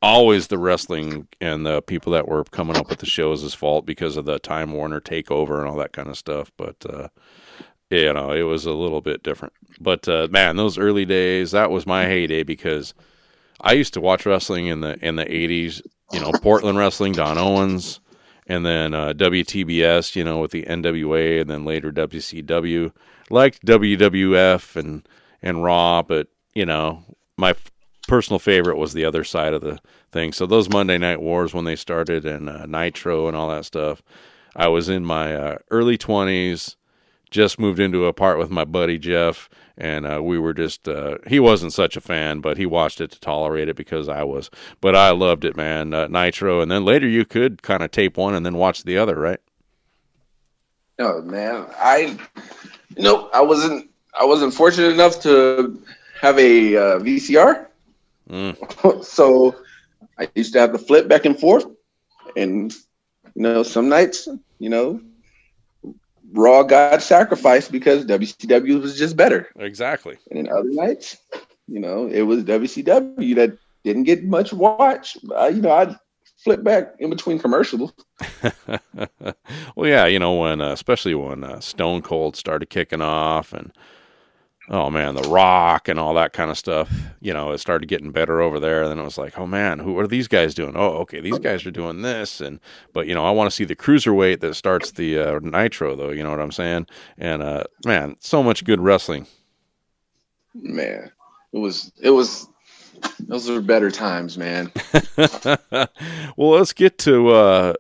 always 0.06 0.48
the 0.48 0.58
wrestling 0.60 1.28
and 1.42 1.66
the 1.66 1.82
people 1.82 2.14
that 2.14 2.28
were 2.28 2.44
coming 2.44 2.78
up 2.78 2.90
with 2.90 3.00
the 3.00 3.06
shows' 3.08 3.54
fault 3.56 3.86
because 3.86 4.18
of 4.18 4.26
the 4.26 4.38
Time 4.38 4.72
Warner 4.72 5.02
takeover 5.02 5.60
and 5.60 5.68
all 5.68 5.78
that 5.78 5.94
kind 5.94 6.08
of 6.08 6.18
stuff. 6.18 6.52
But, 6.58 6.86
uh, 6.88 7.08
you 7.90 8.14
know, 8.14 8.32
it 8.32 8.44
was 8.44 8.68
a 8.68 8.72
little 8.72 9.02
bit 9.02 9.24
different. 9.24 9.54
But, 9.80 10.08
uh, 10.08 10.28
man, 10.30 10.58
those 10.58 10.78
early 10.78 11.06
days, 11.06 11.52
that 11.52 11.72
was 11.72 11.88
my 11.88 12.06
heyday 12.06 12.44
because 12.44 12.94
I 13.62 13.74
used 13.74 13.96
to 13.96 14.02
watch 14.02 14.28
wrestling 14.28 14.68
in 14.68 14.82
the 14.82 15.04
in 15.04 15.16
the 15.16 15.26
80s, 15.26 15.82
you 16.12 16.20
know, 16.20 16.32
Portland 16.32 16.78
wrestling, 16.78 17.14
Don 17.14 17.40
Owens, 17.40 18.00
and 18.46 18.64
then 18.64 18.94
uh, 18.94 19.14
WTBS, 19.14 20.16
you 20.16 20.24
know, 20.24 20.40
with 20.40 20.52
the 20.52 20.64
NWA, 20.64 21.42
and 21.42 21.50
then 21.50 21.66
later 21.66 21.92
WCW. 21.92 22.92
Liked 23.32 23.66
WWF 23.66 24.76
and 24.76 25.08
and 25.42 25.64
Raw, 25.64 26.04
but 26.04 26.28
you 26.54 26.66
know, 26.66 27.04
my 27.38 27.56
personal 28.08 28.40
favorite 28.40 28.78
was 28.78 28.94
the 28.94 29.06
other 29.06 29.24
side 29.24 29.54
of 29.54 29.62
the 29.62 29.80
thing. 30.12 30.32
So 30.32 30.46
those 30.46 30.70
Monday 30.70 30.98
Night 30.98 31.22
Wars 31.22 31.54
when 31.54 31.66
they 31.66 31.76
started, 31.76 32.26
and 32.26 32.50
uh, 32.50 32.66
Nitro 32.66 33.28
and 33.28 33.36
all 33.36 33.50
that 33.50 33.66
stuff. 33.66 34.02
I 34.56 34.70
was 34.70 34.88
in 34.88 35.04
my 35.04 35.36
uh, 35.36 35.58
early 35.70 35.98
twenties, 35.98 36.78
just 37.30 37.60
moved 37.60 37.80
into 37.80 38.06
a 38.06 38.14
part 38.14 38.38
with 38.38 38.50
my 38.50 38.64
buddy 38.64 38.98
Jeff, 38.98 39.50
and 39.78 40.06
uh, 40.06 40.22
we 40.24 40.40
were 40.40 40.54
just 40.54 40.88
uh, 40.88 41.18
he 41.28 41.40
wasn't 41.40 41.74
such 41.74 41.98
a 41.98 42.02
fan, 42.02 42.40
but 42.40 42.58
he 42.58 42.66
watched 42.66 43.02
it 43.02 43.12
to 43.12 43.20
tolerate 43.20 43.68
it 43.68 43.76
because 43.76 44.08
I 44.08 44.24
was. 44.24 44.50
But 44.80 44.96
I 44.96 45.12
loved 45.12 45.44
it, 45.44 45.58
man. 45.58 45.94
Uh, 45.94 46.08
Nitro, 46.08 46.62
and 46.62 46.72
then 46.72 46.86
later 46.86 47.08
you 47.08 47.26
could 47.26 47.62
kind 47.62 47.84
of 47.84 47.92
tape 47.92 48.18
one 48.18 48.34
and 48.34 48.46
then 48.46 48.56
watch 48.56 48.84
the 48.84 48.98
other, 48.98 49.20
right? 49.20 49.40
Oh 50.98 51.22
man, 51.22 51.66
I 51.78 52.18
nope. 52.98 53.30
I 53.34 53.42
wasn't. 53.42 53.90
I 54.18 54.24
wasn't 54.24 54.54
fortunate 54.54 54.94
enough 54.94 55.20
to 55.24 55.78
have 56.22 56.40
a 56.40 56.78
uh, 56.78 57.00
VCR, 57.00 57.66
Mm. 58.30 59.04
so 59.04 59.56
I 60.18 60.30
used 60.36 60.54
to 60.54 60.60
have 60.60 60.72
to 60.72 60.78
flip 60.78 61.08
back 61.08 61.26
and 61.26 61.40
forth, 61.40 61.66
and 62.36 62.74
you 63.36 63.42
know, 63.42 63.64
some 63.64 63.90
nights, 63.90 64.28
you 64.60 64.70
know, 64.70 65.02
Raw 66.32 66.64
got 66.64 67.02
sacrificed 67.02 67.72
because 67.72 68.06
WCW 68.06 68.82
was 68.82 68.98
just 68.98 69.16
better, 69.16 69.50
Exactly. 69.58 70.18
and 70.30 70.40
then 70.40 70.54
other 70.54 70.70
nights, 70.70 71.18
you 71.68 71.80
know, 71.80 72.08
it 72.08 72.22
was 72.22 72.44
WCW 72.44 73.36
that 73.36 73.58
didn't 73.84 74.04
get 74.04 74.24
much 74.24 74.52
watch. 74.54 75.18
Uh, 75.36 75.48
you 75.48 75.62
know, 75.62 75.72
I'd 75.72 75.96
flip 76.38 76.64
back 76.64 76.96
in 77.00 77.10
between 77.10 77.40
commercials. 77.40 77.94
well, 79.76 79.88
yeah, 79.90 80.06
you 80.06 80.20
know 80.20 80.36
when, 80.36 80.62
uh, 80.62 80.72
especially 80.72 81.16
when 81.16 81.44
uh, 81.44 81.60
Stone 81.60 82.02
Cold 82.02 82.36
started 82.36 82.70
kicking 82.70 83.02
off, 83.02 83.54
and 83.54 83.72
oh 84.70 84.90
man, 84.90 85.16
The 85.16 85.24
Rock 85.24 85.88
and 85.88 86.00
all 86.00 86.14
that 86.16 86.34
kind 86.34 86.50
of 86.50 86.58
stuff. 86.58 86.92
You 87.22 87.34
know, 87.34 87.52
it 87.52 87.60
started 87.60 87.88
getting 87.88 88.12
better 88.12 88.42
over 88.42 88.60
there. 88.60 88.84
And 88.84 88.92
then 88.92 89.00
it 89.00 89.04
was 89.04 89.18
like, 89.18 89.38
oh 89.38 89.48
man, 89.48 89.80
who 89.80 89.98
are 90.00 90.08
these 90.08 90.28
guys 90.28 90.54
doing? 90.54 90.76
Oh, 90.76 90.98
okay, 91.00 91.20
these 91.20 91.40
guys 91.40 91.66
are 91.66 91.72
doing 91.72 92.02
this, 92.02 92.42
and 92.42 92.60
but 92.94 93.08
you 93.08 93.14
know, 93.14 93.26
I 93.26 93.32
want 93.32 93.50
to 93.50 93.56
see 93.56 93.66
the 93.66 93.76
cruiserweight 93.76 94.40
that 94.42 94.56
starts 94.56 94.92
the 94.92 95.18
uh, 95.20 95.40
Nitro, 95.40 95.96
though. 95.96 96.12
You 96.12 96.24
know 96.24 96.32
what 96.32 96.42
I'm 96.42 96.52
saying? 96.52 96.88
And 97.18 97.42
uh, 97.42 97.64
man, 97.86 98.16
so 98.20 98.44
much 98.44 98.64
good 98.64 98.80
wrestling. 98.80 99.28
Man, 100.54 101.12
it 101.52 101.58
was 101.58 101.92
it 102.02 102.12
was 102.12 102.48
those 103.20 103.50
were 103.50 103.62
better 103.62 103.92
times, 103.92 104.38
man. 104.38 104.72
well, 105.18 105.88
let's 106.38 106.74
get 106.74 106.98
to 107.00 107.30
uh, 107.30 107.74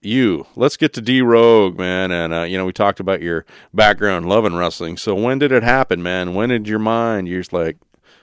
you. 0.00 0.46
Let's 0.56 0.76
get 0.76 0.92
to 0.94 1.00
D 1.00 1.20
Rogue, 1.22 1.78
man. 1.78 2.10
And 2.10 2.32
uh, 2.32 2.42
you 2.42 2.58
know, 2.58 2.64
we 2.64 2.72
talked 2.72 3.00
about 3.00 3.22
your 3.22 3.44
background 3.74 4.28
loving 4.28 4.54
wrestling. 4.54 4.96
So 4.96 5.14
when 5.14 5.38
did 5.38 5.52
it 5.52 5.62
happen, 5.62 6.02
man? 6.02 6.34
When 6.34 6.48
did 6.48 6.66
your 6.66 6.78
mind? 6.78 7.28
You're 7.28 7.40
just 7.40 7.52
like, 7.52 7.78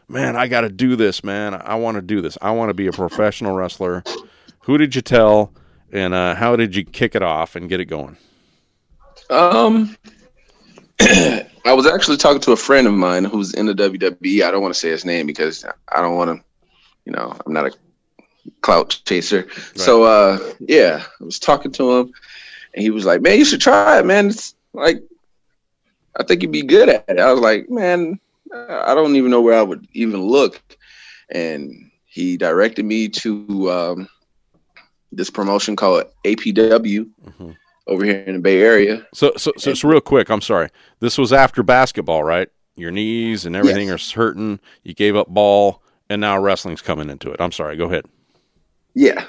man, 0.08 0.36
I 0.36 0.48
got 0.48 0.62
to 0.62 0.70
do 0.70 0.96
this, 0.96 1.24
man. 1.24 1.54
I 1.54 1.76
want 1.76 1.96
to 1.96 2.02
do 2.02 2.22
this. 2.22 2.38
I 2.41 2.52
want 2.52 2.70
to 2.70 2.74
be 2.74 2.88
a 2.88 2.91
professional 2.91 3.56
wrestler. 3.56 4.04
Who 4.62 4.78
did 4.78 4.95
you 4.95 5.02
tell, 5.02 5.54
and 5.91 6.14
uh, 6.14 6.36
how 6.36 6.56
did 6.56 6.76
you 6.76 6.84
kick 6.84 7.16
it 7.16 7.22
off 7.22 7.56
and 7.56 7.70
get 7.70 7.80
it 7.80 7.86
going? 7.86 8.18
Um, 9.30 9.95
I 10.99 11.74
was 11.74 11.86
actually 11.86 12.18
talking 12.18 12.41
to 12.41 12.52
a 12.52 12.58
friend 12.58 12.88
of 12.88 12.94
mine 12.94 13.26
who's 13.26 13.54
in 13.54 13.66
the 13.66 13.74
WWE. 13.74 14.44
I 14.44 14.52
don't 14.52 14.62
want 14.62 14.74
to 14.74 14.80
say 14.80 14.90
his 14.90 15.06
name 15.06 15.28
because 15.28 15.66
I 15.90 16.02
don't 16.02 16.16
want 16.16 16.38
to, 16.38 16.45
you 17.06 17.12
know, 17.12 17.38
I'm 17.45 17.54
not 17.54 17.68
a 17.68 17.72
clout 18.61 18.99
chaser. 19.06 19.48
So, 19.76 20.03
uh, 20.03 20.40
yeah, 20.60 21.03
I 21.19 21.24
was 21.24 21.40
talking 21.40 21.72
to 21.74 21.98
him, 21.98 22.11
and 22.74 22.84
he 22.84 22.90
was 22.90 23.06
like, 23.06 23.22
"Man, 23.22 23.38
you 23.38 23.45
should 23.45 23.61
try 23.61 23.99
it, 23.99 24.06
man. 24.06 24.28
It's 24.28 24.56
like, 24.74 25.02
I 26.19 26.24
think 26.24 26.41
you'd 26.41 26.52
be 26.52 26.64
good 26.64 26.90
at 26.90 27.06
it." 27.07 27.19
I 27.19 27.32
was 27.32 27.41
like, 27.41 27.69
"Man, 27.69 28.19
I 28.53 28.94
don't 28.95 29.15
even 29.15 29.32
know 29.32 29.41
where 29.41 29.57
I 29.57 29.64
would 29.64 29.88
even 29.94 30.22
look," 30.22 30.61
and 31.30 31.91
he 32.06 32.38
directed 32.38 32.86
me 32.86 33.10
to 33.10 33.72
um, 33.72 34.10
this 35.11 35.30
promotion 35.30 35.76
called 35.76 36.06
APW 36.26 37.07
Mhm. 37.28 37.56
over 37.88 38.03
here 38.03 38.24
in 38.26 38.34
the 38.36 38.40
Bay 38.40 38.61
Area. 38.61 39.06
So, 39.14 39.34
so, 39.38 39.52
so, 39.57 39.74
so, 39.74 39.88
real 39.88 40.02
quick, 40.02 40.30
I'm 40.30 40.41
sorry. 40.41 40.69
This 40.99 41.18
was 41.18 41.32
after 41.32 41.64
basketball, 41.64 42.24
right? 42.24 42.49
Your 42.76 42.91
knees 42.91 43.45
and 43.45 43.56
everything 43.56 43.90
are 43.90 43.98
hurting. 43.98 44.60
You 44.84 44.94
gave 44.94 45.15
up 45.15 45.28
ball, 45.28 45.82
and 46.10 46.22
now 46.22 46.40
wrestling's 46.40 46.82
coming 46.82 47.10
into 47.10 47.32
it. 47.32 47.41
I'm 47.41 47.52
sorry. 47.52 47.76
Go 47.76 47.86
ahead. 47.86 48.06
Yeah. 48.98 49.26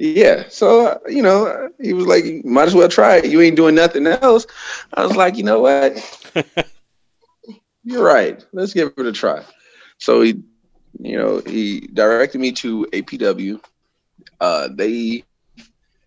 Yeah. 0.00 0.48
So, 0.48 0.86
uh, 0.88 0.98
you 1.08 1.22
know, 1.22 1.46
uh, 1.46 1.68
he 1.80 1.92
was 1.92 2.06
like, 2.06 2.24
"You 2.24 2.42
might 2.44 2.66
as 2.66 2.74
well 2.74 2.88
try 2.88 3.16
it. 3.18 3.26
You 3.26 3.40
ain't 3.40 3.56
doing 3.56 3.76
nothing 3.76 4.06
else. 4.06 4.46
I 4.94 5.04
was 5.06 5.14
like, 5.14 5.36
you 5.36 5.44
know 5.44 5.60
what? 5.60 5.94
You're 7.84 8.02
right. 8.02 8.44
Let's 8.52 8.74
give 8.74 8.92
it 8.96 9.06
a 9.06 9.12
try. 9.12 9.44
So 9.98 10.22
he, 10.22 10.42
you 10.98 11.16
know, 11.16 11.40
he 11.46 11.80
directed 11.92 12.38
me 12.40 12.52
to 12.52 12.86
APW. 12.92 13.60
Uh, 14.40 14.68
they, 14.74 15.24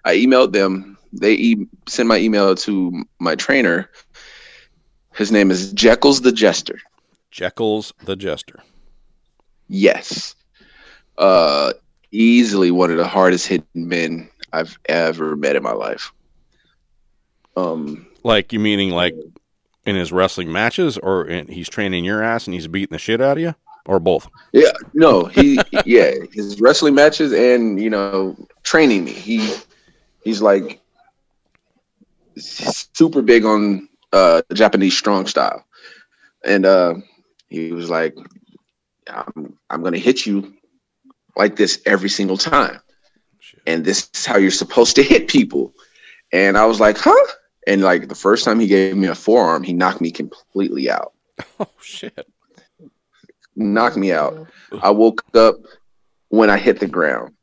I 0.04 0.16
emailed 0.18 0.52
them. 0.54 0.98
They 1.14 1.34
e- 1.34 1.68
sent 1.88 2.08
my 2.08 2.18
email 2.18 2.56
to 2.56 3.04
my 3.20 3.36
trainer. 3.36 3.90
His 5.16 5.32
name 5.32 5.52
is 5.52 5.74
Jeckles 5.74 6.22
the 6.22 6.32
Jester. 6.32 6.80
Jeckles 7.32 7.94
the 8.04 8.16
Jester. 8.16 8.62
Yes. 9.68 10.36
Uh, 11.18 11.74
easily 12.14 12.72
one 12.72 12.92
of 12.92 12.98
the 12.98 13.08
hardest 13.08 13.48
hitting 13.48 13.66
men 13.74 14.30
I've 14.54 14.78
ever 14.86 15.36
met 15.36 15.56
in 15.56 15.64
my 15.64 15.72
life. 15.72 16.14
Um, 17.58 18.08
Like 18.24 18.54
you 18.54 18.60
meaning 18.60 18.92
like 18.92 19.16
in 19.86 19.96
his 19.96 20.12
wrestling 20.12 20.52
matches, 20.52 20.98
or 20.98 21.26
in, 21.26 21.48
he's 21.48 21.68
training 21.70 22.06
your 22.06 22.24
ass 22.24 22.48
and 22.48 22.54
he's 22.54 22.68
beating 22.68 22.94
the 22.94 23.00
shit 23.00 23.20
out 23.20 23.38
of 23.38 23.44
you, 23.44 23.56
or 23.86 24.00
both? 24.00 24.30
yeah, 24.54 24.72
no, 24.94 25.26
he, 25.26 25.60
yeah, 25.86 26.12
his 26.32 26.62
wrestling 26.62 26.96
matches 26.96 27.34
and 27.34 27.82
you 27.82 27.90
know 27.90 28.36
training 28.64 29.04
me. 29.04 29.12
He, 29.12 29.56
he's 30.24 30.42
like 30.42 30.80
super 32.38 33.22
big 33.22 33.46
on 33.46 33.90
uh 34.14 34.42
Japanese 34.54 34.98
strong 34.98 35.26
style, 35.26 35.66
and 36.46 36.66
uh 36.66 36.94
he 37.50 37.72
was 37.72 37.90
like, 37.90 38.16
"I'm, 39.08 39.58
I'm 39.70 39.84
gonna 39.84 39.98
hit 39.98 40.26
you 40.26 40.54
like 41.36 41.56
this 41.56 41.82
every 41.86 42.10
single 42.10 42.38
time, 42.38 42.80
and 43.68 43.84
this 43.86 44.10
is 44.14 44.26
how 44.26 44.38
you're 44.38 44.52
supposed 44.52 44.96
to 44.96 45.04
hit 45.04 45.28
people." 45.28 45.74
And 46.32 46.58
I 46.58 46.66
was 46.66 46.80
like, 46.80 46.98
"Huh?" 46.98 47.34
And 47.68 47.82
like 47.82 48.08
the 48.10 48.16
first 48.16 48.44
time 48.46 48.60
he 48.60 48.68
gave 48.68 48.96
me 48.98 49.08
a 49.08 49.16
forearm, 49.16 49.64
he 49.64 49.74
knocked 49.74 50.02
me 50.02 50.12
completely 50.12 50.90
out. 50.90 51.14
Oh 51.60 51.68
shit! 51.82 52.28
knocked 53.56 53.98
me 53.98 54.12
out. 54.12 54.48
I 54.82 54.90
woke 54.92 55.24
up 55.36 55.56
when 56.30 56.50
I 56.50 56.58
hit 56.58 56.80
the 56.80 56.88
ground, 56.88 57.34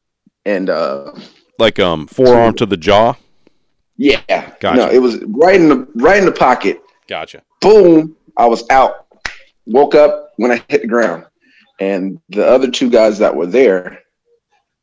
and 0.44 0.68
uh, 0.70 1.12
Like 1.58 1.78
um 1.78 2.06
forearm 2.06 2.54
to 2.56 2.66
the 2.66 2.76
jaw. 2.76 3.14
yeah, 3.96 4.20
Gotcha. 4.60 4.76
no, 4.76 4.90
it 4.90 4.98
was 4.98 5.18
right 5.28 5.60
in 5.60 5.68
the 5.68 5.86
right 5.96 6.18
in 6.18 6.24
the 6.26 6.32
pocket. 6.32 6.80
Gotcha. 7.08 7.42
Boom! 7.60 8.16
I 8.36 8.46
was 8.46 8.64
out. 8.70 9.06
Woke 9.66 9.94
up 9.94 10.32
when 10.36 10.50
I 10.50 10.62
hit 10.68 10.82
the 10.82 10.88
ground, 10.88 11.24
and 11.80 12.20
the 12.28 12.46
other 12.46 12.70
two 12.70 12.90
guys 12.90 13.18
that 13.18 13.34
were 13.34 13.46
there, 13.46 14.00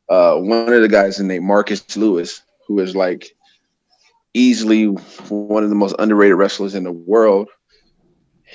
uh, 0.08 0.36
one 0.36 0.72
of 0.72 0.82
the 0.82 0.88
guys 0.88 1.20
named 1.20 1.44
Marcus 1.44 1.96
Lewis, 1.96 2.42
who 2.66 2.80
is 2.80 2.96
like 2.96 3.36
easily 4.34 4.86
one 4.86 5.62
of 5.62 5.70
the 5.70 5.76
most 5.76 5.94
underrated 5.98 6.36
wrestlers 6.36 6.74
in 6.74 6.82
the 6.82 6.92
world. 6.92 7.48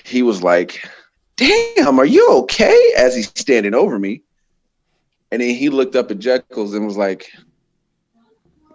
He 0.03 0.21
was 0.21 0.43
like, 0.43 0.87
"Damn, 1.37 1.99
are 1.99 2.05
you 2.05 2.27
okay?" 2.43 2.93
As 2.97 3.15
he's 3.15 3.29
standing 3.29 3.73
over 3.73 3.97
me, 3.97 4.23
and 5.31 5.41
then 5.41 5.55
he 5.55 5.69
looked 5.69 5.95
up 5.95 6.11
at 6.11 6.19
Jeckles 6.19 6.75
and 6.75 6.85
was 6.85 6.97
like, 6.97 7.31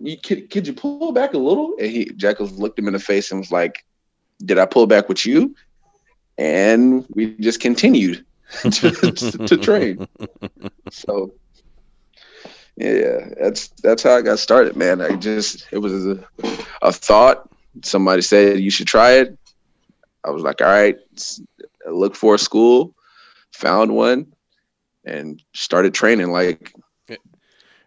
you, 0.00 0.16
could, 0.16 0.48
"Could 0.50 0.66
you 0.66 0.72
pull 0.72 1.12
back 1.12 1.34
a 1.34 1.38
little?" 1.38 1.74
And 1.78 1.90
he 1.90 2.06
Jeckles 2.06 2.58
looked 2.58 2.78
him 2.78 2.86
in 2.86 2.94
the 2.94 3.00
face 3.00 3.30
and 3.30 3.40
was 3.40 3.52
like, 3.52 3.84
"Did 4.44 4.58
I 4.58 4.64
pull 4.64 4.86
back 4.86 5.08
with 5.08 5.26
you?" 5.26 5.54
And 6.38 7.04
we 7.10 7.34
just 7.34 7.60
continued 7.60 8.24
to, 8.62 8.70
to, 9.12 9.38
to 9.38 9.56
train. 9.56 10.06
So, 10.90 11.32
yeah, 12.76 13.28
that's 13.40 13.68
that's 13.82 14.02
how 14.02 14.16
I 14.16 14.22
got 14.22 14.38
started, 14.38 14.76
man. 14.76 15.00
I 15.00 15.16
just 15.16 15.66
it 15.70 15.78
was 15.78 16.06
a, 16.06 16.24
a 16.82 16.92
thought. 16.92 17.48
Somebody 17.82 18.22
said 18.22 18.60
you 18.60 18.70
should 18.70 18.86
try 18.86 19.12
it. 19.12 19.38
I 20.24 20.30
was 20.30 20.42
like, 20.42 20.60
all 20.60 20.68
right, 20.68 20.96
look 21.86 22.14
for 22.14 22.34
a 22.34 22.38
school, 22.38 22.94
found 23.52 23.94
one, 23.94 24.32
and 25.04 25.42
started 25.54 25.94
training. 25.94 26.32
Like, 26.32 26.72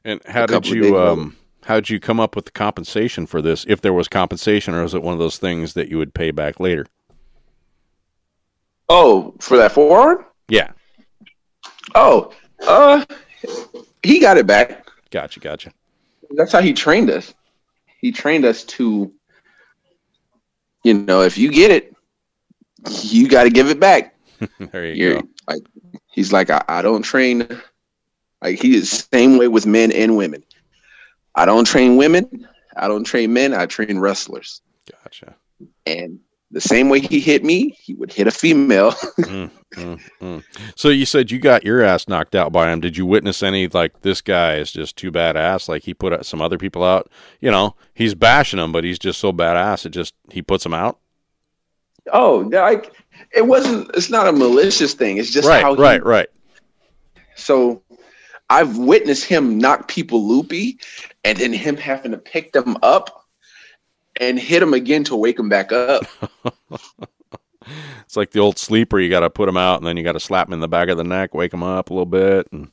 And 0.04 0.22
how 0.26 0.46
did 0.46 0.68
you 0.68 0.98
um 0.98 1.38
how 1.66 1.76
did 1.76 1.90
you 1.90 2.00
come 2.00 2.20
up 2.20 2.36
with 2.36 2.46
the 2.46 2.52
compensation 2.52 3.26
for 3.26 3.42
this? 3.42 3.66
If 3.68 3.82
there 3.82 3.94
was 3.94 4.08
compensation, 4.08 4.74
or 4.74 4.84
was 4.84 4.94
it 4.94 5.04
one 5.04 5.14
of 5.14 5.20
those 5.20 5.38
things 5.38 5.74
that 5.74 5.90
you 5.90 5.98
would 5.98 6.14
pay 6.14 6.32
back 6.32 6.60
later? 6.60 6.86
oh, 8.92 9.34
for 9.40 9.58
that 9.58 9.72
forearm? 9.72 10.26
Yeah, 10.52 10.72
Oh, 11.96 12.34
uh, 12.68 13.06
he 14.04 14.20
got 14.20 14.38
it 14.38 14.46
back. 14.46 14.88
gotcha, 15.10 15.40
gotcha. 15.40 15.72
That's 16.32 16.52
how 16.52 16.62
he 16.62 16.74
trained 16.74 17.10
us. 17.10 17.34
He 18.00 18.12
trained 18.12 18.46
us 18.46 18.64
to, 18.66 19.12
you 20.84 20.94
know, 20.94 21.22
if 21.22 21.38
you 21.38 21.52
get 21.52 21.72
it, 21.72 21.96
you 23.04 23.28
got 23.28 23.44
to 23.44 23.50
give 23.50 23.70
it 23.70 23.80
back. 23.80 24.16
there 24.60 24.86
you 24.86 24.94
You're 24.96 25.22
go. 25.22 25.28
like, 25.48 25.62
he's 26.12 26.34
like, 26.34 26.50
I, 26.50 26.64
I 26.68 26.82
don't 26.82 27.02
train. 27.04 27.48
Like 28.42 28.60
he 28.60 28.76
is 28.76 29.08
same 29.14 29.38
way 29.38 29.48
with 29.48 29.66
men 29.66 29.92
and 29.92 30.18
women. 30.18 30.44
I 31.36 31.46
don't 31.46 31.66
train 31.66 31.96
women. 31.96 32.48
I 32.76 32.88
don't 32.88 33.04
train 33.04 33.32
men. 33.34 33.54
I 33.54 33.68
train 33.68 34.00
wrestlers. 34.00 34.62
Gotcha. 35.04 35.36
And 35.86 36.20
the 36.52 36.62
same 36.62 36.90
way 36.90 37.00
he 37.00 37.20
hit 37.20 37.44
me, 37.44 37.70
he 37.70 37.94
would 37.94 38.12
hit 38.12 38.28
a 38.28 38.32
female. 38.32 38.94
Mm, 39.22 39.50
mm, 39.76 40.02
mm. 40.22 40.44
So 40.76 40.90
you 40.90 41.06
said 41.06 41.32
you 41.32 41.40
got 41.40 41.64
your 41.64 41.82
ass 41.82 42.10
knocked 42.10 42.36
out 42.36 42.52
by 42.52 42.70
him. 42.70 42.82
Did 42.82 42.98
you 42.98 43.06
witness 43.06 43.42
any 43.42 43.70
like 43.70 44.02
this 44.02 44.20
guy 44.20 44.56
is 44.56 44.70
just 44.70 44.98
too 44.98 45.14
badass? 45.14 45.70
Like 45.70 45.84
he 45.84 45.94
put 45.94 46.26
some 46.26 46.42
other 46.42 46.58
people 46.58 46.84
out. 46.84 47.10
You 47.40 47.52
know, 47.52 47.76
he's 47.94 48.14
bashing 48.14 48.58
them, 48.60 48.74
but 48.74 48.84
he's 48.84 49.00
just 49.00 49.20
so 49.20 49.32
badass. 49.32 49.86
It 49.86 49.92
just 49.92 50.14
he 50.30 50.42
puts 50.42 50.64
them 50.66 50.74
out. 50.74 51.00
oh, 52.12 52.50
like 52.52 52.94
it 53.34 53.48
wasn't. 53.48 53.90
It's 53.96 54.10
not 54.10 54.28
a 54.28 54.34
malicious 54.34 54.94
thing. 54.94 55.18
It's 55.18 55.32
just 55.32 55.48
right, 55.48 55.62
how 55.62 55.76
he, 55.76 55.82
right, 55.82 56.04
right. 56.04 56.28
So 57.36 57.82
I've 58.50 58.78
witnessed 58.78 59.24
him 59.24 59.58
knock 59.58 59.88
people 59.88 60.28
loopy, 60.28 60.80
and 61.24 61.38
then 61.38 61.54
him 61.54 61.78
having 61.78 62.12
to 62.12 62.18
pick 62.18 62.52
them 62.52 62.76
up 62.84 63.21
and 64.22 64.40
hit 64.40 64.64
him 64.64 64.74
again 64.74 65.04
to 65.06 65.16
wake 65.18 65.38
him 65.38 65.50
back 65.50 65.74
up. 65.74 66.06
It's 68.02 68.18
like 68.18 68.32
the 68.32 68.40
old 68.40 68.58
sleeper. 68.58 69.00
You 69.00 69.10
got 69.10 69.22
to 69.22 69.30
put 69.30 69.48
him 69.48 69.56
out, 69.56 69.78
and 69.78 69.88
then 69.88 69.96
you 69.96 70.04
got 70.04 70.14
to 70.14 70.20
slap 70.20 70.48
him 70.48 70.54
in 70.54 70.60
the 70.60 70.68
back 70.68 70.90
of 70.90 70.98
the 70.98 71.04
neck, 71.04 71.34
wake 71.34 71.54
him 71.54 71.64
up 71.64 71.90
a 71.90 71.94
little 71.94 72.06
bit, 72.06 72.46
and 72.52 72.72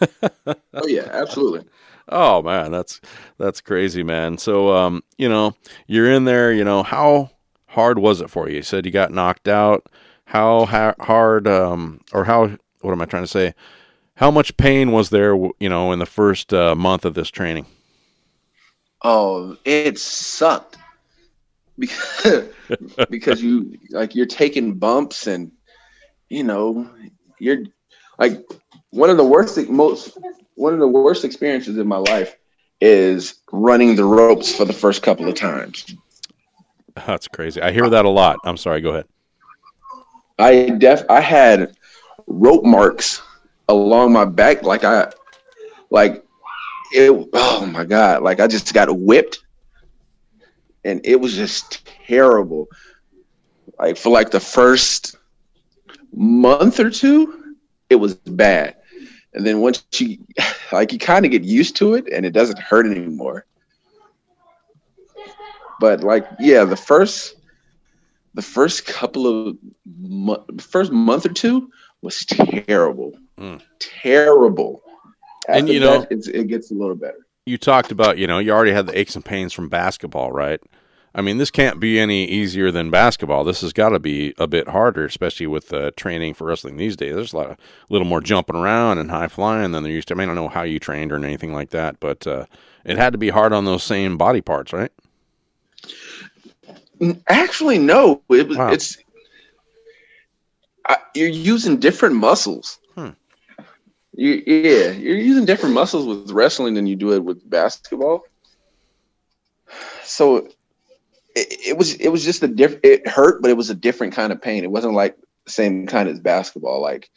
oh 0.72 0.86
yeah, 0.86 1.08
absolutely. 1.12 1.68
Oh 2.08 2.40
man, 2.40 2.72
that's 2.72 3.00
that's 3.36 3.60
crazy, 3.60 4.02
man. 4.02 4.38
So 4.38 4.74
um, 4.74 5.02
you 5.18 5.28
know, 5.28 5.54
you're 5.86 6.10
in 6.10 6.24
there, 6.24 6.52
you 6.52 6.64
know, 6.64 6.82
how 6.82 7.30
hard 7.66 7.98
was 7.98 8.22
it 8.22 8.30
for 8.30 8.48
you? 8.48 8.56
You 8.56 8.62
said 8.62 8.86
you 8.86 8.92
got 8.92 9.12
knocked 9.12 9.48
out. 9.48 9.86
How 10.24 10.64
ha- 10.64 10.94
hard 11.00 11.46
um 11.46 12.00
or 12.12 12.24
how 12.24 12.56
what 12.80 12.92
am 12.92 13.02
I 13.02 13.06
trying 13.06 13.24
to 13.24 13.28
say? 13.28 13.54
How 14.14 14.30
much 14.30 14.56
pain 14.56 14.92
was 14.92 15.10
there, 15.10 15.34
you 15.60 15.68
know, 15.68 15.92
in 15.92 15.98
the 15.98 16.06
first 16.06 16.54
uh, 16.54 16.74
month 16.74 17.04
of 17.04 17.12
this 17.12 17.28
training? 17.28 17.66
Oh, 19.02 19.56
it 19.66 19.98
sucked 19.98 20.77
because 21.78 22.48
because 23.10 23.42
you 23.42 23.78
like 23.90 24.14
you're 24.14 24.26
taking 24.26 24.74
bumps 24.74 25.26
and 25.26 25.52
you 26.28 26.44
know 26.44 26.88
you're 27.38 27.64
like 28.18 28.44
one 28.90 29.10
of 29.10 29.16
the 29.16 29.24
worst 29.24 29.56
most 29.68 30.18
one 30.54 30.72
of 30.72 30.80
the 30.80 30.88
worst 30.88 31.24
experiences 31.24 31.78
in 31.78 31.86
my 31.86 31.96
life 31.96 32.36
is 32.80 33.40
running 33.52 33.96
the 33.96 34.04
ropes 34.04 34.54
for 34.54 34.64
the 34.64 34.72
first 34.72 35.02
couple 35.02 35.28
of 35.28 35.34
times. 35.34 35.94
That's 37.06 37.28
crazy. 37.28 37.60
I 37.60 37.70
hear 37.72 37.88
that 37.88 38.04
a 38.04 38.08
lot. 38.08 38.38
I'm 38.44 38.56
sorry, 38.56 38.80
go 38.80 38.90
ahead. 38.90 39.06
I 40.38 40.70
def 40.70 41.04
I 41.08 41.20
had 41.20 41.76
rope 42.26 42.64
marks 42.64 43.22
along 43.68 44.12
my 44.12 44.24
back 44.24 44.62
like 44.62 44.84
I 44.84 45.12
like 45.90 46.24
it 46.92 47.28
oh 47.32 47.66
my 47.66 47.84
god 47.84 48.22
like 48.22 48.40
I 48.40 48.46
just 48.46 48.72
got 48.72 48.94
whipped 48.96 49.40
and 50.84 51.00
it 51.04 51.16
was 51.20 51.34
just 51.34 51.86
terrible 52.06 52.66
like 53.78 53.96
for 53.96 54.10
like 54.10 54.30
the 54.30 54.40
first 54.40 55.16
month 56.14 56.80
or 56.80 56.90
two 56.90 57.54
it 57.90 57.96
was 57.96 58.14
bad 58.14 58.76
and 59.34 59.46
then 59.46 59.60
once 59.60 59.84
you 59.98 60.18
like 60.72 60.92
you 60.92 60.98
kind 60.98 61.24
of 61.24 61.30
get 61.30 61.44
used 61.44 61.76
to 61.76 61.94
it 61.94 62.06
and 62.12 62.24
it 62.24 62.30
doesn't 62.32 62.58
hurt 62.58 62.86
anymore 62.86 63.44
but 65.80 66.02
like 66.02 66.26
yeah 66.38 66.64
the 66.64 66.76
first 66.76 67.36
the 68.34 68.42
first 68.42 68.86
couple 68.86 69.48
of 69.48 69.56
mo- 70.00 70.44
first 70.58 70.92
month 70.92 71.26
or 71.26 71.32
two 71.32 71.70
was 72.02 72.24
terrible, 72.24 73.12
Mm. 73.36 73.60
terrible. 73.80 74.80
And, 75.48 75.62
After 75.62 75.72
you 75.72 75.80
know- 75.80 76.00
that, 76.08 76.28
it 76.32 76.46
gets 76.46 76.70
a 76.70 76.74
little 76.74 76.94
better. 76.94 77.26
You 77.48 77.56
talked 77.58 77.90
about, 77.90 78.18
you 78.18 78.26
know, 78.26 78.38
you 78.38 78.52
already 78.52 78.72
had 78.72 78.86
the 78.86 78.98
aches 78.98 79.16
and 79.16 79.24
pains 79.24 79.52
from 79.52 79.68
basketball, 79.68 80.32
right? 80.32 80.60
I 81.14 81.22
mean, 81.22 81.38
this 81.38 81.50
can't 81.50 81.80
be 81.80 81.98
any 81.98 82.26
easier 82.26 82.70
than 82.70 82.90
basketball. 82.90 83.42
This 83.42 83.62
has 83.62 83.72
got 83.72 83.88
to 83.88 83.98
be 83.98 84.34
a 84.38 84.46
bit 84.46 84.68
harder, 84.68 85.06
especially 85.06 85.46
with 85.46 85.72
uh, 85.72 85.90
training 85.96 86.34
for 86.34 86.46
wrestling 86.46 86.76
these 86.76 86.94
days. 86.94 87.14
There's 87.14 87.32
a 87.32 87.36
lot, 87.36 87.50
of, 87.50 87.56
little 87.88 88.06
more 88.06 88.20
jumping 88.20 88.56
around 88.56 88.98
and 88.98 89.10
high 89.10 89.28
flying 89.28 89.72
than 89.72 89.82
there 89.82 89.90
used 89.90 90.08
to. 90.08 90.14
I 90.14 90.16
mean, 90.18 90.28
I 90.28 90.34
don't 90.34 90.44
know 90.44 90.48
how 90.48 90.62
you 90.62 90.78
trained 90.78 91.10
or 91.10 91.16
anything 91.16 91.54
like 91.54 91.70
that, 91.70 91.98
but 91.98 92.26
uh, 92.26 92.44
it 92.84 92.98
had 92.98 93.12
to 93.12 93.18
be 93.18 93.30
hard 93.30 93.54
on 93.54 93.64
those 93.64 93.82
same 93.82 94.18
body 94.18 94.42
parts, 94.42 94.72
right? 94.72 94.92
Actually, 97.28 97.78
no. 97.78 98.22
It 98.28 98.46
was. 98.46 98.58
Wow. 98.58 98.72
It's 98.72 98.98
I, 100.86 100.98
you're 101.14 101.28
using 101.28 101.78
different 101.78 102.16
muscles. 102.16 102.78
You, 104.18 104.42
yeah, 104.48 104.90
you're 104.90 105.16
using 105.16 105.44
different 105.44 105.76
muscles 105.76 106.04
with 106.04 106.32
wrestling 106.32 106.74
than 106.74 106.88
you 106.88 106.96
do 106.96 107.12
it 107.12 107.22
with 107.22 107.48
basketball. 107.48 108.24
So 110.02 110.38
it, 111.36 111.68
it 111.68 111.78
was 111.78 111.94
it 111.94 112.08
was 112.08 112.24
just 112.24 112.42
a 112.42 112.48
different. 112.48 112.84
It 112.84 113.06
hurt, 113.06 113.40
but 113.40 113.52
it 113.52 113.56
was 113.56 113.70
a 113.70 113.76
different 113.76 114.14
kind 114.14 114.32
of 114.32 114.42
pain. 114.42 114.64
It 114.64 114.72
wasn't 114.72 114.94
like 114.94 115.16
the 115.44 115.52
same 115.52 115.86
kind 115.86 116.08
as 116.08 116.18
basketball. 116.18 116.82
Like 116.82 117.08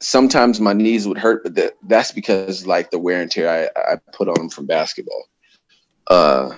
sometimes 0.00 0.58
my 0.58 0.72
knees 0.72 1.06
would 1.06 1.18
hurt, 1.18 1.42
but 1.42 1.54
that, 1.56 1.74
that's 1.82 2.12
because 2.12 2.66
like 2.66 2.90
the 2.90 2.98
wear 2.98 3.20
and 3.20 3.30
tear 3.30 3.70
I, 3.76 3.92
I 3.92 3.96
put 4.14 4.30
on 4.30 4.36
them 4.36 4.48
from 4.48 4.64
basketball. 4.64 5.24
Uh, 6.06 6.54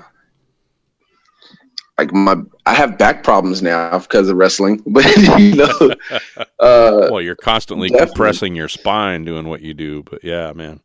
like 1.99 2.13
my 2.13 2.37
I 2.67 2.75
have 2.75 2.99
back 2.99 3.23
problems 3.23 3.63
now 3.63 3.99
because 3.99 4.29
of 4.29 4.37
wrestling, 4.37 4.83
but 4.87 5.05
you 5.39 5.57
know, 5.57 5.95
uh, 6.61 7.09
well, 7.11 7.21
you're 7.21 7.37
constantly 7.37 7.89
definitely. 7.89 8.07
compressing 8.09 8.55
your 8.55 8.69
spine 8.69 9.25
doing 9.25 9.49
what 9.49 9.61
you 9.61 9.75
do, 9.75 10.03
but 10.05 10.23
yeah, 10.25 10.53
man. 10.53 10.81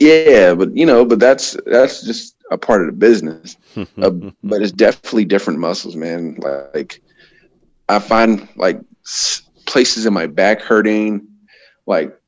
yeah, 0.00 0.54
but 0.54 0.76
you 0.76 0.86
know, 0.86 1.04
but 1.04 1.18
that's 1.18 1.56
that's 1.66 2.02
just 2.02 2.36
a 2.50 2.58
part 2.58 2.80
of 2.80 2.86
the 2.86 2.92
business. 2.92 3.56
Uh, 4.00 4.08
but 4.42 4.62
it's 4.62 4.72
definitely 4.72 5.26
different 5.26 5.58
muscles, 5.58 5.96
man. 5.96 6.38
Like 6.72 7.02
I 7.90 7.98
find 7.98 8.48
like 8.56 8.80
places 9.66 10.06
in 10.06 10.14
my 10.14 10.26
back 10.26 10.62
hurting, 10.62 11.26
like 11.86 12.18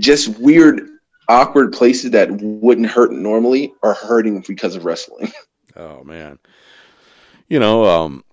just 0.00 0.36
weird, 0.40 0.80
awkward 1.28 1.72
places 1.72 2.10
that 2.10 2.28
wouldn't 2.42 2.88
hurt 2.88 3.12
normally 3.12 3.72
are 3.84 3.94
hurting 3.94 4.42
because 4.48 4.74
of 4.74 4.84
wrestling. 4.84 5.30
oh 5.76 6.02
man. 6.02 6.40
You 7.50 7.58
know, 7.58 7.84
um, 7.84 8.24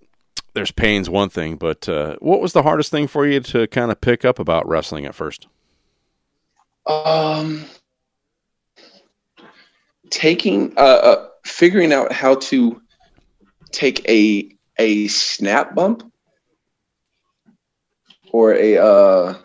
there's 0.53 0.71
pain's 0.71 1.09
one 1.09 1.29
thing, 1.29 1.57
but 1.57 1.89
uh, 1.89 2.15
what 2.19 2.39
was 2.39 2.53
the 2.53 2.63
hardest 2.63 2.91
thing 2.91 3.07
for 3.07 3.27
you 3.27 3.39
to 3.41 3.67
kind 3.67 3.91
of 3.91 3.99
pick 3.99 4.23
up 4.23 4.39
about 4.39 4.67
wrestling 4.67 5.05
at 5.05 5.15
first? 5.15 5.47
Um, 6.85 7.65
taking 10.09 10.73
uh, 10.77 10.81
uh 10.81 11.27
figuring 11.43 11.91
out 11.91 12.13
how 12.13 12.35
to 12.35 12.81
take 13.71 14.07
a 14.07 14.49
a 14.79 15.07
snap 15.07 15.75
bump 15.75 16.09
or 18.31 18.53
a 18.53 18.77
uh 18.77 19.35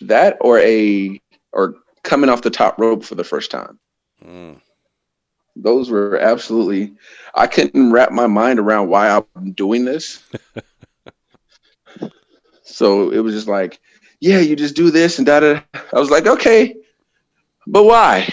that 0.00 0.36
or 0.40 0.58
a 0.58 1.20
or 1.52 1.76
coming 2.02 2.28
off 2.28 2.42
the 2.42 2.50
top 2.50 2.78
rope 2.78 3.04
for 3.04 3.14
the 3.14 3.22
first 3.22 3.50
time. 3.50 3.78
Mm. 4.24 4.60
Those 5.56 5.90
were 5.90 6.18
absolutely 6.18 6.94
I 7.34 7.46
couldn't 7.46 7.92
wrap 7.92 8.12
my 8.12 8.26
mind 8.26 8.58
around 8.58 8.88
why 8.88 9.22
I'm 9.36 9.52
doing 9.52 9.84
this. 9.84 10.22
so 12.62 13.10
it 13.10 13.20
was 13.20 13.34
just 13.34 13.48
like, 13.48 13.80
yeah, 14.20 14.38
you 14.38 14.56
just 14.56 14.76
do 14.76 14.90
this 14.90 15.18
and 15.18 15.26
da 15.26 15.40
da. 15.40 15.60
I 15.92 15.98
was 15.98 16.10
like, 16.10 16.26
okay, 16.26 16.74
but 17.66 17.84
why? 17.84 18.28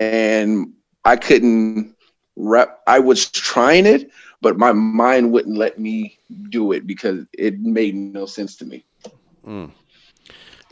And 0.00 0.72
I 1.04 1.16
couldn't 1.16 1.94
wrap. 2.36 2.80
I 2.86 2.98
was 2.98 3.30
trying 3.30 3.86
it, 3.86 4.10
but 4.40 4.58
my 4.58 4.72
mind 4.72 5.32
wouldn't 5.32 5.56
let 5.56 5.78
me 5.78 6.18
do 6.50 6.72
it 6.72 6.86
because 6.86 7.24
it 7.32 7.58
made 7.60 7.94
no 7.94 8.26
sense 8.26 8.56
to 8.56 8.64
me. 8.64 8.84
Mm. 9.46 9.70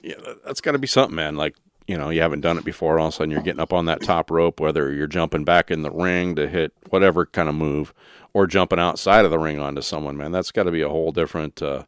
Yeah, 0.03 0.17
that- 0.25 0.45
that's 0.45 0.61
got 0.61 0.73
to 0.73 0.79
be 0.79 0.87
something, 0.87 1.17
man. 1.17 1.37
Like, 1.37 1.55
you 1.87 1.99
know, 1.99 2.11
you 2.11 2.23
haven't 2.23 2.41
done 2.41 2.59
it 2.59 2.65
before. 2.65 2.99
All 2.99 3.09
of 3.09 3.15
a 3.15 3.17
sudden, 3.17 3.31
you're 3.31 3.43
getting 3.43 3.61
up 3.61 3.73
on 3.73 3.87
that 3.87 4.03
top 4.03 4.31
rope, 4.31 4.61
whether 4.61 4.93
you're 4.93 5.07
jumping 5.07 5.45
back 5.45 5.71
in 5.71 5.83
the 5.83 5.91
ring 5.91 6.35
to 6.37 6.49
hit 6.49 6.73
whatever 6.91 7.27
kind 7.27 7.49
of 7.49 7.55
move, 7.55 7.93
or 8.33 8.47
jumping 8.47 8.79
outside 8.79 9.25
of 9.25 9.31
the 9.31 9.39
ring 9.39 9.61
onto 9.61 9.83
someone, 9.83 10.17
man. 10.17 10.33
That's 10.33 10.51
got 10.51 10.65
to 10.65 10.71
be 10.71 10.83
a 10.83 10.89
whole 10.89 11.13
different 11.13 11.61
uh, 11.61 11.85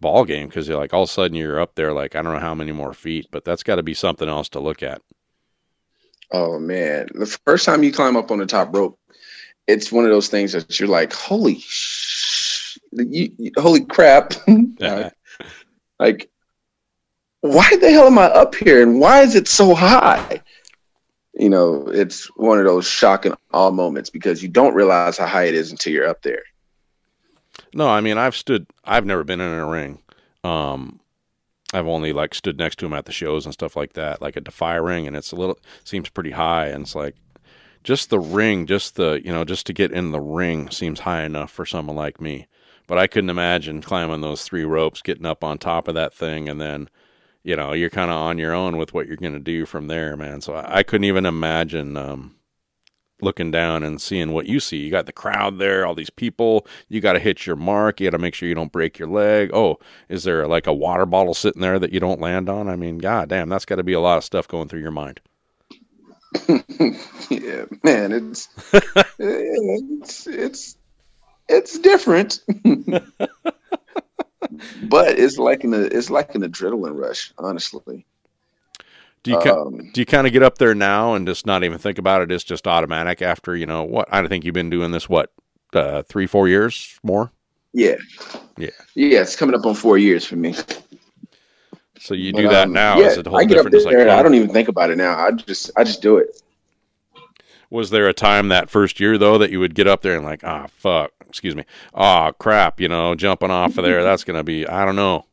ball 0.00 0.24
game 0.24 0.48
because 0.48 0.68
you're 0.68 0.78
like 0.78 0.94
all 0.94 1.02
of 1.02 1.08
a 1.08 1.12
sudden 1.12 1.36
you're 1.36 1.60
up 1.60 1.74
there, 1.74 1.92
like 1.92 2.14
I 2.14 2.22
don't 2.22 2.34
know 2.34 2.40
how 2.40 2.54
many 2.54 2.72
more 2.72 2.92
feet, 2.92 3.26
but 3.30 3.44
that's 3.44 3.62
got 3.62 3.76
to 3.76 3.82
be 3.82 3.94
something 3.94 4.28
else 4.28 4.48
to 4.50 4.60
look 4.60 4.82
at. 4.82 5.02
Oh 6.32 6.58
man, 6.58 7.08
the 7.14 7.26
first 7.44 7.64
time 7.64 7.82
you 7.82 7.92
climb 7.92 8.16
up 8.16 8.30
on 8.30 8.38
the 8.38 8.46
top 8.46 8.74
rope, 8.74 8.98
it's 9.66 9.90
one 9.90 10.04
of 10.04 10.10
those 10.10 10.28
things 10.28 10.52
that 10.52 10.78
you're 10.78 10.88
like, 10.88 11.12
holy, 11.12 11.58
sh- 11.58 12.78
you, 12.92 13.32
holy 13.56 13.84
crap! 13.84 14.34
Like, 15.98 16.29
why 17.40 17.68
the 17.80 17.90
hell 17.90 18.06
am 18.06 18.18
I 18.18 18.24
up 18.24 18.54
here, 18.54 18.82
and 18.82 19.00
why 19.00 19.22
is 19.22 19.34
it 19.34 19.48
so 19.48 19.74
high? 19.74 20.42
You 21.34 21.48
know, 21.48 21.86
it's 21.88 22.26
one 22.36 22.58
of 22.58 22.64
those 22.64 22.86
shock 22.86 23.24
and 23.24 23.34
awe 23.52 23.70
moments 23.70 24.10
because 24.10 24.42
you 24.42 24.48
don't 24.48 24.74
realize 24.74 25.18
how 25.18 25.26
high 25.26 25.44
it 25.44 25.54
is 25.54 25.70
until 25.70 25.92
you're 25.92 26.08
up 26.08 26.22
there. 26.22 26.42
No, 27.72 27.88
I 27.88 28.00
mean 28.00 28.18
I've 28.18 28.36
stood. 28.36 28.66
I've 28.84 29.06
never 29.06 29.24
been 29.24 29.40
in 29.40 29.52
a 29.52 29.66
ring. 29.66 30.00
Um, 30.44 31.00
I've 31.72 31.86
only 31.86 32.12
like 32.12 32.34
stood 32.34 32.58
next 32.58 32.78
to 32.80 32.86
him 32.86 32.92
at 32.92 33.04
the 33.04 33.12
shows 33.12 33.44
and 33.44 33.54
stuff 33.54 33.76
like 33.76 33.92
that, 33.94 34.20
like 34.20 34.36
a 34.36 34.40
Defy 34.40 34.74
ring, 34.74 35.06
and 35.06 35.16
it's 35.16 35.32
a 35.32 35.36
little 35.36 35.58
seems 35.84 36.08
pretty 36.08 36.32
high, 36.32 36.66
and 36.66 36.82
it's 36.82 36.94
like 36.94 37.14
just 37.84 38.10
the 38.10 38.18
ring, 38.18 38.66
just 38.66 38.96
the 38.96 39.20
you 39.24 39.32
know, 39.32 39.44
just 39.44 39.66
to 39.66 39.72
get 39.72 39.92
in 39.92 40.10
the 40.10 40.20
ring 40.20 40.70
seems 40.70 41.00
high 41.00 41.22
enough 41.22 41.50
for 41.50 41.64
someone 41.64 41.96
like 41.96 42.20
me. 42.20 42.48
But 42.86 42.98
I 42.98 43.06
couldn't 43.06 43.30
imagine 43.30 43.82
climbing 43.82 44.20
those 44.20 44.42
three 44.42 44.64
ropes, 44.64 45.00
getting 45.00 45.26
up 45.26 45.44
on 45.44 45.58
top 45.58 45.86
of 45.86 45.94
that 45.94 46.12
thing, 46.12 46.48
and 46.48 46.60
then 46.60 46.88
you 47.42 47.56
know 47.56 47.72
you're 47.72 47.90
kind 47.90 48.10
of 48.10 48.16
on 48.16 48.38
your 48.38 48.54
own 48.54 48.76
with 48.76 48.94
what 48.94 49.06
you're 49.06 49.16
going 49.16 49.32
to 49.32 49.38
do 49.38 49.66
from 49.66 49.86
there, 49.86 50.16
man. 50.16 50.40
So 50.40 50.54
I, 50.54 50.78
I 50.78 50.82
couldn't 50.82 51.04
even 51.04 51.26
imagine. 51.26 51.96
Um, 51.96 52.36
looking 53.22 53.50
down 53.50 53.82
and 53.82 54.00
seeing 54.00 54.32
what 54.32 54.46
you 54.46 54.60
see. 54.60 54.78
You 54.78 54.90
got 54.90 55.06
the 55.06 55.12
crowd 55.12 55.58
there, 55.58 55.86
all 55.86 55.94
these 55.94 56.10
people. 56.10 56.66
You 56.88 57.00
got 57.00 57.14
to 57.14 57.18
hit 57.18 57.46
your 57.46 57.56
mark. 57.56 58.00
You 58.00 58.06
got 58.06 58.16
to 58.16 58.22
make 58.22 58.34
sure 58.34 58.48
you 58.48 58.54
don't 58.54 58.72
break 58.72 58.98
your 58.98 59.08
leg. 59.08 59.50
Oh, 59.52 59.78
is 60.08 60.24
there 60.24 60.46
like 60.46 60.66
a 60.66 60.72
water 60.72 61.06
bottle 61.06 61.34
sitting 61.34 61.62
there 61.62 61.78
that 61.78 61.92
you 61.92 62.00
don't 62.00 62.20
land 62.20 62.48
on? 62.48 62.68
I 62.68 62.76
mean, 62.76 62.98
god 62.98 63.28
damn, 63.28 63.48
that's 63.48 63.64
got 63.64 63.76
to 63.76 63.82
be 63.82 63.92
a 63.92 64.00
lot 64.00 64.18
of 64.18 64.24
stuff 64.24 64.48
going 64.48 64.68
through 64.68 64.80
your 64.80 64.90
mind. 64.90 65.20
yeah, 67.28 67.64
man, 67.82 68.12
it's 68.12 68.48
it's 69.18 70.26
it's 70.28 70.76
it's 71.48 71.78
different, 71.80 72.40
but 74.88 75.18
it's 75.18 75.38
like 75.38 75.64
an 75.64 75.74
it's 75.74 76.10
like 76.10 76.34
an 76.34 76.42
adrenaline 76.42 76.98
rush, 76.98 77.32
honestly. 77.38 78.06
Do 79.22 79.32
you 79.32 79.38
Um, 79.38 79.90
do 79.92 80.00
you 80.00 80.06
kind 80.06 80.26
of 80.26 80.32
get 80.32 80.42
up 80.42 80.58
there 80.58 80.74
now 80.74 81.14
and 81.14 81.26
just 81.26 81.44
not 81.46 81.62
even 81.62 81.78
think 81.78 81.98
about 81.98 82.22
it? 82.22 82.32
It's 82.32 82.44
just 82.44 82.66
automatic 82.66 83.20
after 83.22 83.54
you 83.54 83.66
know 83.66 83.82
what? 83.82 84.08
I 84.10 84.26
think 84.26 84.44
you've 84.44 84.54
been 84.54 84.70
doing 84.70 84.92
this 84.92 85.08
what 85.08 85.30
uh, 85.74 86.02
three, 86.04 86.26
four 86.26 86.48
years 86.48 86.98
more. 87.02 87.30
Yeah, 87.72 87.96
Yeah. 88.56 88.70
yeah. 88.94 89.20
It's 89.20 89.36
coming 89.36 89.54
up 89.54 89.64
on 89.66 89.74
four 89.74 89.98
years 89.98 90.24
for 90.24 90.36
me. 90.36 90.54
So 91.98 92.14
you 92.14 92.32
But, 92.32 92.38
do 92.40 92.48
that 92.48 92.66
um, 92.68 92.72
now. 92.72 92.98
Yeah, 92.98 93.08
is 93.08 93.18
a 93.18 93.28
whole 93.28 93.38
I 93.38 93.44
get 93.44 93.58
up 93.58 93.70
there. 93.70 93.80
like, 93.82 94.08
I 94.08 94.22
don't 94.22 94.34
even 94.34 94.48
think 94.48 94.68
about 94.68 94.90
it 94.90 94.96
now. 94.96 95.18
I 95.18 95.32
just 95.32 95.70
I 95.76 95.84
just 95.84 96.00
do 96.00 96.16
it. 96.16 96.42
Was 97.70 97.90
there 97.90 98.08
a 98.08 98.12
time 98.12 98.48
that 98.48 98.68
first 98.68 99.00
year 99.00 99.16
though 99.16 99.38
that 99.38 99.50
you 99.50 99.60
would 99.60 99.74
get 99.74 99.86
up 99.86 100.02
there 100.02 100.16
and 100.16 100.24
like, 100.24 100.44
ah, 100.44 100.66
fuck, 100.76 101.12
excuse 101.28 101.54
me, 101.54 101.64
ah, 101.94 102.32
crap, 102.32 102.80
you 102.80 102.88
know, 102.88 103.14
jumping 103.14 103.50
off 103.50 103.78
of 103.78 103.84
there, 103.84 104.02
that's 104.02 104.24
gonna 104.24 104.44
be, 104.44 104.66
I 104.66 104.84
don't 104.84 104.96
know. 104.96 105.24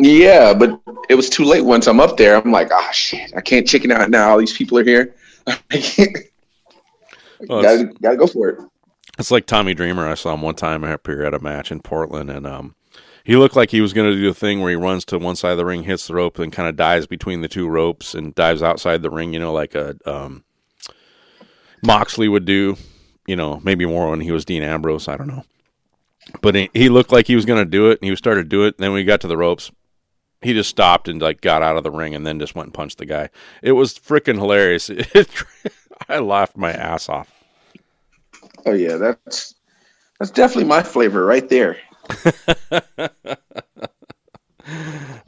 Yeah, 0.00 0.54
but 0.54 0.80
it 1.08 1.16
was 1.16 1.28
too 1.28 1.42
late 1.42 1.64
once 1.64 1.88
I'm 1.88 1.98
up 1.98 2.16
there. 2.16 2.36
I'm 2.36 2.52
like, 2.52 2.70
ah, 2.72 2.90
shit, 2.92 3.32
I 3.36 3.40
can't 3.40 3.66
chicken 3.66 3.90
out 3.90 4.10
now. 4.10 4.30
All 4.30 4.38
these 4.38 4.56
people 4.56 4.78
are 4.78 4.84
here. 4.84 5.16
I 5.46 5.56
can't. 5.70 6.16
Well, 7.48 7.62
gotta, 7.62 7.84
gotta 8.00 8.16
go 8.16 8.28
for 8.28 8.48
it. 8.48 8.60
It's 9.18 9.32
like 9.32 9.46
Tommy 9.46 9.74
Dreamer. 9.74 10.06
I 10.06 10.14
saw 10.14 10.34
him 10.34 10.42
one 10.42 10.54
time 10.54 10.84
up 10.84 11.04
here 11.04 11.22
at 11.22 11.34
a 11.34 11.40
match 11.40 11.72
in 11.72 11.80
Portland, 11.80 12.30
and 12.30 12.46
um, 12.46 12.76
he 13.28 13.36
looked 13.36 13.56
like 13.56 13.70
he 13.70 13.82
was 13.82 13.92
going 13.92 14.10
to 14.10 14.18
do 14.18 14.30
a 14.30 14.34
thing 14.34 14.60
where 14.60 14.70
he 14.70 14.76
runs 14.76 15.04
to 15.04 15.18
one 15.18 15.36
side 15.36 15.50
of 15.50 15.58
the 15.58 15.66
ring, 15.66 15.82
hits 15.82 16.06
the 16.06 16.14
rope, 16.14 16.38
and 16.38 16.50
kind 16.50 16.66
of 16.66 16.76
dives 16.76 17.06
between 17.06 17.42
the 17.42 17.48
two 17.48 17.68
ropes 17.68 18.14
and 18.14 18.34
dives 18.34 18.62
outside 18.62 19.02
the 19.02 19.10
ring. 19.10 19.34
You 19.34 19.38
know, 19.38 19.52
like 19.52 19.74
a 19.74 19.96
um, 20.06 20.44
Moxley 21.82 22.26
would 22.26 22.46
do. 22.46 22.78
You 23.26 23.36
know, 23.36 23.60
maybe 23.62 23.84
more 23.84 24.08
when 24.08 24.22
he 24.22 24.32
was 24.32 24.46
Dean 24.46 24.62
Ambrose. 24.62 25.08
I 25.08 25.18
don't 25.18 25.26
know, 25.26 25.44
but 26.40 26.54
he, 26.54 26.70
he 26.72 26.88
looked 26.88 27.12
like 27.12 27.26
he 27.26 27.36
was 27.36 27.44
going 27.44 27.62
to 27.62 27.70
do 27.70 27.90
it, 27.90 27.98
and 28.00 28.08
he 28.08 28.16
started 28.16 28.44
to 28.44 28.48
do 28.48 28.64
it. 28.64 28.76
And 28.78 28.84
then 28.84 28.96
he 28.96 29.04
got 29.04 29.20
to 29.20 29.28
the 29.28 29.36
ropes, 29.36 29.70
he 30.40 30.54
just 30.54 30.70
stopped 30.70 31.06
and 31.06 31.20
like 31.20 31.42
got 31.42 31.60
out 31.60 31.76
of 31.76 31.84
the 31.84 31.90
ring, 31.90 32.14
and 32.14 32.26
then 32.26 32.40
just 32.40 32.54
went 32.54 32.68
and 32.68 32.74
punched 32.74 32.96
the 32.96 33.04
guy. 33.04 33.28
It 33.62 33.72
was 33.72 33.92
freaking 33.98 34.36
hilarious. 34.36 34.90
I 36.08 36.20
laughed 36.20 36.56
my 36.56 36.72
ass 36.72 37.10
off. 37.10 37.30
Oh 38.64 38.72
yeah, 38.72 38.96
that's 38.96 39.54
that's 40.18 40.30
definitely 40.30 40.64
my 40.64 40.82
flavor 40.82 41.26
right 41.26 41.46
there. 41.46 41.76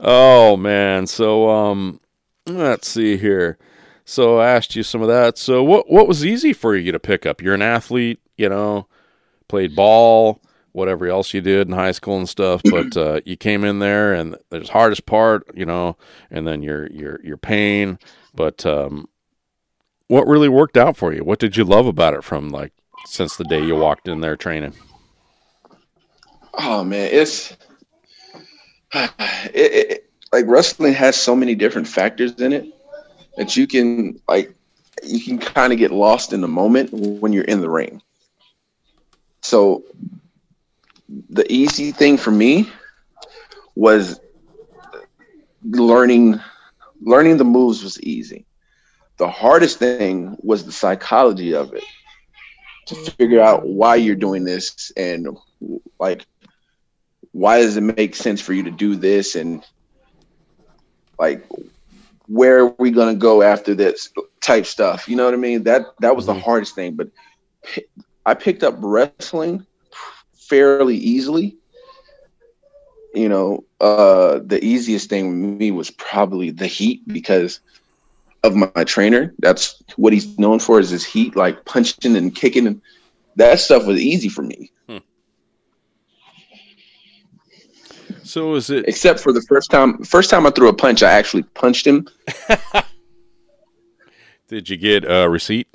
Oh 0.03 0.57
man, 0.57 1.05
so 1.05 1.49
um, 1.49 1.99
let's 2.47 2.87
see 2.87 3.17
here. 3.17 3.59
So 4.03 4.39
I 4.39 4.49
asked 4.49 4.75
you 4.75 4.81
some 4.81 5.01
of 5.03 5.07
that. 5.07 5.37
So 5.37 5.63
what 5.63 5.89
what 5.89 6.07
was 6.07 6.25
easy 6.25 6.53
for 6.53 6.75
you 6.75 6.91
to 6.91 6.99
pick 6.99 7.25
up? 7.25 7.41
You're 7.41 7.53
an 7.53 7.61
athlete, 7.61 8.19
you 8.35 8.49
know, 8.49 8.87
played 9.47 9.75
ball, 9.75 10.41
whatever 10.71 11.07
else 11.07 11.33
you 11.35 11.41
did 11.41 11.67
in 11.67 11.73
high 11.73 11.91
school 11.91 12.17
and 12.17 12.27
stuff. 12.27 12.61
But 12.63 12.97
uh, 12.97 13.21
you 13.25 13.37
came 13.37 13.63
in 13.63 13.77
there, 13.77 14.13
and 14.13 14.35
there's 14.49 14.69
hardest 14.69 15.05
part, 15.05 15.43
you 15.53 15.65
know, 15.65 15.97
and 16.31 16.47
then 16.47 16.63
your 16.63 16.87
your 16.87 17.19
your 17.23 17.37
pain. 17.37 17.99
But 18.33 18.65
um, 18.65 19.07
what 20.07 20.27
really 20.27 20.49
worked 20.49 20.77
out 20.77 20.97
for 20.97 21.13
you? 21.13 21.23
What 21.23 21.39
did 21.39 21.57
you 21.57 21.63
love 21.63 21.85
about 21.85 22.15
it 22.15 22.23
from 22.23 22.49
like 22.49 22.73
since 23.05 23.35
the 23.35 23.45
day 23.45 23.63
you 23.63 23.75
walked 23.75 24.07
in 24.07 24.21
there 24.21 24.35
training? 24.35 24.73
Oh 26.53 26.83
man, 26.83 27.09
it's 27.11 27.55
it, 28.93 29.11
it, 29.53 30.09
like 30.31 30.45
wrestling 30.47 30.93
has 30.93 31.15
so 31.15 31.35
many 31.35 31.55
different 31.55 31.87
factors 31.87 32.39
in 32.39 32.53
it 32.53 32.65
that 33.37 33.55
you 33.55 33.67
can 33.67 34.19
like 34.27 34.53
you 35.03 35.23
can 35.23 35.37
kind 35.37 35.73
of 35.73 35.79
get 35.79 35.91
lost 35.91 36.33
in 36.33 36.41
the 36.41 36.47
moment 36.47 36.91
when 36.91 37.33
you're 37.33 37.45
in 37.45 37.61
the 37.61 37.69
ring. 37.69 38.01
So 39.41 39.83
the 41.29 41.51
easy 41.51 41.91
thing 41.91 42.17
for 42.17 42.31
me 42.31 42.69
was 43.75 44.19
learning 45.63 46.39
learning 47.01 47.37
the 47.37 47.43
moves 47.43 47.83
was 47.83 47.99
easy. 48.01 48.45
The 49.17 49.29
hardest 49.29 49.79
thing 49.79 50.35
was 50.41 50.65
the 50.65 50.71
psychology 50.71 51.53
of 51.53 51.73
it. 51.73 51.83
To 52.87 52.95
figure 53.11 53.39
out 53.39 53.67
why 53.67 53.95
you're 53.95 54.15
doing 54.15 54.43
this 54.43 54.91
and 54.97 55.37
like 55.99 56.25
why 57.31 57.61
does 57.61 57.77
it 57.77 57.81
make 57.81 58.15
sense 58.15 58.41
for 58.41 58.53
you 58.53 58.63
to 58.63 58.71
do 58.71 58.95
this? 58.95 59.35
And 59.35 59.63
like 61.19 61.45
where 62.27 62.59
are 62.59 62.75
we 62.77 62.91
going 62.91 63.13
to 63.13 63.19
go 63.19 63.41
after 63.41 63.73
this 63.73 64.11
type 64.41 64.65
stuff? 64.65 65.07
You 65.07 65.15
know 65.15 65.25
what 65.25 65.33
i 65.33 65.37
mean? 65.37 65.63
That 65.63 65.85
that 65.99 66.15
was 66.15 66.25
the 66.25 66.33
hardest 66.33 66.75
thing. 66.75 66.95
But 66.95 67.09
i 68.25 68.33
picked 68.33 68.63
up 68.63 68.75
wrestling 68.79 69.65
fairly 70.33 70.97
easily. 70.97 71.57
You 73.13 73.29
know 73.29 73.65
uh 73.79 74.39
the 74.43 74.63
easiest 74.63 75.09
thing 75.09 75.27
with 75.27 75.59
me 75.59 75.71
was 75.71 75.91
probably 75.91 76.51
the 76.51 76.67
heat 76.67 77.01
because 77.07 77.59
of 78.43 78.55
my, 78.55 78.71
my 78.75 78.83
trainer. 78.83 79.33
That's 79.39 79.81
what 79.95 80.13
he's 80.13 80.37
known 80.39 80.59
for 80.59 80.79
is 80.79 80.89
his 80.89 81.05
heat 81.05 81.35
like 81.35 81.65
punching 81.65 82.15
and 82.15 82.35
kicking. 82.35 82.67
And 82.67 82.81
that 83.35 83.59
stuff 83.59 83.85
was 83.85 83.99
easy 83.99 84.29
for 84.29 84.41
me 84.41 84.71
So 88.31 88.55
is 88.55 88.69
it? 88.69 88.85
except 88.87 89.19
for 89.19 89.33
the 89.33 89.41
first 89.41 89.69
time 89.71 89.97
first 90.03 90.29
time 90.29 90.47
i 90.47 90.51
threw 90.51 90.69
a 90.69 90.73
punch 90.73 91.03
i 91.03 91.11
actually 91.11 91.43
punched 91.43 91.85
him 91.85 92.07
Did 94.47 94.69
you 94.69 94.75
get 94.75 95.05
a 95.09 95.29
receipt? 95.29 95.65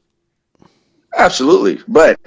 Absolutely. 1.17 1.83
But, 1.89 2.21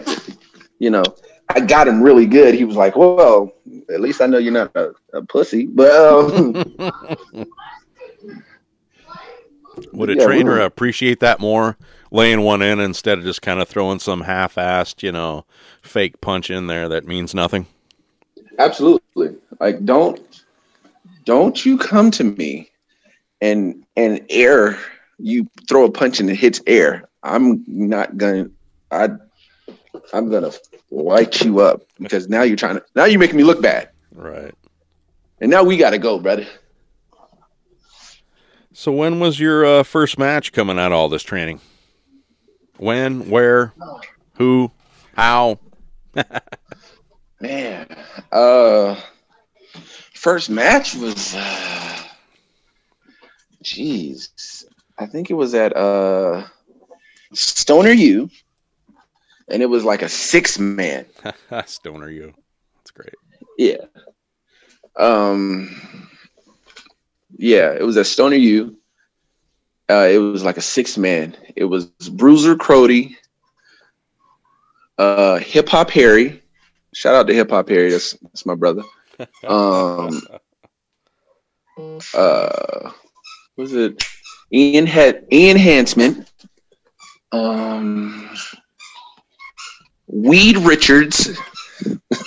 you 0.80 0.90
know, 0.90 1.04
I 1.48 1.60
got 1.60 1.88
him 1.88 2.02
really 2.02 2.26
good. 2.26 2.56
He 2.56 2.66
was 2.66 2.76
like, 2.76 2.96
well, 2.96 3.54
at 3.94 4.02
least 4.02 4.20
I 4.20 4.26
know 4.26 4.40
you're 4.40 4.52
not 4.52 4.76
a, 4.76 4.94
a 5.14 5.22
pussy. 5.22 5.68
But, 5.68 5.92
um, 5.92 6.54
Would 9.94 10.10
a 10.10 10.16
Yeah, 10.16 10.26
trainer 10.26 10.52
were- 10.54 10.62
appreciate 10.62 11.20
that 11.20 11.40
more, 11.40 11.78
laying 12.10 12.42
one 12.42 12.64
in 12.64 12.80
instead 12.80 13.20
of 13.20 13.24
just 13.24 13.44
kind 13.44 13.62
of 13.62 13.70
throwing 13.70 14.00
some 14.00 14.22
half-assed, 14.22 15.04
you 15.04 15.12
know, 15.12 15.46
fake 15.84 16.20
punch 16.20 16.50
in 16.50 16.66
there 16.66 16.90
that 16.90 17.06
means 17.06 17.36
nothing? 17.36 17.68
Absolutely. 18.60 19.36
Like, 19.60 19.84
don't, 19.86 20.44
don't 21.26 21.66
you 21.66 21.78
come 21.78 22.12
to 22.12 22.24
me 22.24 22.70
and, 23.42 23.86
and 23.96 24.26
air, 24.30 24.78
you 25.18 25.50
throw 25.68 25.86
a 25.86 25.92
punch 25.92 26.20
and 26.20 26.30
it 26.30 26.36
hits 26.36 26.62
air. 26.68 27.10
I'm 27.24 27.64
not 27.68 28.18
going 28.18 28.46
to, 28.46 28.52
I, 28.92 29.10
I'm 30.14 30.30
going 30.30 30.44
to 30.44 30.60
light 30.92 31.42
you 31.42 31.60
up 31.62 31.82
because 32.00 32.30
now 32.30 32.44
you're 32.44 32.56
trying 32.56 32.76
to, 32.76 32.86
now 32.96 33.06
you're 33.06 33.20
making 33.20 33.38
me 33.38 33.44
look 33.44 33.62
bad. 33.62 33.90
Right. 34.14 34.54
And 35.42 35.50
now 35.50 35.64
we 35.64 35.78
got 35.78 35.92
to 35.92 35.98
go, 35.98 36.20
brother. 36.20 36.46
So 38.74 38.92
when 38.92 39.20
was 39.20 39.40
your 39.40 39.66
uh, 39.66 39.84
first 39.84 40.18
match 40.18 40.54
coming 40.54 40.80
out 40.80 40.92
of 40.92 40.98
all 40.98 41.10
this 41.10 41.24
training? 41.24 41.60
When, 42.78 43.30
where, 43.30 43.74
who, 44.36 44.72
how? 45.16 45.60
Man, 47.42 47.88
uh, 48.32 49.00
first 50.14 50.50
match 50.50 50.96
was, 50.96 51.36
uh, 51.36 52.04
jeez, 53.64 54.66
I 54.98 55.06
think 55.06 55.30
it 55.30 55.36
was 55.36 55.54
at 55.54 55.76
uh, 55.76 56.46
Stoner 57.34 57.92
U, 57.92 58.30
and 59.48 59.64
it 59.64 59.68
was 59.68 59.86
like 59.86 60.02
a 60.02 60.10
six 60.10 60.60
man. 60.60 61.06
Stoner 61.66 62.10
U, 62.10 62.34
That's 62.78 62.92
great. 62.92 63.14
Yeah. 63.58 63.86
Um. 64.98 66.10
Yeah, 67.38 67.72
it 67.72 67.84
was 67.84 67.96
at 67.96 68.06
Stoner 68.06 68.36
U. 68.36 68.76
Uh, 69.90 70.08
it 70.12 70.18
was 70.18 70.44
like 70.44 70.58
a 70.58 70.62
six 70.62 70.98
man. 70.98 71.38
It 71.56 71.64
was 71.64 71.86
Bruiser 72.12 72.56
Crody, 72.56 73.16
uh, 74.98 75.38
Hip 75.38 75.70
Hop 75.70 75.90
Harry. 75.92 76.39
Shout 76.94 77.16
out 77.16 77.28
to 77.28 77.34
Hip 77.34 77.50
Hop 77.52 77.70
Harry. 77.70 77.92
That's 77.92 78.14
that's 78.14 78.46
my 78.46 78.56
brother. 78.56 78.84
Um. 79.48 80.22
Uh, 82.14 82.92
was 83.58 83.74
it 83.74 84.02
Ian 84.54 84.86
had 84.86 85.26
Ian 85.32 85.58
Hansman? 85.58 86.26
Um. 87.32 88.30
Weed 90.08 90.58
Richards. 90.58 91.38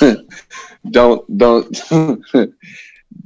don't 0.91 1.39
don't 1.39 1.81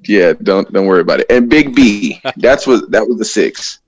yeah 0.04 0.32
don't 0.42 0.72
don't 0.72 0.86
worry 0.86 1.00
about 1.00 1.20
it 1.20 1.26
and 1.30 1.48
big 1.48 1.74
b 1.74 2.20
that's 2.36 2.66
what 2.66 2.90
that 2.90 3.06
was 3.06 3.18
the 3.18 3.24
six 3.24 3.78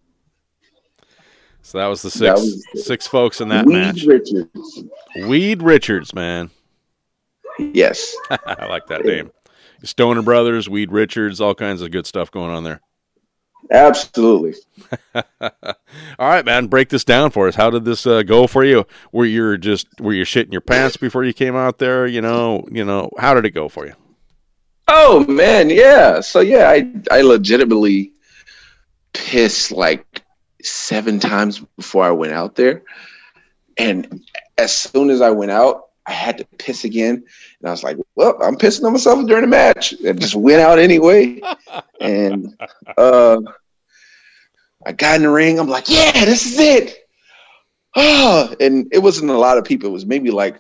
So 1.62 1.78
that 1.78 1.86
was 1.86 2.02
the 2.02 2.10
six 2.10 2.40
was- 2.40 2.64
six 2.86 3.06
folks 3.06 3.40
in 3.40 3.48
that 3.50 3.66
Weed 3.66 3.74
match. 3.74 4.04
richards 4.04 4.84
Weed 5.26 5.62
Richards, 5.62 6.14
man. 6.14 6.50
Yes 7.58 8.16
I 8.30 8.66
like 8.66 8.86
that 8.88 9.04
name. 9.04 9.30
Stoner 9.84 10.22
Brothers, 10.22 10.68
Weed 10.68 10.90
Richards, 10.90 11.40
all 11.40 11.54
kinds 11.54 11.82
of 11.82 11.90
good 11.90 12.06
stuff 12.06 12.30
going 12.30 12.50
on 12.50 12.64
there. 12.64 12.80
absolutely 13.70 14.54
all 15.14 15.22
right, 16.18 16.44
man, 16.44 16.66
break 16.66 16.88
this 16.88 17.04
down 17.04 17.30
for 17.30 17.48
us. 17.48 17.54
How 17.54 17.70
did 17.70 17.84
this 17.84 18.06
uh, 18.06 18.22
go 18.22 18.46
for 18.46 18.64
you? 18.64 18.86
Were 19.12 19.24
you 19.24 19.58
just 19.58 19.86
were 20.00 20.12
you 20.14 20.24
shitting 20.24 20.52
your 20.52 20.60
pants 20.60 20.96
before 20.96 21.24
you 21.24 21.32
came 21.32 21.56
out 21.56 21.78
there? 21.78 22.06
You 22.06 22.20
know, 22.20 22.66
you 22.70 22.84
know, 22.84 23.10
how 23.18 23.34
did 23.34 23.44
it 23.44 23.50
go 23.50 23.68
for 23.68 23.86
you? 23.86 23.94
oh 24.88 25.24
man 25.28 25.70
yeah 25.70 26.20
so 26.20 26.40
yeah 26.40 26.70
i 26.70 26.90
i 27.10 27.20
legitimately 27.20 28.12
pissed 29.12 29.70
like 29.70 30.22
seven 30.62 31.20
times 31.20 31.60
before 31.76 32.04
i 32.04 32.10
went 32.10 32.32
out 32.32 32.56
there 32.56 32.82
and 33.76 34.24
as 34.56 34.74
soon 34.74 35.10
as 35.10 35.20
i 35.20 35.30
went 35.30 35.50
out 35.50 35.87
i 36.08 36.12
had 36.12 36.38
to 36.38 36.44
piss 36.58 36.84
again 36.84 37.14
and 37.14 37.68
i 37.68 37.70
was 37.70 37.84
like 37.84 37.96
well 38.16 38.36
i'm 38.42 38.56
pissing 38.56 38.84
on 38.84 38.92
myself 38.92 39.24
during 39.26 39.42
the 39.42 39.48
match 39.48 39.92
and 39.92 40.20
just 40.20 40.34
went 40.34 40.60
out 40.60 40.78
anyway 40.78 41.40
and 42.00 42.60
uh 42.96 43.38
I 44.86 44.92
got 44.92 45.16
in 45.16 45.22
the 45.22 45.28
ring. 45.30 45.58
I'm 45.58 45.68
like, 45.68 45.88
yeah, 45.88 46.24
this 46.24 46.46
is 46.46 46.58
it. 46.58 47.08
Oh, 47.96 48.54
and 48.60 48.86
it 48.92 49.00
wasn't 49.00 49.30
a 49.30 49.36
lot 49.36 49.58
of 49.58 49.64
people. 49.64 49.88
It 49.88 49.92
was 49.92 50.06
maybe 50.06 50.30
like 50.30 50.56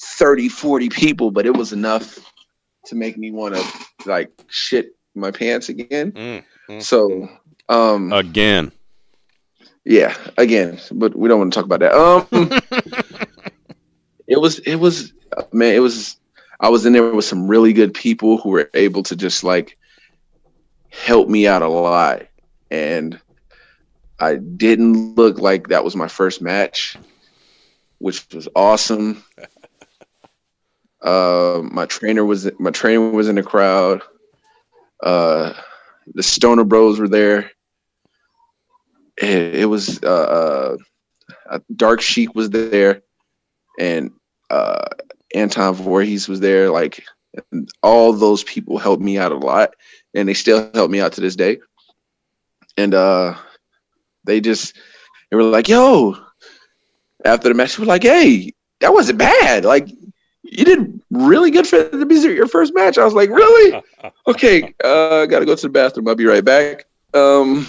30, 0.00 0.48
40 0.48 0.88
people, 0.88 1.30
but 1.30 1.46
it 1.46 1.56
was 1.56 1.72
enough 1.72 2.18
to 2.86 2.94
make 2.94 3.16
me 3.18 3.30
want 3.30 3.54
to 3.54 4.08
like 4.08 4.30
shit 4.48 4.96
my 5.14 5.30
pants 5.30 5.68
again. 5.68 6.12
Mm, 6.12 6.44
mm, 6.68 6.82
So, 6.82 7.28
um, 7.68 8.12
Again, 8.12 8.72
yeah, 9.84 10.16
again, 10.38 10.80
but 10.92 11.14
we 11.14 11.28
don't 11.28 11.38
want 11.38 11.52
to 11.52 11.56
talk 11.56 11.66
about 11.66 11.80
that. 11.80 11.94
Um, 11.94 13.25
it 14.26 14.40
was, 14.40 14.58
it 14.60 14.76
was, 14.76 15.12
man, 15.52 15.74
it 15.74 15.80
was. 15.80 16.16
I 16.58 16.70
was 16.70 16.86
in 16.86 16.94
there 16.94 17.14
with 17.14 17.26
some 17.26 17.46
really 17.46 17.74
good 17.74 17.92
people 17.92 18.38
who 18.38 18.48
were 18.48 18.70
able 18.72 19.02
to 19.02 19.14
just 19.14 19.44
like 19.44 19.76
help 20.88 21.28
me 21.28 21.46
out 21.46 21.60
a 21.62 21.68
lot, 21.68 22.26
and 22.70 23.20
I 24.18 24.36
didn't 24.36 25.16
look 25.16 25.38
like 25.38 25.68
that 25.68 25.84
was 25.84 25.94
my 25.94 26.08
first 26.08 26.40
match, 26.40 26.96
which 27.98 28.26
was 28.32 28.48
awesome. 28.56 29.22
Uh, 31.02 31.60
my 31.62 31.86
trainer 31.86 32.24
was 32.24 32.50
my 32.58 32.70
trainer 32.70 33.10
was 33.10 33.28
in 33.28 33.34
the 33.36 33.42
crowd. 33.42 34.00
Uh, 35.02 35.52
the 36.14 36.22
Stoner 36.22 36.64
Bros 36.64 36.98
were 36.98 37.08
there. 37.08 37.50
It, 39.18 39.54
it 39.56 39.66
was 39.66 40.02
uh, 40.02 40.76
uh, 41.50 41.58
Dark 41.74 42.00
Sheik 42.00 42.34
was 42.34 42.50
there, 42.50 43.02
and 43.78 44.10
uh, 44.50 44.84
Anton 45.34 45.74
Voorhees 45.74 46.28
was 46.28 46.40
there. 46.40 46.70
Like 46.70 47.04
all 47.82 48.12
those 48.12 48.44
people 48.44 48.78
helped 48.78 49.02
me 49.02 49.18
out 49.18 49.32
a 49.32 49.36
lot, 49.36 49.74
and 50.14 50.28
they 50.28 50.34
still 50.34 50.70
help 50.74 50.90
me 50.90 51.00
out 51.00 51.12
to 51.14 51.20
this 51.20 51.36
day. 51.36 51.58
And 52.76 52.94
uh, 52.94 53.34
they 54.24 54.40
just 54.40 54.76
they 55.30 55.36
were 55.36 55.42
like, 55.42 55.68
"Yo!" 55.68 56.16
After 57.24 57.48
the 57.48 57.54
match, 57.54 57.76
they 57.76 57.82
were 57.82 57.86
like, 57.86 58.02
"Hey, 58.02 58.52
that 58.80 58.92
wasn't 58.92 59.18
bad. 59.18 59.64
Like, 59.64 59.88
you 60.42 60.64
did 60.64 61.00
really 61.10 61.50
good 61.50 61.66
for 61.66 62.04
be 62.06 62.14
your 62.16 62.48
first 62.48 62.74
match." 62.74 62.98
I 62.98 63.04
was 63.04 63.14
like, 63.14 63.30
"Really? 63.30 63.82
Okay, 64.28 64.74
uh, 64.84 65.22
I 65.22 65.26
gotta 65.26 65.46
go 65.46 65.54
to 65.54 65.62
the 65.62 65.68
bathroom. 65.68 66.08
I'll 66.08 66.14
be 66.14 66.26
right 66.26 66.44
back." 66.44 66.86
Um, 67.14 67.66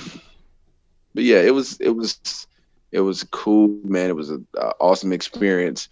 but 1.13 1.23
yeah, 1.23 1.41
it 1.41 1.53
was 1.53 1.79
it 1.79 1.89
was 1.89 2.46
it 2.91 3.01
was 3.01 3.23
cool, 3.23 3.79
man. 3.83 4.09
It 4.09 4.15
was 4.15 4.29
an 4.29 4.47
awesome 4.79 5.11
experience. 5.11 5.89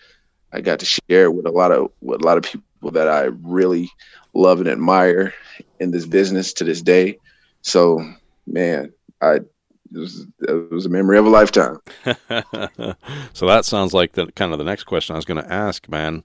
I 0.53 0.61
got 0.61 0.79
to 0.79 0.85
share 0.85 1.25
it 1.25 1.33
with 1.33 1.45
a 1.45 1.51
lot 1.51 1.71
of 1.71 1.91
with 2.01 2.21
a 2.21 2.25
lot 2.25 2.37
of 2.37 2.43
people 2.43 2.91
that 2.91 3.07
I 3.07 3.23
really 3.23 3.89
love 4.33 4.59
and 4.59 4.69
admire 4.69 5.33
in 5.79 5.91
this 5.91 6.05
business 6.05 6.53
to 6.53 6.63
this 6.63 6.81
day. 6.81 7.17
So, 7.61 7.99
man, 8.47 8.93
I 9.21 9.39
it 9.93 9.99
was, 9.99 10.25
it 10.41 10.71
was 10.71 10.85
a 10.85 10.89
memory 10.89 11.17
of 11.17 11.25
a 11.25 11.29
lifetime. 11.29 11.79
so 13.33 13.47
that 13.47 13.65
sounds 13.65 13.93
like 13.93 14.13
the 14.13 14.31
kind 14.33 14.51
of 14.51 14.57
the 14.57 14.65
next 14.65 14.83
question 14.83 15.13
I 15.13 15.17
was 15.17 15.25
going 15.25 15.43
to 15.43 15.51
ask, 15.51 15.87
man. 15.89 16.23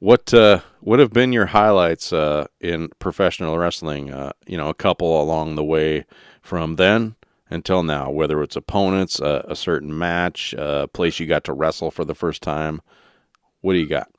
What 0.00 0.32
uh, 0.32 0.60
what 0.80 1.00
have 1.00 1.12
been 1.12 1.32
your 1.32 1.46
highlights 1.46 2.12
uh, 2.12 2.46
in 2.60 2.90
professional 3.00 3.58
wrestling? 3.58 4.12
Uh, 4.12 4.32
you 4.46 4.56
know, 4.56 4.68
a 4.68 4.74
couple 4.74 5.20
along 5.20 5.56
the 5.56 5.64
way 5.64 6.04
from 6.40 6.76
then 6.76 7.16
until 7.50 7.82
now. 7.82 8.10
Whether 8.10 8.42
it's 8.42 8.56
opponents, 8.56 9.20
uh, 9.20 9.42
a 9.46 9.56
certain 9.56 9.96
match, 9.96 10.54
a 10.56 10.88
place 10.88 11.18
you 11.18 11.26
got 11.26 11.44
to 11.44 11.52
wrestle 11.52 11.90
for 11.90 12.04
the 12.04 12.14
first 12.14 12.42
time. 12.42 12.80
What 13.60 13.72
do 13.72 13.78
you 13.78 13.88
got? 13.88 14.10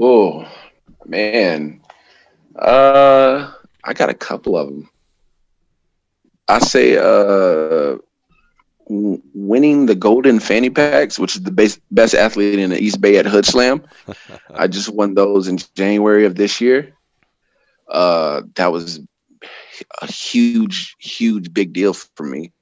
Oh 0.00 0.46
man, 1.06 1.80
uh, 2.56 3.52
I 3.84 3.92
got 3.94 4.10
a 4.10 4.14
couple 4.14 4.56
of 4.56 4.68
them. 4.68 4.88
I 6.48 6.58
say 6.60 6.96
uh, 6.96 7.98
winning 8.88 9.86
the 9.86 9.94
golden 9.94 10.38
fanny 10.38 10.70
packs, 10.70 11.18
which 11.18 11.36
is 11.36 11.42
the 11.42 11.50
best 11.50 11.80
best 11.90 12.14
athlete 12.14 12.58
in 12.58 12.70
the 12.70 12.80
East 12.80 13.00
Bay 13.00 13.18
at 13.18 13.26
Hoodslam. 13.26 13.84
I 14.54 14.66
just 14.66 14.90
won 14.90 15.14
those 15.14 15.48
in 15.48 15.58
January 15.74 16.24
of 16.24 16.36
this 16.36 16.60
year. 16.60 16.92
Uh, 17.88 18.42
that 18.54 18.72
was 18.72 19.00
a 20.02 20.06
huge, 20.06 20.96
huge, 20.98 21.52
big 21.52 21.72
deal 21.72 21.92
for 21.92 22.24
me 22.24 22.52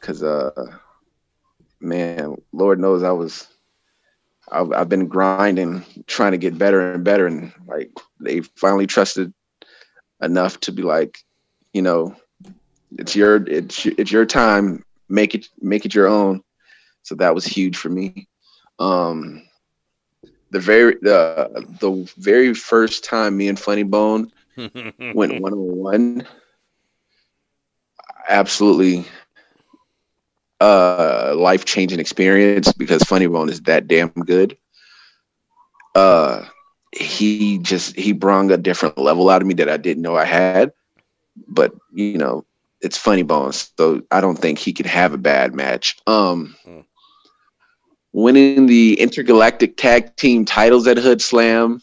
because, 0.00 0.22
uh, 0.22 0.50
man, 1.80 2.36
Lord 2.52 2.78
knows 2.78 3.02
I 3.02 3.12
was. 3.12 3.46
I've, 4.52 4.72
I've 4.72 4.88
been 4.88 5.06
grinding, 5.06 5.84
trying 6.08 6.32
to 6.32 6.38
get 6.38 6.58
better 6.58 6.92
and 6.92 7.04
better, 7.04 7.26
and 7.26 7.52
like 7.66 7.90
they 8.18 8.40
finally 8.40 8.86
trusted 8.86 9.32
enough 10.20 10.58
to 10.60 10.72
be 10.72 10.82
like, 10.82 11.18
you 11.72 11.82
know, 11.82 12.16
it's 12.98 13.14
your 13.14 13.36
it's 13.48 13.86
it's 13.86 14.10
your 14.10 14.26
time. 14.26 14.84
Make 15.08 15.34
it 15.34 15.48
make 15.60 15.84
it 15.84 15.94
your 15.94 16.08
own. 16.08 16.42
So 17.02 17.14
that 17.16 17.34
was 17.34 17.44
huge 17.44 17.76
for 17.76 17.88
me. 17.88 18.28
Um, 18.78 19.42
the 20.50 20.60
very 20.60 20.96
the 21.00 21.66
the 21.80 22.12
very 22.18 22.54
first 22.54 23.04
time 23.04 23.36
me 23.36 23.48
and 23.48 23.58
Funny 23.58 23.82
Bone 23.82 24.30
went 24.56 25.40
one 25.40 25.52
on 25.52 25.76
one, 25.76 26.26
absolutely 28.30 29.06
uh 30.60 31.34
life 31.36 31.64
changing 31.66 32.00
experience 32.00 32.72
because 32.74 33.02
Funny 33.04 33.26
Bone 33.26 33.50
is 33.50 33.62
that 33.62 33.88
damn 33.88 34.10
good. 34.10 34.56
Uh 35.94 36.44
he 36.92 37.58
just 37.58 37.96
he 37.96 38.12
brought 38.12 38.50
a 38.52 38.56
different 38.58 38.98
level 38.98 39.28
out 39.30 39.42
of 39.42 39.46
me 39.48 39.54
that 39.54 39.68
I 39.68 39.78
didn't 39.78 40.02
know 40.02 40.16
I 40.16 40.24
had. 40.26 40.72
But 41.48 41.72
you 41.92 42.18
know, 42.18 42.44
it's 42.80 42.96
funny 42.98 43.22
bones, 43.22 43.72
so 43.76 44.02
I 44.10 44.20
don't 44.20 44.38
think 44.38 44.58
he 44.58 44.72
could 44.72 44.86
have 44.86 45.12
a 45.14 45.18
bad 45.18 45.54
match. 45.54 45.96
Um 46.06 46.56
Hmm. 46.64 46.80
winning 48.12 48.66
the 48.66 48.98
intergalactic 49.00 49.76
tag 49.76 50.16
team 50.16 50.44
titles 50.44 50.86
at 50.86 50.96
Hoodslam 50.98 51.82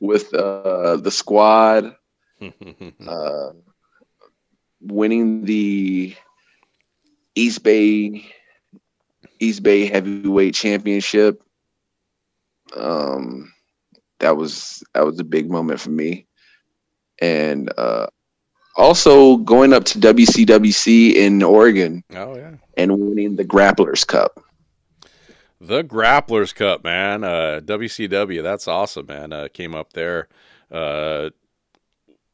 with 0.00 0.32
uh 0.34 0.96
the 0.96 1.10
squad, 1.10 1.94
uh 3.06 3.50
winning 4.80 5.44
the 5.44 6.14
East 7.34 7.62
Bay 7.62 8.26
East 9.40 9.62
Bay 9.62 9.86
Heavyweight 9.86 10.54
Championship. 10.54 11.42
Um, 12.76 13.52
that 14.18 14.36
was 14.36 14.82
that 14.94 15.04
was 15.04 15.18
a 15.20 15.24
big 15.24 15.50
moment 15.50 15.80
for 15.80 15.90
me, 15.90 16.26
and 17.20 17.72
uh, 17.78 18.08
also 18.76 19.36
going 19.38 19.72
up 19.72 19.84
to 19.84 19.98
WCWC 19.98 21.14
in 21.14 21.42
Oregon 21.42 22.02
oh 22.14 22.36
yeah. 22.36 22.54
and 22.76 22.98
winning 22.98 23.36
the 23.36 23.44
Grapplers 23.44 24.06
Cup. 24.06 24.40
The 25.60 25.82
Grapplers 25.82 26.54
Cup, 26.54 26.84
man. 26.84 27.24
Uh, 27.24 27.60
WCW. 27.64 28.42
That's 28.42 28.68
awesome, 28.68 29.06
man. 29.06 29.32
Uh, 29.32 29.48
came 29.52 29.74
up 29.74 29.92
there. 29.92 30.28
Uh, 30.70 31.30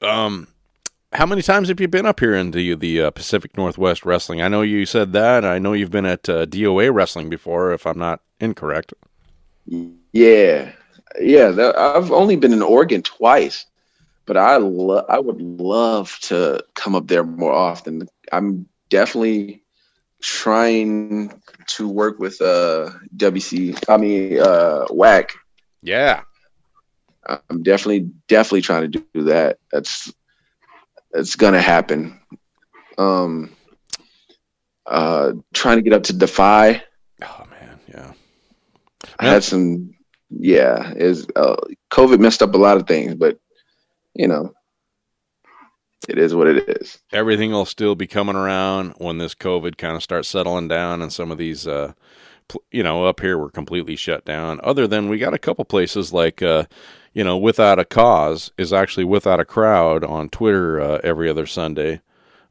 um, 0.02 0.48
how 1.14 1.26
many 1.26 1.42
times 1.42 1.68
have 1.68 1.80
you 1.80 1.86
been 1.88 2.06
up 2.06 2.20
here 2.20 2.34
in 2.34 2.50
the 2.50 2.74
the 2.74 3.02
uh, 3.02 3.10
Pacific 3.10 3.56
Northwest 3.56 4.04
Wrestling? 4.04 4.42
I 4.42 4.48
know 4.48 4.62
you 4.62 4.84
said 4.84 5.12
that. 5.12 5.44
I 5.44 5.58
know 5.58 5.72
you've 5.72 5.90
been 5.90 6.06
at 6.06 6.28
uh, 6.28 6.46
DOA 6.46 6.92
Wrestling 6.92 7.30
before, 7.30 7.72
if 7.72 7.86
I'm 7.86 7.98
not 7.98 8.20
incorrect. 8.40 8.92
Yeah, 9.66 10.72
yeah. 11.20 11.50
That, 11.50 11.78
I've 11.78 12.10
only 12.10 12.36
been 12.36 12.52
in 12.52 12.62
Oregon 12.62 13.02
twice, 13.02 13.64
but 14.26 14.36
I 14.36 14.56
lo- 14.56 15.06
I 15.08 15.20
would 15.20 15.40
love 15.40 16.18
to 16.22 16.64
come 16.74 16.94
up 16.96 17.06
there 17.06 17.24
more 17.24 17.52
often. 17.52 18.08
I'm 18.32 18.66
definitely 18.88 19.62
trying 20.20 21.40
to 21.66 21.88
work 21.88 22.18
with 22.18 22.40
uh 22.40 22.90
WC. 23.16 23.84
I 23.88 23.96
mean 23.98 24.40
uh 24.40 24.86
WAC. 24.90 25.30
Yeah. 25.82 26.22
I'm 27.26 27.62
definitely 27.62 28.10
definitely 28.28 28.62
trying 28.62 28.90
to 28.90 29.04
do 29.12 29.22
that. 29.24 29.58
That's 29.72 30.12
that's 31.14 31.36
gonna 31.36 31.62
happen. 31.62 32.20
Um, 32.98 33.56
uh, 34.86 35.32
trying 35.54 35.78
to 35.78 35.82
get 35.82 35.92
up 35.92 36.02
to 36.04 36.12
Defy. 36.12 36.82
Oh 37.22 37.44
man, 37.50 37.78
yeah. 37.88 38.12
I 39.18 39.26
had 39.26 39.44
some, 39.44 39.94
yeah. 40.28 40.92
Is 40.94 41.26
uh, 41.36 41.56
COVID 41.90 42.18
messed 42.18 42.42
up 42.42 42.54
a 42.54 42.58
lot 42.58 42.76
of 42.76 42.86
things, 42.86 43.14
but 43.14 43.38
you 44.14 44.28
know, 44.28 44.52
it 46.08 46.18
is 46.18 46.34
what 46.34 46.48
it 46.48 46.68
is. 46.68 46.98
Everything 47.12 47.52
will 47.52 47.64
still 47.64 47.94
be 47.94 48.06
coming 48.06 48.36
around 48.36 48.94
when 48.98 49.18
this 49.18 49.34
COVID 49.34 49.78
kind 49.78 49.96
of 49.96 50.02
starts 50.02 50.28
settling 50.28 50.68
down, 50.68 51.00
and 51.00 51.12
some 51.12 51.30
of 51.30 51.38
these, 51.38 51.66
uh, 51.66 51.92
you 52.72 52.82
know, 52.82 53.04
up 53.04 53.20
here 53.20 53.38
we're 53.38 53.50
completely 53.50 53.96
shut 53.96 54.24
down. 54.24 54.60
Other 54.64 54.88
than 54.88 55.08
we 55.08 55.18
got 55.18 55.32
a 55.32 55.38
couple 55.38 55.64
places 55.64 56.12
like, 56.12 56.42
uh, 56.42 56.64
you 57.14 57.24
know, 57.24 57.38
without 57.38 57.78
a 57.78 57.84
cause 57.84 58.52
is 58.58 58.72
actually 58.72 59.04
without 59.04 59.40
a 59.40 59.44
crowd 59.44 60.04
on 60.04 60.28
Twitter 60.28 60.80
uh, 60.80 61.00
every 61.02 61.30
other 61.30 61.46
Sunday. 61.46 62.00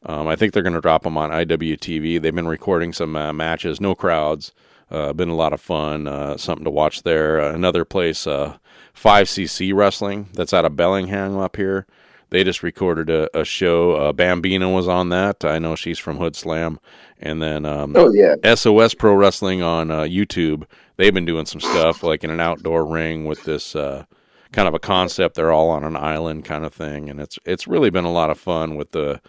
Um, 0.06 0.28
I 0.28 0.36
think 0.36 0.54
they're 0.54 0.64
going 0.64 0.74
to 0.74 0.82
drop 0.82 1.04
them 1.04 1.18
on 1.18 1.30
IWTV. 1.30 2.22
They've 2.22 2.36
been 2.36 2.48
recording 2.48 2.92
some 2.92 3.16
uh, 3.16 3.32
matches, 3.32 3.80
no 3.80 3.94
crowds. 3.94 4.52
Uh, 4.90 5.14
been 5.14 5.30
a 5.30 5.36
lot 5.36 5.54
of 5.54 5.62
fun. 5.62 6.08
Uh, 6.08 6.38
something 6.38 6.66
to 6.66 6.72
watch 6.72 7.04
there. 7.04 7.40
Uh, 7.42 7.54
another 7.54 7.86
place, 7.86 8.28
uh, 8.28 8.58
5CC 8.96 9.74
Wrestling, 9.74 10.30
that's 10.34 10.54
out 10.54 10.66
of 10.66 10.76
Bellingham 10.76 11.38
up 11.38 11.56
here. 11.56 11.86
They 12.30 12.44
just 12.44 12.64
recorded 12.64 13.10
a, 13.10 13.30
a 13.38 13.46
show. 13.46 13.94
Uh, 13.94 14.14
Bambina 14.14 14.74
was 14.74 14.88
on 14.88 15.10
that. 15.10 15.46
I 15.46 15.60
know 15.60 15.76
she's 15.76 16.00
from 16.00 16.18
Hoodslam. 16.18 16.78
And 17.20 17.42
then 17.42 17.66
um, 17.66 17.94
Oh 17.96 18.12
yeah, 18.12 18.36
SOS 18.56 18.94
Pro 18.94 19.14
Wrestling 19.14 19.62
on 19.62 19.92
uh, 19.92 20.02
YouTube. 20.02 20.66
They've 20.98 21.14
been 21.14 21.26
doing 21.26 21.46
some 21.46 21.62
stuff 21.62 22.04
like 22.04 22.24
in 22.24 22.30
an 22.30 22.40
outdoor 22.40 22.86
ring 22.86 23.26
with 23.26 23.44
this 23.44 23.76
uh, 23.76 24.06
kind 24.54 24.68
of 24.68 24.74
a 24.74 24.80
concept. 24.80 25.36
They're 25.36 25.52
all 25.52 25.70
on 25.70 25.84
an 25.84 25.98
island 25.98 26.46
kind 26.46 26.66
of 26.66 26.74
thing, 26.74 27.10
and 27.10 27.20
it's 27.20 27.38
it's 27.46 27.68
really 27.68 27.90
been 27.90 28.06
a 28.06 28.12
lot 28.12 28.30
of 28.30 28.40
fun 28.40 28.76
with 28.76 28.92
the 28.92 29.20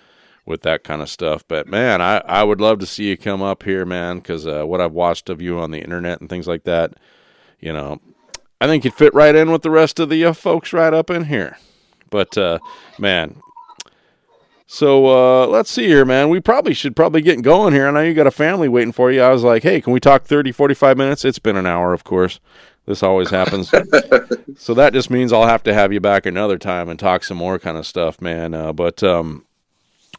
with 0.46 0.62
that 0.62 0.84
kind 0.84 1.02
of 1.02 1.10
stuff. 1.10 1.44
But 1.48 1.66
man, 1.66 2.00
I 2.00 2.18
I 2.18 2.44
would 2.44 2.60
love 2.60 2.78
to 2.80 2.86
see 2.86 3.08
you 3.08 3.16
come 3.16 3.42
up 3.42 3.64
here, 3.64 3.84
man, 3.84 4.18
because 4.18 4.46
uh, 4.46 4.64
what 4.64 4.80
I've 4.80 4.92
watched 4.92 5.28
of 5.28 5.42
you 5.42 5.58
on 5.58 5.72
the 5.72 5.80
internet 5.80 6.20
and 6.20 6.30
things 6.30 6.46
like 6.46 6.64
that, 6.64 6.94
you 7.58 7.72
know, 7.72 8.00
I 8.60 8.66
think 8.66 8.84
you'd 8.84 8.94
fit 8.94 9.14
right 9.14 9.34
in 9.34 9.50
with 9.50 9.62
the 9.62 9.70
rest 9.70 9.98
of 9.98 10.08
the 10.08 10.24
uh, 10.24 10.32
folks 10.32 10.72
right 10.72 10.94
up 10.94 11.10
in 11.10 11.24
here. 11.24 11.58
But 12.10 12.38
uh, 12.38 12.60
man, 12.98 13.40
so 14.66 15.06
uh, 15.06 15.46
let's 15.46 15.70
see 15.70 15.86
here, 15.86 16.04
man. 16.04 16.30
We 16.30 16.40
probably 16.40 16.74
should 16.74 16.96
probably 16.96 17.22
get 17.22 17.42
going 17.42 17.74
here. 17.74 17.86
I 17.86 17.90
know 17.90 18.00
you 18.00 18.14
got 18.14 18.26
a 18.26 18.30
family 18.30 18.68
waiting 18.68 18.92
for 18.92 19.10
you. 19.12 19.22
I 19.22 19.30
was 19.30 19.44
like, 19.44 19.62
hey, 19.62 19.80
can 19.80 19.92
we 19.92 20.00
talk 20.00 20.24
30, 20.24 20.52
45 20.52 20.96
minutes? 20.96 21.24
It's 21.24 21.38
been 21.38 21.56
an 21.56 21.66
hour, 21.66 21.92
of 21.92 22.04
course. 22.04 22.40
This 22.86 23.02
always 23.02 23.30
happens. 23.30 23.70
so 24.58 24.74
that 24.74 24.92
just 24.92 25.10
means 25.10 25.32
I'll 25.32 25.46
have 25.46 25.62
to 25.64 25.72
have 25.74 25.92
you 25.92 26.00
back 26.00 26.26
another 26.26 26.58
time 26.58 26.88
and 26.88 26.98
talk 26.98 27.24
some 27.24 27.38
more 27.38 27.58
kind 27.58 27.78
of 27.78 27.86
stuff, 27.86 28.20
man. 28.20 28.52
Uh, 28.52 28.72
but 28.72 29.02
um, 29.02 29.44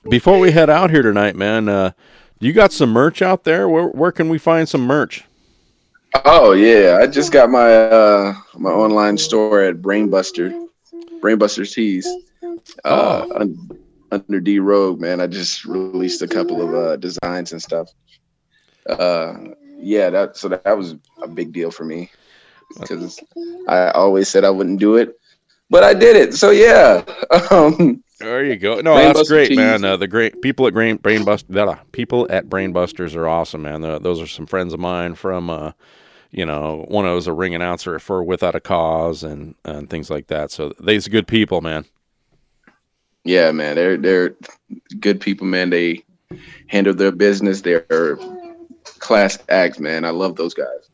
before 0.10 0.40
we 0.40 0.52
head 0.52 0.70
out 0.70 0.90
here 0.90 1.04
tonight, 1.04 1.36
man, 1.36 1.70
uh, 1.70 1.92
you 2.40 2.54
got 2.54 2.72
some 2.72 2.90
merch 2.90 3.22
out 3.22 3.44
there? 3.44 3.70
Where 3.70 3.88
where 3.90 4.12
can 4.12 4.30
we 4.30 4.38
find 4.38 4.68
some 4.68 4.82
merch? 4.82 5.24
Oh 6.26 6.54
yeah, 6.54 7.00
I 7.02 7.08
just 7.08 7.32
got 7.32 7.50
my 7.50 7.72
uh 7.76 8.34
my 8.58 8.72
online 8.72 9.18
store 9.18 9.62
at 9.62 9.78
Brainbuster, 9.78 10.68
Brainbuster 11.22 11.72
Tees, 11.72 12.08
uh, 12.44 12.50
Oh. 12.86 13.32
un- 13.42 13.70
under 14.12 14.40
D 14.40 14.60
Rogue. 14.60 15.00
Man, 15.02 15.20
I 15.22 15.28
just 15.28 15.66
released 15.66 16.22
a 16.22 16.28
couple 16.28 16.62
of 16.62 16.74
uh, 16.74 16.96
designs 16.98 17.52
and 17.52 17.62
stuff. 17.62 17.90
Uh, 18.88 19.36
yeah, 19.78 20.10
that 20.10 20.38
so 20.38 20.50
that 20.50 20.78
was 20.78 20.96
a 21.22 21.28
big 21.28 21.52
deal 21.54 21.70
for 21.72 21.84
me 21.86 22.10
because 22.80 23.20
I 23.68 23.90
always 23.92 24.28
said 24.30 24.44
I 24.44 24.50
wouldn't 24.50 24.80
do 24.80 24.96
it, 24.98 25.18
but 25.70 25.84
I 25.84 25.94
did 25.94 26.16
it. 26.16 26.34
So 26.36 26.52
yeah, 26.52 27.04
um, 27.52 28.04
There 28.20 28.44
you 28.46 28.56
go. 28.56 28.80
No, 28.82 28.96
that's 28.96 29.24
Brainbuster 29.24 29.28
great, 29.28 29.48
Tees. 29.50 29.58
man. 29.58 29.84
Uh, 29.84 29.98
the 29.98 30.08
great 30.08 30.42
people 30.42 30.68
at 30.68 30.74
Brain 30.74 30.98
Brainbuster, 31.00 31.80
people 31.92 32.28
at 32.30 32.48
Brainbusters 32.50 33.16
are 33.16 33.28
awesome, 33.28 33.62
man. 33.64 33.82
They're- 33.82 34.00
those 34.00 34.22
are 34.22 34.28
some 34.28 34.46
friends 34.46 34.74
of 34.74 34.80
mine 34.80 35.16
from, 35.16 35.50
uh, 35.50 35.72
you 36.32 36.46
know, 36.46 36.86
one 36.88 37.06
of 37.06 37.14
was 37.14 37.28
a 37.28 37.34
ring 37.34 37.56
announcer 37.56 37.98
for 38.00 38.24
Without 38.24 38.56
a 38.56 38.60
Cause 38.60 39.24
and 39.24 39.56
and 39.66 39.90
things 39.90 40.10
like 40.10 40.28
that. 40.28 40.52
So 40.52 40.74
they's 40.80 41.08
good 41.08 41.28
people, 41.28 41.62
man. 41.62 41.86
yeah, 43.24 43.52
man, 43.52 43.76
they're 43.76 43.98
they're 43.98 44.36
good 45.00 45.20
people, 45.22 45.48
man. 45.48 45.70
They 45.70 46.04
handle 46.68 46.94
their 46.94 47.12
business. 47.12 47.62
They're 47.62 48.18
class 49.00 49.38
acts, 49.50 49.80
man. 49.80 50.06
I 50.06 50.10
love 50.10 50.36
those 50.36 50.54
guys. 50.54 50.85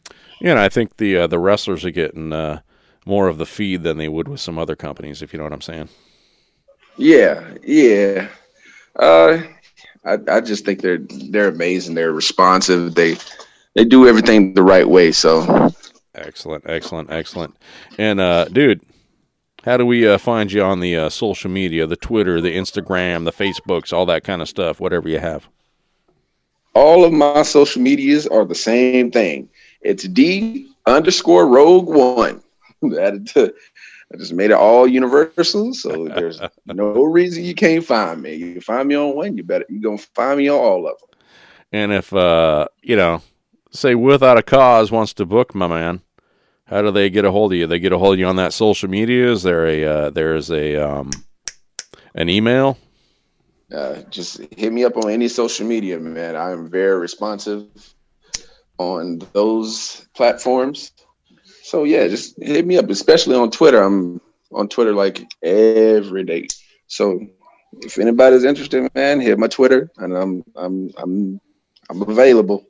Yeah, 0.42 0.52
and 0.52 0.60
I 0.60 0.70
think 0.70 0.98
the 0.98 1.18
uh, 1.18 1.28
the 1.28 1.38
wrestlers 1.38 1.86
are 1.86 1.92
getting 1.92 2.34
uh, 2.34 2.62
more 3.06 3.28
of 3.28 3.38
the 3.38 3.46
feed 3.46 3.84
than 3.84 3.98
they 3.98 4.10
would 4.10 4.28
with 4.28 4.40
some 4.40 4.58
other 4.58 4.76
companies, 4.76 5.22
if 5.22 5.32
you 5.32 5.38
know 5.38 5.44
what 5.44 5.54
I'm 5.54 5.62
saying. 5.62 5.88
Yeah, 6.98 7.54
yeah. 7.64 8.28
Uh, 8.96 9.44
I 10.04 10.18
I 10.28 10.42
just 10.42 10.66
think 10.66 10.82
they're 10.82 11.00
they're 11.30 11.50
amazing. 11.50 11.94
They're 11.94 12.12
responsive. 12.12 12.96
They 12.96 13.18
they 13.76 13.86
do 13.86 14.08
everything 14.08 14.56
the 14.56 14.64
right 14.64 14.90
way. 14.90 15.12
So 15.12 15.72
Excellent, 16.16 16.64
excellent, 16.68 17.12
excellent. 17.12 17.56
And 18.00 18.20
uh, 18.20 18.46
dude, 18.46 18.82
how 19.64 19.78
do 19.78 19.86
we 19.86 20.08
uh, 20.08 20.18
find 20.18 20.52
you 20.52 20.64
on 20.64 20.80
the 20.80 20.98
uh, 20.98 21.10
social 21.10 21.52
media, 21.52 21.86
the 21.86 21.96
Twitter, 21.96 22.42
the 22.42 22.58
Instagram, 22.58 23.26
the 23.26 23.32
Facebooks, 23.32 23.94
all 23.94 24.08
that 24.08 24.24
kind 24.24 24.42
of 24.42 24.50
stuff, 24.50 24.80
whatever 24.80 25.08
you 25.08 25.20
have? 25.20 25.48
all 26.74 27.04
of 27.04 27.12
my 27.12 27.42
social 27.44 27.82
medias 27.82 28.28
are 28.28 28.46
the 28.46 28.56
same 28.56 29.12
thing. 29.12 29.50
It's 29.82 30.04
D 30.04 30.68
underscore 30.86 31.48
Rogue 31.48 31.88
One. 31.88 32.42
That 32.84 33.54
I 34.12 34.18
just 34.18 34.34
made 34.34 34.50
it 34.50 34.56
all 34.56 34.88
universal, 34.88 35.72
so 35.76 36.08
there's 36.08 36.42
no 36.66 37.04
reason 37.04 37.44
you 37.44 37.54
can't 37.54 37.86
find 37.86 38.22
me. 38.22 38.34
You 38.34 38.60
find 38.60 38.88
me 38.88 38.96
on 38.96 39.16
one, 39.16 39.38
you 39.38 39.44
better 39.44 39.66
you 39.70 39.80
gonna 39.80 40.00
find 40.00 40.40
me 40.40 40.50
on 40.50 40.60
all 40.60 40.88
of 40.88 40.98
them. 41.00 41.10
And 41.72 41.94
if 41.94 42.12
uh, 42.12 42.68
you 42.82 42.96
know, 42.96 43.22
say 43.70 43.94
without 43.94 44.40
a 44.40 44.42
cause 44.42 44.92
wants 44.92 45.14
to 45.14 45.28
book 45.28 45.54
my 45.54 45.68
man, 45.68 46.02
how 46.66 46.82
do 46.82 46.90
they 46.90 47.12
get 47.12 47.24
a 47.24 47.32
hold 47.32 47.54
of 47.54 47.60
you? 47.60 47.68
They 47.68 47.78
get 47.78 47.94
a 47.94 48.00
hold 48.00 48.14
of 48.14 48.20
you 48.20 48.26
on 48.26 48.38
that 48.38 48.54
social 48.54 48.90
media. 48.90 49.32
Is 49.32 49.44
there 49.44 49.68
a 49.68 49.86
uh, 49.86 50.10
there's 50.10 50.50
a 50.50 50.76
um, 50.78 51.12
an 52.16 52.30
email? 52.30 52.80
Uh, 53.72 54.02
just 54.10 54.42
hit 54.58 54.74
me 54.74 54.84
up 54.84 54.98
on 54.98 55.10
any 55.10 55.28
social 55.28 55.66
media, 55.68 56.00
man. 56.00 56.36
I 56.36 56.52
am 56.52 56.68
very 56.68 57.00
responsive 57.00 57.68
on 58.78 59.22
those 59.34 60.08
platforms. 60.16 60.92
So 61.64 61.84
yeah, 61.84 62.08
just 62.08 62.42
hit 62.42 62.66
me 62.66 62.78
up, 62.78 62.90
especially 62.90 63.36
on 63.36 63.52
Twitter. 63.52 63.82
I'm 63.82 64.20
on 64.52 64.68
Twitter 64.68 64.94
like 64.94 65.32
every 65.42 66.24
day. 66.24 66.48
So 66.88 67.28
if 67.80 67.98
anybody's 67.98 68.44
interested, 68.44 68.90
man, 68.94 69.22
hit 69.22 69.40
my 69.40 69.48
Twitter, 69.48 69.90
and 69.98 70.16
I'm 70.16 70.44
I'm 70.56 70.92
I'm 70.98 71.42
I'm 71.90 72.02
available. 72.02 72.66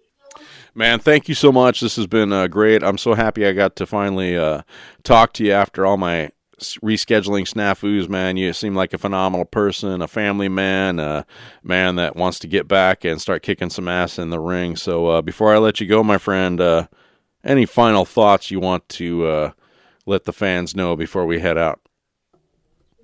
Man, 0.73 0.99
thank 0.99 1.27
you 1.27 1.35
so 1.35 1.51
much. 1.51 1.81
This 1.81 1.97
has 1.97 2.07
been 2.07 2.31
uh, 2.31 2.47
great. 2.47 2.81
I'm 2.81 2.97
so 2.97 3.13
happy 3.13 3.45
I 3.45 3.51
got 3.51 3.75
to 3.77 3.85
finally 3.85 4.37
uh, 4.37 4.61
talk 5.03 5.33
to 5.33 5.43
you 5.43 5.51
after 5.51 5.85
all 5.85 5.97
my 5.97 6.31
rescheduling 6.61 7.47
snafus. 7.47 8.07
Man, 8.07 8.37
you 8.37 8.53
seem 8.53 8.75
like 8.75 8.93
a 8.93 8.97
phenomenal 8.97 9.45
person, 9.45 10.01
a 10.01 10.07
family 10.07 10.49
man, 10.49 10.99
a 10.99 11.25
man 11.63 11.95
that 11.95 12.15
wants 12.15 12.39
to 12.39 12.47
get 12.47 12.67
back 12.67 13.03
and 13.03 13.21
start 13.21 13.43
kicking 13.43 13.69
some 13.69 13.87
ass 13.87 14.17
in 14.17 14.29
the 14.29 14.39
ring. 14.39 14.75
So 14.75 15.07
uh, 15.07 15.21
before 15.21 15.53
I 15.53 15.57
let 15.57 15.79
you 15.79 15.87
go, 15.87 16.03
my 16.03 16.17
friend, 16.17 16.59
uh, 16.61 16.87
any 17.43 17.65
final 17.65 18.05
thoughts 18.05 18.51
you 18.51 18.59
want 18.59 18.87
to 18.89 19.25
uh, 19.25 19.51
let 20.05 20.25
the 20.25 20.33
fans 20.33 20.75
know 20.75 20.95
before 20.95 21.25
we 21.25 21.39
head 21.39 21.57
out? 21.57 21.79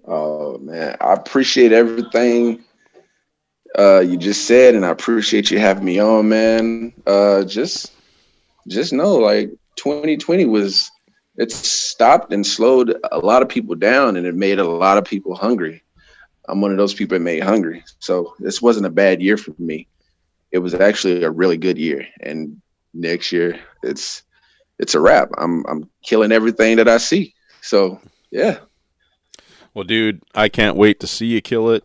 Oh 0.05 0.57
man, 0.59 0.95
I 1.01 1.13
appreciate 1.13 1.71
everything 1.71 2.63
uh, 3.77 3.99
you 3.99 4.17
just 4.17 4.45
said, 4.45 4.75
and 4.75 4.85
I 4.85 4.89
appreciate 4.89 5.51
you 5.51 5.59
having 5.59 5.85
me 5.85 5.99
on, 5.99 6.29
man. 6.29 6.93
Uh, 7.05 7.43
just, 7.43 7.91
just 8.67 8.91
know, 8.91 9.15
like 9.15 9.49
2020 9.75 10.45
was, 10.45 10.89
it 11.37 11.51
stopped 11.51 12.33
and 12.33 12.45
slowed 12.45 12.97
a 13.11 13.19
lot 13.19 13.41
of 13.41 13.49
people 13.49 13.75
down, 13.75 14.17
and 14.17 14.25
it 14.25 14.35
made 14.35 14.59
a 14.59 14.67
lot 14.67 14.97
of 14.97 15.05
people 15.05 15.35
hungry. 15.35 15.83
I'm 16.49 16.61
one 16.61 16.71
of 16.71 16.77
those 16.77 16.93
people 16.93 17.15
that 17.15 17.23
made 17.23 17.43
hungry, 17.43 17.83
so 17.99 18.33
this 18.39 18.61
wasn't 18.61 18.85
a 18.85 18.91
bad 18.91 19.21
year 19.21 19.37
for 19.37 19.53
me. 19.59 19.87
It 20.51 20.59
was 20.59 20.73
actually 20.73 21.23
a 21.23 21.31
really 21.31 21.57
good 21.57 21.77
year, 21.77 22.07
and 22.21 22.61
next 22.93 23.31
year 23.31 23.59
it's 23.83 24.23
it's 24.79 24.95
a 24.95 24.99
wrap. 24.99 25.29
I'm 25.37 25.65
I'm 25.67 25.89
killing 26.03 26.31
everything 26.31 26.77
that 26.77 26.87
I 26.87 26.97
see. 26.97 27.33
So 27.61 27.99
yeah. 28.31 28.59
Well, 29.73 29.83
dude, 29.83 30.23
I 30.33 30.49
can't 30.49 30.75
wait 30.75 30.99
to 31.01 31.07
see 31.07 31.27
you 31.27 31.41
kill 31.41 31.69
it. 31.69 31.83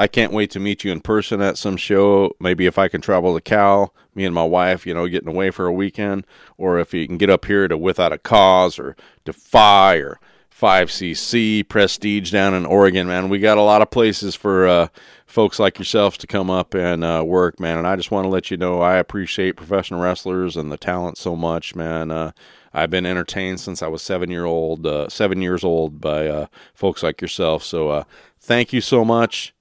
I 0.00 0.06
can't 0.06 0.32
wait 0.32 0.50
to 0.52 0.60
meet 0.60 0.82
you 0.82 0.92
in 0.92 1.02
person 1.02 1.42
at 1.42 1.58
some 1.58 1.76
show. 1.76 2.34
Maybe 2.40 2.64
if 2.64 2.78
I 2.78 2.88
can 2.88 3.02
travel 3.02 3.34
to 3.34 3.40
Cal, 3.42 3.92
me 4.14 4.24
and 4.24 4.34
my 4.34 4.44
wife, 4.44 4.86
you 4.86 4.94
know, 4.94 5.06
getting 5.06 5.28
away 5.28 5.50
for 5.50 5.66
a 5.66 5.72
weekend, 5.74 6.26
or 6.56 6.78
if 6.78 6.94
you 6.94 7.06
can 7.06 7.18
get 7.18 7.28
up 7.28 7.44
here 7.44 7.68
to 7.68 7.76
Without 7.76 8.10
a 8.10 8.16
Cause 8.16 8.78
or 8.78 8.96
Defy 9.26 9.96
or 9.96 10.18
5CC 10.58 11.68
Prestige 11.68 12.30
down 12.30 12.54
in 12.54 12.64
Oregon, 12.64 13.08
man. 13.08 13.28
We 13.28 13.40
got 13.40 13.58
a 13.58 13.62
lot 13.62 13.82
of 13.82 13.90
places 13.90 14.34
for 14.34 14.66
uh, 14.66 14.88
folks 15.26 15.58
like 15.58 15.78
yourselves 15.78 16.16
to 16.16 16.26
come 16.26 16.48
up 16.48 16.72
and 16.72 17.04
uh, 17.04 17.22
work, 17.26 17.60
man. 17.60 17.76
And 17.76 17.86
I 17.86 17.96
just 17.96 18.10
want 18.10 18.24
to 18.24 18.30
let 18.30 18.50
you 18.50 18.56
know 18.56 18.80
I 18.80 18.96
appreciate 18.96 19.58
professional 19.58 20.00
wrestlers 20.00 20.56
and 20.56 20.72
the 20.72 20.78
talent 20.78 21.18
so 21.18 21.36
much, 21.36 21.74
man. 21.74 22.10
Uh, 22.10 22.32
I've 22.72 22.88
been 22.88 23.04
entertained 23.04 23.60
since 23.60 23.82
I 23.82 23.88
was 23.88 24.00
seven 24.00 24.30
year 24.30 24.46
old, 24.46 24.86
uh, 24.86 25.10
seven 25.10 25.42
years 25.42 25.62
old 25.62 26.00
by 26.00 26.26
uh, 26.26 26.46
folks 26.72 27.02
like 27.02 27.20
yourself. 27.20 27.62
So 27.64 27.90
uh, 27.90 28.04
thank 28.40 28.72
you 28.72 28.80
so 28.80 29.04
much. 29.04 29.52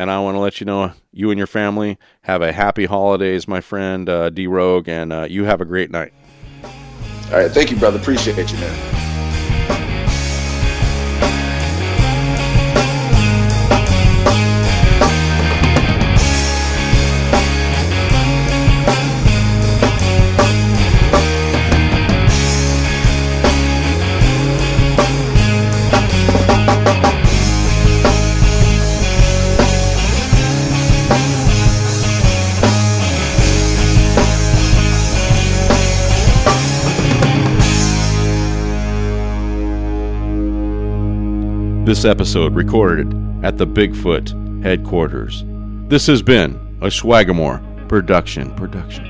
And 0.00 0.10
I 0.10 0.18
want 0.18 0.34
to 0.34 0.38
let 0.38 0.60
you 0.60 0.64
know, 0.64 0.92
you 1.12 1.30
and 1.30 1.36
your 1.36 1.46
family 1.46 1.98
have 2.22 2.40
a 2.40 2.52
happy 2.52 2.86
holidays, 2.86 3.46
my 3.46 3.60
friend 3.60 4.08
uh, 4.08 4.30
D 4.30 4.46
Rogue, 4.46 4.88
and 4.88 5.12
uh, 5.12 5.26
you 5.28 5.44
have 5.44 5.60
a 5.60 5.66
great 5.66 5.90
night. 5.90 6.14
All 6.64 7.32
right, 7.32 7.50
thank 7.50 7.70
you, 7.70 7.76
brother. 7.76 7.98
Appreciate 7.98 8.50
you, 8.50 8.58
man. 8.60 9.09
This 41.90 42.04
episode 42.04 42.54
recorded 42.54 43.12
at 43.44 43.58
the 43.58 43.66
Bigfoot 43.66 44.62
headquarters. 44.62 45.42
This 45.88 46.06
has 46.06 46.22
been 46.22 46.54
a 46.80 46.86
Swagamore 46.86 47.88
production. 47.88 48.54
Production. 48.54 49.09